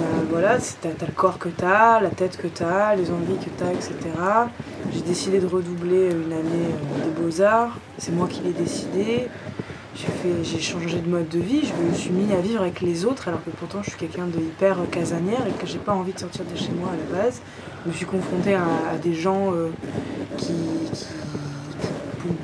Euh, 0.01 0.05
voilà, 0.31 0.57
t'as 0.81 0.89
as 0.89 1.07
le 1.07 1.13
corps 1.15 1.39
que 1.39 1.49
t'as, 1.49 2.01
la 2.01 2.09
tête 2.11 2.37
que 2.37 2.47
t'as, 2.47 2.95
les 2.95 3.11
envies 3.11 3.37
que 3.37 3.51
t'as, 3.59 3.73
etc. 3.73 3.95
J'ai 4.93 5.03
décidé 5.03 5.39
de 5.39 5.47
redoubler 5.47 6.11
une 6.11 6.33
année 6.33 6.71
euh, 6.71 7.05
des 7.05 7.21
beaux-arts. 7.21 7.77
C'est 7.99 8.13
moi 8.13 8.27
qui 8.29 8.41
l'ai 8.43 8.53
décidé. 8.53 9.29
J'ai 10.43 10.61
changé 10.61 10.99
de 11.01 11.09
mode 11.09 11.29
de 11.29 11.39
vie. 11.39 11.63
Je 11.67 11.75
me 11.75 11.93
suis 11.93 12.11
mis 12.11 12.33
à 12.33 12.41
vivre 12.41 12.63
avec 12.63 12.81
les 12.81 13.05
autres, 13.05 13.29
alors 13.29 13.45
que 13.45 13.51
pourtant 13.51 13.83
je 13.83 13.91
suis 13.91 13.99
quelqu'un 13.99 14.27
de 14.27 14.39
hyper 14.39 14.79
casanière 14.91 15.47
et 15.47 15.53
que 15.61 15.67
j'ai 15.67 15.79
pas 15.79 15.93
envie 15.93 16.13
de 16.13 16.19
sortir 16.19 16.45
de 16.51 16.57
chez 16.57 16.73
moi 16.73 16.91
à 16.93 16.97
la 16.97 17.23
base. 17.23 17.43
Je 17.85 17.91
me 17.91 17.95
suis 17.95 18.07
confrontée 18.07 18.55
à, 18.55 18.97
des 19.03 19.13
gens 19.13 19.53
euh, 19.53 19.69
qui, 20.39 20.55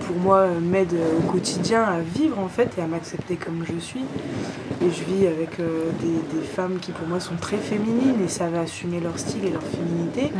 pour 0.08 0.16
moi 0.16 0.38
euh, 0.38 0.58
m'aide 0.60 0.94
au 1.18 1.30
quotidien 1.30 1.82
à 1.84 2.00
vivre 2.00 2.38
en 2.38 2.48
fait 2.48 2.70
et 2.78 2.80
à 2.82 2.86
m'accepter 2.86 3.36
comme 3.36 3.64
je 3.64 3.78
suis. 3.78 4.00
Et 4.82 4.90
je 4.90 5.04
vis 5.04 5.26
avec 5.26 5.60
euh, 5.60 5.90
des, 6.00 6.38
des 6.38 6.44
femmes 6.44 6.78
qui 6.80 6.92
pour 6.92 7.06
moi 7.06 7.20
sont 7.20 7.36
très 7.40 7.58
féminines 7.58 8.16
et 8.24 8.28
savent 8.28 8.54
assumer 8.56 9.00
leur 9.00 9.18
style 9.18 9.44
et 9.44 9.50
leur 9.50 9.62
féminité. 9.62 10.32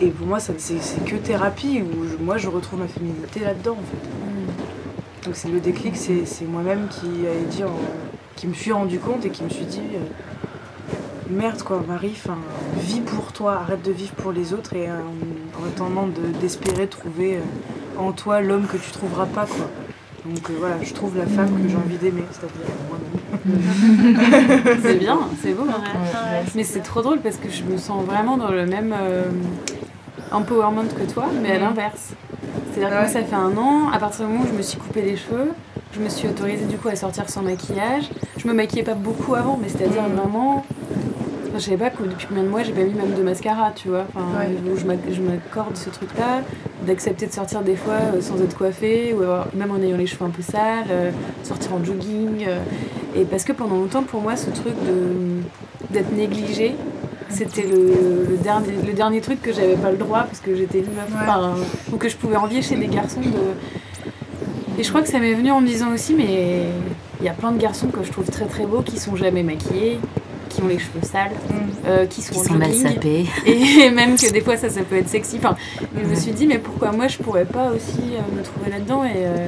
Et 0.00 0.08
pour 0.08 0.26
moi, 0.26 0.40
ça- 0.40 0.54
c'est 0.58 1.04
que 1.04 1.16
thérapie 1.16 1.82
où 1.82 2.04
je- 2.06 2.22
moi 2.24 2.36
je 2.38 2.48
retrouve 2.48 2.80
ma 2.80 2.88
féminité 2.88 3.40
là-dedans 3.40 3.72
en 3.78 3.84
fait. 3.90 5.26
Donc 5.26 5.36
c'est 5.36 5.48
le 5.48 5.60
déclic, 5.60 5.94
c'est 5.96 6.46
moi-même 6.46 6.88
qui 6.88 7.06
allait 7.26 7.44
dire, 7.50 7.66
euh, 7.66 8.16
qui 8.36 8.46
me 8.46 8.54
suis 8.54 8.72
rendu 8.72 8.98
compte 8.98 9.24
et 9.26 9.30
qui 9.30 9.44
me 9.44 9.50
suis 9.50 9.66
dit 9.66 9.82
euh, 9.94 9.98
merde 11.28 11.60
quoi, 11.62 11.82
Marie, 11.86 12.12
enfin, 12.16 12.38
vis 12.78 13.00
pour 13.02 13.32
toi, 13.32 13.56
arrête 13.56 13.82
de 13.84 13.92
vivre 13.92 14.14
pour 14.14 14.32
les 14.32 14.54
autres 14.54 14.72
et 14.74 14.88
euh, 14.88 14.94
en 15.62 15.68
attendant 15.68 16.06
de- 16.06 16.38
d'espérer 16.40 16.86
trouver 16.86 17.36
euh, 17.36 17.40
en 18.00 18.12
toi 18.12 18.40
l'homme 18.40 18.66
que 18.66 18.76
tu 18.76 18.90
trouveras 18.90 19.26
pas 19.26 19.46
quoi. 19.46 19.66
Donc 20.26 20.50
euh, 20.50 20.54
voilà, 20.58 20.76
je 20.82 20.92
trouve 20.92 21.16
la 21.16 21.26
femme 21.26 21.50
que 21.62 21.68
j'ai 21.68 21.76
envie 21.76 21.96
d'aimer, 21.96 22.24
c'est-à-dire 22.30 22.74
moi-même. 22.88 24.78
C'est 24.82 24.94
bien, 24.98 25.18
c'est 25.42 25.52
beau. 25.54 25.64
hein. 25.68 25.80
Ouais. 25.94 26.42
Mais 26.54 26.62
c'est 26.64 26.80
trop 26.80 27.00
drôle 27.02 27.20
parce 27.20 27.36
que 27.36 27.48
je 27.48 27.62
me 27.64 27.78
sens 27.78 28.04
vraiment 28.04 28.36
dans 28.36 28.50
le 28.50 28.66
même 28.66 28.94
euh, 28.98 29.24
empowerment 30.30 30.88
que 30.88 31.10
toi, 31.10 31.26
mais 31.42 31.52
à 31.52 31.58
l'inverse. 31.58 32.10
C'est-à-dire 32.72 32.90
que 32.96 33.00
moi, 33.02 33.08
ça 33.08 33.22
fait 33.22 33.34
un 33.34 33.56
an, 33.56 33.90
à 33.92 33.98
partir 33.98 34.26
du 34.26 34.32
moment 34.32 34.44
où 34.44 34.48
je 34.48 34.56
me 34.56 34.62
suis 34.62 34.78
coupé 34.78 35.02
les 35.02 35.16
cheveux, 35.16 35.52
je 35.92 36.00
me 36.00 36.08
suis 36.08 36.28
autorisée 36.28 36.66
du 36.66 36.76
coup 36.76 36.88
à 36.88 36.96
sortir 36.96 37.28
sans 37.28 37.42
maquillage. 37.42 38.10
Je 38.36 38.46
me 38.46 38.52
maquillais 38.52 38.82
pas 38.84 38.94
beaucoup 38.94 39.34
avant, 39.34 39.58
mais 39.60 39.68
c'est-à-dire 39.68 40.02
Mhm. 40.02 40.16
vraiment. 40.16 40.64
Enfin, 41.50 41.58
je 41.58 41.64
savais 41.64 41.76
pas 41.76 41.90
que 41.90 42.02
depuis 42.04 42.26
combien 42.28 42.44
de 42.44 42.48
mois 42.48 42.62
j'ai 42.62 42.72
pas 42.72 42.82
mis 42.82 42.94
même 42.94 43.12
de 43.16 43.22
mascara, 43.22 43.72
tu 43.74 43.88
vois. 43.88 44.04
Enfin, 44.14 44.38
Ouais. 44.38 44.48
je 44.78 44.86
m'ac- 44.86 44.98
je 45.12 45.20
m'accorde 45.20 45.76
ce 45.76 45.90
truc-là, 45.90 46.42
d'accepter 46.86 47.26
de 47.26 47.32
sortir 47.32 47.62
des 47.62 47.74
fois 47.76 47.94
euh, 48.14 48.20
sans 48.20 48.40
être 48.40 48.56
coiffée, 48.56 49.14
ou 49.14 49.22
même 49.58 49.70
en 49.72 49.82
ayant 49.82 49.96
les 49.96 50.06
cheveux 50.06 50.24
un 50.24 50.30
peu 50.30 50.42
sales, 50.42 50.84
euh, 50.90 51.10
sortir 51.42 51.74
en 51.74 51.84
jogging. 51.84 52.44
euh, 52.46 52.58
et 53.16 53.24
parce 53.24 53.42
que 53.44 53.52
pendant 53.52 53.74
longtemps, 53.74 54.04
pour 54.04 54.20
moi, 54.20 54.36
ce 54.36 54.50
truc 54.50 54.74
d'être 55.90 56.12
négligée, 56.12 56.76
c'était 57.28 57.62
le, 57.66 58.26
le 58.30 58.36
dernier, 58.36 58.72
le 58.86 58.92
dernier 58.92 59.20
truc 59.20 59.42
que 59.42 59.52
j'avais 59.52 59.74
pas 59.76 59.90
le 59.90 59.96
droit 59.96 60.22
parce 60.22 60.38
que 60.40 60.54
j'étais 60.54 60.78
une 60.78 60.84
meuf, 60.94 61.08
Ouais. 61.10 61.20
enfin, 61.22 61.54
ou 61.92 61.96
que 61.96 62.08
je 62.08 62.16
pouvais 62.16 62.36
envier 62.36 62.62
chez 62.62 62.76
des 62.76 62.86
garçons. 62.86 63.20
De... 63.20 64.78
Et 64.78 64.84
je 64.84 64.88
crois 64.88 65.02
que 65.02 65.08
ça 65.08 65.18
m'est 65.18 65.34
venu 65.34 65.50
en 65.50 65.60
me 65.60 65.66
disant 65.66 65.92
aussi, 65.92 66.14
mais 66.14 66.66
il 67.20 67.26
y 67.26 67.28
a 67.28 67.32
plein 67.32 67.50
de 67.52 67.58
garçons 67.58 67.88
que 67.88 68.02
je 68.04 68.12
trouve 68.12 68.26
très 68.30 68.46
très 68.46 68.64
beaux 68.66 68.82
qui 68.82 68.98
sont 68.98 69.16
jamais 69.16 69.42
maquillés, 69.42 69.98
qui 70.50 70.60
ont 70.62 70.66
les 70.68 70.78
cheveux 70.78 71.00
sales, 71.02 71.30
euh, 71.86 72.04
qui 72.06 72.20
sont 72.20 72.34
Qui 72.34 72.40
en 72.40 72.44
sont 72.44 72.54
mal 72.54 72.74
sapés. 72.74 73.24
Et 73.46 73.88
même 73.94 74.16
que 74.16 74.30
des 74.30 74.42
fois 74.42 74.56
ça, 74.58 74.68
ça 74.68 74.82
peut 74.82 74.96
être 74.96 75.08
sexy. 75.08 75.36
Enfin, 75.38 75.56
je 75.96 76.06
me 76.06 76.14
suis 76.14 76.32
dit, 76.32 76.46
mais 76.46 76.58
pourquoi 76.58 76.92
moi 76.92 77.08
je 77.08 77.16
pourrais 77.18 77.46
pas 77.46 77.70
aussi 77.70 78.00
euh, 78.14 78.36
me 78.36 78.42
trouver 78.42 78.70
là-dedans 78.70 79.04
et, 79.04 79.12
euh, 79.16 79.46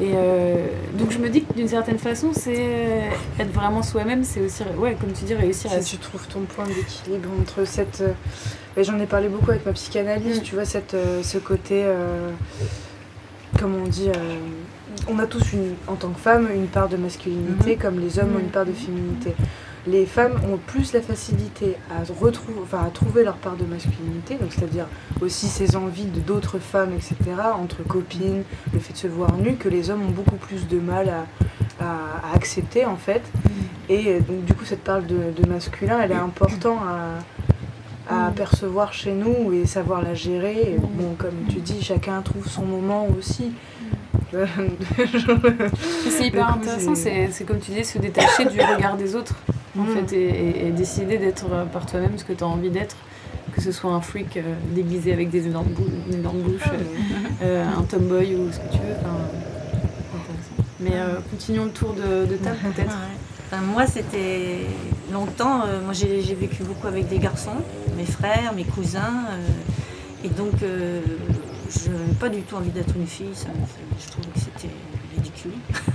et 0.00 0.10
euh, 0.14 0.54
donc 0.98 1.10
je 1.10 1.18
me 1.18 1.28
dis 1.28 1.42
que 1.44 1.52
d'une 1.54 1.68
certaine 1.68 1.98
façon, 1.98 2.30
c'est 2.32 2.54
euh, 2.58 3.10
être 3.38 3.52
vraiment 3.52 3.82
soi-même, 3.82 4.24
c'est 4.24 4.40
aussi, 4.40 4.62
ouais, 4.78 4.96
comme 5.00 5.12
tu 5.12 5.24
dis, 5.24 5.34
réussir 5.34 5.72
à 5.72 5.80
Si 5.80 5.92
tu 5.92 5.98
trouves 5.98 6.26
ton 6.28 6.40
point 6.40 6.64
d'équilibre 6.66 7.28
entre 7.40 7.64
cette. 7.66 8.00
euh, 8.00 8.12
et 8.76 8.84
J'en 8.84 8.98
ai 9.00 9.06
parlé 9.06 9.28
beaucoup 9.28 9.50
avec 9.50 9.66
ma 9.66 9.72
psychanalyse, 9.72 10.38
Mm. 10.38 10.42
tu 10.42 10.54
vois, 10.54 10.64
cette, 10.64 10.94
euh, 10.94 11.22
ce 11.22 11.38
côté. 11.38 11.82
euh, 11.84 12.30
comment 13.58 13.78
on 13.84 13.88
dit 13.88 14.08
euh, 14.08 14.38
On 15.08 15.18
a 15.18 15.26
tous, 15.26 15.52
une, 15.52 15.74
en 15.88 15.94
tant 15.96 16.10
que 16.10 16.20
femme, 16.20 16.48
une 16.54 16.66
part 16.68 16.88
de 16.88 16.96
masculinité, 16.96 17.74
comme 17.76 17.98
les 17.98 18.18
hommes 18.20 18.36
ont 18.36 18.40
une 18.40 18.50
part 18.50 18.66
de 18.66 18.72
féminité. 18.72 19.34
Les 19.90 20.04
femmes 20.06 20.38
ont 20.52 20.58
plus 20.58 20.92
la 20.92 21.00
facilité 21.00 21.76
à, 21.90 22.02
retrouver, 22.20 22.58
enfin, 22.62 22.84
à 22.86 22.90
trouver 22.90 23.24
leur 23.24 23.36
part 23.36 23.56
de 23.56 23.64
masculinité, 23.64 24.34
donc 24.34 24.52
c'est-à-dire 24.52 24.86
aussi 25.22 25.46
ces 25.46 25.76
envies 25.76 26.04
de 26.04 26.20
d'autres 26.20 26.58
femmes, 26.58 26.92
etc., 26.92 27.16
entre 27.58 27.82
copines, 27.84 28.42
le 28.72 28.78
fait 28.80 28.92
de 28.92 28.98
se 28.98 29.06
voir 29.06 29.36
nu, 29.38 29.54
que 29.54 29.68
les 29.68 29.88
hommes 29.90 30.02
ont 30.02 30.10
beaucoup 30.10 30.36
plus 30.36 30.66
de 30.68 30.78
mal 30.78 31.08
à, 31.08 31.84
à- 31.84 32.32
à 32.32 32.36
accepter 32.36 32.84
en 32.84 32.96
fait. 32.96 33.22
Et 33.88 34.08
euh, 34.08 34.20
donc 34.20 34.44
du 34.44 34.52
coup 34.52 34.64
cette 34.66 34.84
part 34.84 35.00
de, 35.00 35.16
de 35.34 35.48
masculin, 35.48 36.00
elle 36.02 36.12
est 36.12 36.14
importante 36.16 36.80
à, 38.10 38.26
à 38.26 38.30
percevoir 38.32 38.92
chez 38.92 39.12
nous 39.12 39.52
et 39.52 39.64
savoir 39.66 40.02
la 40.02 40.12
gérer. 40.14 40.72
Et 40.74 40.76
bon, 40.78 41.14
comme 41.16 41.34
tu 41.48 41.60
dis, 41.60 41.82
chacun 41.82 42.20
trouve 42.22 42.46
son 42.46 42.64
moment 42.66 43.06
aussi. 43.18 43.52
C'est 46.10 46.26
hyper 46.26 46.46
coup, 46.48 46.52
intéressant, 46.60 46.94
c'est 46.94 47.44
comme 47.46 47.58
tu 47.60 47.70
dis, 47.70 47.84
se 47.84 47.98
détacher 47.98 48.44
du 48.44 48.60
regard 48.60 48.96
des 48.96 49.14
autres, 49.14 49.34
en 49.78 49.82
Mm. 49.84 50.06
fait, 50.06 50.12
et, 50.16 50.66
et- 50.68 50.70
décider 50.72 51.18
d'être 51.18 51.46
euh, 51.52 51.64
par 51.64 51.86
toi-même 51.86 52.16
ce 52.18 52.24
que 52.24 52.32
tu 52.32 52.42
as 52.44 52.46
envie 52.46 52.70
d'être, 52.70 52.96
que 53.52 53.60
ce 53.62 53.72
soit 53.72 53.92
un 53.92 54.00
freak 54.00 54.36
euh, 54.36 54.54
déguisé 54.74 55.12
avec 55.12 55.30
des 55.30 55.46
énormes, 55.46 55.68
bou- 55.68 55.86
une 56.10 56.18
énorme 56.18 56.40
bouche, 56.40 56.68
euh, 56.72 56.82
euh, 57.42 57.64
un 57.78 57.82
tomboy 57.82 58.34
ou 58.36 58.50
ce 58.52 58.58
que 58.58 58.72
tu 58.72 58.78
veux. 58.78 58.94
enfin. 59.00 59.16
Mais 60.80 60.92
continuons 61.30 61.64
le 61.64 61.70
tour 61.70 61.92
de, 61.94 62.24
de 62.26 62.36
table 62.36 62.56
peut-être. 62.74 62.88
Ouais. 62.90 63.16
Enfin, 63.50 63.62
moi, 63.62 63.86
c'était 63.86 64.60
longtemps. 65.12 65.64
moi, 65.84 65.92
j'ai 65.92 66.20
vécu 66.34 66.62
beaucoup 66.62 66.86
avec 66.86 67.08
des 67.08 67.18
garçons, 67.18 67.56
mes 67.96 68.04
frères, 68.04 68.52
mes 68.54 68.64
cousins. 68.64 69.24
et 70.24 70.28
donc, 70.28 70.52
je 70.60 71.90
n'avais 71.90 72.12
pas 72.20 72.28
du 72.28 72.42
tout 72.42 72.54
envie 72.56 72.70
d'être 72.70 72.94
une 72.94 73.06
fille. 73.06 73.34
Ça, 73.34 73.48
je 74.00 74.06
trouvais 74.10 74.28
que 74.28 74.38
c'était 74.38 74.72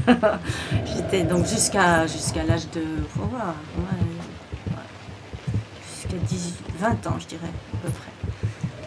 J'étais 0.86 1.24
donc 1.24 1.46
jusqu'à 1.46 2.08
jusqu'à 2.08 2.44
l'âge 2.44 2.70
de. 2.72 2.82
Faut 3.10 3.24
voir, 3.24 3.56
ouais, 3.78 3.84
ouais, 4.70 4.78
jusqu'à 5.96 6.18
18, 6.18 6.56
20 6.80 7.08
ans, 7.08 7.16
je 7.20 7.28
dirais, 7.28 7.52
à 7.74 7.78
peu 7.78 7.92
près. 7.92 8.12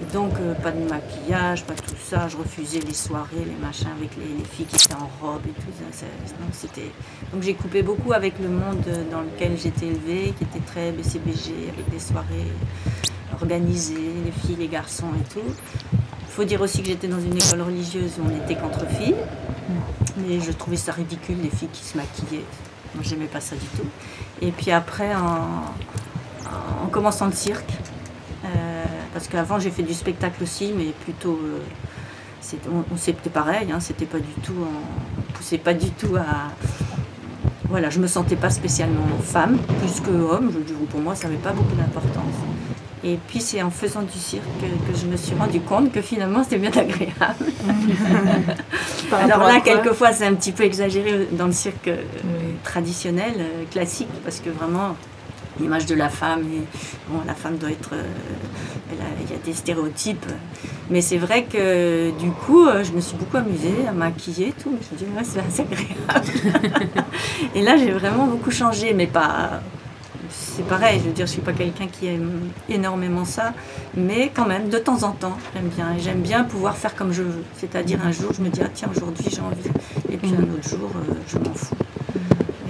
Et 0.02 0.12
donc, 0.12 0.32
euh, 0.40 0.54
pas 0.54 0.72
de 0.72 0.80
maquillage, 0.88 1.64
pas 1.64 1.74
tout 1.74 1.94
ça. 1.98 2.28
Je 2.28 2.36
refusais 2.36 2.80
les 2.80 2.92
soirées, 2.92 3.44
les 3.46 3.66
machins 3.66 3.88
avec 3.96 4.10
les, 4.16 4.36
les 4.38 4.44
filles 4.44 4.66
qui 4.66 4.76
étaient 4.76 4.94
en 4.94 5.10
robe 5.20 5.40
et 5.46 5.52
tout 5.52 5.72
ça. 5.92 6.06
Donc, 7.32 7.42
j'ai 7.42 7.54
coupé 7.54 7.82
beaucoup 7.82 8.12
avec 8.12 8.38
le 8.38 8.48
monde 8.48 8.84
dans 9.10 9.22
lequel 9.22 9.56
j'étais 9.56 9.86
élevée, 9.86 10.34
qui 10.36 10.44
était 10.44 10.64
très 10.66 10.92
BCBG, 10.92 11.70
avec 11.72 11.88
des 11.90 11.98
soirées 11.98 12.52
organisées, 13.32 14.12
les 14.24 14.32
filles, 14.32 14.56
les 14.58 14.68
garçons 14.68 15.08
et 15.18 15.32
tout. 15.32 15.54
Faut 16.36 16.44
dire 16.44 16.60
aussi 16.60 16.82
que 16.82 16.88
j'étais 16.88 17.08
dans 17.08 17.18
une 17.20 17.34
école 17.34 17.62
religieuse 17.62 18.12
où 18.20 18.26
on 18.26 18.28
n'était 18.30 18.56
qu'entre 18.56 18.86
filles. 18.88 19.14
Mais 20.18 20.38
je 20.38 20.52
trouvais 20.52 20.76
ça 20.76 20.92
ridicule, 20.92 21.36
les 21.42 21.48
filles 21.48 21.70
qui 21.72 21.82
se 21.82 21.96
maquillaient. 21.96 22.44
Moi, 22.94 23.02
j'aimais 23.02 23.24
pas 23.26 23.40
ça 23.40 23.56
du 23.56 23.64
tout. 23.66 23.86
Et 24.42 24.50
puis 24.52 24.70
après, 24.70 25.14
en, 25.14 26.84
en 26.84 26.86
commençant 26.90 27.24
le 27.26 27.32
cirque, 27.32 27.70
euh, 28.44 28.84
parce 29.14 29.28
qu'avant 29.28 29.58
j'ai 29.58 29.70
fait 29.70 29.82
du 29.82 29.94
spectacle 29.94 30.42
aussi, 30.42 30.72
mais 30.76 30.92
plutôt. 31.04 31.38
euh, 31.42 31.58
on, 32.70 32.84
on- 32.94 32.96
c'était 32.98 33.30
pareil, 33.30 33.72
hein, 33.72 33.80
c'était 33.80 34.04
pas 34.06 34.18
du 34.18 34.32
tout. 34.42 34.54
on 34.58 35.32
poussait 35.32 35.58
pas 35.58 35.72
du 35.74 35.90
tout 35.90 36.16
à. 36.16 36.50
Voilà, 37.70 37.88
je 37.90 37.98
me 37.98 38.06
sentais 38.06 38.36
pas 38.36 38.50
spécialement 38.50 39.06
femme, 39.22 39.58
plus 39.80 40.00
que 40.00 40.10
homme. 40.10 40.52
Je- 40.68 40.74
pour 40.74 41.00
moi, 41.00 41.14
ça 41.14 41.28
n'avait 41.28 41.40
pas 41.40 41.52
beaucoup 41.52 41.74
d'importance. 41.74 42.34
Et 43.08 43.18
puis 43.28 43.40
c'est 43.40 43.62
en 43.62 43.70
faisant 43.70 44.02
du 44.02 44.18
cirque 44.18 44.42
que, 44.60 44.98
je 44.98 45.06
me 45.06 45.16
suis 45.16 45.36
rendu 45.36 45.60
compte 45.60 45.92
que 45.92 46.02
finalement 46.02 46.42
c'était 46.42 46.58
bien 46.58 46.72
agréable. 46.72 47.52
Alors 49.12 49.46
là, 49.46 49.60
quelquefois, 49.60 50.12
c'est 50.12 50.26
un 50.26 50.34
petit 50.34 50.50
peu 50.50 50.64
exagéré 50.64 51.28
dans 51.30 51.46
le 51.46 51.52
cirque 51.52 51.86
euh, 51.86 52.02
traditionnel, 52.64 53.34
euh, 53.38 53.64
classique, 53.70 54.08
parce 54.24 54.40
que 54.40 54.50
vraiment, 54.50 54.96
l'image 55.60 55.86
de 55.86 55.94
la 55.94 56.08
femme, 56.08 56.42
et, 56.52 56.62
bon, 57.08 57.20
la 57.24 57.34
femme 57.34 57.58
doit 57.58 57.70
être. 57.70 57.90
euh, 57.92 58.02
Il 58.90 59.30
y 59.30 59.34
a 59.34 59.38
des 59.44 59.52
stéréotypes. 59.52 60.26
Mais 60.90 61.00
c'est 61.00 61.18
vrai 61.18 61.44
que 61.44 62.10
du 62.18 62.30
coup, 62.30 62.66
je 62.82 62.90
me 62.90 63.00
suis 63.00 63.16
beaucoup 63.16 63.36
amusée 63.36 63.86
à 63.88 63.92
maquiller 63.92 64.48
et 64.48 64.52
tout. 64.52 64.72
Je 64.80 64.94
me 64.94 64.98
dis, 64.98 65.16
ouais, 65.16 65.24
c'est 65.24 65.40
assez 65.40 65.62
agréable. 65.62 67.04
et 67.54 67.62
là, 67.62 67.76
j'ai 67.76 67.92
vraiment 67.92 68.26
beaucoup 68.26 68.50
changé, 68.50 68.94
mais 68.94 69.06
pas. 69.06 69.60
C'est 70.30 70.66
pareil, 70.66 71.00
je 71.00 71.08
veux 71.08 71.12
dire, 71.12 71.26
je 71.26 71.32
suis 71.32 71.40
pas 71.40 71.52
quelqu'un 71.52 71.86
qui 71.86 72.06
aime 72.06 72.50
énormément 72.68 73.24
ça, 73.24 73.52
mais 73.96 74.30
quand 74.34 74.46
même, 74.46 74.68
de 74.68 74.78
temps 74.78 75.02
en 75.02 75.12
temps, 75.12 75.36
j'aime 75.54 75.68
bien. 75.68 75.94
Et 75.96 76.00
j'aime 76.00 76.20
bien 76.20 76.44
pouvoir 76.44 76.76
faire 76.76 76.94
comme 76.94 77.12
je 77.12 77.22
veux. 77.22 77.44
C'est-à-dire, 77.56 77.98
un 78.04 78.12
jour, 78.12 78.32
je 78.32 78.42
me 78.42 78.48
dis, 78.48 78.60
ah 78.64 78.68
tiens, 78.72 78.88
aujourd'hui, 78.94 79.26
j'ai 79.30 79.40
envie. 79.40 79.70
Et 80.10 80.16
puis, 80.16 80.32
un 80.34 80.42
autre 80.54 80.68
jour, 80.68 80.90
euh, 80.96 81.14
je 81.28 81.38
m'en 81.38 81.54
fous. 81.54 81.74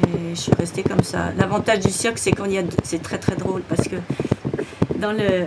Et 0.04 0.34
je 0.34 0.40
suis 0.40 0.54
restée 0.54 0.82
comme 0.82 1.02
ça. 1.02 1.32
L'avantage 1.36 1.80
du 1.80 1.90
cirque, 1.90 2.18
c'est 2.18 2.32
qu'on 2.32 2.46
y 2.46 2.58
a. 2.58 2.62
C'est 2.82 3.02
très, 3.02 3.18
très 3.18 3.36
drôle 3.36 3.62
parce 3.62 3.88
que 3.88 3.96
dans 4.96 5.12
le. 5.12 5.46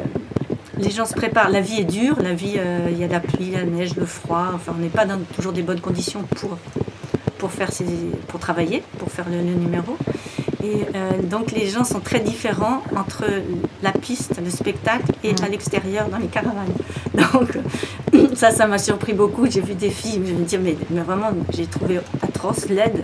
Les 0.77 0.91
gens 0.91 1.05
se 1.05 1.13
préparent. 1.13 1.49
La 1.49 1.61
vie 1.61 1.81
est 1.81 1.85
dure. 1.85 2.17
La 2.21 2.33
vie, 2.33 2.55
euh, 2.57 2.87
il 2.89 2.97
y 2.97 3.03
a 3.03 3.07
la 3.07 3.19
pluie, 3.19 3.51
la 3.51 3.63
neige, 3.63 3.95
le 3.95 4.05
froid. 4.05 4.51
Enfin, 4.53 4.73
on 4.77 4.81
n'est 4.81 4.87
pas 4.87 5.05
dans 5.05 5.19
toujours 5.35 5.51
des 5.51 5.61
bonnes 5.61 5.81
conditions 5.81 6.23
pour, 7.37 7.51
faire 7.51 7.71
ces, 7.71 7.85
pour 8.27 8.39
travailler, 8.39 8.83
pour 8.97 9.11
faire 9.11 9.25
le 9.29 9.41
numéro. 9.41 9.97
Et 10.63 10.85
euh, 10.95 11.11
donc, 11.23 11.51
les 11.51 11.67
gens 11.67 11.83
sont 11.85 11.99
très 12.01 12.19
différents 12.19 12.81
entre 12.95 13.23
la 13.81 13.91
piste, 13.91 14.39
le 14.43 14.49
spectacle 14.49 15.11
et 15.23 15.33
à 15.41 15.47
l'extérieur 15.47 16.09
dans 16.09 16.17
les 16.17 16.27
caravanes. 16.27 16.73
Donc, 17.13 17.57
ça, 18.35 18.51
ça 18.51 18.67
m'a 18.67 18.77
surpris 18.77 19.13
beaucoup. 19.13 19.45
J'ai 19.49 19.61
vu 19.61 19.73
des 19.73 19.89
filles, 19.89 20.21
je 20.25 20.33
me 20.33 20.43
dis, 20.43 20.57
mais, 20.57 20.75
mais 20.89 21.01
vraiment, 21.01 21.31
j'ai 21.53 21.65
trouvé 21.65 21.99
atroce, 22.21 22.67
laide. 22.67 23.03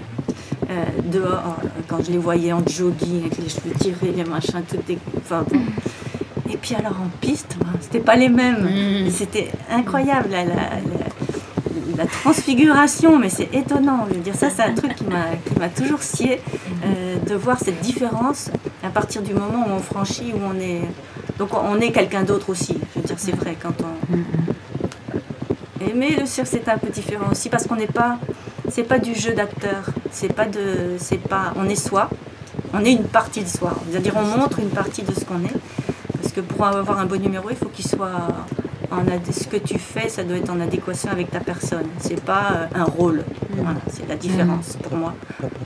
euh, 0.69 0.83
dehors, 1.05 1.57
quand 1.87 2.03
je 2.05 2.11
les 2.11 2.17
voyais 2.17 2.51
en 2.51 2.61
jogging, 2.67 3.21
avec 3.21 3.37
les 3.37 3.47
cheveux 3.49 3.71
tirés, 3.79 4.11
les 4.15 4.23
machins, 4.25 4.61
tout 4.67 4.77
des... 4.87 4.97
Enfin, 5.17 5.45
bon. 5.49 5.59
Et 6.51 6.57
puis 6.57 6.75
alors 6.75 6.93
en 7.01 7.09
piste, 7.21 7.55
ben, 7.59 7.67
c'était 7.79 7.99
pas 7.99 8.15
les 8.15 8.29
mêmes. 8.29 8.67
Et 9.07 9.09
C'était 9.11 9.49
incroyable. 9.71 10.29
la- 10.31 10.43
la- 10.45 10.55
la- 10.55 11.95
la 11.97 12.05
transfiguration, 12.05 13.17
mais 13.17 13.29
c'est 13.29 13.53
étonnant. 13.53 14.05
Je 14.09 14.15
veux 14.15 14.21
dire, 14.21 14.35
ça, 14.35 14.49
c'est 14.49 14.63
un 14.63 14.73
truc 14.73 14.95
qui 14.95 15.05
m'a 15.05 15.69
toujours 15.69 16.01
scié, 16.03 16.41
euh, 16.85 17.17
de 17.17 17.35
voir 17.35 17.59
cette 17.59 17.79
différence 17.81 18.49
à 18.83 18.89
partir 18.89 19.21
du 19.21 19.33
moment 19.33 19.65
où 19.67 19.71
on 19.71 19.79
franchit, 19.79 20.33
où 20.33 20.39
on 20.43 20.59
est. 20.59 20.81
Donc, 21.39 21.49
on 21.53 21.79
est 21.79 21.91
quelqu'un 21.91 22.23
d'autre 22.23 22.49
aussi. 22.49 22.77
Je 22.93 22.99
veux 22.99 23.05
dire, 23.05 23.15
c'est 23.17 23.35
vrai, 23.35 23.57
quand 23.61 23.73
on. 23.81 25.83
Et, 25.83 25.93
mais 25.93 26.11
le 26.11 26.25
cirque, 26.25 26.47
c'est 26.47 26.67
un 26.69 26.77
peu 26.77 26.89
différent 26.89 27.27
aussi, 27.31 27.49
parce 27.49 27.67
qu'on 27.67 27.75
n'est 27.75 27.87
pas. 27.87 28.19
C'est 28.69 28.83
pas 28.83 28.99
du 28.99 29.15
jeu 29.15 29.33
d'acteur. 29.33 29.85
C'est 30.11 30.33
pas 30.33 30.45
de. 30.45 30.95
C'est 30.99 31.21
pas. 31.21 31.53
On 31.55 31.67
est 31.67 31.75
soi. 31.75 32.09
On 32.73 32.83
est 32.83 32.93
une 32.93 33.05
partie 33.05 33.43
de 33.43 33.49
soi. 33.49 33.73
C'est-à-dire, 33.89 34.13
on 34.15 34.37
montre 34.37 34.59
une 34.59 34.69
partie 34.69 35.03
de 35.03 35.13
ce 35.13 35.25
qu'on 35.25 35.43
est. 35.43 35.57
Parce 36.21 36.33
que 36.33 36.41
pour 36.41 36.65
avoir 36.65 36.99
un 36.99 37.05
bon 37.05 37.21
numéro, 37.21 37.49
il 37.49 37.55
faut 37.55 37.69
qu'il 37.69 37.85
soit 37.85 38.27
ce 39.31 39.47
que 39.47 39.57
tu 39.57 39.77
fais, 39.77 40.09
ça 40.09 40.23
doit 40.23 40.37
être 40.37 40.49
en 40.49 40.59
adéquation 40.59 41.09
avec 41.11 41.31
ta 41.31 41.39
personne. 41.39 41.87
C'est 41.99 42.21
pas 42.21 42.51
euh, 42.51 42.67
un 42.75 42.83
rôle. 42.83 43.23
Voilà, 43.51 43.79
c'est 43.91 44.07
la 44.07 44.15
différence 44.15 44.77
pour 44.81 44.95
moi 44.95 45.13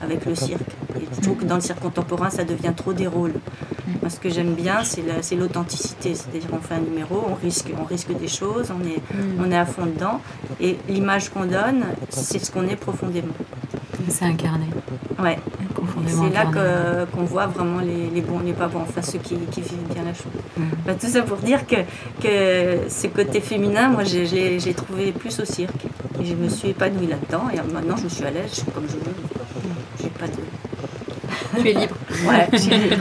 avec 0.02 0.26
le 0.26 0.36
cirque. 0.36 0.62
Et 1.00 1.06
je 1.16 1.22
trouve 1.22 1.38
que 1.38 1.46
dans 1.46 1.56
le 1.56 1.62
cirque 1.62 1.80
contemporain, 1.80 2.30
ça 2.30 2.44
devient 2.44 2.74
trop 2.76 2.94
des 2.94 3.08
rôles. 3.08 3.34
Moi, 4.02 4.10
ce 4.10 4.20
que 4.20 4.30
j'aime 4.30 4.54
bien, 4.54 4.84
c'est 4.84 5.36
l'authenticité. 5.36 6.14
C'est-à-dire, 6.16 6.50
on 6.54 6.60
fait 6.60 6.76
un 6.76 6.82
numéro, 6.82 7.26
on 7.30 7.36
risque, 7.36 7.72
on 7.80 7.86
risque 7.86 8.16
des 8.18 8.28
choses, 8.28 8.72
on 8.72 8.86
est, 8.88 9.02
on 9.40 9.52
est 9.52 9.58
à 9.58 9.66
fond 9.66 9.86
dedans. 9.86 10.22
Et 10.62 10.78
l'image 10.88 11.30
qu'on 11.30 11.46
donne, 11.46 11.86
c'est 12.10 12.40
ce 12.40 12.52
qu'on 12.52 12.68
est 12.68 12.76
profondément. 12.76 13.34
C'est 14.08 14.26
incarné. 14.26 14.66
Ouais. 15.22 15.38
C'est 16.08 16.34
là 16.34 16.46
qu'on 17.12 17.24
voit 17.24 17.48
vraiment 17.48 17.80
les, 17.80 18.22
bons, 18.22 18.40
les 18.40 18.54
pas 18.54 18.68
bons, 18.68 18.82
enfin 18.82 19.02
ceux 19.02 19.20
qui, 19.20 19.36
vivent 19.36 19.94
bien 19.94 20.04
la 20.04 20.14
chose. 20.14 20.32
Mm. 20.58 20.64
Bah, 20.86 20.94
tout 21.00 21.08
ça 21.08 21.22
pour 21.22 21.38
dire 21.38 21.66
que, 21.68 21.76
que 22.22 22.90
ce 22.90 23.08
côté 23.08 23.42
féminin, 23.42 23.90
moi 23.90 24.04
j'ai 24.04 24.74
trouvé 24.74 25.12
plus 25.12 25.40
au 25.40 25.46
cirque. 25.46 25.88
Et 26.22 26.26
je 26.26 26.36
me 26.36 26.50
suis 26.50 26.70
épanouie 26.70 27.08
là-dedans 27.08 27.44
et 27.54 27.74
maintenant 27.74 27.96
je 27.96 28.08
suis 28.10 28.26
à 28.26 28.32
l'aise, 28.32 28.50
je 28.50 28.56
suis 28.56 28.72
comme 28.72 28.86
je 28.88 28.96
veux. 28.96 29.16
J'ai 30.02 30.10
pas 30.10 30.28
de. 30.28 31.62
Tu 31.62 31.70
es 31.70 31.74
libre. 31.74 31.96
Ouais, 32.28 32.48
je 32.52 32.58
suis 32.58 32.78
libre. 32.78 32.98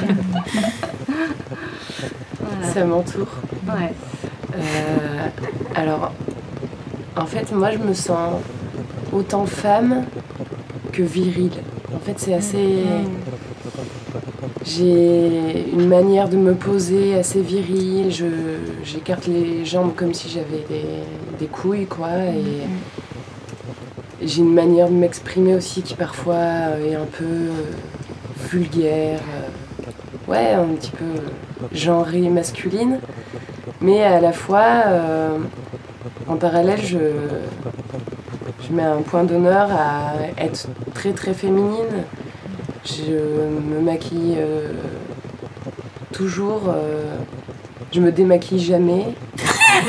Ça 2.73 2.85
m'entoure. 2.85 3.29
Ouais. 3.67 3.93
Euh, 4.57 5.29
alors, 5.75 6.13
en 7.17 7.27
fait, 7.27 7.53
moi 7.53 7.71
je 7.73 7.79
me 7.79 7.95
sens 7.95 8.41
autant 9.13 9.47
femme 9.47 10.05
que 10.93 11.03
virile. 11.03 11.51
En 11.95 11.99
fait, 12.01 12.19
c'est 12.19 12.35
assez. 12.35 12.85
J'ai 14.65 15.71
une 15.73 15.89
manière 15.89 16.29
de 16.29 16.37
me 16.37 16.55
poser 16.55 17.15
assez 17.15 17.41
virile. 17.41 18.13
Je, 18.13 18.27
j'écarte 18.85 19.27
les 19.27 19.65
jambes 19.65 19.95
comme 19.95 20.13
si 20.13 20.29
j'avais 20.29 20.65
des, 21.39 21.47
couilles, 21.47 21.87
quoi. 21.87 22.11
Et 22.27 24.27
j'ai 24.27 24.41
une 24.41 24.53
manière 24.53 24.89
de 24.89 24.95
m'exprimer 24.95 25.55
aussi 25.55 25.83
qui 25.83 25.95
parfois 25.95 26.77
est 26.87 26.95
un 26.95 27.07
peu 27.07 27.49
vulgaire. 28.51 29.21
Ouais, 30.27 30.53
un 30.53 30.75
petit 30.75 30.91
peu 30.91 31.23
genrée 31.73 32.29
masculine. 32.29 32.99
Mais 33.81 34.03
à 34.03 34.21
la 34.21 34.33
fois, 34.33 34.83
euh, 34.87 35.39
en 36.27 36.37
parallèle, 36.37 36.81
je, 36.85 36.99
je 38.69 38.75
mets 38.75 38.83
un 38.83 39.03
point 39.03 39.25
d'honneur 39.25 39.69
à 39.71 40.13
être 40.43 40.67
très 40.95 41.13
très 41.13 41.35
féminine. 41.35 42.05
Je 42.85 43.13
me 43.13 43.81
maquille 43.81 44.37
euh, 44.39 44.73
toujours. 46.13 46.63
Euh, 46.69 47.17
je 47.93 48.01
me 48.01 48.13
démaquille 48.13 48.61
jamais. 48.61 49.07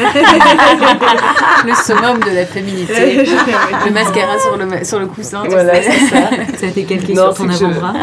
le 1.65 1.73
summum 1.75 2.19
de 2.19 2.35
la 2.35 2.45
féminité. 2.45 3.23
le 3.85 3.91
mascara 3.91 4.39
sur 4.39 4.57
le, 4.57 4.85
sur 4.85 4.99
le 4.99 5.07
coussin. 5.07 5.43
Voilà, 5.49 5.81
c'est 5.81 5.99
ça. 5.99 6.29
Ça 6.57 6.65
a 6.65 6.69
été 6.69 6.83
calqué 6.83 7.15
sur 7.15 7.33
ton 7.33 7.49
avant-bras. 7.49 7.93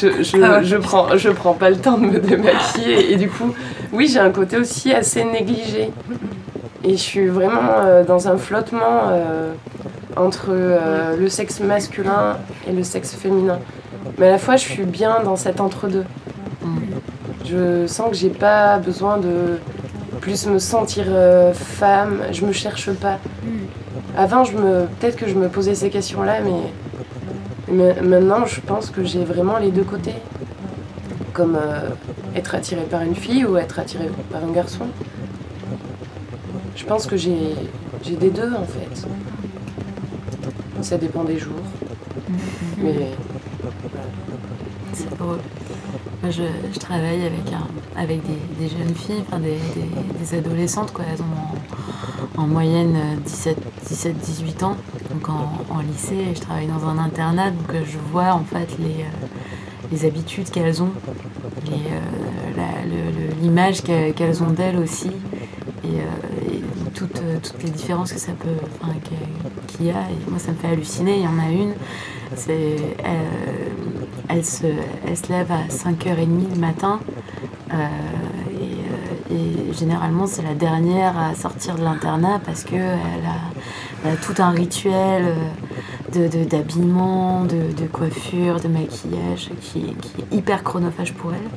Je, 0.00 0.22
je, 0.22 0.42
ah 0.42 0.62
je, 0.62 0.76
prends, 0.76 1.16
je 1.16 1.28
prends 1.30 1.54
pas 1.54 1.70
le 1.70 1.76
temps 1.76 1.98
de 1.98 2.06
me 2.06 2.18
démaquiller. 2.18 3.12
Et 3.12 3.16
du 3.16 3.28
coup, 3.28 3.54
oui, 3.92 4.08
j'ai 4.12 4.20
un 4.20 4.30
côté 4.30 4.56
aussi 4.56 4.92
assez 4.92 5.24
négligé. 5.24 5.90
Et 6.84 6.92
je 6.92 7.02
suis 7.02 7.26
vraiment 7.26 7.82
euh, 7.84 8.04
dans 8.04 8.28
un 8.28 8.38
flottement 8.38 9.10
entre 10.18 10.48
euh, 10.50 11.16
le 11.16 11.28
sexe 11.28 11.60
masculin 11.60 12.36
et 12.68 12.72
le 12.72 12.82
sexe 12.82 13.14
féminin. 13.14 13.58
Mais 14.18 14.26
à 14.26 14.30
la 14.32 14.38
fois, 14.38 14.56
je 14.56 14.64
suis 14.64 14.84
bien 14.84 15.22
dans 15.22 15.36
cet 15.36 15.60
entre-deux. 15.60 16.04
Je 17.44 17.86
sens 17.86 18.10
que 18.10 18.16
j'ai 18.16 18.28
pas 18.28 18.78
besoin 18.78 19.16
de 19.16 19.58
plus 20.20 20.46
me 20.46 20.58
sentir 20.58 21.04
euh, 21.08 21.54
femme, 21.54 22.20
je 22.32 22.44
me 22.44 22.52
cherche 22.52 22.90
pas. 22.92 23.18
Avant, 24.16 24.44
peut-être 24.44 25.16
que 25.16 25.28
je 25.28 25.34
me 25.34 25.48
posais 25.48 25.74
ces 25.74 25.90
questions-là, 25.90 26.40
mais, 26.40 27.94
maintenant, 28.02 28.44
je 28.44 28.60
pense 28.60 28.90
que 28.90 29.04
j'ai 29.04 29.24
vraiment 29.24 29.58
les 29.58 29.70
deux 29.70 29.84
côtés. 29.84 30.14
Comme 31.32 31.56
euh, 31.56 31.90
être 32.34 32.54
attiré 32.54 32.82
par 32.82 33.02
une 33.02 33.14
fille 33.14 33.44
ou 33.44 33.56
être 33.56 33.78
attiré 33.78 34.10
par 34.32 34.42
un 34.44 34.50
garçon. 34.50 34.86
Je 36.74 36.84
pense 36.84 37.06
que 37.06 37.16
j'ai 37.16 37.54
des 38.02 38.30
deux 38.30 38.52
en 38.52 38.64
fait. 38.64 39.06
Ça 40.82 40.96
dépend 40.96 41.24
des 41.24 41.38
jours. 41.38 41.52
Mm-hmm. 42.30 42.82
Mais 42.82 42.94
c'est. 44.92 45.08
Moi, 46.20 46.32
je, 46.32 46.78
travaille 46.80 47.24
avec, 47.24 47.52
un, 47.52 48.00
avec 48.00 48.20
des, 48.58 48.68
jeunes 48.68 48.94
filles, 48.94 49.22
enfin 49.28 49.38
des, 49.38 50.36
adolescentes, 50.36 50.92
quoi. 50.92 51.04
Elles 51.12 51.22
ont 51.22 52.40
en, 52.42 52.46
moyenne 52.48 52.96
17-18 53.24 54.64
ans, 54.64 54.76
donc 55.12 55.28
en, 55.28 55.80
lycée. 55.80 56.16
Et 56.16 56.34
je 56.34 56.40
travaille 56.40 56.66
dans 56.66 56.88
un 56.88 56.98
internat, 56.98 57.50
donc 57.50 57.72
euh, 57.72 57.82
je 57.86 57.98
vois 58.10 58.32
en 58.32 58.42
fait 58.42 58.76
les, 58.80 59.04
euh, 59.04 59.26
les 59.92 60.04
habitudes 60.06 60.50
qu'elles 60.50 60.82
ont, 60.82 60.90
euh, 61.70 62.60
l'image 63.40 63.82
qu'elles 63.82 64.42
ont 64.42 64.50
d'elles 64.50 64.78
aussi. 64.78 65.12
Et, 65.84 66.00
toutes, 66.94 67.22
toutes, 67.42 67.62
les 67.62 67.70
différences 67.70 68.12
que 68.12 68.18
ça 68.18 68.32
peut, 68.32 68.48
a. 69.90 70.10
Et 70.10 70.30
moi, 70.30 70.38
ça 70.38 70.52
me 70.52 70.56
fait 70.56 70.68
halluciner. 70.68 71.16
Il 71.16 71.22
y 71.22 71.26
en 71.26 71.38
a 71.38 71.50
une, 71.50 71.74
c'est, 72.36 72.76
elle, 74.28 74.44
se, 74.44 74.66
elle 75.06 75.16
se 75.16 75.32
lève 75.32 75.50
à 75.52 75.66
5h30 75.68 76.54
le 76.54 76.60
matin. 76.60 77.00
Euh, 77.72 77.76
euh, 77.76 79.34
et, 79.34 79.72
généralement, 79.72 80.26
c'est 80.26 80.42
la 80.42 80.54
dernière 80.54 81.18
à 81.18 81.34
sortir 81.34 81.76
de 81.76 81.82
l'internat 81.82 82.40
parce 82.44 82.64
qu'elle 82.64 82.80
a, 82.84 84.08
a, 84.08 84.16
tout 84.16 84.40
un 84.42 84.50
rituel 84.50 85.34
d'habillement, 86.12 87.44
de, 87.44 87.72
de, 87.80 87.86
coiffure, 87.86 88.60
de 88.60 88.68
maquillage 88.68 89.50
qui, 89.60 89.94
qui 89.94 90.22
est 90.22 90.34
hyper 90.36 90.64
chronophage 90.64 91.12
pour 91.14 91.32
elle. 91.32 91.50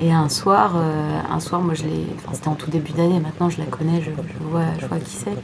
Et 0.00 0.10
un 0.10 0.28
soir, 0.28 0.72
euh, 0.76 1.20
un 1.30 1.40
soir, 1.40 1.60
moi 1.60 1.74
je 1.74 1.84
l'ai. 1.84 2.06
C'était 2.32 2.48
en 2.48 2.54
tout 2.54 2.70
début 2.70 2.92
d'année. 2.92 3.20
Maintenant, 3.20 3.50
je 3.50 3.58
la 3.58 3.66
connais, 3.66 4.00
je, 4.00 4.10
vois, 4.40 4.64
je 4.80 4.86
vois 4.86 4.98
qui 4.98 5.16
c'est. 5.16 5.36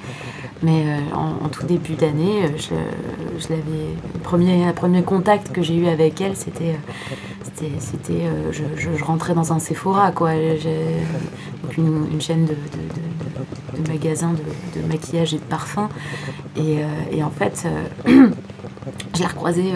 Mais 0.62 0.84
euh, 0.86 1.14
en, 1.14 1.48
tout 1.48 1.66
début 1.66 1.94
d'année, 1.94 2.44
euh, 2.44 2.48
je, 2.56 2.74
je 3.40 3.48
l'avais. 3.48 3.94
Premier, 4.24 4.72
premier 4.72 5.02
contact 5.02 5.52
que 5.52 5.62
j'ai 5.62 5.76
eu 5.76 5.86
avec 5.86 6.20
elle, 6.20 6.36
c'était, 6.36 6.76
c'était, 7.78 8.22
je, 8.52 8.62
je, 8.76 9.04
rentrais 9.04 9.34
dans 9.34 9.52
un 9.52 9.58
Sephora, 9.58 10.10
quoi. 10.10 10.32
Une, 10.34 12.06
une, 12.10 12.20
chaîne 12.20 12.44
de, 12.46 12.54
de, 12.54 13.88
magasins 13.88 14.32
de, 14.74 14.86
maquillage 14.88 15.34
et 15.34 15.38
de 15.38 15.42
parfums. 15.42 15.88
Et, 16.56 16.78
et 17.12 17.22
en 17.22 17.30
fait. 17.30 17.66
je 18.06 19.20
l'ai 19.20 19.26
recroisée 19.26 19.72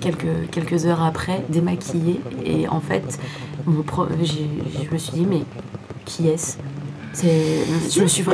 quelques, 0.00 0.50
quelques 0.50 0.86
heures 0.86 1.02
après, 1.02 1.44
démaquillée. 1.48 2.20
Et 2.44 2.68
en 2.68 2.80
fait, 2.80 3.18
je 3.66 4.92
me 4.92 4.98
suis 4.98 5.12
dit, 5.12 5.26
mais 5.28 5.42
qui 6.04 6.28
est-ce? 6.28 6.58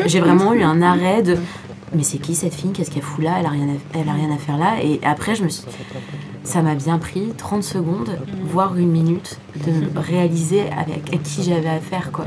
J'ai 0.07 0.21
vraiment 0.21 0.53
eu 0.55 0.63
un 0.63 0.83
arrêt 0.83 1.23
de 1.23 1.37
mais 1.95 2.03
c'est 2.03 2.19
qui 2.19 2.35
cette 2.35 2.55
fille? 2.55 2.73
Qu'est-ce 2.73 2.91
qu'elle 2.91 3.03
fout 3.03 3.25
là? 3.25 3.37
Elle 3.39 3.47
a, 3.47 3.51
rien 3.51 3.69
à, 3.69 3.99
elle 3.99 4.09
a 4.09 4.13
rien 4.13 4.31
à 4.31 4.37
faire 4.37 4.59
là. 4.59 4.83
Et 4.83 5.01
après, 5.03 5.35
je 5.35 5.45
me 5.45 5.49
suis, 5.49 5.65
ça 6.45 6.63
m'a 6.63 6.75
bien 6.75 6.99
pris 6.99 7.33
30 7.37 7.63
secondes, 7.63 8.19
voire 8.45 8.77
une 8.77 8.91
minute, 8.91 9.39
de 9.67 9.99
réaliser 9.99 10.63
avec 10.71 11.23
qui 11.23 11.43
j'avais 11.43 11.69
affaire. 11.69 12.11
Quoi. 12.13 12.27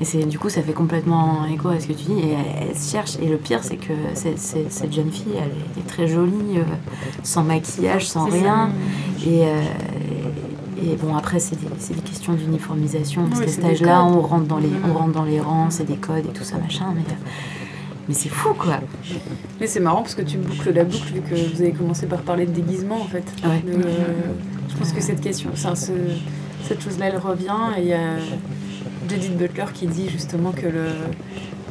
Et 0.00 0.04
c'est, 0.04 0.24
du 0.24 0.38
coup, 0.38 0.48
ça 0.48 0.62
fait 0.62 0.72
complètement 0.72 1.44
écho 1.46 1.68
à 1.68 1.80
ce 1.80 1.86
que 1.88 1.92
tu 1.92 2.04
dis. 2.04 2.20
Et 2.20 2.36
elle, 2.60 2.76
se 2.76 2.90
cherche. 2.90 3.16
Et 3.20 3.26
le 3.26 3.36
pire, 3.36 3.64
c'est 3.64 3.76
que 3.76 3.92
cette 4.14 4.92
jeune 4.92 5.10
fille, 5.10 5.34
elle 5.36 5.82
est 5.82 5.86
très 5.86 6.06
jolie, 6.06 6.58
euh, 6.58 6.64
sans 7.22 7.42
maquillage, 7.42 8.08
sans 8.08 8.26
rien. 8.26 8.70
Et, 9.26 9.42
euh, 9.42 9.62
et 10.80 10.94
bon, 10.96 11.16
après, 11.16 11.40
c'est 11.40 11.56
des, 11.56 11.94
des, 11.94 12.00
questions 12.02 12.34
d'uniformisation. 12.34 13.26
Parce 13.28 13.40
qu'à 13.40 13.48
cet 13.48 13.64
âge-là, 13.64 14.04
on, 14.04 14.20
rentre 14.20 14.46
dans 14.46 14.58
les, 14.58 14.70
on 14.88 14.96
rentre 14.96 15.12
dans 15.12 15.24
les 15.24 15.40
rangs, 15.40 15.70
c'est 15.70 15.84
des 15.84 15.96
codes 15.96 16.26
et 16.26 16.32
tout 16.32 16.44
ça, 16.44 16.58
machin. 16.58 16.92
Mais, 16.94 17.02
mais 18.08 18.14
c'est 18.14 18.28
fou, 18.28 18.54
quoi. 18.54 18.80
Mais 19.60 19.66
c'est 19.66 19.80
marrant 19.80 20.02
parce 20.02 20.14
que 20.14 20.22
tu 20.22 20.38
boucles 20.38 20.72
la 20.72 20.84
boucle 20.84 21.12
vu 21.14 21.20
que 21.20 21.34
vous 21.54 21.60
avez 21.62 21.72
commencé 21.72 22.06
par 22.06 22.20
parler 22.22 22.46
de 22.46 22.52
déguisement, 22.52 22.96
en 23.02 23.06
fait. 23.06 23.24
Ouais. 23.44 23.62
je 24.70 24.76
pense 24.76 24.92
que 24.92 25.00
cette 25.00 25.20
question, 25.20 25.50
ça, 25.54 25.74
ce, 25.74 25.92
cette 26.64 26.82
chose-là, 26.82 27.06
elle 27.06 27.18
revient. 27.18 27.56
Et 27.78 27.82
il 27.82 27.88
y 27.88 27.92
a 27.92 28.16
Judith 29.08 29.36
Butler 29.36 29.64
qui 29.74 29.86
dit 29.86 30.08
justement 30.08 30.52
que 30.52 30.66
le 30.66 30.86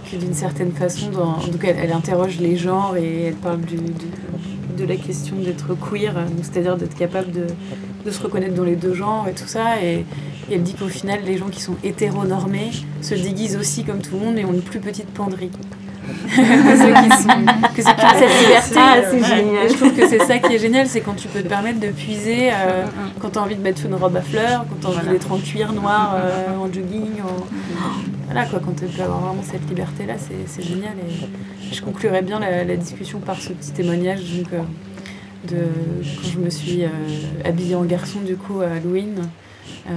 que 0.09 0.15
d'une 0.15 0.33
certaine 0.33 0.71
façon, 0.71 1.09
dans, 1.09 1.33
donc 1.37 1.61
elle, 1.65 1.75
elle 1.83 1.91
interroge 1.91 2.39
les 2.39 2.55
genres 2.55 2.95
et 2.95 3.23
elle 3.23 3.35
parle 3.35 3.59
du, 3.59 3.75
du- 3.75 3.91
de 4.77 4.85
la 4.85 4.95
question 4.95 5.35
d'être 5.35 5.75
queer, 5.77 6.13
c'est-à-dire 6.41 6.77
d'être 6.77 6.95
capable 6.95 7.29
de, 7.33 7.47
de 8.05 8.11
se 8.11 8.21
reconnaître 8.23 8.53
dans 8.53 8.63
les 8.63 8.77
deux 8.77 8.93
genres 8.93 9.27
et 9.27 9.33
tout 9.33 9.47
ça. 9.47 9.81
Et, 9.83 10.05
et 10.49 10.53
elle 10.53 10.63
dit 10.63 10.75
qu'au 10.75 10.87
final, 10.87 11.19
les 11.25 11.37
gens 11.37 11.49
qui 11.49 11.61
sont 11.61 11.75
hétéronormés 11.83 12.71
se 13.01 13.15
déguisent 13.15 13.57
aussi 13.57 13.83
comme 13.83 13.99
tout 13.99 14.15
le 14.17 14.25
monde 14.25 14.37
et 14.37 14.45
ont 14.45 14.53
une 14.53 14.61
plus 14.61 14.79
petite 14.79 15.07
penderie. 15.09 15.49
Que 16.07 16.77
ceux 16.77 16.93
qui 16.93 17.23
sont. 17.23 17.29
Que 17.77 17.83
ceux 17.83 17.93
qui 17.93 18.05
ont 18.05 18.19
cette 18.19 18.39
liberté. 18.41 18.75
Ah, 18.77 18.95
euh, 18.97 19.01
c'est 19.11 19.21
ouais. 19.21 19.27
génial. 19.37 19.65
Et 19.65 19.69
je 19.69 19.73
trouve 19.75 19.93
que 19.93 20.07
c'est 20.07 20.19
ça 20.23 20.39
qui 20.39 20.55
est 20.55 20.59
génial, 20.59 20.87
c'est 20.87 21.01
quand 21.01 21.13
tu 21.15 21.27
peux 21.27 21.41
te 21.41 21.47
permettre 21.47 21.79
de 21.79 21.87
puiser 21.89 22.49
euh, 22.51 22.85
quand 23.19 23.29
tu 23.31 23.37
as 23.39 23.41
envie 23.43 23.55
de 23.55 23.61
mettre 23.61 23.85
une 23.85 23.93
robe 23.95 24.15
à 24.15 24.21
fleurs, 24.21 24.65
quand 24.69 24.75
tu 24.81 24.85
as 24.85 24.89
envie 24.89 24.97
Voilà. 24.99 25.11
d'être 25.11 25.31
en 25.31 25.37
cuir 25.37 25.73
noir, 25.73 26.15
euh, 26.17 26.57
en 26.57 26.65
jogging. 26.73 27.21
en- 27.23 27.45
Voilà 28.25 28.45
quoi, 28.45 28.59
quand 28.63 28.75
tu 28.77 28.85
peux 28.85 29.03
avoir 29.03 29.19
vraiment 29.19 29.43
cette 29.43 29.67
liberté-là, 29.69 30.15
c'est 30.17 30.47
c'est 30.47 30.63
génial. 30.67 30.93
Et 30.99 31.73
je 31.75 31.81
conclurai 31.81 32.21
bien 32.21 32.39
la, 32.39 32.63
la 32.63 32.75
discussion 32.75 33.19
par 33.19 33.39
ce 33.39 33.53
petit 33.53 33.71
témoignage 33.71 34.21
donc, 34.37 34.53
euh, 34.53 34.61
de 35.47 35.57
quand 36.21 36.29
je 36.33 36.39
me 36.39 36.49
suis 36.49 36.83
euh, 36.83 36.89
habillée 37.45 37.75
en 37.75 37.83
garçon 37.83 38.19
du 38.21 38.35
coup 38.37 38.61
à 38.61 38.75
Halloween 38.77 39.19
euh, 39.89 39.91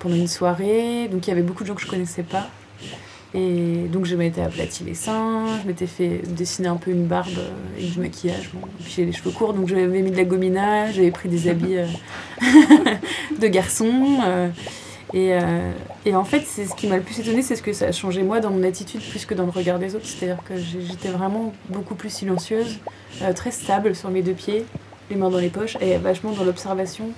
pendant 0.00 0.16
une 0.16 0.26
soirée. 0.28 1.08
Donc 1.10 1.26
il 1.26 1.30
y 1.30 1.32
avait 1.32 1.42
beaucoup 1.42 1.62
de 1.62 1.68
gens 1.68 1.74
que 1.74 1.82
je 1.82 1.86
connaissais 1.86 2.24
pas. 2.24 2.48
Et 3.34 3.86
donc 3.90 4.04
je 4.04 4.14
m'étais 4.14 4.42
aplati 4.42 4.84
les 4.84 4.94
seins, 4.94 5.46
je 5.62 5.66
m'étais 5.66 5.86
fait 5.86 6.20
dessiner 6.28 6.68
un 6.68 6.76
peu 6.76 6.90
une 6.90 7.06
barbe 7.06 7.28
euh, 7.38 7.80
et 7.80 7.84
du 7.84 7.98
maquillage. 7.98 8.50
Bon. 8.52 8.60
Et 8.80 8.82
puis 8.82 8.92
j'ai 8.94 9.06
les 9.06 9.12
cheveux 9.12 9.30
courts, 9.30 9.54
donc 9.54 9.68
j'avais 9.68 9.86
mis 9.86 10.10
de 10.10 10.16
la 10.16 10.24
gomina, 10.24 10.92
j'avais 10.92 11.10
pris 11.10 11.30
des 11.30 11.48
habits 11.48 11.78
euh, 11.78 11.86
de 13.40 13.46
garçon. 13.46 14.18
euh, 14.26 14.48
et, 15.14 15.36
et 16.06 16.14
en 16.16 16.24
fait, 16.24 16.42
c'est 16.46 16.64
ce 16.64 16.74
qui 16.74 16.86
m'a 16.86 16.96
le 16.96 17.02
plus 17.02 17.20
étonné, 17.20 17.42
c'est 17.42 17.54
ce 17.54 17.60
que 17.60 17.74
ça 17.74 17.88
a 17.88 17.92
changé 17.92 18.22
moi 18.22 18.40
dans 18.40 18.48
mon 18.48 18.62
attitude 18.62 19.02
plus 19.02 19.26
que 19.26 19.34
dans 19.34 19.44
le 19.44 19.50
regard 19.50 19.78
des 19.78 19.94
autres. 19.94 20.06
C'est-à-dire 20.06 20.42
que 20.42 20.54
j'étais 20.56 21.10
vraiment 21.10 21.52
beaucoup 21.68 21.94
plus 21.94 22.08
silencieuse, 22.08 22.78
très 23.34 23.50
stable 23.50 23.94
sur 23.94 24.08
mes 24.08 24.22
deux 24.22 24.32
pieds, 24.32 24.64
les 25.10 25.16
mains 25.16 25.28
dans 25.28 25.36
les 25.36 25.50
poches 25.50 25.76
et 25.82 25.98
vachement 25.98 26.32
dans 26.32 26.44
l'observation. 26.44 27.10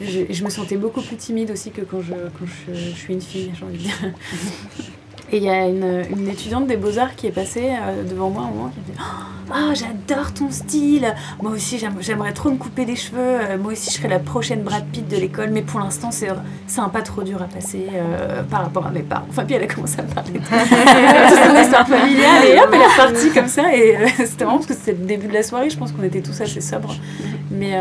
Je, 0.00 0.20
je 0.30 0.42
me 0.42 0.48
sentais 0.48 0.78
beaucoup 0.78 1.02
plus 1.02 1.16
timide 1.16 1.50
aussi 1.50 1.70
que 1.70 1.82
quand 1.82 2.00
je, 2.00 2.14
quand 2.14 2.46
je, 2.46 2.72
je 2.72 2.96
suis 2.96 3.12
une 3.12 3.20
fille, 3.20 3.52
j'ai 3.58 3.64
envie 3.66 3.76
de 3.76 3.82
dire. 3.82 3.98
Et 5.34 5.38
il 5.38 5.44
y 5.44 5.48
a 5.48 5.66
une, 5.66 6.28
étudiante 6.30 6.66
des 6.66 6.76
beaux-arts 6.76 7.16
qui 7.16 7.26
est 7.26 7.30
passée 7.30 7.70
euh, 7.70 8.04
devant 8.04 8.28
moi 8.28 8.42
un 8.42 8.50
moment 8.50 8.68
qui 8.68 8.80
me 8.80 8.84
dit 8.84 9.02
Oh, 9.50 9.72
j'adore 9.74 10.34
ton 10.34 10.50
style 10.50 11.14
Moi 11.42 11.52
aussi, 11.52 11.78
j'aime- 11.78 11.96
j'aimerais 12.00 12.34
trop 12.34 12.50
me 12.50 12.56
couper 12.56 12.84
les 12.84 12.96
cheveux. 12.96 13.18
Euh, 13.18 13.56
moi 13.58 13.72
aussi, 13.72 13.90
je 13.90 13.96
serais 13.96 14.08
la 14.08 14.18
prochaine 14.18 14.62
Brad 14.62 14.84
Pitt 14.92 15.08
de 15.08 15.16
l'école. 15.16 15.48
Mais 15.50 15.62
pour 15.62 15.80
l'instant, 15.80 16.10
c'est 16.10 16.28
un 16.28 16.88
pas 16.90 17.00
trop 17.00 17.22
dur 17.22 17.40
à 17.40 17.46
passer 17.46 17.86
euh, 17.94 18.42
par 18.42 18.60
rapport 18.60 18.86
à 18.86 18.90
mes 18.90 19.00
parents. 19.00 19.24
Enfin, 19.30 19.46
puis 19.46 19.54
elle 19.54 19.62
a 19.62 19.66
commencé 19.66 20.00
à 20.00 20.02
parler 20.02 20.38
de 20.38 20.44
son 20.44 21.62
histoire 21.62 21.88
familiale. 21.88 22.44
Et 22.44 22.58
hop, 22.60 22.68
elle 22.70 22.82
est 22.82 22.86
repartie 22.86 23.30
comme 23.30 23.48
ça. 23.48 23.74
Et 23.74 23.96
c'était 24.26 24.44
marrant 24.44 24.58
parce 24.58 24.66
que 24.68 24.74
c'était 24.74 24.92
le 24.92 25.06
début 25.06 25.28
de 25.28 25.34
la 25.34 25.42
soirée. 25.42 25.70
Je 25.70 25.78
pense 25.78 25.92
qu'on 25.92 26.02
était 26.02 26.20
tous 26.20 26.38
assez 26.42 26.60
sobres. 26.60 26.94
Mais. 27.50 27.74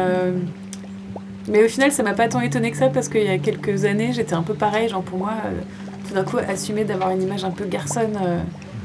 mais 1.50 1.66
au 1.66 1.68
final, 1.68 1.92
ça 1.92 2.02
m'a 2.02 2.14
pas 2.14 2.30
tant 2.30 2.40
étonné 2.40 2.72
que 2.72 2.78
ça 2.78 2.88
parce 2.88 3.10
qu'il 3.10 3.24
y 3.24 3.30
a 3.30 3.38
quelques 3.40 3.84
années, 3.84 4.14
j'étais 4.14 4.36
un 4.36 4.44
peu 4.44 4.54
pareil. 4.54 4.88
Genre 4.88 5.02
pour 5.02 5.18
moi, 5.18 5.34
d'un 6.14 6.24
coup, 6.24 6.38
assumer 6.38 6.84
d'avoir 6.84 7.12
une 7.12 7.22
image 7.22 7.44
un 7.44 7.52
peu 7.52 7.66
garçonne, 7.66 8.18
euh, 8.22 8.38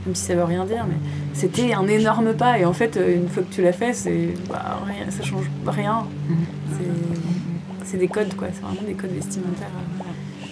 même 0.06 0.14
si 0.14 0.22
ça 0.24 0.34
veut 0.34 0.44
rien 0.44 0.64
dire, 0.64 0.84
mais 0.88 0.96
c'était 1.32 1.72
un 1.74 1.86
énorme 1.86 2.32
pas. 2.34 2.58
Et 2.58 2.64
en 2.64 2.72
fait, 2.72 2.96
euh, 2.96 3.16
une 3.16 3.28
fois 3.28 3.42
que 3.42 3.52
tu 3.54 3.62
l'as 3.62 3.72
fait, 3.72 3.92
c'est 3.92 4.34
bah, 4.48 4.80
rien, 4.86 5.10
ça 5.10 5.22
change 5.22 5.44
rien. 5.66 6.06
C'est- 7.84 7.96
des 7.98 8.08
codes, 8.08 8.34
quoi. 8.36 8.48
C'est 8.52 8.60
vraiment 8.60 8.82
des 8.86 8.92
codes 8.94 9.12
vestimentaires. 9.12 9.70
euh. 10.00 10.02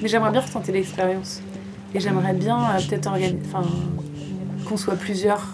Mais 0.00 0.08
j'aimerais 0.08 0.30
bien 0.30 0.40
retenter 0.40 0.72
l'expérience. 0.72 1.42
Et 1.94 2.00
j'aimerais 2.00 2.32
bien 2.32 2.56
peut-être 2.88 3.10
enfin, 3.44 3.62
qu'on 4.66 4.76
soit 4.78 4.94
plusieurs, 4.94 5.48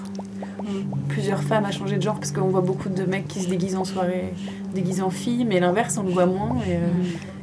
plusieurs 1.09 1.43
femmes 1.43 1.65
à 1.65 1.73
changer 1.73 1.97
de 1.97 2.03
genre, 2.03 2.15
parce 2.15 2.31
qu'on 2.31 2.49
voit 2.49 2.61
beaucoup 2.61 2.91
de 2.91 3.03
mecs 3.05 3.27
qui 3.27 3.41
se 3.41 3.49
déguisent 3.49 3.75
en 3.77 3.85
soirée, 3.85 4.33
déguisés 4.73 5.03
en 5.03 5.11
filles, 5.11 5.45
mais 5.45 5.59
l'inverse, 5.59 5.99
on 5.99 6.05
le 6.05 6.13
voit 6.13 6.27
moins. 6.27 6.57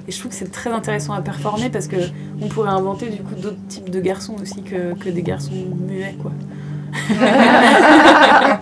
Et 0.08 0.12
je 0.12 0.20
trouve 0.20 0.32
que 0.32 0.38
c'est 0.38 0.52
très 0.52 0.70
intéressant 0.72 1.14
à 1.14 1.22
performer 1.22 1.70
parce 1.70 1.88
que 1.88 1.98
on 2.42 2.48
pourrait 2.48 2.70
inventer 2.70 3.10
du 3.10 3.22
coup 3.22 3.36
d'autres 3.36 3.66
types 3.68 3.90
de 3.90 4.00
garçons 4.00 4.36
aussi 4.42 4.64
que, 4.64 4.94
que 4.94 5.10
des 5.10 5.22
garçons 5.22 5.52
muets, 5.88 6.16
quoi. 6.22 6.32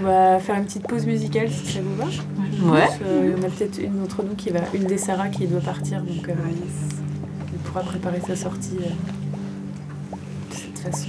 on 0.00 0.04
va 0.04 0.38
faire 0.40 0.56
une 0.56 0.64
petite 0.64 0.86
pause 0.88 1.06
musicale 1.06 1.48
si 1.50 1.74
ça 1.74 1.80
vous 1.80 1.94
va. 1.96 2.04
Ouais. 2.04 2.80
Parce, 2.80 2.98
euh, 3.06 3.36
on 3.38 3.42
a 3.44 3.48
peut-être 3.48 3.78
une 3.78 4.00
d'entre 4.00 4.22
nous 4.24 4.34
qui 4.34 4.50
va, 4.50 4.60
une 4.74 4.84
des 4.84 4.98
Sarah 4.98 5.28
qui 5.28 5.46
doit 5.46 5.60
partir, 5.60 6.02
donc 6.02 6.28
euh, 6.28 6.32
elle 7.52 7.58
pourra 7.60 7.82
préparer 7.82 8.20
sa 8.26 8.34
sortie 8.34 8.78
euh, 8.80 8.88
de 10.50 10.54
cette 10.54 10.78
façon. 10.78 11.08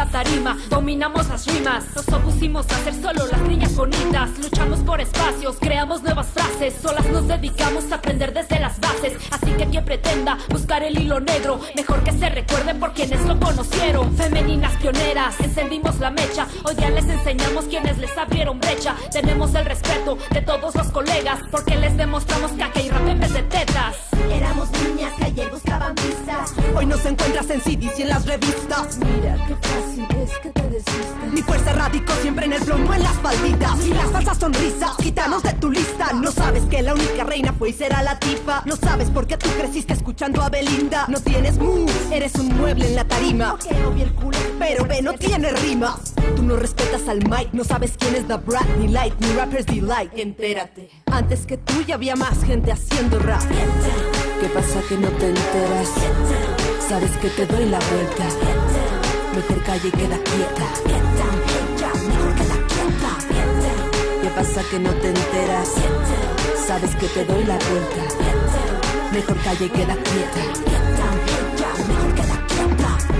La 0.00 0.06
tarima, 0.06 0.56
dominamos 0.70 1.28
las 1.28 1.46
rimas. 1.46 1.84
Nos 1.94 2.08
opusimos 2.08 2.66
a 2.70 2.84
ser 2.84 2.94
solo 2.94 3.26
las 3.26 3.42
niñas 3.42 3.76
bonitas. 3.76 4.30
Luchamos 4.38 4.78
por 4.78 4.98
espacios, 4.98 5.56
creamos 5.60 6.02
nuevas 6.02 6.28
frases. 6.28 6.74
Solas 6.80 7.04
nos 7.10 7.28
dedicamos 7.28 7.92
a 7.92 7.96
aprender 7.96 8.32
desde 8.32 8.58
las 8.60 8.80
bases. 8.80 9.12
Así 9.30 9.50
que 9.52 9.66
quien 9.66 9.84
pretenda 9.84 10.38
buscar 10.48 10.82
el 10.82 10.98
hilo 10.98 11.20
negro, 11.20 11.60
mejor 11.76 12.02
que 12.02 12.12
se 12.12 12.30
recuerde 12.30 12.74
por 12.76 12.94
quienes 12.94 13.20
lo 13.26 13.38
conocieron. 13.38 14.16
Femeninas 14.16 14.74
pioneras, 14.78 15.38
encendimos 15.38 15.98
la 15.98 16.10
mecha. 16.10 16.46
Hoy 16.64 16.76
día 16.76 16.88
les 16.88 17.04
enseñamos 17.04 17.66
quienes 17.66 17.98
les 17.98 18.16
abrieron 18.16 18.58
brecha. 18.58 18.96
Tenemos 19.12 19.54
el 19.54 19.66
respeto 19.66 20.16
de 20.30 20.40
todos 20.40 20.74
los 20.76 20.86
colegas, 20.92 21.40
porque 21.50 21.76
les 21.76 21.94
demostramos 21.98 22.52
caca 22.52 22.80
y 22.80 22.88
rap 22.88 23.06
en 23.06 23.20
vez 23.20 23.34
de 23.34 23.42
tetas. 23.42 23.96
Éramos 24.32 24.70
niñas 24.82 24.99
Hoy 26.80 26.86
nos 26.86 27.04
encuentras 27.04 27.50
en 27.50 27.60
CDs 27.60 27.98
y 27.98 28.02
en 28.02 28.08
las 28.08 28.24
revistas. 28.24 28.96
Mira 29.00 29.36
qué 29.46 29.54
fácil 29.54 30.06
es 30.18 30.38
que 30.38 30.48
te 30.48 30.62
desistas. 30.62 31.30
Mi 31.30 31.42
fuerza 31.42 31.74
radicó 31.74 32.14
siempre 32.22 32.46
en 32.46 32.54
el 32.54 32.62
plomo, 32.62 32.94
en 32.94 33.02
las 33.02 33.18
falditas. 33.18 33.86
Y 33.86 33.92
las 33.92 34.10
falsas 34.10 34.38
sonrisas, 34.38 34.96
quítanos 34.96 35.42
de 35.42 35.52
tu 35.52 35.70
lista. 35.70 36.14
No 36.14 36.32
sabes 36.32 36.62
que 36.64 36.80
la 36.80 36.94
única 36.94 37.24
reina 37.24 37.52
fue 37.52 37.68
y 37.68 37.72
será 37.74 38.02
la 38.02 38.18
tifa. 38.18 38.62
No 38.64 38.76
sabes 38.76 39.10
por 39.10 39.26
qué 39.26 39.36
tú 39.36 39.50
creciste 39.58 39.92
escuchando 39.92 40.40
a 40.40 40.48
Belinda. 40.48 41.04
No 41.08 41.20
tienes 41.20 41.58
moves, 41.58 41.94
eres 42.10 42.34
un 42.36 42.48
mueble 42.56 42.88
en 42.88 42.96
la 42.96 43.04
tarima. 43.04 43.58
Pero 44.58 44.86
ve, 44.86 45.02
no 45.02 45.12
tiene 45.12 45.52
rimas. 45.52 46.14
Tú 46.34 46.42
no 46.42 46.56
respetas 46.56 47.06
al 47.08 47.18
Mike, 47.28 47.50
no 47.52 47.62
sabes 47.62 47.92
quién 47.98 48.14
es 48.14 48.26
The 48.26 48.38
Brat, 48.38 48.66
ni 48.78 48.88
Light, 48.88 49.12
ni 49.20 49.30
Rappers 49.34 49.66
Delight. 49.66 50.12
Entérate. 50.16 50.88
Antes 51.12 51.44
que 51.44 51.58
tú 51.58 51.82
ya 51.82 51.96
había 51.96 52.16
más 52.16 52.42
gente 52.42 52.72
haciendo 52.72 53.18
rap. 53.18 53.42
¿Qué 54.40 54.48
pasa 54.48 54.80
que 54.88 54.96
no 54.96 55.08
te 55.08 55.28
enteras? 55.28 56.69
Sabes 56.90 57.12
que 57.18 57.30
te 57.30 57.46
doy 57.46 57.66
la 57.66 57.78
vuelta. 57.78 58.24
Mejor 59.32 59.62
calle 59.62 59.86
y 59.86 59.90
queda 59.92 60.18
quieta. 60.24 60.66
Mejor 62.08 62.34
queda 62.34 62.56
quieta. 62.66 64.22
¿Qué 64.22 64.28
pasa 64.30 64.60
que 64.68 64.78
no 64.80 64.90
te 64.94 65.08
enteras? 65.10 65.68
Sabes 66.66 66.96
que 66.96 67.06
te 67.06 67.24
doy 67.26 67.44
la 67.44 67.56
vuelta. 67.58 68.02
Mejor 69.12 69.36
calle 69.44 69.66
y 69.66 69.70
queda 69.70 69.94
quieta. 69.94 70.89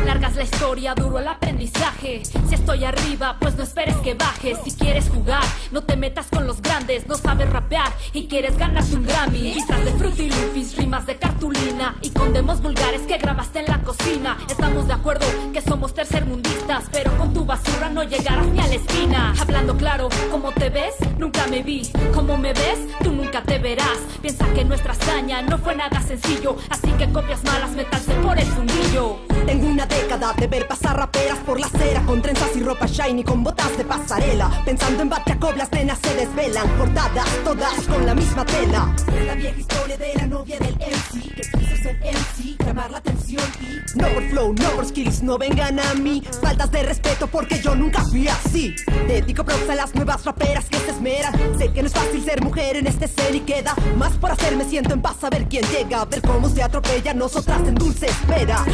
Largas 0.04 0.36
la 0.36 0.44
historia, 0.44 0.94
duro 0.94 1.18
el 1.18 1.28
aprendizaje. 1.28 2.22
Si 2.24 2.54
estoy 2.54 2.84
arriba, 2.84 3.36
pues 3.38 3.56
no 3.56 3.62
esperes 3.62 3.96
que 3.96 4.14
bajes. 4.14 4.58
Si 4.64 4.72
quieres 4.72 5.08
jugar, 5.08 5.42
no 5.70 5.82
te 5.82 5.96
metas 5.96 6.26
con 6.26 6.46
los 6.46 6.60
grandes. 6.62 7.06
No 7.06 7.16
sabes 7.16 7.50
rapear 7.50 7.92
y 8.12 8.26
quieres 8.26 8.56
ganarte 8.56 8.96
un 8.96 9.06
Grammy. 9.06 9.52
Pistas 9.54 9.84
de 9.84 9.92
frutilupis, 9.92 10.76
rimas 10.76 11.06
de 11.06 11.16
cartulina 11.16 11.96
y 12.02 12.10
con 12.10 12.32
demos 12.32 12.60
vulgares 12.62 13.02
que 13.02 13.18
grabaste 13.18 13.60
en 13.60 13.66
la 13.66 13.82
cocina. 13.82 14.38
Estamos 14.48 14.86
de 14.88 14.94
acuerdo 14.94 15.26
que 15.52 15.60
somos 15.60 15.94
tercermundistas, 15.94 16.84
pero 16.92 17.16
con 17.16 17.32
tu 17.32 17.44
basura 17.44 17.90
no 17.90 18.02
llegarás 18.02 18.46
ni 18.46 18.60
a 18.60 18.66
la 18.66 18.74
esquina. 18.74 19.34
Hablando 19.40 19.76
claro, 19.76 20.08
¿cómo 20.30 20.52
te 20.52 20.70
ves? 20.70 20.94
Nunca 21.18 21.46
me 21.46 21.62
vi. 21.62 21.90
¿Cómo 22.14 22.36
me 22.36 22.52
ves? 22.52 22.80
Tú 23.02 23.12
nunca 23.12 23.42
te 23.42 23.58
verás. 23.58 23.98
Piensa 24.22 24.46
que 24.54 24.64
nuestra 24.64 24.92
hazaña 24.92 25.42
no 25.42 25.58
fue 25.58 25.74
nada 25.74 26.00
sencillo, 26.00 26.56
así 26.68 26.88
que 26.92 27.10
copias 27.12 27.42
malas 27.44 27.70
metalse 27.70 28.12
por 28.14 28.38
el 28.38 28.46
fundillo. 28.46 29.18
Tengo 29.46 29.66
una 29.66 29.79
década 29.86 30.32
de 30.34 30.46
ver 30.46 30.66
pasar 30.66 30.96
raperas 30.96 31.38
por 31.38 31.58
la 31.58 31.66
acera 31.66 32.02
Con 32.02 32.22
trenzas 32.22 32.54
y 32.56 32.62
ropa 32.62 32.86
shiny 32.86 33.24
con 33.24 33.42
botas 33.42 33.76
de 33.76 33.84
pasarela 33.84 34.50
Pensando 34.64 35.02
en 35.02 35.08
Batacop 35.08 35.56
las 35.56 35.70
nenas 35.72 35.98
se 36.02 36.14
desvelan 36.14 36.68
Portadas 36.78 37.28
todas 37.44 37.74
con 37.86 38.06
la 38.06 38.14
misma 38.14 38.44
tela. 38.44 38.94
Es 39.16 39.26
la 39.26 39.34
vieja 39.34 39.58
historia 39.58 39.96
de 39.96 40.14
la 40.14 40.26
novia 40.26 40.58
del 40.58 40.74
MC 40.74 41.34
Que 41.34 41.42
quiso 41.42 41.76
ser 41.82 41.96
MC, 41.96 42.64
llamar 42.64 42.90
la 42.90 42.98
atención 42.98 43.42
y 43.60 43.98
No 43.98 44.08
por 44.08 44.22
flow, 44.28 44.54
no 44.54 44.70
por 44.70 44.86
skills, 44.86 45.22
no 45.22 45.38
vengan 45.38 45.78
a 45.80 45.94
mí 45.94 46.22
Faltas 46.40 46.70
de 46.70 46.82
respeto 46.82 47.26
porque 47.26 47.60
yo 47.60 47.74
nunca 47.74 48.02
fui 48.04 48.28
así. 48.28 48.74
Dedico 49.06 49.44
props 49.44 49.70
a 49.70 49.74
las 49.74 49.94
nuevas 49.94 50.24
raperas 50.24 50.66
que 50.66 50.78
se 50.78 50.90
esmeran 50.90 51.32
Sé 51.58 51.72
que 51.72 51.82
no 51.82 51.88
es 51.88 51.94
fácil 51.94 52.22
ser 52.24 52.42
mujer 52.42 52.76
en 52.76 52.86
este 52.86 53.06
escena 53.06 53.36
y 53.36 53.40
queda 53.40 53.74
Más 53.96 54.12
por 54.12 54.30
hacer 54.30 54.56
me 54.56 54.64
siento 54.64 54.94
en 54.94 55.02
paz 55.02 55.22
a 55.22 55.30
ver 55.30 55.46
quién 55.48 55.64
llega 55.66 56.02
A 56.02 56.04
ver 56.04 56.22
cómo 56.22 56.48
se 56.48 56.62
atropella 56.62 57.14
nosotras 57.14 57.60
en 57.66 57.74
dulce 57.74 58.06
espera 58.06 58.64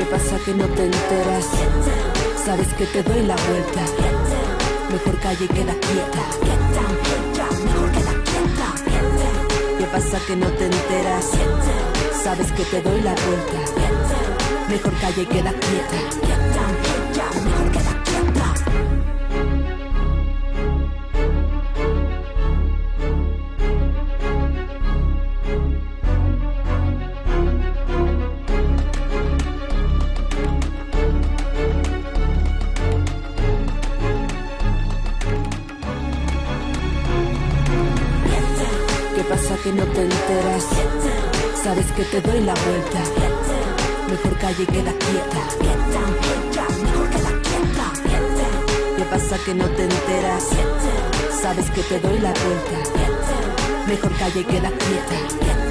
¿Qué 0.00 0.06
pasa 0.06 0.38
que 0.46 0.54
no 0.54 0.64
te 0.64 0.86
enteras? 0.86 1.44
Sabes 2.42 2.72
que 2.72 2.86
te 2.86 3.02
doy 3.02 3.22
la 3.22 3.36
vuelta. 3.36 3.84
Mejor 4.90 5.20
calle 5.20 5.44
y 5.44 5.48
queda 5.48 5.74
quieta. 5.74 6.22
Mejor 7.64 7.92
queda 7.92 8.14
quieta. 8.24 8.72
¿Qué 9.78 9.84
pasa 9.92 10.18
que 10.26 10.36
no 10.36 10.46
te 10.52 10.64
enteras? 10.64 11.26
Sabes 12.24 12.50
que 12.52 12.64
te 12.64 12.80
doy 12.80 13.02
la 13.02 13.14
vuelta. 13.14 13.60
Mejor 14.70 14.94
calle 15.02 15.20
y 15.20 15.26
queda 15.26 15.52
quieta. 15.52 15.98
Que 42.00 42.06
te 42.06 42.20
doy 42.22 42.40
la 42.40 42.54
vuelta. 42.54 43.00
Mejor 44.08 44.38
calle 44.38 44.62
y 44.62 44.66
queda 44.66 44.92
quieta. 44.92 45.42
Mejor 46.82 47.10
queda 47.10 47.32
quieta. 47.42 47.92
¿Qué 48.96 49.04
pasa 49.04 49.36
que 49.44 49.54
no 49.54 49.66
te 49.68 49.82
enteras? 49.82 50.48
Sabes 51.42 51.70
que 51.70 51.82
te 51.82 52.00
doy 52.00 52.18
la 52.20 52.32
vuelta. 52.32 52.78
Mejor 53.86 54.12
calle 54.16 54.40
y 54.40 54.44
queda 54.44 54.70
quieta. 54.70 55.69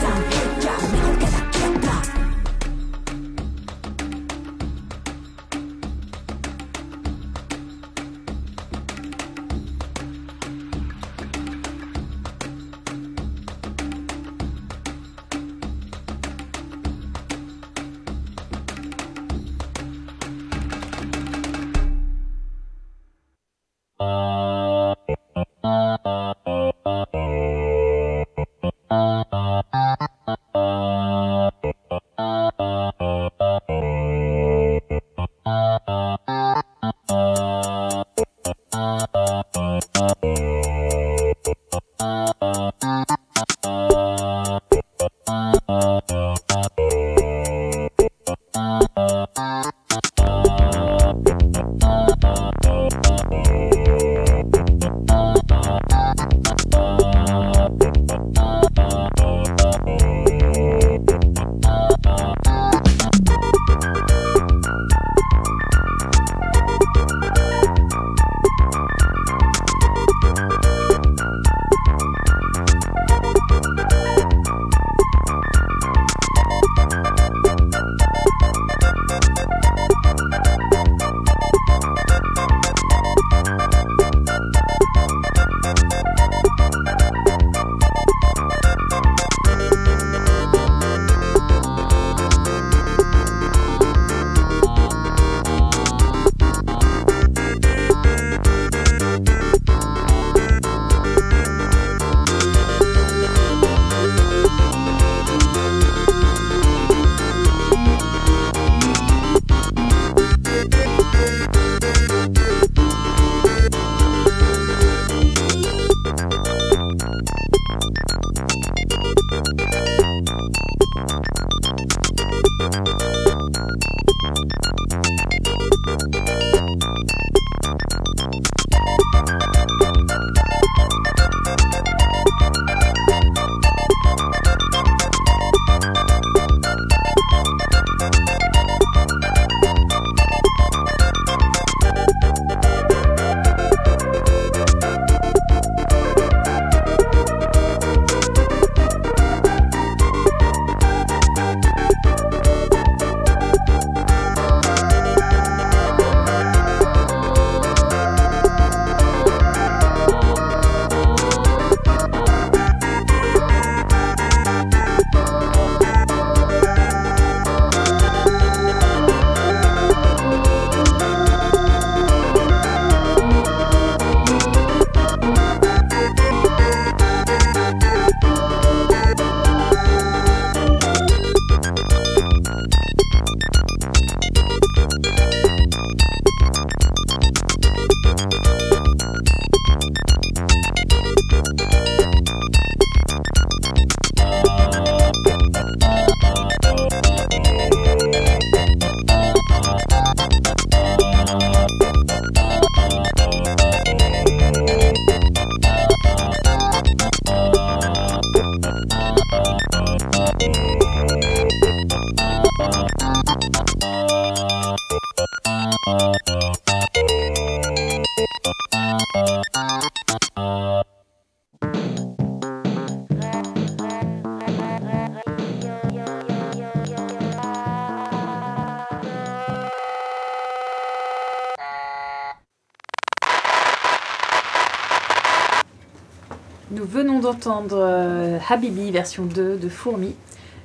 Venons 237.49 237.61
d'entendre 237.61 237.79
euh, 237.81 238.37
Habibi 238.47 238.91
version 238.91 239.25
2 239.25 239.57
de 239.57 239.69
Fourmi. 239.69 240.15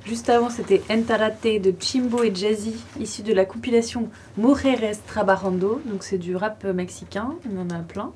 Juste 0.05 0.29
avant, 0.29 0.49
c'était 0.49 0.83
Entarate 0.91 1.43
de 1.43 1.73
Chimbo 1.79 2.23
et 2.23 2.33
Jazzy, 2.33 2.75
issu 2.99 3.23
de 3.23 3.33
la 3.33 3.45
compilation 3.45 4.09
Mujeres 4.37 4.97
Trabajando. 5.07 5.81
Donc, 5.85 6.03
c'est 6.03 6.19
du 6.19 6.35
rap 6.35 6.63
mexicain, 6.63 7.33
on 7.51 7.61
en 7.61 7.69
a 7.71 7.79
plein. 7.79 8.11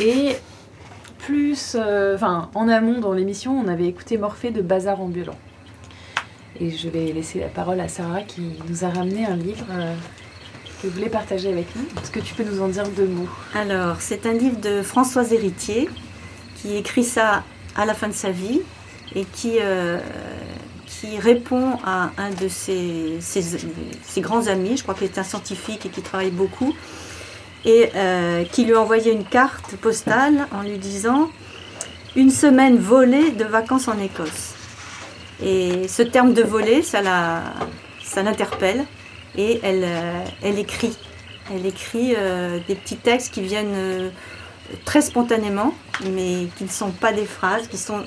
Et 0.00 0.36
plus, 1.18 1.76
euh, 1.78 2.14
enfin, 2.14 2.50
en 2.54 2.68
amont 2.68 3.00
dans 3.00 3.14
l'émission, 3.14 3.58
on 3.58 3.68
avait 3.68 3.86
écouté 3.86 4.18
Morphée 4.18 4.50
de 4.50 4.60
Bazar 4.60 5.00
Ambulant. 5.00 5.38
Et 6.60 6.70
je 6.70 6.90
vais 6.90 7.12
laisser 7.12 7.40
la 7.40 7.48
parole 7.48 7.80
à 7.80 7.88
Sarah 7.88 8.22
qui 8.22 8.42
nous 8.68 8.84
a 8.84 8.90
ramené 8.90 9.24
un 9.24 9.36
livre 9.36 9.66
euh, 9.70 9.94
que 10.82 10.88
vous 10.88 10.92
voulez 10.92 11.08
partager 11.08 11.50
avec 11.50 11.74
nous. 11.74 11.84
Est-ce 12.02 12.10
que 12.10 12.20
tu 12.20 12.34
peux 12.34 12.44
nous 12.44 12.60
en 12.60 12.68
dire 12.68 12.86
deux 12.90 13.06
mots? 13.06 13.28
Alors, 13.54 13.96
c'est 14.00 14.26
un 14.26 14.34
livre 14.34 14.60
de 14.60 14.82
Françoise 14.82 15.32
Héritier 15.32 15.88
qui 16.56 16.76
écrit 16.76 17.04
ça 17.04 17.44
à 17.78 17.86
la 17.86 17.94
fin 17.94 18.08
de 18.08 18.12
sa 18.12 18.30
vie 18.30 18.60
et 19.14 19.24
qui, 19.24 19.56
euh, 19.60 19.98
qui 20.86 21.16
répond 21.18 21.78
à 21.84 22.10
un 22.18 22.30
de 22.30 22.48
ses, 22.48 23.16
ses- 23.20 23.58
ses 24.02 24.20
grands 24.20 24.48
amis, 24.48 24.76
je 24.76 24.82
crois 24.82 24.94
qu'il 24.94 25.04
est 25.06 25.16
un 25.18 25.22
scientifique 25.22 25.86
et 25.86 25.88
qui 25.88 26.02
travaille 26.02 26.30
beaucoup, 26.30 26.74
et 27.64 27.90
euh, 27.94 28.44
qui 28.44 28.64
lui 28.64 28.74
a 28.74 28.80
envoyé 28.80 29.12
une 29.12 29.24
carte 29.24 29.76
postale 29.76 30.46
en 30.52 30.62
lui 30.62 30.76
disant 30.78 31.30
une 32.16 32.30
semaine 32.30 32.78
volée 32.78 33.30
de 33.30 33.44
vacances 33.44 33.88
en 33.88 33.98
Écosse. 34.00 34.54
Et 35.42 35.88
ce 35.88 36.02
terme 36.02 36.34
de 36.34 36.42
volée, 36.42 36.82
ça 36.82 37.00
l'interpelle 38.22 38.84
et 39.36 39.60
elle, 39.62 39.84
euh, 39.84 40.24
elle 40.42 40.58
écrit. 40.58 40.96
Elle 41.54 41.64
écrit 41.64 42.14
des 42.68 42.74
petits 42.74 42.96
textes 42.98 43.32
qui 43.32 43.40
viennent 43.40 44.10
très 44.84 45.02
spontanément, 45.02 45.74
mais 46.12 46.46
qui 46.56 46.64
ne 46.64 46.68
sont 46.68 46.90
pas 46.90 47.12
des 47.12 47.24
phrases, 47.24 47.68
qui 47.68 47.78
sont 47.78 48.04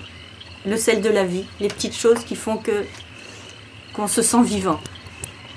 le 0.65 0.77
sel 0.77 1.01
de 1.01 1.09
la 1.09 1.23
vie, 1.23 1.45
les 1.59 1.67
petites 1.67 1.95
choses 1.95 2.23
qui 2.23 2.35
font 2.35 2.57
que 2.57 2.85
qu'on 3.93 4.07
se 4.07 4.21
sent 4.21 4.43
vivant. 4.43 4.79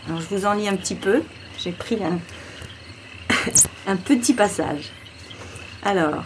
Alors 0.08 0.20
je 0.20 0.34
vous 0.34 0.46
en 0.46 0.54
lis 0.54 0.68
un 0.68 0.76
petit 0.76 0.96
peu. 0.96 1.22
J'ai 1.58 1.72
pris 1.72 1.98
un, 2.02 2.18
un 3.86 3.96
petit 3.96 4.34
passage. 4.34 4.90
Alors, 5.84 6.24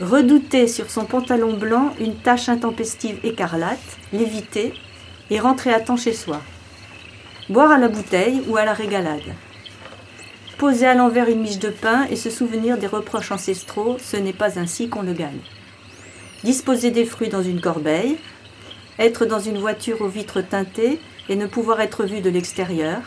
redouter 0.00 0.68
sur 0.68 0.90
son 0.90 1.04
pantalon 1.04 1.54
blanc 1.54 1.94
une 2.00 2.16
tache 2.16 2.48
intempestive 2.48 3.18
écarlate, 3.24 3.78
l'éviter 4.12 4.72
et 5.30 5.40
rentrer 5.40 5.72
à 5.72 5.80
temps 5.80 5.96
chez 5.96 6.12
soi. 6.12 6.40
Boire 7.48 7.72
à 7.72 7.78
la 7.78 7.88
bouteille 7.88 8.42
ou 8.48 8.56
à 8.56 8.64
la 8.64 8.72
régalade. 8.72 9.34
Poser 10.58 10.86
à 10.86 10.94
l'envers 10.94 11.28
une 11.28 11.42
miche 11.42 11.58
de 11.58 11.68
pain 11.68 12.06
et 12.10 12.16
se 12.16 12.30
souvenir 12.30 12.78
des 12.78 12.86
reproches 12.86 13.30
ancestraux, 13.30 13.98
ce 14.02 14.16
n'est 14.16 14.32
pas 14.32 14.58
ainsi 14.58 14.88
qu'on 14.88 15.02
le 15.02 15.12
gagne. 15.12 15.40
Disposer 16.44 16.90
des 16.90 17.04
fruits 17.04 17.28
dans 17.28 17.42
une 17.42 17.60
corbeille, 17.60 18.16
être 18.98 19.26
dans 19.26 19.38
une 19.38 19.58
voiture 19.58 20.00
aux 20.00 20.08
vitres 20.08 20.40
teintées 20.40 20.98
et 21.28 21.36
ne 21.36 21.44
pouvoir 21.44 21.82
être 21.82 22.04
vu 22.04 22.22
de 22.22 22.30
l'extérieur, 22.30 23.02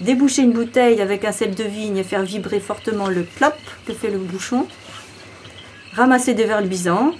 déboucher 0.00 0.42
une 0.42 0.52
bouteille 0.52 1.00
avec 1.00 1.24
un 1.24 1.32
sel 1.32 1.54
de 1.54 1.64
vigne 1.64 1.96
et 1.96 2.04
faire 2.04 2.22
vibrer 2.22 2.60
fortement 2.60 3.08
le 3.08 3.22
plop 3.22 3.54
que 3.86 3.94
fait 3.94 4.10
le 4.10 4.18
bouchon, 4.18 4.66
ramasser 5.94 6.34
des 6.34 6.44
verres 6.44 6.60
luisants, 6.60 7.12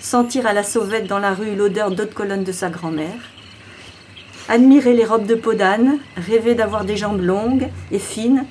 sentir 0.00 0.46
à 0.46 0.52
la 0.52 0.64
sauvette 0.64 1.06
dans 1.06 1.18
la 1.18 1.32
rue 1.32 1.56
l'odeur 1.56 1.90
d'eau 1.90 2.04
de 2.04 2.12
colonne 2.12 2.44
de 2.44 2.52
sa 2.52 2.68
grand-mère, 2.68 3.20
admirer 4.48 4.94
les 4.94 5.04
robes 5.04 5.26
de 5.26 5.34
peau 5.34 5.54
d'âne, 5.54 5.98
rêver 6.16 6.54
d'avoir 6.54 6.84
des 6.84 6.96
jambes 6.96 7.20
longues 7.20 7.68
et 7.90 7.98
fines, 7.98 8.46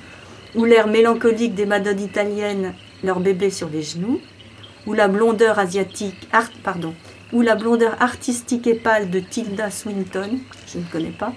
ou 0.56 0.66
l'air 0.66 0.88
mélancolique 0.88 1.56
des 1.56 1.66
madones 1.66 2.00
italiennes, 2.00 2.74
leur 3.04 3.20
bébé 3.20 3.50
sur 3.50 3.70
les 3.70 3.82
genoux, 3.82 4.20
ou 4.86 4.94
la 4.94 5.08
blondeur 5.08 5.60
asiatique, 5.60 6.28
art, 6.32 6.52
pardon, 6.64 6.94
ou 7.34 7.42
la 7.42 7.56
blondeur 7.56 7.96
artistique 8.02 8.68
et 8.68 8.76
pâle 8.76 9.10
de 9.10 9.20
Tilda 9.20 9.72
Swinton, 9.72 10.40
je 10.68 10.78
ne 10.80 10.84
connais 10.92 11.10
pas, 11.10 11.34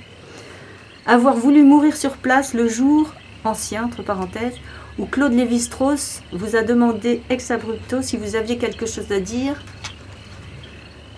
avoir 1.07 1.37
voulu 1.37 1.63
mourir 1.63 1.97
sur 1.97 2.17
place 2.17 2.55
le 2.55 2.69
jour, 2.69 3.13
ancien, 3.45 3.85
entre 3.85 4.03
parenthèses, 4.03 4.57
où 4.99 5.07
Claude 5.07 5.33
Lévi-Strauss 5.33 6.23
vous 6.33 6.57
a 6.57 6.63
demandé 6.63 7.23
ex 7.31 7.51
abrupto 7.51 8.03
si 8.03 8.17
vous 8.17 8.35
aviez 8.35 8.59
quelque 8.59 8.87
chose 8.87 9.11
à 9.13 9.21
dire 9.21 9.55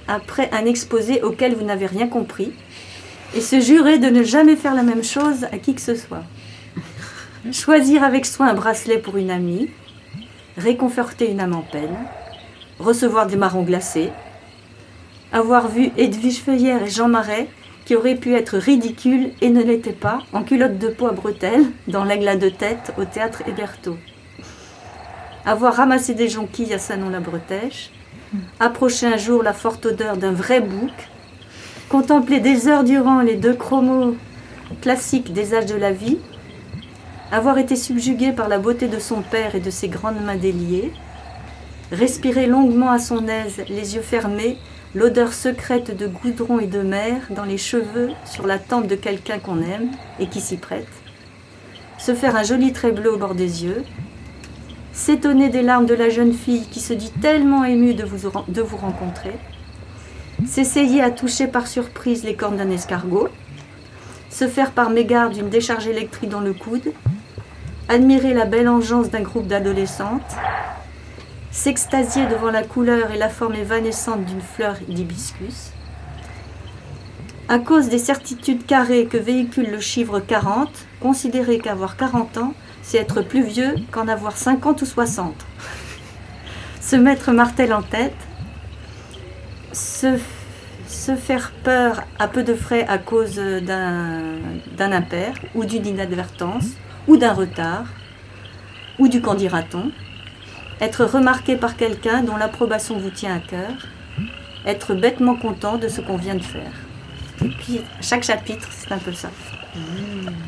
après 0.06 0.50
un 0.52 0.66
exposé 0.66 1.22
auquel 1.22 1.54
vous 1.54 1.64
n'avez 1.64 1.86
rien 1.86 2.08
compris, 2.08 2.52
et 3.34 3.40
se 3.40 3.60
jurer 3.60 3.98
de 3.98 4.08
ne 4.08 4.22
jamais 4.22 4.56
faire 4.56 4.74
la 4.74 4.82
même 4.82 5.04
chose 5.04 5.44
à 5.44 5.58
qui 5.58 5.74
que 5.74 5.80
ce 5.80 5.94
soit. 5.94 6.24
Choisir 7.52 8.02
avec 8.02 8.26
soin 8.26 8.48
un 8.48 8.54
bracelet 8.54 8.98
pour 8.98 9.16
une 9.16 9.30
amie, 9.30 9.70
réconforter 10.56 11.30
une 11.30 11.40
âme 11.40 11.54
en 11.54 11.62
peine, 11.62 11.96
recevoir 12.78 13.26
des 13.26 13.36
marrons 13.36 13.62
glacés, 13.62 14.10
avoir 15.32 15.68
vu 15.68 15.90
Edwige 15.96 16.40
Feuillère 16.40 16.82
et 16.82 16.90
Jean 16.90 17.08
Marais 17.08 17.48
qui 17.84 17.96
auraient 17.96 18.16
pu 18.16 18.34
être 18.34 18.56
ridicules 18.56 19.30
et 19.40 19.50
ne 19.50 19.62
l'étaient 19.62 19.92
pas, 19.92 20.20
en 20.32 20.42
culotte 20.42 20.78
de 20.78 20.88
peau 20.88 21.06
à 21.06 21.12
bretelles, 21.12 21.66
dans 21.88 22.04
l'aigle 22.04 22.28
à 22.28 22.36
deux 22.36 22.50
têtes 22.50 22.92
au 22.98 23.04
théâtre 23.04 23.42
Héberto. 23.48 23.96
Avoir 25.44 25.74
ramassé 25.74 26.14
des 26.14 26.28
jonquilles 26.28 26.74
à 26.74 26.78
Sanon-la-Bretèche, 26.78 27.90
approcher 28.60 29.06
un 29.06 29.16
jour 29.16 29.42
la 29.42 29.52
forte 29.52 29.86
odeur 29.86 30.16
d'un 30.16 30.32
vrai 30.32 30.60
bouc, 30.60 30.92
contempler 31.90 32.38
des 32.38 32.68
heures 32.68 32.84
durant 32.84 33.20
les 33.20 33.34
deux 33.34 33.52
chromos 33.52 34.16
classiques 34.80 35.32
des 35.32 35.54
âges 35.54 35.66
de 35.66 35.74
la 35.74 35.90
vie, 35.90 36.18
avoir 37.32 37.58
été 37.58 37.74
subjugué 37.74 38.30
par 38.30 38.48
la 38.48 38.60
beauté 38.60 38.86
de 38.86 39.00
son 39.00 39.22
père 39.22 39.56
et 39.56 39.60
de 39.60 39.70
ses 39.70 39.88
grandes 39.88 40.22
mains 40.24 40.36
déliées, 40.36 40.92
respirer 41.90 42.46
longuement 42.46 42.92
à 42.92 43.00
son 43.00 43.26
aise, 43.26 43.64
les 43.68 43.96
yeux 43.96 44.02
fermés, 44.02 44.56
l'odeur 44.94 45.32
secrète 45.32 45.96
de 45.96 46.06
goudron 46.06 46.60
et 46.60 46.68
de 46.68 46.80
mer 46.80 47.22
dans 47.30 47.44
les 47.44 47.58
cheveux 47.58 48.10
sur 48.24 48.46
la 48.46 48.60
tempe 48.60 48.86
de 48.86 48.94
quelqu'un 48.94 49.40
qu'on 49.40 49.60
aime 49.60 49.90
et 50.20 50.28
qui 50.28 50.40
s'y 50.40 50.58
prête, 50.58 50.86
se 51.98 52.14
faire 52.14 52.36
un 52.36 52.44
joli 52.44 52.72
trait 52.72 52.92
bleu 52.92 53.12
au 53.12 53.18
bord 53.18 53.34
des 53.34 53.64
yeux, 53.64 53.82
s'étonner 54.92 55.48
des 55.48 55.62
larmes 55.62 55.86
de 55.86 55.94
la 55.94 56.08
jeune 56.08 56.34
fille 56.34 56.68
qui 56.70 56.78
se 56.78 56.92
dit 56.92 57.12
tellement 57.20 57.64
émue 57.64 57.94
de 57.94 58.04
vous, 58.04 58.30
de 58.46 58.62
vous 58.62 58.76
rencontrer, 58.76 59.34
s'essayer 60.46 61.02
à 61.02 61.10
toucher 61.10 61.46
par 61.46 61.66
surprise 61.66 62.24
les 62.24 62.34
cornes 62.34 62.56
d'un 62.56 62.70
escargot, 62.70 63.28
se 64.30 64.46
faire 64.46 64.72
par 64.72 64.90
mégarde 64.90 65.36
une 65.36 65.50
décharge 65.50 65.86
électrique 65.86 66.30
dans 66.30 66.40
le 66.40 66.52
coude, 66.52 66.92
admirer 67.88 68.34
la 68.34 68.44
belle 68.44 68.68
engeance 68.68 69.10
d'un 69.10 69.22
groupe 69.22 69.46
d'adolescentes, 69.46 70.36
s'extasier 71.50 72.26
devant 72.26 72.50
la 72.50 72.62
couleur 72.62 73.10
et 73.10 73.18
la 73.18 73.28
forme 73.28 73.56
évanescente 73.56 74.24
d'une 74.24 74.40
fleur 74.40 74.76
d'hibiscus. 74.88 75.72
À 77.48 77.58
cause 77.58 77.88
des 77.88 77.98
certitudes 77.98 78.64
carrées 78.64 79.06
que 79.06 79.16
véhicule 79.16 79.72
le 79.72 79.80
chiffre 79.80 80.20
40, 80.20 80.68
considérer 81.00 81.58
qu'avoir 81.58 81.96
40 81.96 82.38
ans, 82.38 82.54
c'est 82.82 82.98
être 82.98 83.22
plus 83.22 83.42
vieux 83.42 83.74
qu'en 83.90 84.06
avoir 84.06 84.36
50 84.36 84.82
ou 84.82 84.86
60. 84.86 85.34
Se 86.80 86.94
mettre 86.94 87.32
martel 87.32 87.74
en 87.74 87.82
tête, 87.82 88.14
se, 89.72 90.18
se 90.86 91.16
faire 91.16 91.52
peur 91.62 92.02
à 92.18 92.28
peu 92.28 92.42
de 92.42 92.54
frais 92.54 92.86
à 92.88 92.98
cause 92.98 93.36
d'un 93.36 94.92
impair 94.92 95.34
ou 95.54 95.64
d'une 95.64 95.86
inadvertance 95.86 96.66
ou 97.06 97.16
d'un 97.16 97.32
retard 97.32 97.84
ou 98.98 99.08
du 99.08 99.20
qu'en 99.20 99.34
dira-t-on 99.34 99.90
être 100.80 101.04
remarqué 101.04 101.56
par 101.56 101.76
quelqu'un 101.76 102.22
dont 102.22 102.36
l'approbation 102.36 102.98
vous 102.98 103.10
tient 103.10 103.36
à 103.36 103.38
cœur, 103.38 103.70
être 104.64 104.94
bêtement 104.94 105.34
content 105.34 105.76
de 105.76 105.88
ce 105.88 106.00
qu'on 106.00 106.16
vient 106.16 106.34
de 106.34 106.42
faire. 106.42 106.72
Et 107.44 107.48
puis, 107.48 107.80
chaque 108.00 108.24
chapitre, 108.24 108.68
c'est 108.70 108.92
un 108.92 108.98
peu 108.98 109.12
ça. 109.12 109.28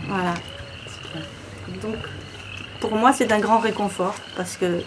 Voilà. 0.08 0.34
Donc, 1.82 1.96
pour 2.80 2.94
moi, 2.94 3.12
c'est 3.12 3.26
d'un 3.26 3.40
grand 3.40 3.58
réconfort, 3.58 4.14
parce 4.36 4.56
que, 4.56 4.82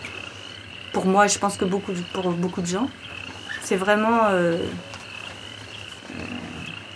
pour 0.93 1.05
moi, 1.05 1.27
je 1.27 1.37
pense 1.37 1.57
que 1.57 1.65
beaucoup, 1.65 1.93
pour 2.13 2.31
beaucoup 2.31 2.61
de 2.61 2.67
gens, 2.67 2.89
c'est 3.65 3.75
vraiment 3.75 4.25
euh, 4.29 4.57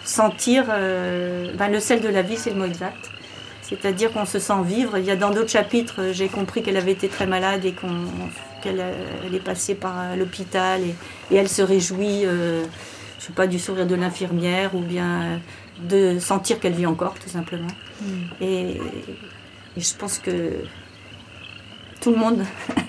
sentir 0.03 0.65
euh, 0.69 1.51
ben, 1.57 1.69
le 1.71 1.79
sel 1.79 2.01
de 2.01 2.07
la 2.07 2.21
vie, 2.21 2.37
c'est 2.37 2.51
le 2.51 2.55
mot 2.57 2.65
exact. 2.65 3.09
C'est-à-dire 3.61 4.11
qu'on 4.11 4.25
se 4.25 4.39
sent 4.39 4.61
vivre. 4.65 4.97
Il 4.97 5.05
y 5.05 5.11
a 5.11 5.15
dans 5.15 5.29
d'autres 5.29 5.49
chapitres, 5.51 5.95
euh, 5.99 6.13
j'ai 6.13 6.27
compris 6.27 6.63
qu'elle 6.63 6.77
avait 6.77 6.91
été 6.93 7.07
très 7.07 7.27
malade 7.27 7.65
et 7.65 7.73
qu'on- 7.73 8.05
qu'elle 8.63 8.83
elle 9.25 9.35
est 9.35 9.39
passée 9.43 9.75
par 9.75 10.15
l'hôpital 10.17 10.81
et, 10.81 10.95
et 11.31 11.37
elle 11.37 11.47
se 11.49 11.61
réjouit, 11.61 12.25
euh, 12.25 12.63
je 13.19 13.25
sais 13.25 13.33
pas, 13.33 13.47
du 13.47 13.57
sourire 13.59 13.85
de 13.87 13.95
l'infirmière 13.95 14.75
ou 14.75 14.79
bien 14.81 15.39
de 15.81 16.19
sentir 16.19 16.59
qu'elle 16.59 16.73
vit 16.73 16.85
encore, 16.87 17.13
tout 17.13 17.29
simplement. 17.29 17.67
Et, 18.41 18.71
et 19.77 19.81
je 19.81 19.93
pense 19.95 20.17
que 20.19 20.31
tout 22.01 22.11
le 22.11 22.17
monde, 22.17 22.43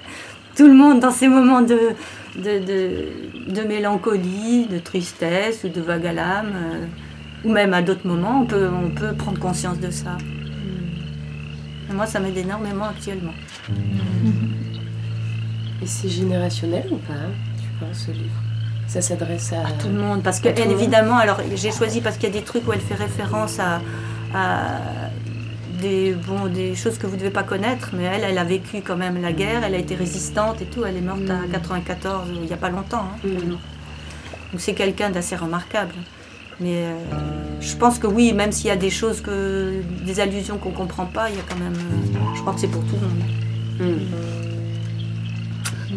tout 0.56 0.66
le 0.66 0.74
monde 0.74 0.98
dans 1.00 1.10
ces 1.12 1.28
moments 1.28 1.60
de, 1.62 1.78
de, 2.36 2.58
de- 2.64 3.52
de 3.54 3.60
mélancolie, 3.62 4.66
de 4.66 4.78
tristesse 4.78 5.64
ou 5.64 5.68
de 5.68 5.80
vague 5.80 6.06
à 6.06 6.12
l'âme, 6.12 6.52
euh, 6.54 6.86
ou 7.44 7.52
même 7.52 7.72
à 7.74 7.82
d'autres 7.82 8.06
moments, 8.06 8.42
on 8.42 8.46
peut, 8.46 8.68
on 8.68 8.90
peut 8.90 9.12
prendre 9.14 9.38
conscience 9.38 9.78
de 9.80 9.90
ça. 9.90 10.16
Et 11.90 11.92
moi, 11.92 12.06
ça 12.06 12.20
m'aide 12.20 12.36
énormément 12.36 12.84
actuellement. 12.84 13.34
Et 15.82 15.86
c'est 15.86 16.08
générationnel 16.08 16.86
ou 16.90 16.96
pas, 16.98 17.14
tu 17.60 17.68
penses, 17.80 18.04
ce 18.06 18.10
livre? 18.12 18.42
Ça 18.86 19.00
s'adresse 19.00 19.52
à... 19.52 19.66
à 19.66 19.72
tout 19.72 19.88
le 19.88 19.94
monde. 19.94 20.22
Parce 20.22 20.40
que 20.40 20.48
elle, 20.48 20.70
évidemment, 20.70 21.16
alors 21.16 21.40
j'ai 21.54 21.72
choisi 21.72 22.00
parce 22.00 22.16
qu'il 22.16 22.28
y 22.28 22.32
a 22.32 22.38
des 22.38 22.44
trucs 22.44 22.66
où 22.68 22.72
elle 22.72 22.80
fait 22.80 22.94
référence 22.94 23.58
à, 23.58 23.80
à 24.34 24.78
des, 25.80 26.12
bon, 26.12 26.46
des 26.46 26.74
choses 26.74 26.98
que 26.98 27.06
vous 27.06 27.14
ne 27.14 27.20
devez 27.20 27.30
pas 27.30 27.42
connaître, 27.42 27.90
mais 27.94 28.04
elle, 28.04 28.24
elle 28.24 28.38
a 28.38 28.44
vécu 28.44 28.82
quand 28.82 28.96
même 28.96 29.20
la 29.20 29.32
guerre, 29.32 29.62
elle 29.64 29.74
a 29.74 29.78
été 29.78 29.94
résistante 29.94 30.60
et 30.62 30.66
tout, 30.66 30.84
elle 30.84 30.96
est 30.96 31.00
morte 31.00 31.28
à 31.30 31.46
94, 31.50 32.28
il 32.34 32.40
n'y 32.42 32.52
a 32.52 32.56
pas 32.56 32.70
longtemps. 32.70 33.04
hein, 33.24 33.28
morte. 33.46 33.60
Donc 34.52 34.60
c'est 34.60 34.74
quelqu'un 34.74 35.10
d'assez 35.10 35.36
remarquable. 35.36 35.94
Mais 36.60 36.84
euh, 36.84 36.94
je 37.60 37.74
pense 37.74 37.98
que 37.98 38.06
oui, 38.06 38.32
même 38.34 38.52
s'il 38.52 38.66
y 38.66 38.70
a 38.70 38.76
des 38.76 38.90
choses, 38.90 39.20
que, 39.22 39.80
des 40.04 40.20
allusions 40.20 40.58
qu'on 40.58 40.70
ne 40.70 40.74
comprend 40.76 41.06
pas, 41.06 41.30
il 41.30 41.36
y 41.36 41.38
a 41.38 41.42
quand 41.48 41.58
même... 41.58 41.72
euh, 41.74 42.34
je 42.34 42.40
crois 42.40 42.52
que 42.52 42.60
c'est 42.60 42.68
pour 42.68 42.84
tout 42.84 42.96
le 43.00 43.06
monde. 43.08 44.00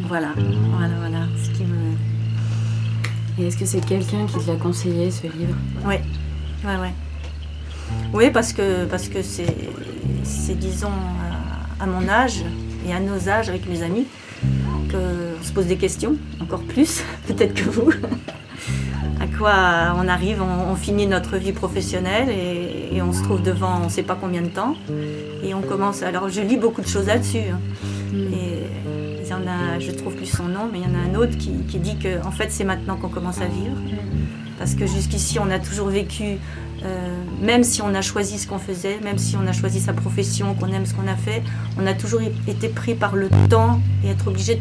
Voilà, 0.08 0.30
voilà, 0.78 0.94
voilà. 1.00 1.26
Ce 1.44 1.50
qui 1.50 1.64
me... 1.64 1.94
Et 3.40 3.48
est-ce 3.48 3.58
que 3.58 3.66
c'est 3.66 3.84
quelqu'un 3.86 4.26
qui 4.26 4.38
te 4.40 4.50
l'a 4.52 4.56
conseillé, 4.58 5.12
ce 5.12 5.24
livre? 5.24 5.56
Oui, 5.86 5.96
ouais, 6.66 6.76
ouais. 6.78 6.94
Oui, 8.14 8.30
parce 8.32 8.54
que 8.54 8.86
parce 8.86 9.08
que 9.10 9.22
c'est, 9.22 9.56
c'est 10.24 10.58
disons 10.58 10.88
à, 11.80 11.84
à 11.84 11.88
mon 11.88 12.08
âge 12.08 12.44
et 12.88 12.94
à 12.94 13.00
nos 13.00 13.28
âges 13.30 13.50
avec 13.50 13.68
mes 13.68 13.82
amis 13.82 14.06
qu'on 14.92 15.44
se 15.44 15.52
pose 15.52 15.66
des 15.66 15.78
questions, 15.78 16.16
encore 16.42 16.62
plus 16.62 17.04
peut-être 17.28 17.54
que 17.56 17.70
vous. 17.70 17.90
à 19.20 19.38
quoi 19.38 19.96
on 19.98 20.08
arrive, 20.08 20.42
on, 20.42 20.72
on 20.72 20.76
finit 20.76 21.08
notre 21.08 21.38
vie 21.38 21.54
professionnelle 21.54 22.30
et, 22.30 22.96
et 22.96 23.02
on 23.02 23.14
se 23.14 23.24
trouve 23.24 23.42
devant 23.42 23.80
on 23.82 23.86
ne 23.86 23.90
sait 23.90 24.04
pas 24.04 24.18
combien 24.20 24.42
de 24.42 24.48
temps 24.50 24.76
et 25.44 25.54
on 25.54 25.62
commence. 25.62 26.04
Alors 26.04 26.30
je 26.30 26.42
lis 26.42 26.58
beaucoup 26.58 26.82
de 26.82 26.88
choses 26.88 27.08
là-dessus. 27.08 27.50
hein. 27.52 27.60
Et 28.14 28.68
il 29.24 29.28
y 29.28 29.34
en 29.34 29.48
a, 29.48 29.80
je 29.80 29.90
trouve 29.92 30.14
plus 30.16 30.28
son 30.28 30.44
nom, 30.44 30.70
mais 30.72 30.80
il 30.80 30.84
y 30.84 30.88
en 30.88 30.94
a 30.94 31.10
un 31.10 31.16
autre 31.20 31.36
qui, 31.38 31.52
qui 31.68 31.80
dit 31.80 31.98
que 31.98 32.24
en 32.28 32.32
fait 32.32 32.52
c'est 32.52 32.64
maintenant 32.66 32.98
qu'on 32.98 33.10
commence 33.10 33.42
à 33.42 33.46
vivre. 33.48 33.76
Parce 34.60 34.76
que 34.76 34.86
jusqu'ici, 34.86 35.40
on 35.40 35.50
a 35.50 35.58
toujours 35.60 35.88
vécu, 35.88 36.38
euh, 36.86 37.24
même 37.42 37.64
si 37.64 37.82
on 37.82 37.94
a 37.94 38.02
choisi 38.02 38.38
ce 38.38 38.48
qu'on 38.48 38.60
faisait, 38.60 39.00
même 39.02 39.18
si 39.18 39.36
on 39.38 39.48
a 39.48 39.54
choisi 39.54 39.80
sa 39.80 39.94
profession, 39.94 40.54
qu'on 40.56 40.68
aime 40.68 40.86
ce 40.86 40.94
qu'on 40.94 41.08
a 41.08 41.16
fait, 41.16 41.42
on 41.80 41.88
a 41.88 41.94
toujours 41.94 42.22
été 42.48 42.68
pris 42.68 42.96
par 42.96 43.16
le 43.16 43.30
temps 43.50 43.80
et 44.04 44.10
être 44.10 44.28
obligé 44.28 44.60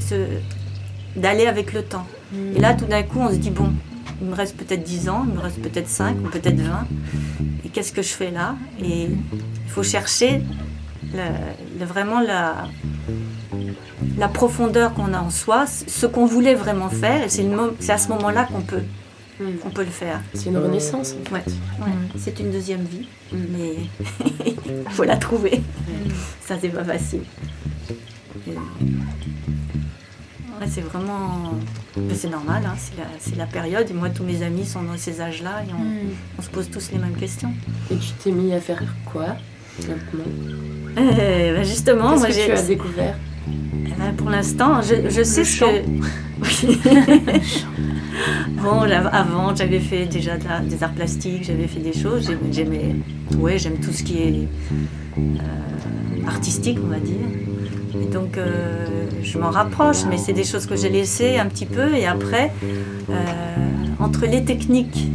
d'aller 1.16 1.46
avec 1.46 1.72
le 1.72 1.82
temps. 1.82 2.06
Et 2.54 2.60
là, 2.60 2.74
tout 2.74 2.86
d'un 2.86 3.02
coup, 3.02 3.18
on 3.20 3.30
se 3.30 3.36
dit, 3.36 3.50
bon, 3.50 3.72
il 4.20 4.28
me 4.28 4.34
reste 4.34 4.56
peut-être 4.56 4.84
10 4.84 5.08
ans, 5.08 5.24
il 5.28 5.34
me 5.34 5.40
reste 5.40 5.60
peut-être 5.60 5.88
5 5.88 6.16
ou 6.18 6.28
peut-être 6.28 6.60
20. 6.60 6.86
Et 7.64 7.68
qu'est-ce 7.68 7.92
que 7.92 8.02
je 8.02 8.12
fais 8.12 8.30
là? 8.30 8.54
Et 8.80 9.04
il 9.06 9.70
faut 9.70 9.82
chercher 9.82 10.42
vraiment 11.80 12.20
la, 12.20 12.68
profondeur 14.28 14.94
qu'on 14.94 15.12
a 15.12 15.20
en 15.20 15.30
soi, 15.30 15.66
ce 15.66 16.06
qu'on 16.06 16.26
voulait 16.26 16.54
vraiment 16.54 16.88
faire. 16.88 17.24
Et 17.24 17.28
c'est 17.28 17.92
à 17.92 17.98
ce 17.98 18.08
moment-là 18.08 18.44
qu'on 18.44 18.62
peut, 18.62 18.82
qu'on 19.38 19.70
peut 19.70 19.84
le 19.84 19.90
faire. 19.90 20.20
C'est 20.34 20.50
une 20.50 20.58
renaissance. 20.58 21.14
en 21.20 21.24
fait. 21.24 21.34
Ouais, 21.80 21.86
ouais. 21.86 21.92
c'est 22.16 22.38
une 22.40 22.50
deuxième 22.50 22.84
vie, 22.84 23.06
mais 23.32 23.74
il 24.46 24.84
faut 24.90 25.04
la 25.04 25.16
trouver. 25.16 25.62
Ça, 26.40 26.56
c'est 26.60 26.68
pas 26.68 26.84
facile. 26.84 27.22
Ouais, 30.60 30.66
c'est 30.68 30.80
vraiment. 30.82 31.52
mais 31.96 32.14
C'est 32.14 32.28
normal, 32.30 32.62
hein, 32.66 32.74
c'est, 33.20 33.36
la, 33.36 33.46
période. 33.46 33.90
Et 33.90 33.94
moi, 33.94 34.10
tous 34.10 34.22
mes 34.24 34.42
amis 34.42 34.64
sont 34.66 34.82
dans 34.82 34.96
ces 34.96 35.20
âges-là 35.20 35.62
et 35.68 35.72
on, 35.72 36.38
on 36.38 36.42
se 36.42 36.50
pose 36.50 36.70
tous 36.70 36.90
les 36.92 36.98
mêmes 36.98 37.16
questions. 37.16 37.52
Et 37.90 37.96
tu 37.96 38.12
t'es 38.22 38.30
mis 38.30 38.52
à 38.54 38.60
faire 38.60 38.82
quoi 39.10 39.36
maintenant 39.86 40.24
Euh, 40.98 41.56
bah, 41.56 41.62
justement, 41.62 42.10
Qu'est-ce 42.10 42.20
moi, 42.20 42.28
que 42.28 42.34
j'ai. 42.34 42.44
tu 42.44 42.52
as 42.52 42.62
découvert? 42.64 43.16
Eh 43.48 43.90
ben, 43.98 44.12
pour 44.14 44.28
l'instant, 44.28 44.82
je, 44.82 45.08
je 45.08 45.22
sais 45.22 45.42
ce 45.42 45.60
que. 45.60 45.64
Oui. 46.42 47.64
Avant, 48.64 49.54
j'avais 49.54 49.80
fait 49.80 50.06
déjà 50.06 50.36
de 50.36 50.68
des 50.68 50.82
arts 50.82 50.92
plastiques, 50.92 51.44
j'avais 51.44 51.66
fait 51.66 51.80
des 51.80 51.92
choses. 51.92 52.30
J'aimais, 52.50 52.96
ouais, 53.38 53.58
j'aime 53.58 53.78
tout 53.78 53.92
ce 53.92 54.02
qui 54.02 54.18
est 54.18 54.48
euh, 55.18 56.26
artistique, 56.26 56.78
on 56.82 56.88
va 56.88 56.98
dire. 56.98 58.10
Donc, 58.12 58.36
euh, 58.36 58.86
je 59.22 59.38
m'en 59.38 59.50
rapproche, 59.50 60.04
mais 60.08 60.18
c'est 60.18 60.32
des 60.32 60.44
choses 60.44 60.66
que 60.66 60.76
j'ai 60.76 60.88
laissées 60.88 61.38
un 61.38 61.46
petit 61.46 61.66
peu. 61.66 61.94
Et 61.94 62.06
après, 62.06 62.52
euh, 63.10 63.14
entre 63.98 64.26
les 64.26 64.44
techniques 64.44 65.08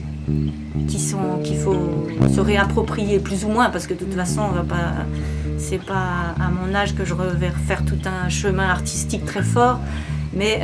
qui 0.87 0.99
sont 0.99 1.39
qu'il 1.43 1.57
faut 1.57 2.07
se 2.33 2.39
réapproprier 2.39 3.19
plus 3.19 3.45
ou 3.45 3.49
moins, 3.49 3.69
parce 3.69 3.87
que 3.87 3.93
de 3.93 3.99
toute 3.99 4.13
façon, 4.13 4.41
on 4.49 4.53
va 4.53 4.63
pas 4.63 4.93
c'est 5.57 5.83
pas 5.83 6.35
à 6.39 6.49
mon 6.49 6.73
âge 6.75 6.95
que 6.95 7.03
je 7.03 7.13
vais 7.13 7.51
faire 7.67 7.83
tout 7.83 7.97
un 8.05 8.29
chemin 8.29 8.69
artistique 8.69 9.25
très 9.25 9.41
fort, 9.41 9.79
mais 10.33 10.61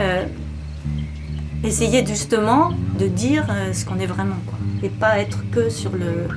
essayer 1.64 2.06
justement 2.06 2.72
de 3.00 3.08
dire 3.08 3.48
euh, 3.50 3.74
ce 3.74 3.86
qu'on 3.86 4.00
est 4.00 4.06
vraiment, 4.06 4.38
et 4.82 4.90
pas 4.90 5.20
être 5.20 5.44
que 5.52 5.70
sur, 5.70 5.92
le, 5.94 6.28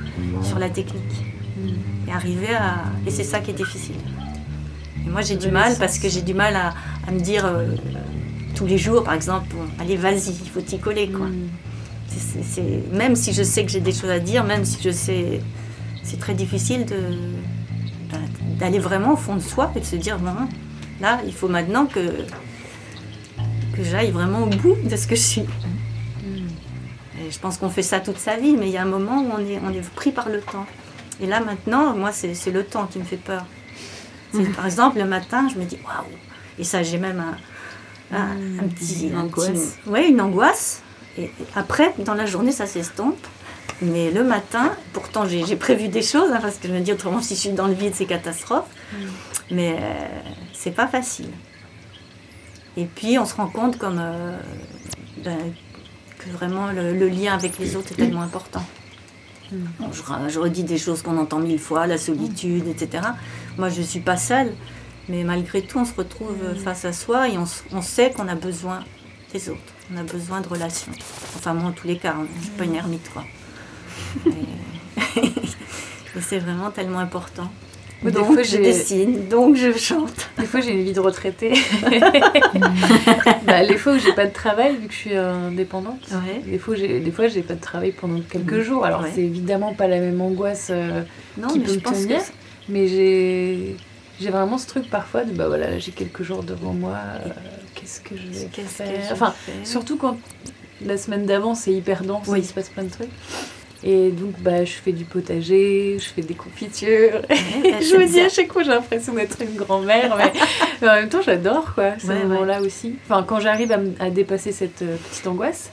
sur 0.41 0.59
la 0.59 0.69
technique. 0.69 1.03
Et 2.07 2.11
arriver 2.11 2.55
à. 2.55 2.83
Et 3.05 3.11
c'est 3.11 3.23
ça 3.23 3.39
qui 3.39 3.51
est 3.51 3.55
difficile. 3.55 3.95
Et 5.05 5.09
moi 5.09 5.21
j'ai 5.21 5.35
du 5.35 5.51
mal 5.51 5.75
parce 5.77 5.99
que 5.99 6.07
j'ai 6.09 6.21
du 6.21 6.33
mal 6.33 6.55
à, 6.55 7.11
me 7.11 7.19
dire 7.19 7.45
euh, 7.45 7.75
tous 8.55 8.65
les 8.65 8.77
jours, 8.77 9.03
par 9.03 9.13
exemple, 9.13 9.47
bon, 9.53 9.63
allez 9.79 9.97
vas-y, 9.97 10.29
il 10.29 10.49
faut 10.49 10.61
t'y 10.61 10.79
coller, 10.79 11.09
Même 12.93 13.15
si 13.15 13.33
je 13.33 13.43
sais 13.43 13.65
que 13.65 13.71
j'ai 13.71 13.81
des 13.81 13.91
choses 13.91 14.09
à 14.09 14.19
dire, 14.19 14.43
même 14.43 14.65
si 14.65 14.81
je 14.81 14.91
sais. 14.91 15.41
C'est 16.03 16.19
très 16.19 16.33
difficile 16.33 16.85
d'aller 18.57 18.79
vraiment 18.79 19.13
au 19.13 19.17
fond 19.17 19.35
de 19.35 19.41
soi 19.41 19.71
et 19.75 19.81
de 19.81 19.85
se 19.85 19.97
dire 19.97 20.17
bon, 20.19 20.31
là, 21.01 21.19
il 21.25 21.33
faut 21.33 21.49
maintenant 21.49 21.85
que, 21.85 21.99
que 23.77 23.83
j'aille 23.83 24.11
vraiment 24.11 24.43
au 24.43 24.47
bout 24.47 24.75
de 24.83 24.95
ce 24.95 25.07
que 25.07 25.15
je 25.15 25.21
suis. 25.21 25.45
Et 27.19 27.31
je 27.31 27.39
pense 27.39 27.57
qu'on 27.57 27.69
fait 27.69 27.81
ça 27.83 27.99
toute 27.99 28.17
sa 28.19 28.35
vie, 28.35 28.55
mais 28.57 28.67
il 28.67 28.71
y 28.71 28.77
a 28.77 28.81
un 28.81 28.85
moment 28.85 29.21
où 29.21 29.31
on 29.33 29.39
est, 29.39 29.59
on 29.63 29.71
est 29.73 29.87
pris 29.95 30.11
par 30.11 30.29
le 30.29 30.39
temps. 30.41 30.65
Et 31.21 31.25
là, 31.25 31.39
maintenant, 31.39 31.95
moi, 31.95 32.11
c'est 32.11 32.51
le 32.51 32.63
temps 32.63 32.85
qui 32.85 32.99
me 32.99 33.03
fait 33.03 33.17
peur. 33.17 33.45
Par 34.55 34.65
exemple, 34.65 34.99
le 34.99 35.05
matin, 35.05 35.47
je 35.51 35.57
me 35.59 35.65
dis 35.65 35.77
waouh! 35.83 36.05
Et 36.59 36.63
ça, 36.63 36.83
j'ai 36.83 36.97
même 36.97 37.23
un, 38.11 38.15
un, 38.17 38.31
un 38.63 38.67
petit. 38.67 39.07
Une 39.07 39.15
un 39.15 39.21
angoisse. 39.21 39.77
ouais, 39.87 40.09
une 40.09 40.21
angoisse. 40.21 40.81
Et 41.17 41.23
et 41.23 41.31
après, 41.55 41.93
dans 41.99 42.13
la 42.13 42.25
journée, 42.27 42.51
ça 42.51 42.67
s'estompe. 42.67 43.17
Mais 43.81 44.11
le 44.11 44.23
matin, 44.23 44.71
pourtant 44.93 45.25
j'ai 45.27 45.45
j'ai 45.45 45.55
prévu 45.55 45.87
des 45.87 46.01
choses, 46.01 46.31
hein, 46.31 46.39
parce 46.41 46.57
que 46.57 46.67
je 46.67 46.73
me 46.73 46.79
dis 46.79 46.91
autrement 46.91 47.21
si 47.21 47.35
je 47.35 47.39
suis 47.41 47.49
dans 47.51 47.67
le 47.67 47.73
vide, 47.73 47.93
c'est 47.95 48.05
catastrophe. 48.05 48.65
Mais 49.51 49.75
euh, 49.79 50.07
c'est 50.53 50.71
pas 50.71 50.87
facile. 50.87 51.29
Et 52.77 52.85
puis 52.85 53.17
on 53.17 53.25
se 53.25 53.35
rend 53.35 53.47
compte 53.47 53.77
comme 53.77 53.97
euh, 53.99 54.39
ben, 55.23 55.37
que 56.19 56.29
vraiment 56.29 56.71
le, 56.71 56.93
le 56.93 57.09
lien 57.09 57.33
avec 57.33 57.57
les 57.57 57.75
autres 57.75 57.91
est 57.91 57.95
tellement 57.95 58.21
important. 58.21 58.63
Bon, 59.51 59.89
je, 59.93 60.39
redis 60.39 60.63
des 60.63 60.77
choses 60.77 61.01
qu'on 61.01 61.17
entend 61.17 61.39
mille 61.39 61.59
fois, 61.59 61.87
la 61.87 61.97
solitude, 61.97 62.67
etc. 62.67 63.03
Moi 63.57 63.69
je 63.69 63.81
suis 63.81 64.01
pas 64.01 64.17
seule, 64.17 64.53
mais 65.09 65.23
malgré 65.23 65.61
tout 65.61 65.79
on 65.79 65.85
se 65.85 65.93
retrouve 65.93 66.37
face 66.63 66.85
à 66.85 66.93
soi 66.93 67.29
et 67.29 67.37
on, 67.37 67.81
sait 67.81 68.11
qu'on 68.11 68.27
a 68.27 68.35
besoin 68.35 68.83
des 69.33 69.49
autres. 69.49 69.73
On 69.93 69.97
a 69.97 70.03
besoin 70.03 70.41
de 70.41 70.47
relations. 70.47 70.91
Enfin 71.35 71.53
moi 71.53 71.69
en 71.69 71.71
tous 71.71 71.87
les 71.87 71.97
cas, 71.97 72.13
hein, 72.13 72.27
je 72.37 72.43
suis 72.43 72.51
pas 72.51 72.65
une 72.65 72.75
ermite 72.75 73.09
quoi. 73.11 73.23
Et, 74.25 75.19
et 75.21 75.33
c'est 76.21 76.39
vraiment 76.39 76.69
tellement 76.69 76.99
important. 76.99 77.49
Des 78.03 78.11
donc 78.11 78.25
fois, 78.33 78.43
je 78.43 78.57
dessine, 78.57 79.27
donc 79.27 79.55
je 79.55 79.71
chante. 79.75 80.29
Des 80.39 80.45
fois, 80.45 80.61
j'ai 80.61 80.71
une 80.71 80.83
vie 80.83 80.93
de 80.93 80.99
retraitée. 80.99 81.53
bah, 83.45 83.63
les 83.63 83.77
fois 83.77 83.93
où 83.93 83.97
j'ai 83.99 84.13
pas 84.13 84.25
de 84.25 84.33
travail, 84.33 84.75
vu 84.75 84.87
que 84.87 84.93
je 84.93 84.97
suis 84.97 85.15
indépendante, 85.15 85.99
Ouais. 86.11 86.41
des 86.45 86.57
fois, 86.59 86.75
j'ai, 86.75 86.99
des 86.99 87.11
fois, 87.11 87.27
j'ai 87.27 87.41
pas 87.41 87.55
de 87.55 87.61
travail 87.61 87.91
pendant 87.91 88.19
quelques 88.21 88.61
jours. 88.61 88.85
Alors, 88.85 89.01
Ouais. 89.01 89.11
c'est 89.13 89.21
évidemment 89.23 89.73
pas 89.73 89.87
la 89.87 89.99
même 89.99 90.21
angoisse, 90.21 90.67
euh, 90.69 91.01
Non, 91.37 91.47
Qui 91.47 91.59
mais 91.59 91.65
peut 91.65 91.71
je 91.71 91.77
me 91.77 91.81
pense 91.81 92.01
tenir. 92.03 92.21
mais 92.69 92.87
j'ai, 92.87 93.75
j'ai 94.21 94.29
vraiment 94.29 94.57
ce 94.57 94.67
truc 94.67 94.89
parfois 94.89 95.23
de 95.23 95.31
bah 95.33 95.47
voilà, 95.47 95.69
là, 95.71 95.79
j'ai 95.79 95.91
quelques 95.91 96.23
jours 96.23 96.43
devant 96.43 96.73
moi, 96.73 96.97
euh, 97.25 97.29
qu'est-ce 97.75 97.99
que 98.01 98.15
je 98.15 98.27
vais 98.39 98.45
qu'est-ce 98.51 98.77
que 98.79 98.83
faire 98.83 99.01
je 99.07 99.13
Enfin, 99.13 99.33
surtout 99.63 99.97
quand 99.97 100.17
la 100.85 100.97
semaine 100.97 101.25
d'avant, 101.25 101.55
c'est 101.55 101.73
hyper 101.73 102.03
dense, 102.03 102.27
Oui. 102.27 102.39
il 102.41 102.45
se 102.45 102.53
passe 102.53 102.69
plein 102.69 102.83
de 102.83 102.91
trucs. 102.91 103.09
Et 103.83 104.09
donc, 104.09 104.33
bah, 104.39 104.65
je 104.65 104.71
fais 104.71 104.91
du 104.91 105.03
potager, 105.05 105.97
je 105.99 106.05
fais 106.09 106.21
des 106.23 106.33
confitures. 106.33 107.21
Ouais, 107.29 107.75
je 107.81 107.95
me 107.95 108.07
dis 108.07 108.19
à 108.21 108.29
chaque 108.29 108.51
fois, 108.51 108.63
j'ai 108.63 108.71
l'impression 108.71 109.13
d'être 109.13 109.37
une 109.41 109.55
grand-mère, 109.55 110.15
mais, 110.17 110.33
mais 110.81 110.89
en 110.89 110.93
même 110.93 111.09
temps, 111.09 111.21
j'adore 111.23 111.73
quoi, 111.75 111.91
ce 111.99 112.07
Ouais, 112.07 112.13
ouais. 112.15 112.23
moment-là 112.25 112.61
aussi. 112.61 112.95
Enfin, 113.05 113.23
quand 113.23 113.39
j'arrive 113.39 113.71
à, 113.71 113.79
à 113.99 114.09
dépasser 114.09 114.51
cette 114.51 114.81
euh, 114.81 114.95
petite 115.11 115.27
angoisse, 115.27 115.69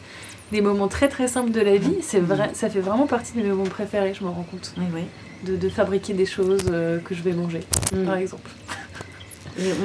des 0.53 0.61
moments 0.61 0.89
très 0.89 1.09
très 1.09 1.29
simples 1.29 1.51
de 1.51 1.61
la 1.61 1.77
vie, 1.77 1.97
c'est 2.03 2.21
vrai, 2.21 2.51
ça 2.53 2.69
fait 2.69 2.81
vraiment 2.81 3.07
partie 3.07 3.33
de 3.33 3.43
mes 3.43 3.49
moments 3.49 3.65
préférés, 3.65 4.13
je 4.13 4.23
me 4.23 4.29
rends 4.29 4.47
compte. 4.51 4.75
Oui, 4.77 4.85
oui. 4.95 5.01
De, 5.45 5.57
de 5.57 5.69
fabriquer 5.71 6.13
des 6.13 6.27
choses 6.27 6.67
euh, 6.71 6.99
que 7.01 7.15
je 7.15 7.23
vais 7.23 7.33
manger, 7.33 7.61
Mm. 7.93 8.05
par 8.05 8.17
exemple. 8.17 8.51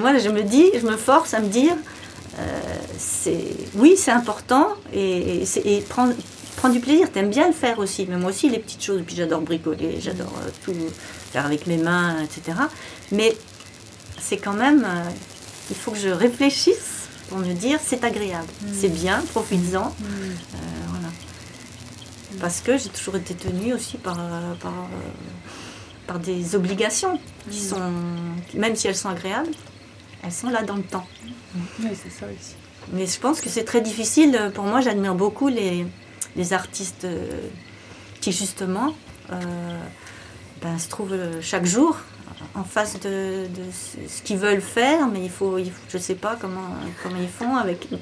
Moi, 0.02 0.18
je 0.18 0.30
me 0.30 0.42
dis, 0.44 0.66
je 0.80 0.86
me 0.86 0.98
force 0.98 1.34
à 1.34 1.40
me 1.40 1.48
dire, 1.48 1.74
euh, 2.40 2.42
c'est, 2.98 3.38
oui, 3.76 3.96
c'est 3.98 4.12
important 4.12 4.68
et, 4.94 5.42
et, 5.42 5.46
c'est- 5.46 5.66
et 5.66 5.82
prendre, 5.82 6.14
prendre 6.60 6.74
du 6.74 6.82
plaisir. 6.82 7.10
T'aimes 7.12 7.30
bien 7.30 7.48
le 7.48 7.54
faire 7.54 7.80
aussi, 7.80 8.06
mais 8.10 8.18
moi 8.18 8.32
aussi 8.32 8.50
les 8.50 8.60
petites 8.60 8.84
choses. 8.84 9.02
Puis 9.06 9.16
j'adore 9.16 9.42
bricoler, 9.42 10.00
j'adore 10.02 10.34
euh, 10.44 10.50
tout 10.64 10.76
faire 11.32 11.46
avec 11.46 11.68
mes 11.68 11.78
mains, 11.78 12.18
etc. 12.22 12.58
Mais 13.12 13.36
c'est 14.20 14.38
quand 14.38 14.54
même, 14.54 14.84
euh, 14.84 15.10
il 15.70 15.76
faut 15.76 15.92
que 15.92 15.98
je 15.98 16.10
réfléchisse 16.10 17.08
pour 17.30 17.38
me 17.38 17.54
dire 17.54 17.80
c'est 17.82 18.04
agréable, 18.04 18.48
c'est 18.74 18.90
bien, 18.90 19.22
profites-en. 19.32 19.88
Euh, 19.88 20.32
voilà. 20.90 21.08
Parce 22.42 22.60
que 22.60 22.78
j'ai 22.78 22.90
toujours 22.90 23.16
été 23.16 23.34
tenue 23.34 23.74
aussi 23.74 23.98
par, 23.98 24.18
par, 24.62 24.74
par 26.08 26.20
des 26.20 26.56
obligations 26.56 27.20
qui 27.50 27.60
sont, 27.60 27.92
même 28.54 28.76
si 28.76 28.88
elles 28.88 28.96
sont 28.96 29.10
agréables, 29.10 29.52
elles 30.24 30.32
sont 30.32 30.50
là 30.50 30.64
dans 30.64 30.76
le 30.76 30.84
temps. 30.84 31.08
Oui, 31.80 31.90
c'est 31.92 32.12
ça 32.12 32.26
aussi. 32.26 32.56
Mais 32.92 33.08
je 33.08 33.20
pense 33.20 33.42
que 33.42 33.50
c'est 33.50 33.64
très 33.64 33.82
difficile. 33.82 34.52
Pour 34.54 34.66
moi, 34.66 34.82
j'admire 34.82 35.16
beaucoup 35.16 35.48
les, 35.48 35.86
les 36.40 36.54
artistes 36.54 37.04
euh, 37.06 37.28
qui, 38.22 38.32
justement, 38.32 38.96
euh, 39.32 39.36
ben, 40.62 40.80
se 40.80 40.90
trouvent 40.90 41.14
euh, 41.14 41.42
chaque 41.42 41.66
jour 41.66 41.98
en 42.56 42.64
face 42.64 43.00
de, 43.02 43.46
de 43.48 43.64
ce 44.08 44.22
qu'ils 44.24 44.38
veulent 44.38 44.62
faire, 44.62 45.08
mais 45.08 45.22
il 45.24 45.30
faut, 45.30 45.58
il 45.58 45.70
faut- 45.72 45.82
je 45.90 45.98
ne 45.98 46.02
sais 46.02 46.16
pas 46.16 46.38
comment, 46.40 46.70
comment 47.04 47.18
ils 47.22 47.28
font 47.28 47.56
avec 47.58 47.88
une- 47.92 48.00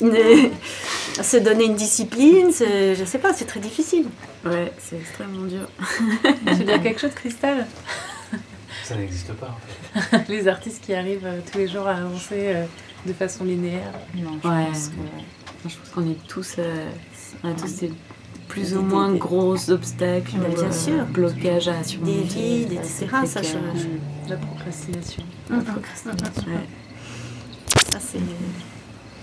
se 1.22 1.36
donner 1.36 1.64
une 1.66 1.76
discipline. 1.76 2.50
Je 2.52 2.98
ne 2.98 3.04
sais 3.06 3.18
pas, 3.18 3.32
c'est 3.34 3.44
très 3.44 3.60
difficile. 3.60 4.06
Ouais, 4.44 4.72
c'est 4.78 4.96
extrêmement 4.96 5.46
dur. 5.46 5.68
Tu 6.46 6.54
veux 6.54 6.64
dire 6.64 6.82
quelque 6.82 7.00
chose, 7.00 7.14
Cristal 7.14 7.66
Ça 8.84 8.96
n'existe 8.96 9.32
pas 9.34 9.50
en 9.56 10.00
fait. 10.10 10.24
Les 10.28 10.48
artistes 10.48 10.82
qui 10.84 10.94
arrivent 10.94 11.26
euh, 11.26 11.40
tous 11.50 11.58
les 11.58 11.68
jours 11.68 11.86
à 11.86 11.96
avancer 11.96 12.32
euh, 12.54 12.64
de 13.06 13.12
façon 13.12 13.44
linéaire. 13.44 13.92
Non, 14.16 14.38
je 14.42 14.48
Ouais. 14.48 14.64
pense. 14.66 14.90
Je 15.66 15.74
qu'on 15.94 16.10
est 16.10 16.18
tous, 16.28 16.56
euh, 16.58 16.90
on 17.44 17.50
a 17.50 17.54
tous 17.54 17.76
des 17.80 17.92
plus 18.48 18.74
ou 18.76 18.82
moins 18.82 19.10
des- 19.12 19.18
gros 19.18 19.70
obstacles, 19.70 20.36
bien 20.36 20.64
euh, 20.64 20.72
sûr. 20.72 21.04
blocages 21.06 21.68
à 21.68 21.82
surmonter. 21.84 22.12
Des 22.14 22.22
vides, 22.22 22.80
C'est 22.84 23.04
etc. 23.06 23.16
Ça, 23.26 23.42
je- 23.42 24.30
La 24.30 24.36
procrastination. 24.36 25.22
La 25.50 25.58
procrastination. 25.58 26.46
Ouais. 26.52 26.58
Ça, 27.90 27.98
c'est. 28.00 28.18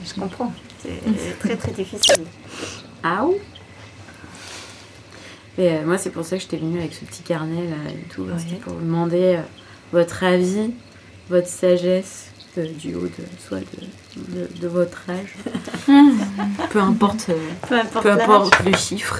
Je 0.05 0.19
comprends. 0.19 0.51
C'est 0.81 1.39
très, 1.39 1.55
très 1.55 1.71
difficile. 1.71 2.23
Ah 3.03 3.25
ou 3.25 3.35
Et 5.57 5.69
euh, 5.69 5.85
moi, 5.85 5.97
c'est 5.97 6.09
pour 6.09 6.25
ça 6.25 6.37
que 6.37 6.41
j'étais 6.41 6.57
venue 6.57 6.79
avec 6.79 6.93
ce 6.93 7.05
petit 7.05 7.21
carnet 7.23 7.67
là 7.69 7.91
et 7.91 8.03
tout, 8.13 8.23
Ouais. 8.23 8.59
pour 8.63 8.73
vous 8.73 8.81
demander 8.85 9.35
euh, 9.37 9.41
votre 9.91 10.23
avis, 10.23 10.71
votre 11.29 11.47
sagesse 11.47 12.30
euh, 12.57 12.67
du 12.73 12.95
haut 12.95 13.01
de 13.01 13.23
soit 13.47 13.59
de, 13.59 14.33
de, 14.35 14.59
de 14.61 14.67
votre 14.67 14.97
âge, 15.09 15.35
peu 16.69 16.79
importe, 16.79 17.27
euh, 17.29 17.49
Peu 17.67 17.79
importe 17.79 18.03
peu 18.03 18.11
importe 18.11 18.63
le 18.65 18.75
chiffre, 18.75 19.19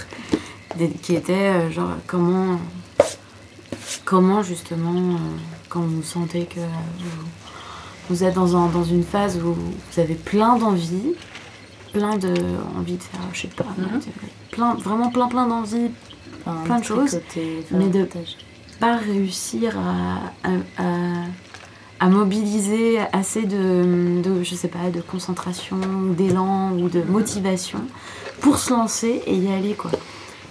des- 0.77 0.89
qui 0.89 1.15
était 1.15 1.33
euh, 1.33 1.71
genre 1.71 1.95
comment, 2.07 2.59
comment 4.05 4.43
justement, 4.43 4.93
euh, 5.15 5.17
quand 5.69 5.81
vous 5.81 6.03
sentez 6.03 6.45
que 6.45 6.59
vous, 6.59 7.27
vous 8.09 8.23
êtes 8.23 8.33
dans, 8.35 8.55
un- 8.55 8.67
dans 8.69 8.83
une 8.83 9.03
phase 9.03 9.37
où 9.37 9.53
vous 9.53 9.99
avez 9.99 10.15
plein 10.15 10.57
d'envies, 10.57 11.13
plein 11.93 12.17
de 12.17 12.33
envie 12.77 12.97
de 12.97 13.03
faire, 13.03 13.19
je 13.33 13.41
sais 13.41 13.47
pas, 13.47 13.65
Mhm. 13.77 14.01
plein, 14.51 14.73
vraiment 14.75 15.09
plein 15.09 15.27
plein 15.27 15.47
d'envies, 15.47 15.91
Enfin, 16.45 16.61
plein 16.63 16.79
de 16.79 16.83
choses, 16.85 17.19
mais 17.71 17.87
de- 17.87 18.07
pas 18.79 18.97
réussir 18.97 19.77
à, 19.77 20.47
à, 20.47 20.51
à- 20.83 21.25
à 22.01 22.09
mobiliser 22.09 22.97
assez 23.13 23.43
de, 23.43 24.21
de, 24.21 24.43
je 24.43 24.55
sais 24.55 24.67
pas, 24.67 24.89
de 24.93 24.99
concentration, 25.01 25.77
d'élan 26.17 26.71
ou 26.73 26.89
de 26.89 27.01
motivation 27.03 27.79
pour 28.41 28.57
se 28.57 28.73
lancer 28.73 29.21
et 29.27 29.35
y 29.35 29.53
aller 29.53 29.73
quoi. 29.75 29.91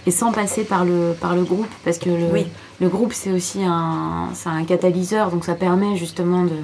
Et 0.07 0.11
sans 0.13 0.33
passer 0.33 0.63
par 0.65 0.85
le, 0.85 1.15
par 1.21 1.35
le 1.35 1.43
groupe, 1.43 1.67
parce 1.85 1.99
que 1.99 2.09
le, 2.09 2.27
Oui. 2.33 2.47
le 2.81 2.89
groupe 2.89 3.13
c'est 3.13 3.33
aussi 3.33 3.63
un, 3.65 4.29
un 4.47 4.65
catalyseur, 4.65 5.31
donc 5.31 5.45
ça 5.45 5.55
permet 5.55 5.97
justement 5.97 6.45
de, 6.45 6.57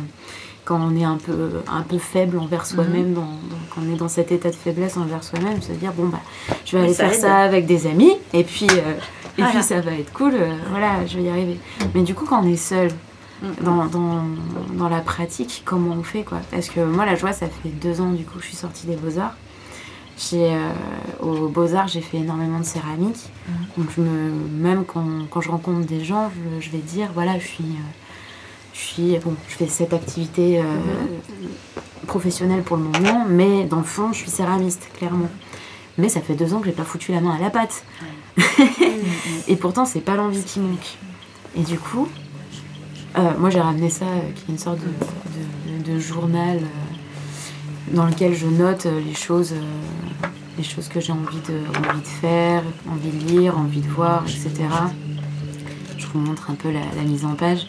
quand 0.64 0.80
on 0.80 0.96
est 0.96 1.04
un 1.04 1.16
peu, 1.18 1.50
un 1.70 1.82
peu 1.82 1.98
faible 1.98 2.38
envers 2.38 2.64
soi-même, 2.64 3.12
dans- 3.12 3.20
dans- 3.22 3.64
quand 3.74 3.80
on 3.86 3.92
est 3.92 3.98
dans 3.98 4.08
cet 4.08 4.30
état 4.32 4.50
de 4.50 4.54
faiblesse 4.54 4.96
envers 4.96 5.22
soi-même, 5.24 5.60
se 5.62 5.72
dire 5.72 5.92
bon 5.92 6.06
bah 6.06 6.20
je 6.64 6.76
vais 6.76 6.84
aller 6.84 6.94
ça 6.94 7.04
faire 7.08 7.12
aide. 7.14 7.20
ça 7.20 7.36
avec 7.38 7.66
des 7.66 7.86
amis 7.88 8.12
et 8.32 8.42
puis, 8.44 8.68
euh, 8.70 8.94
et 9.36 9.42
Voilà. 9.42 9.50
puis 9.52 9.62
ça 9.64 9.80
va 9.80 9.92
être 9.92 10.12
cool, 10.12 10.32
euh, 10.34 10.54
voilà, 10.70 11.04
je 11.06 11.18
vais 11.18 11.24
y 11.24 11.28
arriver. 11.28 11.58
Mais 11.94 12.02
du 12.02 12.14
coup, 12.14 12.24
quand 12.24 12.40
on 12.42 12.48
est 12.48 12.56
seul 12.56 12.88
dans, 13.62 13.86
dans, 13.86 14.24
dans 14.74 14.88
la 14.88 15.00
pratique, 15.00 15.62
comment 15.64 15.94
on 15.94 16.02
fait 16.02 16.22
quoi 16.22 16.38
Parce 16.50 16.68
que 16.68 16.80
moi, 16.80 17.04
la 17.06 17.14
joie, 17.16 17.32
ça 17.32 17.46
fait 17.46 17.68
deux 17.68 18.00
ans 18.00 18.10
du 18.12 18.24
coup, 18.24 18.38
je 18.40 18.46
suis 18.46 18.56
sortie 18.56 18.86
des 18.86 18.96
Beaux-Arts. 18.96 19.36
J'ai, 20.18 20.54
euh, 20.54 20.70
aux 21.20 21.48
Beaux-Arts, 21.48 21.88
j'ai 21.88 22.00
fait 22.00 22.16
énormément 22.18 22.58
de 22.58 22.64
céramique. 22.64 23.28
Donc, 23.76 23.88
je 23.94 24.00
me, 24.00 24.30
même 24.30 24.84
quand, 24.86 25.04
quand 25.30 25.42
je 25.42 25.50
rencontre 25.50 25.86
des 25.86 26.02
gens, 26.02 26.30
je, 26.34 26.64
je 26.66 26.70
vais 26.70 26.78
dire 26.78 27.10
voilà, 27.12 27.38
je 27.38 27.46
suis. 27.46 27.64
euh, 27.64 27.92
je 28.72 28.80
suis, 28.80 29.18
bon, 29.24 29.34
je 29.48 29.54
fais 29.54 29.68
cette 29.68 29.94
activité 29.94 30.60
euh, 30.60 30.64
professionnelle 32.06 32.62
pour 32.62 32.76
le 32.76 32.82
moment, 32.82 33.24
mais 33.26 33.64
dans 33.64 33.78
le 33.78 33.82
fond, 33.84 34.12
je 34.12 34.18
suis 34.18 34.30
céramiste, 34.30 34.88
clairement. 34.98 35.30
Mais 35.96 36.10
ça 36.10 36.20
fait 36.20 36.34
deux 36.34 36.52
ans 36.52 36.60
que 36.60 36.66
j'ai 36.66 36.72
pas 36.72 36.84
foutu 36.84 37.10
la 37.12 37.22
main 37.22 37.34
à 37.34 37.38
la 37.40 37.48
pâte. 37.48 37.84
Et 39.48 39.56
pourtant, 39.56 39.86
c'est 39.86 40.00
pas 40.00 40.14
l'envie 40.16 40.42
qui 40.44 40.60
manque. 40.60 40.98
Et 41.56 41.62
du 41.62 41.78
coup, 41.78 42.06
moi 43.38 43.50
j'ai 43.50 43.60
ramené 43.60 43.88
ça, 43.90 44.04
euh, 44.06 44.20
qui 44.34 44.42
est 44.48 44.52
une 44.52 44.58
sorte 44.58 44.78
de, 44.78 44.84
de- 44.84 45.94
de 45.94 45.98
journal 46.00 46.58
euh, 46.58 47.94
dans 47.94 48.06
lequel 48.06 48.34
je 48.34 48.46
note 48.46 48.86
euh, 48.86 49.00
les 49.00 49.14
choses, 49.14 49.52
euh, 49.52 50.26
les 50.58 50.64
choses 50.64 50.88
que 50.88 51.00
j'ai 51.00 51.12
envie 51.12 51.40
de, 51.48 51.58
envie 51.88 52.00
de 52.00 52.06
faire, 52.06 52.62
envie 52.90 53.10
de 53.10 53.26
lire, 53.40 53.56
envie 53.58 53.80
de 53.80 53.88
voir, 53.88 54.24
etc. 54.24 54.50
Je 55.98 56.06
vous 56.12 56.18
montre 56.18 56.50
un 56.50 56.54
peu 56.54 56.70
la, 56.70 56.80
la 56.96 57.02
mise 57.02 57.24
en 57.24 57.34
page. 57.34 57.66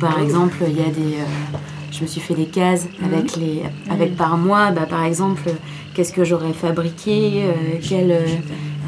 Par 0.00 0.18
exemple, 0.20 0.56
il 0.68 0.76
y 0.76 0.80
a 0.80 0.90
des. 0.90 1.16
euh, 1.16 1.56
je 1.92 2.02
me 2.02 2.06
suis 2.06 2.20
fait 2.20 2.34
des 2.34 2.46
cases 2.46 2.86
avec 3.04 3.36
les, 3.36 3.62
avec 3.90 4.16
par 4.16 4.36
mois. 4.36 4.70
Bah, 4.70 4.86
par 4.88 5.04
exemple, 5.04 5.42
euh, 5.48 5.52
qu'est-ce 5.94 6.12
que 6.12 6.24
j'aurais 6.24 6.52
fabriqué, 6.52 7.44
euh, 7.44 7.52
quelle, 7.82 8.12
euh, 8.12 8.26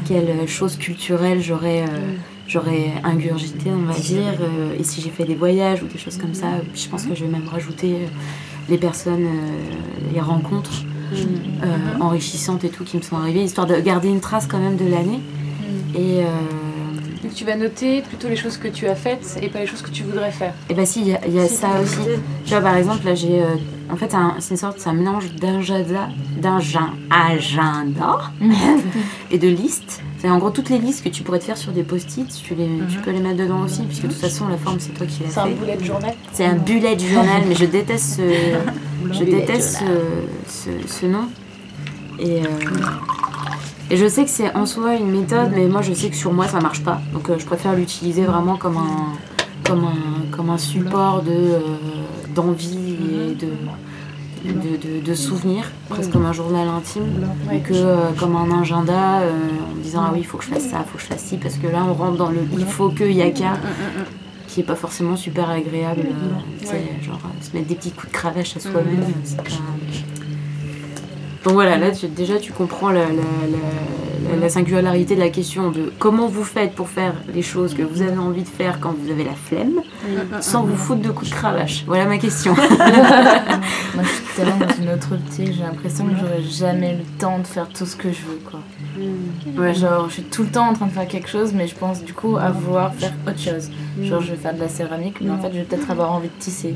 quelle 0.07 0.47
chose 0.47 0.75
culturelle 0.77 1.41
j'aurais, 1.41 1.83
euh, 1.83 2.13
j'aurais 2.49 2.91
ingurgité, 3.03 3.69
on 3.71 3.83
va 3.83 3.93
dire. 3.99 4.33
euh, 4.41 4.75
et 4.77 4.83
si 4.83 5.01
j'ai 5.01 5.09
fait 5.11 5.23
des 5.23 5.35
voyages 5.35 5.81
ou 5.83 5.87
des 5.87 5.97
choses 5.99 6.17
comme 6.17 6.33
ça, 6.33 6.47
je 6.75 6.87
pense 6.89 7.05
que 7.05 7.15
je 7.15 7.23
vais 7.23 7.31
même 7.31 7.47
rajouter 7.47 7.93
euh, 7.93 8.07
les 8.69 8.77
personnes, 8.77 9.25
euh, 9.25 10.11
les 10.13 10.19
rencontres 10.19 10.83
euh, 11.63 11.77
enrichissantes 11.99 12.63
et 12.63 12.69
tout 12.69 12.83
qui 12.83 12.97
me 12.97 13.01
sont 13.01 13.17
arrivées, 13.17 13.43
histoire 13.43 13.67
de 13.67 13.75
garder 13.79 14.09
une 14.09 14.19
trace 14.19 14.47
quand 14.47 14.59
même 14.59 14.75
de 14.77 14.85
l'année. 14.85 15.19
Et, 15.95 16.23
euh, 16.23 16.25
Donc 17.23 17.33
tu 17.33 17.45
vas 17.45 17.55
noter 17.55 18.01
plutôt 18.01 18.27
les 18.29 18.35
choses 18.35 18.57
que 18.57 18.67
tu 18.67 18.87
as 18.87 18.95
faites 18.95 19.39
et 19.41 19.49
pas 19.49 19.59
les 19.59 19.65
choses 19.67 19.81
que 19.81 19.89
tu 19.91 20.03
voudrais 20.03 20.31
faire. 20.31 20.53
et 20.69 20.73
bah 20.73 20.85
si, 20.85 21.01
il 21.01 21.07
y 21.09 21.13
a, 21.15 21.19
il 21.27 21.33
y 21.33 21.39
a 21.39 21.47
ça 21.47 21.79
aussi. 21.81 21.97
Tu 22.45 22.51
vois, 22.51 22.61
par 22.61 22.75
exemple, 22.77 23.05
là, 23.05 23.13
j'ai. 23.15 23.41
euh, 23.41 23.55
en 23.91 23.95
fait, 23.95 24.13
un- 24.13 24.35
c'est 24.39 24.51
une 24.51 24.57
sorte, 24.57 24.79
c'est 24.79 24.89
un 24.89 24.93
mélange 24.93 25.31
d'agenda, 25.33 26.09
d'agenda, 26.37 26.89
agenda 27.09 28.31
et 29.31 29.37
de 29.39 29.47
listes. 29.47 30.01
C'est 30.19 30.29
en 30.29 30.37
gros 30.37 30.49
toutes 30.49 30.69
les 30.69 30.79
listes 30.79 31.03
que 31.03 31.09
tu 31.09 31.23
pourrais 31.23 31.39
te 31.39 31.45
faire 31.45 31.57
sur 31.57 31.71
des 31.71 31.83
post-it, 31.83 32.27
tu, 32.43 32.53
les, 32.53 32.67
tu 32.89 32.97
peux 32.99 33.11
les 33.11 33.21
mettre 33.21 33.37
dedans 33.37 33.61
aussi, 33.61 33.83
puisque 33.83 34.03
de 34.03 34.07
toute 34.09 34.17
façon, 34.17 34.47
la 34.49 34.57
forme, 34.57 34.77
c'est 34.79 34.89
toi 34.93 35.05
qui 35.07 35.23
l'as 35.23 35.29
C'est 35.29 35.39
un 35.39 35.45
fait. 35.45 35.53
bullet 35.53 35.77
journal. 35.81 36.13
C'est 36.33 36.45
un 36.45 36.55
bullet 36.55 36.99
journal, 36.99 37.43
mais 37.47 37.55
je 37.55 37.63
déteste 37.65 38.17
ce, 38.17 39.11
je 39.13 39.23
déteste 39.23 39.79
ce, 39.79 40.51
ce- 40.51 40.87
ce 40.87 41.05
nom. 41.05 41.23
Et, 42.19 42.41
euh, 42.41 42.47
et 43.91 43.95
je 43.97 44.07
sais 44.07 44.25
que 44.25 44.29
c'est 44.29 44.53
en 44.55 44.65
soi 44.65 44.95
une 44.95 45.09
méthode, 45.09 45.51
mais 45.55 45.67
moi 45.67 45.81
je 45.81 45.93
sais 45.93 46.09
que 46.09 46.15
sur 46.17 46.33
moi 46.33 46.47
ça 46.49 46.59
marche 46.59 46.83
pas. 46.83 46.99
Donc 47.13 47.29
euh, 47.29 47.35
je 47.39 47.45
préfère 47.45 47.73
l'utiliser 47.75 48.23
vraiment 48.23 48.57
comme 48.57 48.75
un, 48.77 49.13
comme 49.65 49.85
un, 49.85 50.35
comme 50.35 50.49
un 50.49 50.57
support 50.57 51.21
de, 51.23 51.31
euh, 51.31 51.59
d'envie 52.35 52.97
et 53.31 53.35
de, 53.35 53.47
de, 54.43 54.77
de, 54.99 55.05
de 55.05 55.13
souvenirs, 55.13 55.65
presque 55.89 56.11
comme 56.11 56.25
un 56.25 56.33
journal 56.33 56.67
intime, 56.67 57.03
que 57.61 57.73
euh, 57.73 58.11
comme 58.19 58.35
un 58.35 58.61
agenda 58.61 59.19
euh, 59.21 59.31
en 59.73 59.75
disant 59.81 60.01
ah 60.05 60.09
oui 60.13 60.19
il 60.21 60.25
faut 60.25 60.37
que 60.37 60.43
je 60.45 60.49
fasse 60.49 60.69
ça, 60.69 60.83
il 60.85 60.89
faut 60.89 60.97
que 60.97 61.03
je 61.03 61.07
fasse 61.07 61.23
ci, 61.23 61.37
parce 61.37 61.55
que 61.55 61.67
là 61.67 61.85
on 61.87 61.93
rentre 61.93 62.17
dans 62.17 62.29
le 62.29 62.39
il 62.57 62.65
faut 62.65 62.89
que, 62.89 63.03
il 63.03 63.15
y 63.17 63.21
a 63.21 63.31
qu'à 63.31 63.53
qui 64.47 64.61
est 64.61 64.63
pas 64.63 64.75
forcément 64.75 65.15
super 65.15 65.49
agréable. 65.49 66.01
euh, 66.73 67.03
genre 67.03 67.19
euh, 67.23 67.43
se 67.43 67.55
mettre 67.55 67.67
des 67.67 67.75
petits 67.75 67.91
coups 67.91 68.07
de 68.07 68.13
cravache 68.13 68.57
à 68.57 68.59
soi-même. 68.59 69.03
c'est 69.23 69.37
pas- 69.37 69.43
Donc 71.43 71.53
voilà, 71.53 71.77
là 71.77 71.91
tu- 71.91 72.07
déjà 72.07 72.37
tu 72.37 72.51
comprends 72.51 72.89
la, 72.89 73.05
la- 73.05 73.07
la- 73.07 74.29
la- 74.29 74.35
la 74.41 74.49
singularité 74.49 75.15
de 75.15 75.19
la 75.21 75.29
question 75.29 75.71
de 75.71 75.91
comment 75.97 76.27
vous 76.27 76.43
faites 76.43 76.73
pour 76.73 76.89
faire 76.89 77.13
les 77.33 77.41
choses 77.41 77.73
que 77.73 77.81
vous 77.81 78.01
avez 78.01 78.17
envie 78.17 78.43
de 78.43 78.47
faire 78.47 78.79
quand 78.81 78.93
vous 78.93 79.09
avez 79.09 79.23
la 79.23 79.33
flemme, 79.33 79.79
sans 80.41 80.63
vous 80.63 80.75
foutre 80.75 81.01
de 81.01 81.09
coups 81.09 81.29
de 81.31 81.35
cravache. 81.35 81.83
Voilà 81.87 82.05
ma 82.05 82.17
question. 82.17 82.53
Moi, 83.95 84.03
je 84.03 84.07
suis 84.09 84.23
tellement 84.35 84.57
dans 84.57 84.75
une 84.83 84.89
autre 84.89 85.13
optique. 85.13 85.53
J'ai 85.53 85.63
l'impression 85.63 86.05
que 86.05 86.15
j'aurai 86.19 86.43
jamais 86.43 86.93
le 86.97 87.03
temps 87.19 87.39
de 87.39 87.47
faire 87.47 87.67
tout 87.69 87.85
ce 87.85 87.95
que 87.95 88.09
je 88.11 88.19
veux, 88.21 88.39
quoi. 88.49 88.59
Ouais, 89.57 89.73
genre, 89.73 90.07
je 90.09 90.15
suis 90.15 90.23
tout 90.23 90.43
le 90.43 90.49
temps 90.49 90.67
en 90.69 90.73
train 90.73 90.87
de 90.87 90.91
faire 90.91 91.07
quelque 91.07 91.29
chose, 91.29 91.53
mais 91.53 91.67
je 91.67 91.75
pense 91.75 92.03
du 92.03 92.13
coup 92.13 92.35
à 92.37 92.51
vouloir 92.51 92.93
faire 92.93 93.13
autre 93.25 93.39
chose. 93.39 93.69
Genre, 94.03 94.21
je 94.21 94.31
vais 94.31 94.37
faire 94.37 94.53
de 94.53 94.59
la 94.59 94.67
céramique, 94.67 95.15
mais 95.21 95.29
en 95.31 95.39
fait, 95.39 95.49
je 95.53 95.57
vais 95.59 95.63
peut-être 95.63 95.89
avoir 95.89 96.11
envie 96.11 96.27
de 96.27 96.39
tisser. 96.39 96.75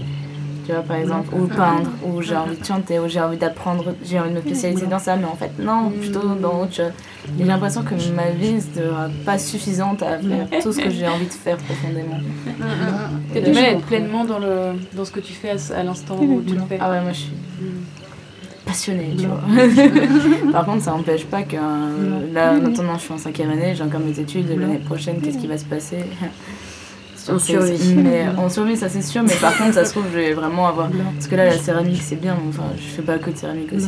Tu 0.65 0.72
vois, 0.72 0.81
par 0.81 0.98
exemple, 0.98 1.34
ou 1.35 1.48
peindre, 1.48 1.90
ou 2.06 2.22
j'ai 2.22 2.35
envie 2.35 2.57
de 2.57 2.64
chanter, 2.64 2.99
ou 2.99 3.07
j'ai 3.07 3.19
envie 3.19 3.38
d'apprendre, 3.38 3.94
j'ai 4.03 4.19
envie 4.19 4.30
de 4.30 4.35
me 4.35 4.41
spécialiser 4.41 4.85
dans 4.85 4.99
ça, 4.99 5.15
mais 5.18 5.26
en 5.26 5.35
fait, 5.35 5.52
non, 5.60 5.90
plutôt 5.90 6.35
dans 6.35 6.61
autre 6.61 6.73
chose. 6.73 6.91
J'ai 7.38 7.44
l'impression 7.45 7.84
que 7.84 7.95
ma 8.15 8.30
vie 8.30 8.53
ne 8.53 8.60
sera 8.60 9.10
pas 9.26 9.38
suffisante 9.38 10.03
à 10.03 10.19
faire 10.19 10.61
tout 10.61 10.72
ce 10.72 10.80
que 10.80 10.90
j'ai 10.90 11.07
envie 11.07 11.26
de 11.26 11.34
faire 11.34 11.57
profondément. 11.57 12.18
T'as 13.34 13.41
du 13.41 13.52
mal 13.52 13.64
à 13.64 13.72
être 13.72 13.85
pleinement 13.85 14.26
dans, 14.26 14.40
le, 14.40 14.73
dans 14.94 15.06
ce 15.06 15.11
que 15.11 15.19
tu 15.19 15.34
fais 15.34 15.52
à, 15.73 15.84
l'instant 15.84 16.18
où 16.19 16.41
tu 16.41 16.56
le 16.56 16.61
fais. 16.61 16.77
Ah 16.80 16.91
ouais, 16.91 17.02
moi 17.02 17.11
je 17.11 17.19
suis 17.19 17.34
passionné, 18.65 19.15
tu 19.18 19.26
vois. 19.27 19.41
Par 20.52 20.65
contre, 20.65 20.84
ça 20.84 20.91
n'empêche 20.91 21.26
pas 21.26 21.44
que 21.44 21.57
euh, 21.57 22.34
là, 22.34 22.53
maintenant, 22.53 22.95
je 22.95 23.03
suis 23.03 23.14
en 23.14 23.18
cinquième 23.18 23.52
année, 23.52 23.76
j'ai 23.76 23.84
encore 23.84 23.99
mes 23.99 24.18
études, 24.18 24.48
l'année 24.49 24.80
prochaine, 24.80 25.19
qu'est-ce 25.22 25.38
qui 25.38 25.48
va 25.48 25.57
se 25.57 25.65
passer? 25.65 25.99
On 27.30 27.40
C'est- 27.40 27.54
survit. 27.54 27.95
Mais 27.95 28.26
on 28.38 28.50
survit, 28.50 28.76
ça 28.76 28.90
c'est 28.90 29.02
sûr, 29.02 29.24
mais 29.24 29.34
par 29.36 29.58
contre, 29.58 29.74
ça 29.76 29.86
se 29.86 29.91
trouve, 29.91 30.04
je 30.12 30.18
vais 30.18 30.34
vraiment 30.34 30.68
avoir. 30.68 30.90
Parce 31.16 31.28
que 31.28 31.36
là, 31.36 31.45
la 31.45 31.58
céramique, 31.58 32.02
c'est 32.02 32.20
bien, 32.20 32.36
enfin, 32.50 32.64
je 32.78 32.82
fais 32.84 33.02
pas 33.02 33.18
que 33.18 33.30
de 33.30 33.38
céramique 33.38 33.72
aussi. 33.74 33.88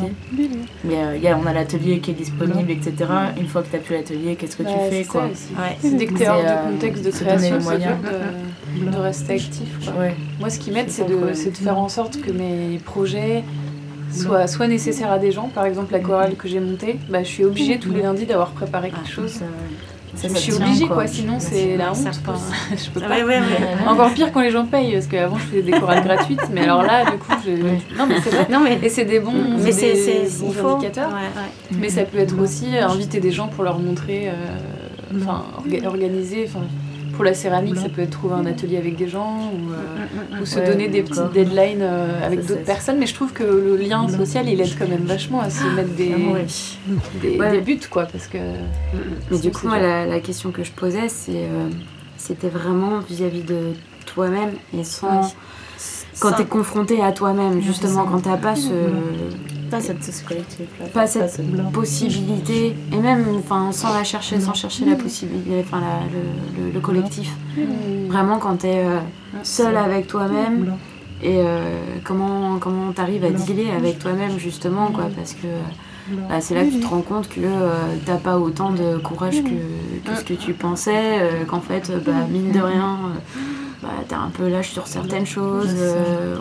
Mais 0.84 0.96
euh, 1.04 1.18
y 1.18 1.28
a, 1.28 1.38
on 1.38 1.46
a 1.46 1.54
l'atelier 1.54 2.00
qui 2.00 2.12
est 2.12 2.16
disponible, 2.16 2.72
etc. 2.72 2.94
Une 3.38 3.48
fois 3.48 3.62
que 3.64 3.70
tu 3.70 3.76
as 3.76 3.80
plus 3.80 3.96
l'atelier, 3.96 4.36
qu'est-ce 4.36 4.56
que 4.56 4.64
tu 4.64 4.70
Ouais, 4.70 4.90
fais 4.90 5.04
c'est 5.04 5.10
quoi. 5.10 5.24
Ouais. 5.24 5.90
Dès 5.98 6.06
que 6.06 6.14
t'es 6.14 6.24
C'est, 6.24 6.30
hors 6.30 6.44
euh, 6.46 6.66
de 6.68 6.72
contexte 6.74 7.06
de 7.06 7.12
création, 7.12 7.60
c'est 7.62 7.78
dur 7.78 7.98
de, 8.86 8.92
de 8.92 8.98
rester 8.98 9.34
actif. 9.34 9.80
Quoi. 9.84 10.02
Ouais. 10.02 10.16
Moi, 10.40 10.50
ce 10.50 10.60
qui 10.60 10.72
m'aide, 10.72 10.90
C'est 10.90 11.06
de, 11.06 11.16
de 11.16 11.58
faire 11.58 11.78
en 11.78 11.90
sorte 11.90 12.22
que 12.22 12.32
mes 12.32 12.78
projets 12.84 13.44
soient 14.12 14.48
soit 14.48 14.68
nécessaires 14.68 15.12
à 15.12 15.20
des 15.20 15.32
gens. 15.34 15.50
Par 15.54 15.66
exemple, 15.66 15.92
la 15.92 16.00
chorale 16.00 16.36
que 16.36 16.48
j'ai 16.48 16.62
montée, 16.62 16.98
bah, 17.10 17.22
je 17.24 17.28
suis 17.30 17.44
obligée 17.44 17.80
tous 17.80 17.92
les 17.92 18.02
lundis 18.02 18.26
d'avoir 18.26 18.52
préparé 18.52 18.92
quelque 18.92 19.10
chose. 19.12 19.42
Ça, 20.16 20.28
je 20.30 20.36
suis 20.38 20.54
obligée, 20.54 20.86
quoi. 20.88 20.96
quoi. 20.96 21.08
Sinon, 21.08 21.36
c'est 21.40 21.76
la 21.78 21.92
honte. 21.92 21.98
Enfin, 22.28 22.40
je 22.76 22.90
peux 22.90 23.02
Ah 23.04 23.08
pas. 23.10 23.16
ouais, 23.16 23.24
ouais, 23.24 23.40
ouais. 23.40 23.42
Encore 23.88 24.12
pire 24.14 24.32
quand 24.32 24.42
les 24.42 24.52
gens 24.52 24.66
payent, 24.66 24.94
parce 24.94 25.08
qu'avant 25.08 25.38
je 25.38 25.44
faisais 25.46 25.62
des 25.62 25.72
chorales 25.72 26.04
gratuites, 26.08 26.42
mais 26.54 26.62
alors 26.62 26.84
là, 26.84 27.06
du 27.06 27.18
coup, 27.18 27.32
je... 27.46 27.52
non 27.98 28.06
mais 28.08 28.16
c'est 28.24 28.30
vrai. 28.30 28.48
Non, 28.50 28.60
mais, 28.62 28.80
Et 28.82 28.90
c'est 28.90 29.06
des 29.06 29.20
bons, 29.20 29.34
mais 29.34 29.72
c'est 29.72 29.96
c'est, 29.96 30.22
des 30.24 30.28
c'est, 30.30 30.42
bons 30.42 30.50
il 30.52 30.56
faut. 30.56 30.68
indicateurs. 30.70 31.10
Ouais, 31.10 31.16
ouais. 31.16 31.78
Mais 31.80 31.90
ça 31.90 32.04
peut 32.04 32.18
être 32.20 32.40
aussi 32.40 32.78
inviter 32.78 33.20
des 33.20 33.32
gens 33.32 33.48
pour 33.48 33.64
leur 33.64 33.78
montrer, 33.80 34.30
euh, 34.30 35.18
enfin 35.22 35.44
orga- 35.60 35.86
organiser, 35.86 36.46
enfin 36.48 36.66
pour 37.16 37.24
la 37.24 37.34
céramique, 37.34 37.78
ça 37.78 37.90
peut 37.90 38.02
être 38.02 38.10
trouver 38.12 38.36
un 38.36 38.46
atelier 38.46 38.78
avec 38.78 38.96
des 38.98 39.08
gens 39.08 39.52
ou, 39.54 39.72
euh, 39.72 40.42
ou 40.42 40.46
se 40.46 40.60
Ouais, 40.60 40.68
donner 40.68 40.88
des 40.88 41.02
petites 41.02 41.32
deadlines 41.34 41.82
euh, 41.82 42.26
avec 42.26 42.46
d'autres 42.46 42.64
personnes. 42.64 42.98
Mais 43.00 43.08
je 43.08 43.14
trouve 43.14 43.32
que 43.34 43.44
le 43.44 43.76
lien 43.78 44.08
social, 44.08 44.48
il 44.50 44.60
aide 44.62 44.78
quand 44.78 44.88
même 44.88 45.06
vachement 45.06 45.42
à 45.42 45.50
se 45.50 45.64
mettre 45.76 45.94
des, 45.96 46.14
Ouais. 46.14 46.46
des, 47.22 47.40
Ouais. 47.40 47.52
des 47.52 47.62
buts, 47.62 47.80
quoi, 47.90 48.04
parce 48.06 48.28
que. 48.28 48.38
Mais 49.32 49.40
du 49.40 49.52
coup, 49.52 49.68
moi, 49.68 49.80
la, 49.80 50.06
la 50.06 50.20
question 50.20 50.52
que 50.52 50.64
je 50.64 50.72
posais, 50.72 51.08
c'est, 51.10 51.32
euh, 51.36 51.70
c'était 52.18 52.50
vraiment 52.50 53.00
vis-à-vis 53.00 53.44
de 53.44 53.74
toi-même 54.06 54.52
et 54.78 54.84
sans. 54.84 55.22
Ouais. 55.22 55.28
Quand 56.22 56.32
tu 56.32 56.44
es 56.44 56.46
confronté 56.46 57.02
à 57.02 57.12
toi-même, 57.12 57.62
justement, 57.62 58.06
quand 58.06 58.22
t'as 58.22 58.38
pas 58.38 58.56
ce, 58.56 58.70
Pas 60.94 61.08
cette 61.08 61.24
possibilité, 61.72 62.76
et 62.92 62.98
même 62.98 63.26
sans 63.72 63.94
la 63.94 64.04
chercher, 64.04 64.40
sans 64.40 64.54
chercher 64.54 64.86
la 64.86 64.96
possibilité, 64.96 65.64
enfin 65.64 65.82
le, 66.12 66.64
le- 66.66 66.72
le 66.72 66.80
collectif. 66.80 67.32
Vraiment, 68.10 68.38
quand 68.40 68.58
tu 68.58 68.68
es 68.68 68.84
seul 69.44 69.76
avec 69.78 70.08
toi-même, 70.08 70.76
et 71.24 71.38
euh, 71.40 71.80
comment 72.04 72.58
comment 72.60 72.92
t'arrives 72.92 73.24
à 73.24 73.30
dealer 73.30 73.72
avec 73.72 74.00
toi-même, 74.00 74.38
justement, 74.38 74.88
quoi, 74.92 75.06
parce 75.16 75.34
que 75.34 75.48
bah, 76.30 76.40
c'est 76.40 76.54
là 76.54 76.64
que 76.66 76.70
tu 76.72 76.80
te 76.82 76.88
rends 76.88 77.02
compte 77.02 77.28
que 77.30 77.40
euh, 77.44 77.96
t'as 78.06 78.18
pas 78.18 78.38
autant 78.38 78.72
de 78.72 78.98
courage 78.98 79.42
que, 79.44 79.50
que 80.12 80.16
ce 80.20 80.24
que 80.24 80.34
tu 80.36 80.54
pensais, 80.54 81.20
euh, 81.20 81.46
qu'en 81.46 81.62
fait, 81.62 81.90
euh, 81.90 82.00
bah, 82.06 82.12
mine 82.30 82.52
de 82.52 82.60
rien, 82.60 83.00
euh, 83.06 83.20
bah, 83.82 83.90
t'es 84.08 84.14
un 84.14 84.30
peu 84.30 84.48
lâche 84.48 84.70
sur 84.72 84.86
certaines 84.88 85.26
choses, 85.26 85.74
euh, 85.76 86.36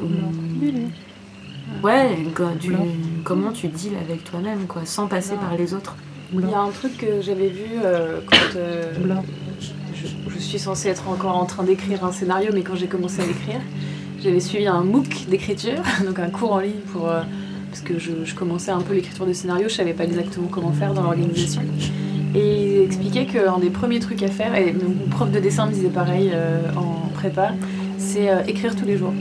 euh, 0.00 0.04
ouais, 1.82 2.16
comment 3.24 3.52
tu 3.52 3.68
deals 3.68 3.96
avec 4.00 4.24
toi-même, 4.24 4.66
quoi, 4.66 4.82
sans 4.84 5.06
passer 5.06 5.34
par 5.34 5.56
les 5.56 5.74
autres. 5.74 5.96
Il 6.32 6.48
y 6.48 6.54
a 6.54 6.60
un 6.60 6.70
truc 6.70 6.96
que 6.96 7.20
j'avais 7.20 7.48
vu 7.48 7.64
euh, 7.84 8.20
quand 8.26 8.56
euh, 8.56 8.92
je, 9.94 10.06
je 10.32 10.38
suis 10.38 10.58
censée 10.60 10.88
être 10.88 11.08
encore 11.08 11.36
en 11.36 11.44
train 11.44 11.64
d'écrire 11.64 12.04
un 12.04 12.12
scénario, 12.12 12.50
mais 12.54 12.62
quand 12.62 12.76
j'ai 12.76 12.86
commencé 12.86 13.20
à 13.20 13.26
l'écrire, 13.26 13.60
j'avais 14.22 14.38
suivi 14.40 14.66
un 14.66 14.82
MOOC 14.84 15.26
d'écriture, 15.28 15.82
donc 16.06 16.18
un 16.18 16.30
cours 16.30 16.52
en 16.52 16.60
ligne 16.60 16.80
pour. 16.92 17.08
euh, 17.08 17.22
parce 17.70 17.82
que 17.82 18.00
je, 18.00 18.10
je 18.24 18.34
commençais 18.34 18.72
un 18.72 18.80
peu 18.80 18.94
l'écriture 18.94 19.26
de 19.26 19.32
scénario, 19.32 19.68
je 19.68 19.74
savais 19.74 19.92
pas 19.94 20.02
exactement 20.04 20.48
comment 20.48 20.72
faire 20.72 20.92
dans 20.92 21.02
l'organisation. 21.04 21.62
Et 22.34 22.78
il 22.78 22.82
expliquait 22.82 23.26
qu'un 23.26 23.58
des 23.58 23.70
premiers 23.70 24.00
trucs 24.00 24.22
à 24.24 24.28
faire, 24.28 24.54
et 24.56 24.72
mon 24.72 25.08
prof 25.08 25.30
de 25.30 25.38
dessin 25.38 25.66
me 25.66 25.72
disait 25.72 25.88
pareil 25.88 26.30
euh, 26.34 26.62
en 26.76 27.08
prépa, 27.14 27.52
c'est 27.96 28.28
euh, 28.28 28.42
écrire 28.48 28.74
tous 28.74 28.86
les 28.86 28.96
jours. 28.96 29.12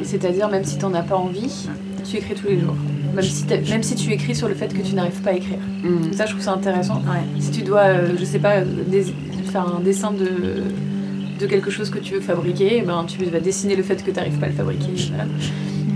Et 0.00 0.04
C'est-à-dire, 0.04 0.48
même 0.48 0.64
si 0.64 0.76
tu 0.78 0.84
n'en 0.84 0.94
as 0.94 1.02
pas 1.02 1.16
envie, 1.16 1.68
tu 2.08 2.16
écris 2.16 2.34
tous 2.34 2.48
les 2.48 2.60
jours. 2.60 2.76
Même 3.14 3.24
si, 3.24 3.44
même 3.70 3.82
si 3.82 3.94
tu 3.96 4.12
écris 4.12 4.34
sur 4.34 4.48
le 4.48 4.54
fait 4.54 4.72
que 4.72 4.82
tu 4.82 4.94
n'arrives 4.94 5.20
pas 5.20 5.30
à 5.30 5.34
écrire. 5.34 5.58
Mm. 5.82 6.12
Ça, 6.12 6.26
je 6.26 6.32
trouve 6.32 6.42
ça 6.44 6.52
intéressant. 6.52 6.96
Ouais. 6.96 7.40
Si 7.40 7.50
tu 7.50 7.62
dois, 7.62 7.80
euh, 7.80 8.12
je 8.18 8.24
sais 8.24 8.38
pas, 8.38 8.60
dés- 8.60 9.12
faire 9.50 9.66
un 9.76 9.80
dessin 9.80 10.12
de, 10.12 10.62
de 11.40 11.46
quelque 11.46 11.70
chose 11.70 11.90
que 11.90 11.98
tu 11.98 12.14
veux 12.14 12.20
fabriquer, 12.20 12.78
eh 12.78 12.82
ben, 12.82 13.04
tu 13.08 13.24
vas 13.24 13.40
dessiner 13.40 13.74
le 13.74 13.82
fait 13.82 13.96
que 14.04 14.10
tu 14.10 14.16
n'arrives 14.16 14.38
pas 14.38 14.46
à 14.46 14.50
le 14.50 14.54
fabriquer. 14.54 14.92
voilà. 15.08 15.24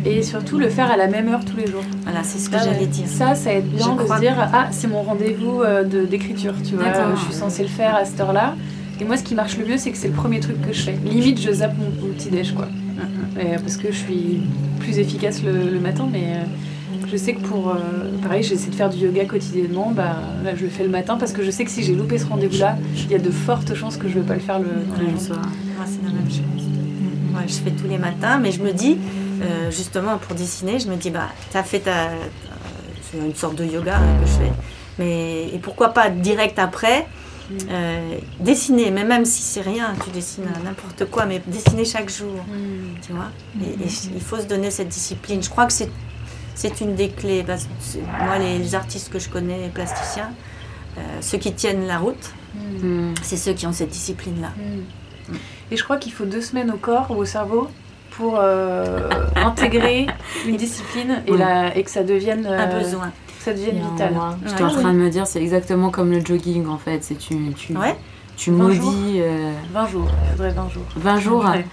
Et 0.06 0.22
surtout, 0.22 0.58
le 0.58 0.68
faire 0.68 0.90
à 0.90 0.96
la 0.96 1.06
même 1.06 1.28
heure 1.28 1.44
tous 1.44 1.56
les 1.56 1.66
jours. 1.66 1.84
Voilà, 2.02 2.22
c'est 2.24 2.38
ce 2.38 2.50
que 2.50 2.58
Ça, 2.58 2.64
j'allais 2.64 2.86
dire. 2.86 3.06
Ça, 3.06 3.34
ça 3.34 3.54
aide 3.54 3.68
bien 3.70 3.96
Je 3.96 4.02
de 4.02 4.08
se 4.08 4.20
dire 4.20 4.34
Ah, 4.52 4.68
c'est 4.70 4.88
mon 4.88 5.02
rendez-vous 5.02 5.62
euh, 5.62 5.84
d'écriture, 5.84 6.52
tu 6.68 6.74
vois. 6.74 6.84
Je 7.16 7.20
suis 7.22 7.32
censée 7.32 7.62
le 7.62 7.68
faire 7.68 7.94
à 7.94 8.04
cette 8.04 8.20
heure-là. 8.20 8.54
Et 9.00 9.04
moi, 9.04 9.16
ce 9.16 9.22
qui 9.22 9.34
marche 9.34 9.56
le 9.56 9.64
mieux, 9.66 9.76
c'est 9.78 9.90
que 9.92 9.96
c'est 9.96 10.08
le 10.08 10.14
premier 10.14 10.40
truc 10.40 10.60
que 10.60 10.72
je 10.72 10.82
fais. 10.82 10.96
Limite, 11.04 11.40
je 11.40 11.50
zappe 11.52 11.74
mon, 11.78 12.06
mon 12.06 12.12
petit 12.12 12.28
déj, 12.28 12.52
quoi. 12.54 12.66
Euh, 12.98 13.58
parce 13.58 13.76
que 13.76 13.88
je 13.90 13.96
suis 13.98 14.40
plus 14.80 14.98
efficace 14.98 15.42
le, 15.42 15.70
le 15.70 15.80
matin, 15.80 16.08
mais 16.10 16.34
euh, 16.34 17.06
je 17.10 17.16
sais 17.16 17.34
que 17.34 17.40
pour. 17.40 17.70
euh, 17.70 17.76
pareil, 18.22 18.42
j'essaie 18.42 18.70
de 18.70 18.74
faire 18.74 18.90
du 18.90 18.98
yoga 18.98 19.24
quotidiennement. 19.24 19.92
Bah, 19.94 20.16
là, 20.44 20.54
je 20.54 20.62
le 20.64 20.70
fais 20.70 20.84
le 20.84 20.88
matin 20.90 21.16
parce 21.16 21.32
que 21.32 21.42
je 21.42 21.50
sais 21.50 21.64
que 21.64 21.70
si 21.70 21.82
j'ai 21.82 21.94
loupé 21.94 22.18
ce 22.18 22.26
rendez-vous-là, 22.26 22.76
il 22.96 23.10
y 23.10 23.14
a 23.14 23.18
de 23.18 23.30
fortes 23.30 23.74
chances 23.74 23.96
que 23.96 24.08
je 24.08 24.16
ne 24.16 24.20
vais 24.22 24.26
pas 24.28 24.34
le 24.34 24.40
faire 24.40 24.58
le, 24.60 24.68
soir. 25.18 25.40
Moi, 25.76 25.84
c'est 25.86 26.02
la 26.04 26.12
même 26.12 26.30
chose. 26.30 26.66
Ouais, 27.34 27.42
je 27.48 27.54
fais 27.54 27.70
tous 27.72 27.88
les 27.88 27.98
matins, 27.98 28.38
mais 28.40 28.52
je 28.52 28.62
me 28.62 28.72
dis, 28.72 28.98
justement, 29.70 30.18
pour 30.18 30.36
dessiner, 30.36 30.78
je 30.78 30.88
me 30.88 30.96
dis, 30.96 31.10
bah, 31.10 31.28
t'as 31.52 31.62
fait 31.64 31.80
ta. 31.80 31.90
ta- 31.90 32.10
C'est 33.10 33.18
une 33.18 33.34
sorte 33.34 33.56
de 33.56 33.64
yoga 33.64 33.96
hein, 33.98 34.20
que 34.20 34.26
je 34.26 34.32
fais. 34.32 34.52
Mais, 34.98 35.48
et 35.52 35.58
pourquoi 35.58 35.88
pas 35.88 36.08
direct 36.10 36.58
après 36.58 37.06
euh, 37.70 38.18
dessiner, 38.40 38.90
mais 38.90 39.04
même 39.04 39.24
si 39.24 39.42
c'est 39.42 39.60
rien, 39.60 39.94
tu 40.04 40.10
dessines 40.10 40.44
n'importe 40.64 41.04
quoi, 41.10 41.26
mais 41.26 41.42
dessiner 41.46 41.84
chaque 41.84 42.10
jour, 42.10 42.34
tu 43.06 43.12
vois. 43.12 43.30
Et, 43.62 43.84
et 43.84 43.88
il 44.14 44.20
faut 44.20 44.38
se 44.38 44.46
donner 44.46 44.70
cette 44.70 44.88
discipline. 44.88 45.42
Je 45.42 45.50
crois 45.50 45.66
que 45.66 45.72
c'est, 45.72 45.90
c'est 46.54 46.80
une 46.80 46.94
des 46.94 47.10
clés. 47.10 47.42
Parce 47.46 47.64
que 47.64 47.70
c'est- 47.80 48.00
moi, 48.24 48.38
les, 48.38 48.58
les 48.58 48.74
artistes 48.74 49.12
que 49.12 49.18
je 49.18 49.28
connais, 49.28 49.58
les 49.58 49.68
plasticiens, 49.68 50.30
euh, 50.98 51.00
ceux 51.20 51.38
qui 51.38 51.52
tiennent 51.52 51.86
la 51.86 51.98
route, 51.98 52.32
Mm. 52.56 53.14
c'est 53.22 53.36
ceux 53.36 53.52
qui 53.52 53.66
ont 53.66 53.72
cette 53.72 53.88
discipline-là. 53.90 54.52
Et 55.72 55.76
je 55.76 55.82
crois 55.82 55.96
qu'il 55.96 56.12
faut 56.12 56.24
deux 56.24 56.40
semaines 56.40 56.70
au 56.70 56.76
corps 56.76 57.10
ou 57.10 57.14
au 57.16 57.24
cerveau 57.24 57.68
pour 58.12 58.38
euh, 58.40 59.10
intégrer 59.36 60.06
une 60.46 60.56
discipline 60.56 61.22
et, 61.26 61.36
la- 61.36 61.76
et 61.76 61.82
que 61.82 61.90
ça 61.90 62.04
devienne, 62.04 62.46
euh, 62.46 62.58
Un 62.60 62.78
besoin. 62.78 63.12
Que 63.44 63.58
ça 63.58 63.66
un 63.70 63.90
vital. 63.92 64.14
mois. 64.14 64.36
J'étais 64.46 64.62
en 64.64 64.68
train 64.70 64.92
de 64.92 64.98
me 64.98 65.10
dire, 65.10 65.26
c'est 65.26 65.40
exactement 65.42 65.90
comme 65.90 66.10
le 66.10 66.24
jogging 66.24 66.66
en 66.66 66.78
fait. 66.78 67.02
C'est 67.04 67.16
tu, 67.18 67.36
tu, 67.56 67.76
Ouais. 67.76 67.96
tu 68.36 68.50
20 68.50 68.56
maudis 68.56 69.20
euh, 69.20 69.52
20 69.72 69.86
jours, 69.88 70.08
il 70.24 70.30
faudrait 70.32 70.50
20 70.52 70.68
jours. 70.70 70.82
20 70.96 71.18
jours. 71.20 71.44
Ouais. 71.44 71.64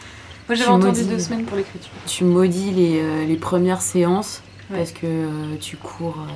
Moi 0.48 0.56
j'avais 0.56 0.64
Tu 0.64 0.70
entendu 0.70 0.88
maudis. 0.88 1.06
deux 1.08 1.20
semaines 1.20 1.46
pour 1.46 1.56
l'écriture. 1.58 1.92
tu 2.06 2.24
maudis 2.26 2.72
les, 2.72 3.00
euh, 3.02 3.26
les 3.26 3.36
premières 3.38 3.82
séances 3.82 4.42
Ouais. 4.70 4.78
parce 4.78 4.92
que 4.92 5.06
euh, 5.06 5.56
tu 5.60 5.76
cours 5.78 6.16
euh, 6.20 6.32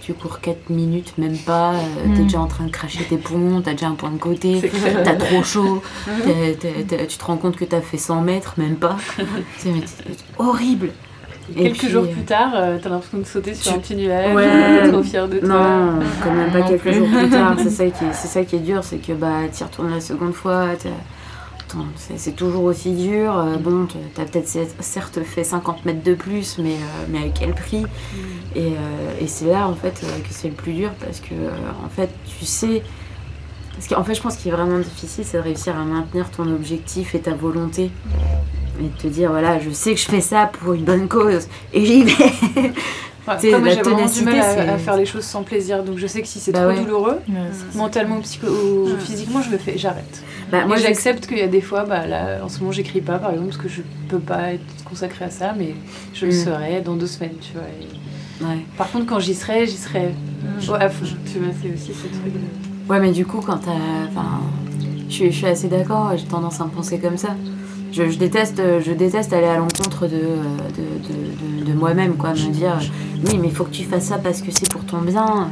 tu 0.00 0.14
cours 0.14 0.40
4 0.40 0.70
minutes 0.70 1.14
même 1.18 1.36
pas 1.36 1.72
euh, 1.74 1.78
t'es 2.14 2.20
Mm. 2.22 2.24
déjà 2.24 2.40
en 2.40 2.46
train 2.46 2.64
de 2.64 2.70
cracher 2.70 3.02
tes 3.04 3.16
poumons 3.18 3.60
t'as 3.60 3.72
déjà 3.72 3.88
un 3.88 3.94
point 3.94 4.10
de 4.12 4.18
côté 4.18 4.70
t'as 5.04 5.14
trop 5.16 5.42
chaud 5.42 5.82
t'es- 6.24 6.54
t'es- 6.54 6.84
t'es- 6.84 7.06
tu 7.08 7.18
te 7.18 7.24
rends 7.24 7.36
compte 7.36 7.56
que 7.56 7.64
t'as 7.64 7.80
fait 7.80 7.98
100 7.98 8.20
mètres 8.22 8.54
même 8.56 8.76
pas 8.76 8.96
c'est 9.58 9.72
horrible 10.38 10.90
Et 11.56 11.62
Quelques 11.64 11.78
puis, 11.78 11.88
jours 11.88 12.04
euh, 12.04 12.12
plus 12.12 12.22
tard, 12.22 12.52
euh, 12.54 12.78
t'as 12.82 12.88
l'impression 12.88 13.18
de 13.18 13.24
sauter 13.24 13.54
sur 13.54 13.72
tu- 13.72 13.76
un 13.78 13.80
petit 13.80 13.96
nuage, 13.96 14.34
Ouais. 14.34 14.88
trop 14.92 15.02
fier 15.02 15.28
de 15.28 15.38
toi. 15.38 15.48
non 15.48 15.98
quand 16.22 16.32
même 16.32 16.50
pas 16.52 16.60
Non 16.60 16.68
quelques 16.68 16.80
plus. 16.82 16.94
jours 16.94 17.08
plus 17.08 17.28
tard 17.30 17.54
c'est 17.62 17.70
ça 17.70 17.84
qui 17.86 18.04
est, 18.04 18.12
c'est 18.12 18.28
ça 18.28 18.44
qui 18.44 18.56
est 18.56 18.60
dur 18.60 18.82
c'est 18.84 18.98
que 18.98 19.12
bah 19.12 19.40
t'y 19.50 19.64
retournes 19.64 19.90
la 19.90 20.00
seconde 20.00 20.34
fois 20.34 20.66
c'est 22.16 22.34
toujours 22.34 22.64
aussi 22.64 22.90
dur. 22.92 23.36
Euh, 23.38 23.56
bon, 23.56 23.86
t'as 24.14 24.24
peut-être 24.24 24.48
cer- 24.48 24.66
certes 24.80 25.20
fait 25.22 25.44
50 25.44 25.84
mètres 25.84 26.02
de 26.02 26.14
plus, 26.14 26.58
mais, 26.58 26.72
euh, 26.74 27.06
mais 27.08 27.18
à 27.18 27.28
quel 27.32 27.54
prix? 27.54 27.84
Et, 28.56 28.72
euh, 28.72 29.20
et 29.20 29.28
c'est 29.28 29.46
là 29.46 29.68
en 29.68 29.74
fait 29.74 30.00
que 30.00 30.26
c'est 30.30 30.48
le 30.48 30.54
plus 30.54 30.72
dur 30.72 30.90
parce 31.04 31.20
que 31.20 31.34
en 31.84 31.88
fait 31.88 32.10
tu 32.38 32.44
sais. 32.44 32.82
Parce 33.80 33.88
qu'en 33.88 34.04
fait, 34.04 34.14
je 34.14 34.20
pense 34.20 34.36
qu'il 34.36 34.52
est 34.52 34.54
vraiment 34.54 34.78
difficile, 34.78 35.24
c'est 35.26 35.38
de 35.38 35.42
réussir 35.42 35.74
à 35.74 35.84
maintenir 35.84 36.30
ton 36.30 36.46
objectif 36.52 37.14
et 37.14 37.20
ta 37.20 37.32
volonté. 37.32 37.90
Et 38.78 38.82
de 38.84 38.88
te 39.02 39.06
dire, 39.06 39.30
voilà, 39.30 39.58
je 39.58 39.70
sais 39.70 39.94
que 39.94 40.00
je 40.00 40.04
fais 40.04 40.20
ça 40.20 40.50
pour 40.52 40.74
une 40.74 40.84
bonne 40.84 41.08
cause 41.08 41.48
et 41.72 41.84
j'y 41.86 42.02
vais. 42.04 42.12
Sais, 43.38 43.52
après, 43.54 43.60
moi 43.60 43.68
j'ai 43.68 43.82
vraiment 43.82 44.06
du 44.06 44.22
mal 44.22 44.38
à, 44.40 44.42
c'est- 44.42 44.68
à 44.68 44.78
faire 44.78 44.96
les 44.96 45.06
choses 45.06 45.22
sans 45.24 45.42
plaisir, 45.44 45.84
donc 45.84 45.98
je 45.98 46.06
sais 46.08 46.20
que 46.20 46.26
si 46.26 46.40
c'est 46.40 46.50
Bah 46.50 46.60
trop 46.64 46.68
ouais. 46.70 46.80
douloureux, 46.84 47.18
Ouais, 47.28 47.34
c'est 47.52 47.78
mentalement 47.78 48.16
ou, 48.16 48.20
psycho- 48.22 48.48
ou 48.48 48.88
physiquement, 48.98 49.40
je 49.40 49.50
le 49.50 49.58
fais, 49.58 49.78
j'arrête. 49.78 50.22
Bah, 50.50 50.66
Moi 50.66 50.76
j'accepte 50.78 51.26
qu'il 51.28 51.38
y 51.38 51.42
a 51.42 51.46
des 51.46 51.60
fois, 51.60 51.84
bah, 51.84 52.06
là, 52.08 52.40
en 52.42 52.48
ce 52.48 52.58
moment 52.58 52.72
j'écris 52.72 53.00
pas 53.02 53.18
par 53.18 53.30
exemple 53.30 53.50
parce 53.50 53.62
que 53.62 53.68
je 53.68 53.82
peux 54.08 54.18
pas 54.18 54.54
être 54.54 54.64
consacrée 54.84 55.26
à 55.26 55.30
ça, 55.30 55.54
mais 55.56 55.74
je 56.12 56.26
le 56.26 56.32
Mm. 56.32 56.44
serai 56.44 56.80
dans 56.80 56.96
deux 56.96 57.06
semaines, 57.06 57.36
tu 57.40 57.52
vois. 57.52 57.62
et- 57.68 58.44
Ouais. 58.44 58.64
Par 58.76 58.90
contre, 58.90 59.06
quand 59.06 59.20
j'y 59.20 59.34
serai, 59.34 59.64
j'y 59.66 59.76
serai 59.76 60.06
ouais, 60.08 60.88
fond, 60.90 61.04
tu 61.30 61.38
vois, 61.38 61.52
c'est 61.62 61.72
aussi 61.72 61.92
ce 61.94 62.08
truc. 62.08 62.32
de- 62.32 62.69
Ouais, 62.90 63.00
mais 63.00 63.12
du 63.12 63.24
coup, 63.24 63.40
quand 63.44 63.58
t'as. 63.58 63.70
Enfin, 64.10 64.40
je 65.08 65.14
suis, 65.14 65.30
je 65.32 65.36
suis 65.36 65.46
assez 65.46 65.68
d'accord, 65.68 66.12
j'ai 66.16 66.24
tendance 66.26 66.60
à 66.60 66.64
me 66.64 66.70
penser 66.70 66.98
comme 66.98 67.16
ça. 67.16 67.30
je, 67.92 68.08
je 68.10 68.18
déteste, 68.18 68.60
je 68.84 68.92
déteste 68.92 69.32
aller 69.32 69.46
à 69.46 69.56
l'encontre 69.58 70.06
de, 70.06 70.08
de, 70.08 70.18
de, 71.08 71.64
de- 71.64 71.70
de 71.72 71.78
moi-même, 71.78 72.14
quoi. 72.16 72.30
Me 72.30 72.50
dire, 72.52 72.72
euh, 72.80 73.24
oui, 73.28 73.38
mais 73.40 73.48
il 73.48 73.54
faut 73.54 73.64
que 73.64 73.70
tu 73.70 73.84
fasses 73.84 74.06
ça 74.06 74.18
parce 74.18 74.40
que 74.42 74.50
c'est 74.50 74.68
pour 74.68 74.84
ton 74.84 74.98
bien. 75.02 75.48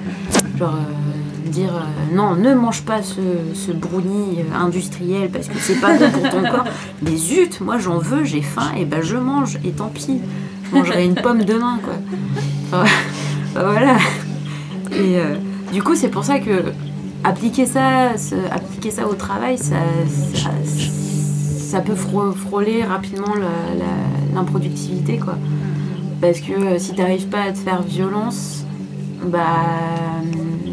Genre, 0.59 0.75
euh, 0.75 1.51
dire, 1.51 1.75
euh, 1.75 2.15
non, 2.17 2.35
ne 2.35 2.55
mange 2.55 2.83
pas 2.83 3.03
ce, 3.03 3.21
ce 3.55 3.71
brownie 3.73 4.39
industriel 4.55 5.31
parce 5.31 5.47
que 5.49 5.59
c'est 5.59 5.81
pas 5.81 5.97
bon 5.97 6.11
pour 6.11 6.29
ton 6.31 6.43
corps. 6.43 6.65
Mais 7.03 7.17
zut, 7.17 7.61
moi 7.61 7.79
j'en 7.79 7.99
veux, 7.99 8.25
j'ai 8.25 8.43
faim, 8.43 8.73
et 8.77 8.85
ben 8.85 9.01
je 9.03 9.17
mange, 9.17 9.59
et 9.65 9.71
tant 9.71 9.89
pis. 9.89 10.19
Je 10.71 10.77
mangerai 10.77 11.05
une 11.05 11.15
pomme 11.15 11.45
demain, 11.45 11.79
quoi. 11.83 11.95
Enfin, 12.73 12.85
voilà. 13.55 13.97
Et 14.93 15.19
euh, 15.19 15.37
du 15.73 15.83
coup, 15.83 15.95
c'est 15.95 16.09
pour 16.09 16.25
ça 16.25 16.39
que 16.41 16.65
appliquer 17.25 17.67
ça, 17.67 18.11
appliquer 18.51 18.91
ça 18.91 19.07
au 19.09 19.15
travail, 19.15 19.59
ça, 19.59 19.75
peut 21.81 21.95
frô- 21.95 22.33
frôler 22.33 22.83
rapidement 22.85 23.35
l'improductivité, 24.35 25.19
quoi. 25.19 25.37
Parce 26.21 26.41
que 26.41 26.53
euh, 26.53 26.79
si 26.79 26.95
t'arrives 26.95 27.29
pas 27.29 27.43
à 27.43 27.53
te 27.53 27.59
faire 27.59 27.83
violence, 27.83 28.65
bah 29.25 29.45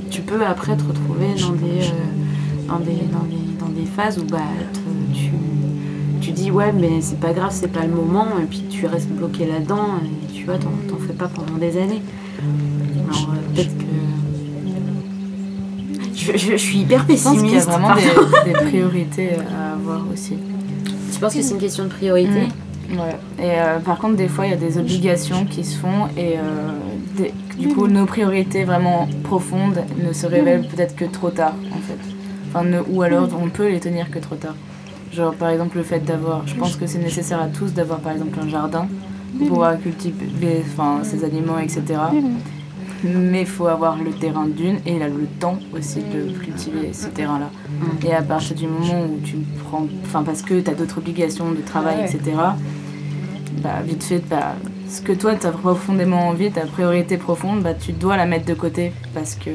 tu 0.10 0.22
peux 0.22 0.44
après 0.46 0.76
te 0.78 0.84
retrouver 0.84 1.28
dans 1.40 1.52
des, 1.52 1.82
euh, 1.84 2.68
dans 2.68 2.80
des, 2.80 3.04
dans 3.12 3.26
des, 3.26 3.58
dans 3.60 3.70
des 3.70 3.86
phases 3.86 4.18
où 4.18 4.24
bah, 4.26 4.38
tu, 5.14 5.30
tu 6.22 6.32
dis 6.32 6.50
ouais 6.52 6.72
mais 6.72 7.02
c'est 7.02 7.20
pas 7.20 7.34
grave, 7.34 7.52
c'est 7.52 7.68
pas 7.72 7.84
le 7.86 7.94
moment, 7.94 8.26
et 8.42 8.46
puis 8.46 8.64
tu 8.70 8.88
restes 8.88 9.10
bloqué 9.10 9.46
là-dedans, 9.46 10.00
et 10.04 10.34
tu 10.34 10.46
vois, 10.46 10.58
t'en 10.58 10.98
fais 11.06 11.14
pas 11.14 11.28
pendant 11.28 11.58
des 11.60 11.78
années. 11.78 12.02
Euh. 13.58 13.85
Je, 16.26 16.38
je- 16.38 16.52
je 16.52 16.56
suis 16.58 16.80
hyper 16.80 17.02
Je 17.08 17.14
pense 17.14 17.24
qu'il 17.24 17.34
y 17.34 17.38
a 17.38 17.42
pessimiste. 17.42 17.70
vraiment 17.70 17.96
des, 17.96 18.54
des 18.54 18.60
priorités 18.70 19.30
à 19.58 19.74
avoir 19.74 20.02
aussi. 20.12 20.34
Tu 21.14 21.20
penses 21.20 21.34
que 21.36 21.42
c'est 21.42 21.54
une 21.54 21.60
question 21.60 21.84
de 21.86 21.90
priorité 21.90 22.40
Ouais. 22.92 23.18
Et 23.40 23.60
euh, 23.60 23.80
par 23.80 23.98
contre, 23.98 24.16
des 24.16 24.28
fois, 24.28 24.46
il 24.46 24.52
y 24.52 24.54
a 24.54 24.58
des 24.58 24.78
obligations 24.78 25.46
qui 25.46 25.64
se 25.64 25.76
font 25.78 26.06
et 26.16 26.36
euh, 26.38 26.70
des- 27.18 27.34
du 27.58 27.70
coup, 27.70 27.88
nos 27.88 28.06
priorités 28.06 28.64
vraiment 28.64 29.08
profondes 29.24 29.80
ne 30.08 30.14
se 30.14 30.28
révèlent 30.28 30.68
peut-être 30.68 30.96
que 30.96 31.06
trop 31.06 31.32
tard, 31.32 31.54
en 31.72 31.78
fait. 31.80 31.98
Enfin, 32.50 32.64
ne- 32.64 32.82
ou 32.88 33.02
alors, 33.02 33.28
on 33.42 33.50
peut 33.50 33.70
les 33.70 33.80
tenir 33.80 34.12
que 34.12 34.20
trop 34.20 34.36
tard. 34.36 34.54
Genre, 35.12 35.34
par 35.34 35.50
exemple, 35.50 35.78
le 35.78 35.84
fait 35.84 36.00
d'avoir, 36.06 36.48
je 36.48 36.54
pense 36.56 36.76
que 36.76 36.86
c'est 36.86 37.00
nécessaire 37.00 37.42
à 37.42 37.48
tous 37.48 37.74
d'avoir, 37.74 38.00
par 38.00 38.12
exemple, 38.12 38.38
un 38.40 38.48
jardin 38.50 38.88
pour 39.40 39.48
pouvoir 39.48 39.80
cultiver 39.82 40.64
enfin, 40.68 41.00
ses 41.04 41.24
aliments, 41.24 41.58
etc. 41.58 41.82
Mais 43.06 43.42
il 43.42 43.48
faut 43.48 43.68
avoir 43.68 43.98
le 43.98 44.12
terrain 44.12 44.48
d'une 44.48 44.80
et 44.86 45.00
là, 45.00 45.08
le 45.08 45.28
temps 45.40 45.60
aussi 45.74 46.00
de 46.00 46.38
cultiver 46.38 46.94
ce 46.94 47.08
terrain-là. 47.08 47.50
Et 48.06 48.14
à 48.14 48.22
partir 48.22 48.56
du 48.56 48.68
moment 48.68 49.06
où 49.06 49.20
tu 49.24 49.38
prends, 49.64 49.88
enfin 50.04 50.24
parce 50.24 50.42
que 50.42 50.60
tu 50.60 50.70
as 50.70 50.74
d'autres 50.74 50.98
obligations 50.98 51.52
de 51.52 51.62
travail, 51.62 52.04
etc., 52.04 52.36
bah, 53.62 53.82
vite 53.84 54.04
fait, 54.04 54.24
bah, 54.30 54.56
ce 54.90 55.02
que 55.02 55.14
toi 55.14 55.36
tu 55.36 55.48
as 55.48 55.52
profondément 55.52 56.28
envie, 56.28 56.52
ta 56.52 56.66
priorité 56.66 57.18
profonde, 57.18 57.62
bah, 57.62 57.74
tu 57.74 57.94
dois 57.94 58.18
la 58.18 58.26
mettre 58.26 58.46
de 58.46 58.54
côté 58.54 58.92
parce 59.14 59.36
que 59.36 59.52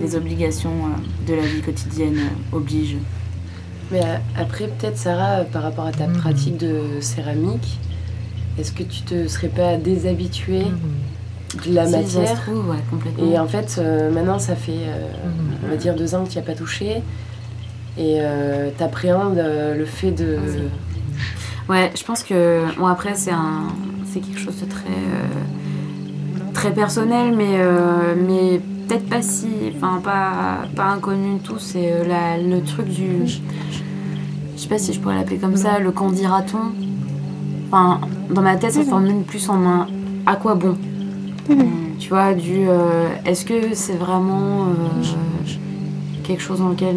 les 0.00 0.14
obligations 0.14 0.70
euh, 0.70 1.26
de 1.26 1.34
la 1.34 1.42
vie 1.42 1.60
quotidienne 1.60 2.18
euh, 2.18 2.56
obligent. 2.56 2.98
Mais 3.90 4.00
euh, 4.00 4.16
après, 4.36 4.68
peut-être, 4.68 4.98
Sarah, 4.98 5.44
par 5.44 5.62
rapport 5.62 5.86
à 5.86 5.92
ta 5.92 6.06
pratique 6.06 6.58
de 6.58 7.00
céramique, 7.00 7.78
est-ce 8.58 8.72
que 8.72 8.82
tu 8.82 9.02
te 9.02 9.28
serais 9.28 9.48
pas 9.48 9.76
déshabituée 9.76 10.66
de 11.56 11.74
la 11.74 11.86
Si, 11.86 11.92
matière 11.92 12.36
se 12.36 12.42
trouve, 12.42 12.68
ouais, 12.70 12.76
complètement. 12.90 13.24
Et 13.24 13.38
en 13.38 13.46
fait, 13.46 13.76
euh, 13.78 14.10
maintenant, 14.10 14.38
ça 14.38 14.54
fait, 14.54 14.72
euh, 14.72 15.08
on 15.64 15.68
va 15.68 15.76
dire, 15.76 15.94
deux 15.94 16.14
ans 16.14 16.24
que 16.24 16.30
tu 16.30 16.36
n'y 16.38 16.42
as 16.42 16.46
pas 16.46 16.54
touché. 16.54 17.02
Et 17.96 18.18
euh, 18.20 18.70
t'appréhendes 18.78 19.38
euh, 19.38 19.74
le 19.76 19.84
fait 19.84 20.12
de... 20.12 20.38
Ouais, 21.68 21.90
je 21.98 22.02
pense 22.04 22.22
que 22.22 22.62
bon 22.78 22.86
après 22.86 23.14
c'est 23.14 23.32
un 23.32 23.64
c'est 24.06 24.20
quelque 24.20 24.38
chose 24.38 24.58
de 24.60 24.64
très 24.64 24.84
très 26.54 26.72
personnel, 26.72 27.34
mais 27.36 27.58
mais 28.26 28.58
peut-être 28.86 29.06
pas 29.06 29.20
si 29.20 29.48
enfin 29.76 30.00
pas 30.02 30.66
pas 30.74 30.86
inconnu 30.86 31.34
de 31.38 31.42
tous. 31.42 31.58
C'est 31.58 31.92
le 32.40 32.60
truc 32.62 32.88
du 32.88 33.26
je 33.26 33.40
sais 34.56 34.68
pas 34.68 34.78
si 34.78 34.94
je 34.94 35.00
pourrais 35.00 35.16
l'appeler 35.16 35.36
comme 35.36 35.56
ça, 35.56 35.78
le 35.78 35.90
qu'en 35.90 36.10
dira-t-on. 36.10 36.72
Enfin 37.70 38.00
dans 38.30 38.40
ma 38.40 38.56
tête 38.56 38.72
ça 38.72 38.82
se 38.82 38.88
formule 38.88 39.24
plus 39.24 39.46
en 39.50 39.62
un 39.66 39.88
à 40.24 40.36
quoi 40.36 40.54
bon? 40.54 40.74
Tu 41.98 42.08
vois 42.10 42.34
du 42.34 42.68
euh, 42.68 43.08
est-ce 43.24 43.44
que 43.44 43.74
c'est 43.74 43.96
vraiment 43.96 44.66
euh, 44.66 45.50
quelque 46.24 46.42
chose 46.42 46.60
dans 46.60 46.68
lequel 46.70 46.96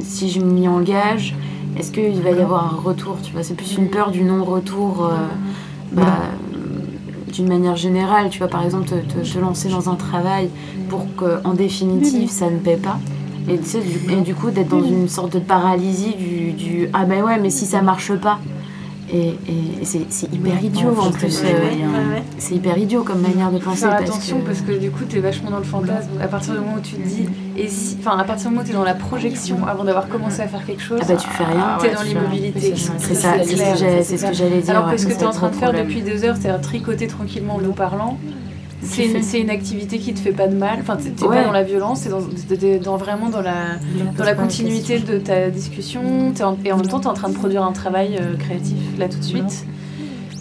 si 0.00 0.30
je 0.30 0.40
m'y 0.40 0.68
engage 0.68 1.34
est-ce 1.78 1.90
qu'il 1.90 2.20
va 2.22 2.30
y 2.30 2.40
avoir 2.40 2.72
un 2.72 2.76
retour 2.76 3.16
tu 3.22 3.32
vois? 3.32 3.42
C'est 3.42 3.54
plus 3.54 3.76
une 3.76 3.88
peur 3.88 4.10
du 4.12 4.22
non-retour 4.22 5.06
euh, 5.06 5.16
bah, 5.92 6.02
d'une 7.32 7.48
manière 7.48 7.74
générale 7.76 8.28
tu 8.30 8.38
vois? 8.38 8.48
Par 8.48 8.64
exemple 8.64 8.86
te, 8.86 8.94
te- 8.94 9.28
te 9.32 9.38
lancer 9.38 9.68
dans 9.68 9.88
un 9.88 9.94
travail 9.96 10.50
pour 10.88 11.06
qu'en 11.16 11.54
définitive 11.54 12.30
ça 12.30 12.50
ne 12.50 12.58
paie 12.58 12.76
pas. 12.76 12.98
Et, 13.48 13.58
tu 13.58 13.64
sais, 13.64 13.80
du, 13.80 14.12
et 14.12 14.20
du 14.22 14.34
coup 14.34 14.50
d'être 14.50 14.68
dans 14.68 14.82
une 14.82 15.08
sorte 15.08 15.34
de 15.34 15.38
paralysie 15.38 16.14
du, 16.14 16.52
du 16.52 16.88
ah 16.94 17.04
ben 17.04 17.22
ouais 17.22 17.38
mais 17.40 17.50
si 17.50 17.66
ça 17.66 17.82
marche 17.82 18.12
pas 18.14 18.38
et, 19.12 19.34
c'est 19.84 20.00
c'est 20.08 20.32
hyper 20.32 20.62
idiot 20.64 20.88
Ouais, 20.90 20.98
en 21.06 21.10
plus 21.10 21.42
euh, 21.44 21.48
c'est 22.38 22.54
hyper 22.54 22.78
idiot 22.78 23.02
comme 23.02 23.20
manière 23.20 23.50
de 23.50 23.58
penser 23.58 23.82
faire 23.82 23.90
parce 23.90 24.02
attention 24.10 24.38
que- 24.40 24.46
parce 24.46 24.60
que 24.62 24.72
du 24.72 24.90
coup 24.90 25.04
t'es 25.04 25.20
vachement 25.20 25.50
dans 25.50 25.58
le 25.58 25.64
fantasme. 25.64 26.10
À 26.22 26.26
partir 26.28 26.54
du 26.54 26.60
moment 26.60 26.76
où 26.78 26.80
tu 26.80 26.94
te 26.96 27.06
dis 27.06 27.28
et 27.56 27.68
si 27.68 27.96
enfin 28.00 28.16
à 28.18 28.24
partir 28.24 28.48
du 28.48 28.54
moment 28.54 28.64
où 28.64 28.68
t'es 28.68 28.72
dans 28.74 28.84
la 28.84 28.94
projection 28.94 29.58
avant 29.66 29.84
d'avoir 29.84 30.08
commencé 30.08 30.40
à 30.40 30.48
faire 30.48 30.64
quelque 30.64 30.82
chose 30.82 31.00
Ah 31.02 31.06
bah, 31.06 31.16
tu 31.16 31.28
fais 31.28 31.44
rien. 31.44 31.76
t'es 31.80 31.88
Ouais, 31.88 31.94
dans 31.94 32.02
l'immobilité. 32.02 32.74
C'est 32.98 33.14
ça, 33.14 33.34
c'est 33.44 33.56
ce 33.56 33.62
que 33.72 33.78
j'allais- 33.78 34.02
c'est 34.02 34.16
dire, 34.62 34.70
alors 34.70 34.90
que 34.90 34.96
ce 34.96 35.06
que 35.06 35.12
c'est 35.12 35.18
t'es 35.18 35.26
en 35.26 35.30
train 35.30 35.50
de 35.50 35.54
faire 35.56 35.72
depuis 35.72 36.02
deux 36.02 36.24
heures 36.24 36.36
c'est-à-dire 36.36 36.60
tricoter 36.60 37.06
tranquillement 37.06 37.56
en 37.56 37.58
l'eau 37.58 37.72
parlant 37.72 38.18
c'est 38.84 39.40
une, 39.40 39.50
activité 39.50 39.98
qui 39.98 40.14
te 40.14 40.20
fait 40.20 40.32
pas 40.32 40.46
de 40.46 40.54
mal 40.56 40.78
enfin 40.80 40.96
t'es 40.96 41.24
Ouais. 41.24 41.36
pas 41.38 41.44
dans 41.44 41.52
la 41.52 41.62
violence 41.62 42.02
t'es 42.02 42.78
dans, 42.78 42.96
vraiment 42.96 43.28
dans 43.28 43.40
la 43.42 43.76
dans 44.16 44.24
la 44.24 44.34
continuité 44.34 44.98
de 44.98 45.18
ta 45.18 45.50
discussion 45.50 46.02
en- 46.40 46.56
et 46.64 46.72
en 46.72 46.76
même 46.76 46.86
temps 46.88 47.00
t'es 47.00 47.06
en 47.06 47.14
train 47.14 47.28
de 47.28 47.34
produire 47.34 47.62
un 47.64 47.72
travail 47.72 48.16
euh, 48.20 48.36
créatif 48.36 48.76
là 48.98 49.08
tout 49.08 49.18
de 49.18 49.24
suite 49.24 49.64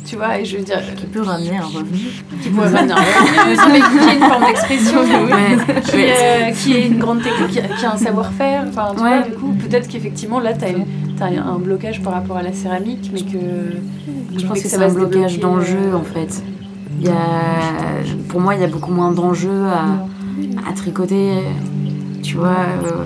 tu 0.06 0.18
vois 0.18 0.38
et 0.40 0.46
je 0.46 0.58
veux 0.58 0.64
dire 0.64 0.80
Qui 0.98 1.06
peut 1.06 1.22
ramener 1.22 1.58
un 1.58 1.64
revenu. 1.66 1.98
qui 2.42 2.50
pourrait 2.50 2.70
ramener 2.70 2.92
un 2.94 2.96
revenu, 2.98 3.80
qui 3.82 4.10
est 4.10 4.16
une 4.16 4.22
forme 4.22 4.46
d'expression, 4.46 5.00
Ouais, 5.02 5.82
qui, 5.82 5.96
ouais. 5.96 6.14
euh, 6.14 6.52
qui 6.52 6.74
est 6.74 6.88
une 6.88 7.00
grande 7.00 7.22
technique, 7.24 7.52
qui 7.52 7.60
a, 7.60 7.64
qui 7.64 7.86
a 7.86 7.94
un 7.94 7.98
savoir-faire. 7.98 8.66
Enfin, 8.68 8.90
tu 8.94 9.00
vois, 9.00 9.22
du 9.22 9.32
coup, 9.32 9.54
peut-être 9.54 9.88
qu'effectivement, 9.88 10.40
là, 10.40 10.54
tu 10.54 10.66
as, 10.66 11.26
un 11.26 11.58
blocage 11.58 12.02
par 12.02 12.14
rapport 12.14 12.38
à 12.38 12.44
la 12.44 12.52
céramique, 12.54 13.12
mais 13.14 13.22
que. 13.22 13.38
Je 14.38 14.46
pense 14.46 14.58
mais 14.58 14.62
que 14.64 14.68
c'est 14.68 14.78
va 14.78 14.86
un 14.86 14.94
blocage 14.94 15.40
euh, 15.42 15.94
en 15.96 16.04
fait. 16.04 16.44
Il 17.00 17.06
y 17.06 17.10
a, 17.10 17.14
pour 18.30 18.40
moi, 18.42 18.56
il 18.56 18.62
y 18.62 18.64
a 18.64 18.68
beaucoup 18.68 18.92
moins 18.92 19.12
d'enjeux 19.12 19.64
à, 19.66 20.70
à 20.70 20.74
tricoter, 20.74 21.32
tu 22.22 22.38
vois, 22.38 22.48
euh, 22.50 23.04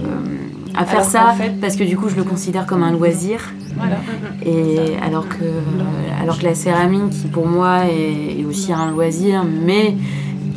à 0.75 0.85
faire 0.85 0.99
Alors 0.99 1.09
ça, 1.09 1.33
fait- 1.37 1.53
parce 1.59 1.75
que 1.75 1.83
du 1.83 1.97
coup, 1.97 2.09
je 2.09 2.15
le 2.15 2.23
considère 2.23 2.65
comme 2.65 2.83
un 2.83 2.91
loisir. 2.91 3.39
Voilà. 3.77 3.97
Et 4.45 4.95
alors 5.05 5.27
que, 5.27 5.43
alors 6.21 6.37
que 6.39 6.43
la 6.45 6.55
céramique, 6.55 7.09
qui 7.11 7.27
pour 7.27 7.47
moi 7.47 7.85
est, 7.85 8.39
est 8.41 8.45
aussi 8.45 8.73
un 8.73 8.91
loisir, 8.91 9.43
mais 9.65 9.95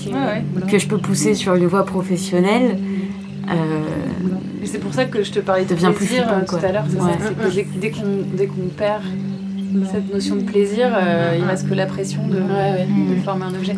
Ouais, 0.06 0.14
ouais. 0.14 0.66
que 0.70 0.78
je 0.78 0.88
peux 0.88 0.96
pousser 0.98 1.34
sur 1.34 1.54
une 1.54 1.66
voie 1.66 1.84
professionnelle, 1.84 2.78
euh, 3.50 3.54
c'est 4.64 4.78
pour 4.80 4.94
ça 4.94 5.04
que 5.04 5.22
je 5.22 5.30
te 5.30 5.40
parlais 5.40 5.64
de 5.64 5.74
plus 5.74 5.76
plaisir 5.92 5.94
flippant, 6.24 6.40
euh, 6.40 6.46
tout 6.58 6.64
à 6.66 6.72
l'heure. 6.72 6.84
c'est 6.88 6.96
Ouais. 6.96 7.12
ça, 7.12 7.18
c'est 7.52 7.64
que 7.64 7.78
dès, 7.78 7.80
dès 7.80 7.90
qu'on 7.90 8.36
dès 8.36 8.46
qu'on 8.46 8.68
perd 8.76 9.02
cette 9.90 10.12
notion 10.12 10.36
de 10.36 10.42
plaisir, 10.42 10.90
euh, 10.94 11.36
il 11.38 11.44
reste 11.44 11.68
que 11.68 11.74
la 11.74 11.86
pression 11.86 12.26
de, 12.26 12.36
de 12.36 13.20
former 13.24 13.44
un 13.46 13.54
objet. 13.54 13.76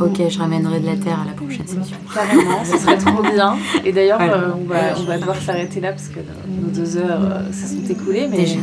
ok, 0.00 0.20
je 0.28 0.38
ramènerai 0.38 0.80
de 0.80 0.86
la 0.86 0.96
terre 0.96 1.20
à 1.20 1.26
la 1.26 1.32
prochaine 1.32 1.66
session. 1.66 1.96
Carrément, 2.14 2.64
ce 2.64 2.76
serait 2.78 2.96
trop 3.06 3.22
bien. 3.22 3.56
Et 3.84 3.92
d'ailleurs, 3.92 4.18
Voilà. 4.18 4.34
euh, 4.34 4.50
on, 4.60 4.64
va, 4.68 4.76
on 4.98 5.04
va 5.04 5.18
devoir 5.18 5.36
s'arrêter 5.36 5.80
là 5.80 5.90
parce 5.92 6.08
que 6.08 6.20
nos 6.20 6.68
deux 6.68 6.96
heures 6.96 7.20
euh, 7.22 7.52
se 7.52 7.66
sont 7.74 7.84
écoulées. 7.90 8.26
Mais 8.30 8.38
Déjà. 8.38 8.60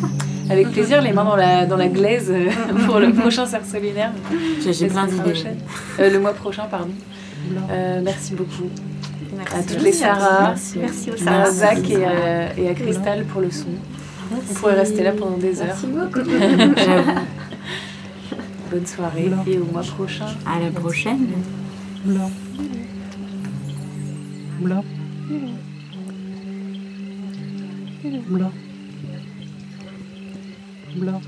avec 0.50 0.72
plaisir, 0.72 1.02
les 1.02 1.14
mains 1.14 1.26
dans 1.26 1.36
la, 1.36 1.66
dans 1.66 1.78
la 1.78 1.88
glaise 1.88 2.30
euh, 2.32 2.50
pour 2.86 3.00
le 3.00 3.12
prochain 3.14 3.46
cercle 3.46 3.66
lunaire. 3.82 4.12
J'ai- 4.62 4.88
plein 4.88 5.06
d'idées. 5.08 5.44
Euh, 6.00 6.10
le 6.10 6.20
mois 6.20 6.34
prochain, 6.34 6.64
pardon. 6.70 6.90
Euh, 7.72 8.02
merci 8.04 8.34
beaucoup 8.34 8.70
à 9.56 9.62
toutes 9.62 9.78
les 9.78 9.84
Merci. 9.84 10.00
Sarah, 10.00 10.54
Merci 10.80 11.10
aux 11.12 11.14
à 11.14 11.18
Sarah. 11.18 11.52
Zach 11.52 11.90
et, 11.90 11.96
euh, 11.98 12.48
et 12.58 12.70
à 12.70 12.74
Cristal 12.74 13.24
pour 13.26 13.40
le 13.42 13.52
son. 13.52 13.68
On 14.32 14.54
pourrait 14.54 14.76
rester 14.76 15.04
là 15.04 15.12
pendant 15.14 15.38
des 15.38 15.62
heures. 15.62 15.78
Bonne 18.72 18.86
soirée 18.86 19.32
et 19.46 19.58
au 19.58 19.66
mois 19.66 19.84
prochain. 19.84 20.28
À 20.46 20.60
la 20.60 20.70
prochaine. 20.72 21.28
Blanc. 22.04 22.32
Blanc. 24.60 24.84
Blanc. 28.28 28.52
Blanc. 30.96 31.22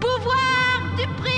Pouvoir 0.00 0.96
du 0.96 1.06
prix 1.22 1.35